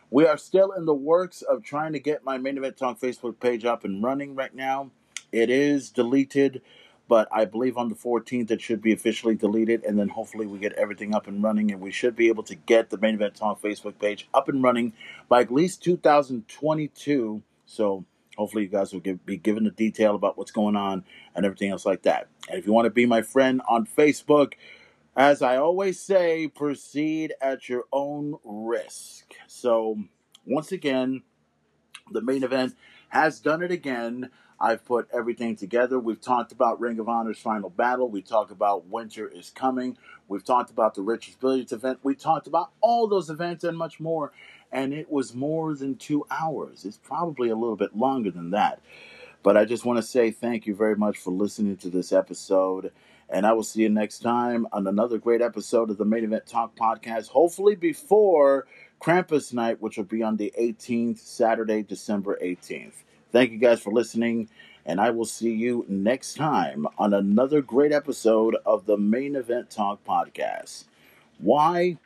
We 0.10 0.26
are 0.26 0.38
still 0.38 0.72
in 0.72 0.86
the 0.86 0.94
works 0.94 1.42
of 1.42 1.64
trying 1.64 1.92
to 1.92 2.00
get 2.00 2.24
my 2.24 2.38
main 2.38 2.58
event 2.58 2.78
talk 2.78 2.98
Facebook 2.98 3.42
page 3.42 3.66
up 3.66 3.84
and 3.84 4.02
running 4.02 4.36
right 4.36 4.56
now. 4.56 4.92
It 5.34 5.50
is 5.50 5.90
deleted, 5.90 6.62
but 7.10 7.28
I 7.30 7.44
believe 7.44 7.76
on 7.76 7.90
the 7.90 7.96
14th 7.96 8.50
it 8.50 8.62
should 8.62 8.82
be 8.82 8.94
officially 8.94 9.36
deleted, 9.36 9.84
and 9.84 10.00
then 10.00 10.08
hopefully 10.08 10.48
we 10.48 10.58
get 10.58 10.72
everything 10.76 11.14
up 11.14 11.28
and 11.28 11.44
running, 11.44 11.74
and 11.74 11.82
we 11.82 11.92
should 11.92 12.16
be 12.16 12.30
able 12.30 12.44
to 12.44 12.56
get 12.56 12.90
the 12.90 12.98
main 12.98 13.16
event 13.16 13.36
talk 13.36 13.62
Facebook 13.62 14.00
page 14.00 14.30
up 14.34 14.48
and 14.48 14.64
running 14.64 14.94
by 15.28 15.42
at 15.42 15.52
least 15.52 15.84
2022. 15.84 17.42
So 17.66 18.06
hopefully 18.38 18.64
you 18.64 18.70
guys 18.70 18.94
will 18.94 19.00
give, 19.00 19.26
be 19.26 19.38
given 19.38 19.64
the 19.64 19.72
detail 19.72 20.16
about 20.16 20.38
what's 20.38 20.52
going 20.52 20.76
on 20.76 21.04
and 21.36 21.46
everything 21.46 21.72
else 21.72 21.86
like 21.86 22.04
that. 22.04 22.28
And 22.50 22.60
if 22.60 22.66
you 22.66 22.74
want 22.74 22.86
to 22.86 22.92
be 22.92 23.06
my 23.06 23.22
friend 23.22 23.62
on 23.68 23.86
Facebook, 23.86 24.54
as 25.16 25.42
I 25.42 25.58
always 25.58 26.00
say, 26.00 26.48
proceed 26.48 27.34
at 27.42 27.70
your 27.70 27.86
own 27.92 28.36
risk. 28.44 29.34
So, 29.48 29.98
once 30.46 30.72
again, 30.72 31.24
the 32.12 32.22
main 32.22 32.44
event 32.44 32.76
has 33.10 33.40
done 33.40 33.64
it 33.64 33.72
again. 33.72 34.30
I've 34.60 34.86
put 34.86 35.08
everything 35.14 35.56
together. 35.56 36.00
We've 36.00 36.22
talked 36.22 36.52
about 36.52 36.80
Ring 36.80 37.00
of 37.00 37.10
Honor's 37.10 37.40
final 37.40 37.70
battle. 37.70 38.10
We 38.10 38.22
talked 38.22 38.52
about 38.52 38.88
Winter 38.88 39.28
is 39.28 39.50
Coming. 39.50 39.98
We've 40.28 40.44
talked 40.44 40.70
about 40.70 40.96
the 40.96 41.02
Richards 41.02 41.38
Billiards 41.40 41.74
event. 41.74 42.00
We 42.04 42.16
talked 42.16 42.48
about 42.48 42.72
all 42.82 43.08
those 43.08 43.30
events 43.30 43.64
and 43.64 43.78
much 43.78 44.00
more. 44.00 44.32
And 44.76 44.94
it 44.94 45.10
was 45.10 45.34
more 45.34 45.74
than 45.74 45.96
two 45.96 46.26
hours. 46.30 46.84
It's 46.84 46.98
probably 46.98 47.50
a 47.50 47.56
little 47.56 47.78
bit 47.78 47.96
longer 47.96 48.30
than 48.30 48.50
that. 48.52 48.82
But 49.42 49.56
I 49.56 49.64
just 49.64 49.86
want 49.86 50.00
to 50.00 50.04
say 50.04 50.32
thank 50.32 50.68
you 50.68 50.76
very 50.76 50.98
much 50.98 51.18
for 51.18 51.32
listening 51.32 51.78
to 51.78 51.90
this 51.90 52.12
episode. 52.12 52.92
And 53.30 53.46
I 53.46 53.54
will 53.54 53.64
see 53.64 53.84
you 53.84 53.90
next 53.90 54.20
time 54.20 54.68
on 54.74 54.86
another 54.86 55.18
great 55.18 55.42
episode 55.42 55.90
of 55.90 55.98
the 55.98 56.04
Main 56.04 56.26
Event 56.26 56.46
Talk 56.46 56.76
podcast, 56.76 57.30
hopefully 57.30 57.76
before 57.76 58.68
Krampus 59.02 59.54
night, 59.54 59.82
which 59.82 59.96
will 59.96 60.04
be 60.04 60.22
on 60.22 60.36
the 60.36 60.54
18th, 60.60 61.20
Saturday, 61.20 61.82
December 61.82 62.38
18th. 62.44 62.96
Thank 63.32 63.52
you 63.52 63.58
guys 63.58 63.80
for 63.80 63.94
listening, 63.94 64.50
and 64.86 65.00
I 65.00 65.12
will 65.12 65.26
see 65.26 65.54
you 65.54 65.86
next 65.88 66.34
time 66.34 66.86
on 66.98 67.14
another 67.14 67.62
great 67.62 67.94
episode 67.94 68.58
of 68.66 68.86
the 68.86 68.98
Main 68.98 69.38
Event 69.38 69.70
Talk 69.70 70.04
podcast. 70.04 70.84
Why? 71.38 71.98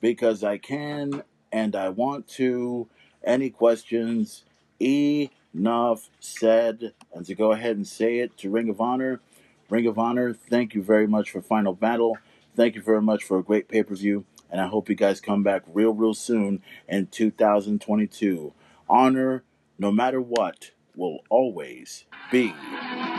Because 0.00 0.44
I 0.44 0.58
can 0.58 1.24
and 1.52 1.76
I 1.76 1.90
want 1.90 2.26
to. 2.28 2.88
Any 3.22 3.50
questions? 3.50 4.44
Enough 4.80 6.10
said. 6.18 6.94
And 7.14 7.24
to 7.26 7.34
go 7.34 7.52
ahead 7.52 7.76
and 7.76 7.86
say 7.86 8.18
it 8.18 8.36
to 8.38 8.50
Ring 8.50 8.68
of 8.68 8.80
Honor. 8.80 9.20
Ring 9.68 9.86
of 9.86 9.98
Honor, 9.98 10.32
thank 10.32 10.74
you 10.74 10.82
very 10.82 11.06
much 11.06 11.30
for 11.30 11.40
Final 11.40 11.72
Battle. 11.74 12.18
Thank 12.56 12.74
you 12.74 12.82
very 12.82 13.00
much 13.00 13.24
for 13.24 13.38
a 13.38 13.42
great 13.42 13.68
pay 13.68 13.82
per 13.82 13.94
view. 13.94 14.24
and 14.50 14.60
I 14.60 14.66
hope 14.66 14.90
you 14.90 14.94
guys 14.94 15.20
come 15.20 15.42
back 15.42 15.62
real, 15.72 15.94
real 15.94 16.12
soon 16.12 16.62
in 16.86 17.06
2022. 17.06 18.52
Honor, 18.88 19.44
no 19.78 19.90
matter 19.90 20.20
what, 20.20 20.72
will 20.94 21.20
always 21.30 22.04
be 22.30 22.52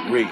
real. 0.09 0.29